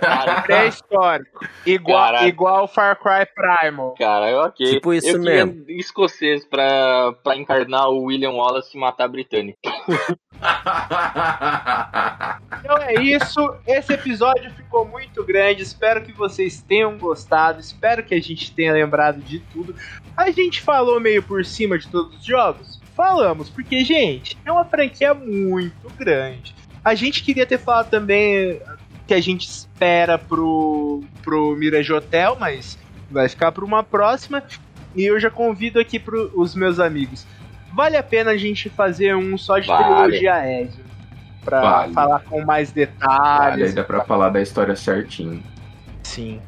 Cara, 0.00 0.42
pré-histórico. 0.46 1.46
Igual, 1.64 2.04
Caraca. 2.04 2.28
igual 2.28 2.68
Far 2.68 2.98
Cry 3.00 3.26
Primal. 3.34 3.94
cara, 3.98 4.46
ok. 4.46 4.74
Tipo 4.74 4.92
isso 4.92 5.08
eu 5.08 5.20
mesmo. 5.20 5.64
escocês 5.68 6.44
pra, 6.44 7.12
pra 7.24 7.36
encarnar 7.36 7.88
o 7.88 8.04
William 8.04 8.32
Wallace 8.32 8.76
e 8.76 8.80
matar 8.80 9.04
a 9.04 9.08
britânica. 9.08 9.58
Então 12.60 12.78
é 12.78 12.94
isso. 13.02 13.54
Esse 13.66 13.92
episódio 13.92 14.50
ficou 14.54 14.84
muito 14.86 15.24
grande. 15.24 15.62
Espero 15.62 16.02
que 16.02 16.12
vocês 16.12 16.62
tenham 16.62 16.96
gostado. 16.98 17.60
Espero 17.60 18.02
que 18.04 18.14
a 18.14 18.20
gente 18.20 18.52
tenha 18.52 18.72
lembrado 18.72 19.20
de 19.20 19.40
tudo. 19.52 19.74
A 20.16 20.30
gente 20.30 20.60
falou 20.60 21.00
meio 21.00 21.22
por 21.22 21.44
cima 21.44 21.78
de 21.78 21.88
todos 21.88 22.16
os 22.16 22.24
jogos? 22.24 22.80
Falamos, 22.94 23.48
porque, 23.48 23.84
gente, 23.84 24.36
é 24.44 24.52
uma 24.52 24.64
franquia 24.64 25.14
muito 25.14 25.88
grande. 25.96 26.54
A 26.84 26.94
gente 26.94 27.22
queria 27.22 27.46
ter 27.46 27.58
falado 27.58 27.90
também 27.90 28.60
que 29.06 29.14
a 29.14 29.20
gente 29.20 29.46
espera 29.48 30.18
pro, 30.18 31.02
pro 31.22 31.56
Mirage 31.56 31.92
Hotel, 31.92 32.36
mas 32.38 32.78
vai 33.10 33.28
ficar 33.28 33.52
para 33.52 33.64
uma 33.64 33.82
próxima. 33.82 34.42
E 34.94 35.04
eu 35.04 35.18
já 35.18 35.30
convido 35.30 35.80
aqui 35.80 35.98
para 35.98 36.16
os 36.16 36.54
meus 36.54 36.78
amigos. 36.78 37.26
Vale 37.72 37.96
a 37.96 38.02
pena 38.02 38.32
a 38.32 38.36
gente 38.36 38.68
fazer 38.68 39.16
um 39.16 39.38
só 39.38 39.58
de 39.58 39.66
Vale. 39.66 39.84
trilogia 39.84 40.62
Ezio. 40.62 40.84
Pra 41.44 41.60
Vale. 41.60 41.92
falar 41.92 42.20
com 42.20 42.44
mais 42.44 42.70
detalhes. 42.70 43.68
aí 43.68 43.72
dá 43.72 43.82
pra 43.82 44.04
falar 44.04 44.28
da 44.28 44.40
história 44.40 44.76
certinho. 44.76 45.42
Sim. 46.02 46.40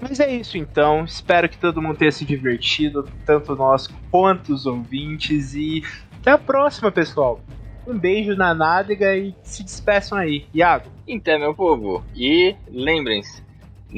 Mas 0.00 0.20
é 0.20 0.30
isso 0.30 0.56
então. 0.56 1.04
Espero 1.04 1.48
que 1.48 1.58
todo 1.58 1.82
mundo 1.82 1.96
tenha 1.96 2.12
se 2.12 2.24
divertido, 2.24 3.08
tanto 3.24 3.56
nós 3.56 3.88
quanto 4.10 4.52
os 4.52 4.66
ouvintes. 4.66 5.54
E 5.54 5.82
até 6.20 6.32
a 6.32 6.38
próxima, 6.38 6.90
pessoal. 6.92 7.40
Um 7.86 7.98
beijo 7.98 8.34
na 8.34 8.54
nádega 8.54 9.16
e 9.16 9.34
se 9.42 9.62
despeçam 9.62 10.18
aí. 10.18 10.46
Iago. 10.52 10.90
Então, 11.06 11.38
meu 11.38 11.54
povo, 11.54 12.04
e 12.14 12.54
lembrem-se, 12.68 13.46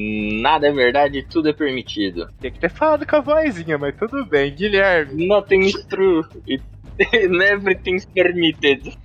Nada 0.01 0.69
é 0.69 0.73
verdade, 0.73 1.23
tudo 1.29 1.49
é 1.49 1.53
permitido. 1.53 2.29
Tem 2.41 2.53
que 2.53 2.61
ter 2.61 2.71
falado 2.71 3.07
com 3.07 3.17
a 3.17 3.21
vozinha, 3.21 3.79
mas 3.79 3.97
tudo 3.97 4.25
bem, 4.27 4.55
Guilherme. 4.55 5.27
Nothing 5.27 5.61
is 5.61 5.85
true. 5.87 6.25
It, 6.49 6.63
everything's 6.99 8.05
permitted. 8.05 8.97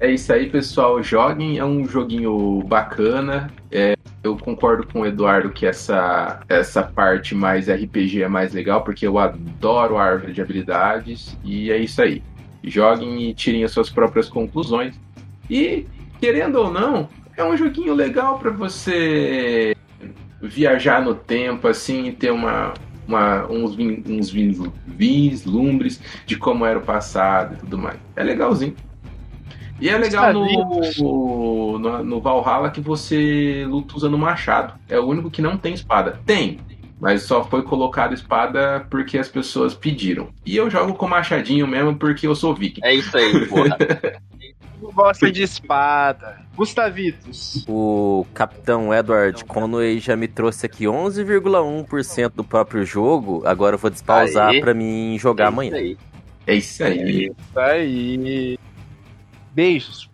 É 0.00 0.10
isso 0.10 0.32
aí, 0.32 0.50
pessoal. 0.50 1.02
Joguem, 1.02 1.58
é 1.58 1.64
um 1.64 1.86
joguinho 1.86 2.62
bacana. 2.66 3.50
É, 3.70 3.94
eu 4.22 4.36
concordo 4.36 4.86
com 4.86 5.00
o 5.00 5.06
Eduardo 5.06 5.50
que 5.50 5.66
essa, 5.66 6.40
essa 6.48 6.82
parte 6.82 7.34
mais 7.34 7.70
RPG 7.70 8.22
é 8.22 8.28
mais 8.28 8.52
legal, 8.52 8.82
porque 8.82 9.06
eu 9.06 9.18
adoro 9.18 9.96
a 9.96 10.04
árvore 10.04 10.32
de 10.32 10.42
habilidades. 10.42 11.38
E 11.44 11.70
é 11.70 11.78
isso 11.78 12.02
aí. 12.02 12.22
Joguem 12.68 13.28
e 13.28 13.34
tirem 13.34 13.64
as 13.64 13.72
suas 13.72 13.90
próprias 13.90 14.28
conclusões. 14.28 14.98
E, 15.48 15.86
querendo 16.20 16.56
ou 16.56 16.72
não, 16.72 17.08
é 17.36 17.44
um 17.44 17.56
joguinho 17.56 17.94
legal 17.94 18.38
para 18.38 18.50
você 18.50 19.76
viajar 20.40 21.02
no 21.02 21.14
tempo, 21.14 21.68
assim, 21.68 22.06
e 22.06 22.12
ter 22.12 22.30
uma, 22.30 22.74
uma, 23.06 23.46
uns, 23.50 23.76
uns 24.06 24.30
vislumbres 24.86 26.00
de 26.26 26.36
como 26.36 26.64
era 26.64 26.78
o 26.78 26.82
passado 26.82 27.54
e 27.54 27.56
tudo 27.58 27.78
mais. 27.78 27.98
É 28.16 28.22
legalzinho. 28.22 28.74
E 29.80 29.88
é 29.88 29.98
legal 29.98 30.32
no, 30.32 31.78
no, 31.78 32.04
no 32.04 32.20
Valhalla 32.20 32.70
que 32.70 32.80
você 32.80 33.66
luta 33.68 33.96
usando 33.96 34.16
machado. 34.16 34.74
É 34.88 34.98
o 34.98 35.06
único 35.06 35.30
que 35.30 35.42
não 35.42 35.56
tem 35.56 35.74
espada. 35.74 36.20
Tem, 36.24 36.60
mas 37.00 37.22
só 37.22 37.44
foi 37.44 37.62
colocado 37.62 38.14
espada 38.14 38.86
porque 38.90 39.18
as 39.18 39.28
pessoas 39.28 39.74
pediram. 39.74 40.28
E 40.44 40.56
eu 40.56 40.70
jogo 40.70 40.94
com 40.94 41.08
machadinho 41.08 41.66
mesmo 41.66 41.96
porque 41.96 42.26
eu 42.26 42.34
sou 42.34 42.54
viking. 42.54 42.80
É 42.84 42.94
isso 42.94 43.16
aí, 43.16 43.46
porra. 43.48 43.76
Não 44.80 44.90
gosta 44.92 45.30
de 45.30 45.42
espada. 45.42 46.42
Gustavitos. 46.54 47.64
O 47.66 48.26
Capitão 48.34 48.92
Edward 48.92 49.44
Conway 49.44 49.98
já 49.98 50.14
me 50.14 50.28
trouxe 50.28 50.66
aqui 50.66 50.84
11,1% 50.84 52.32
do 52.34 52.44
próprio 52.44 52.84
jogo. 52.84 53.42
Agora 53.46 53.74
eu 53.74 53.78
vou 53.78 53.90
despausar 53.90 54.52
pra 54.60 54.74
mim 54.74 55.16
jogar 55.18 55.48
amanhã. 55.48 55.76
É 55.76 55.82
isso 55.82 55.98
É 56.46 56.54
isso 56.54 56.84
aí. 56.84 57.26
Isso 57.26 57.58
aí. 57.58 58.58
Beijos. 59.54 60.10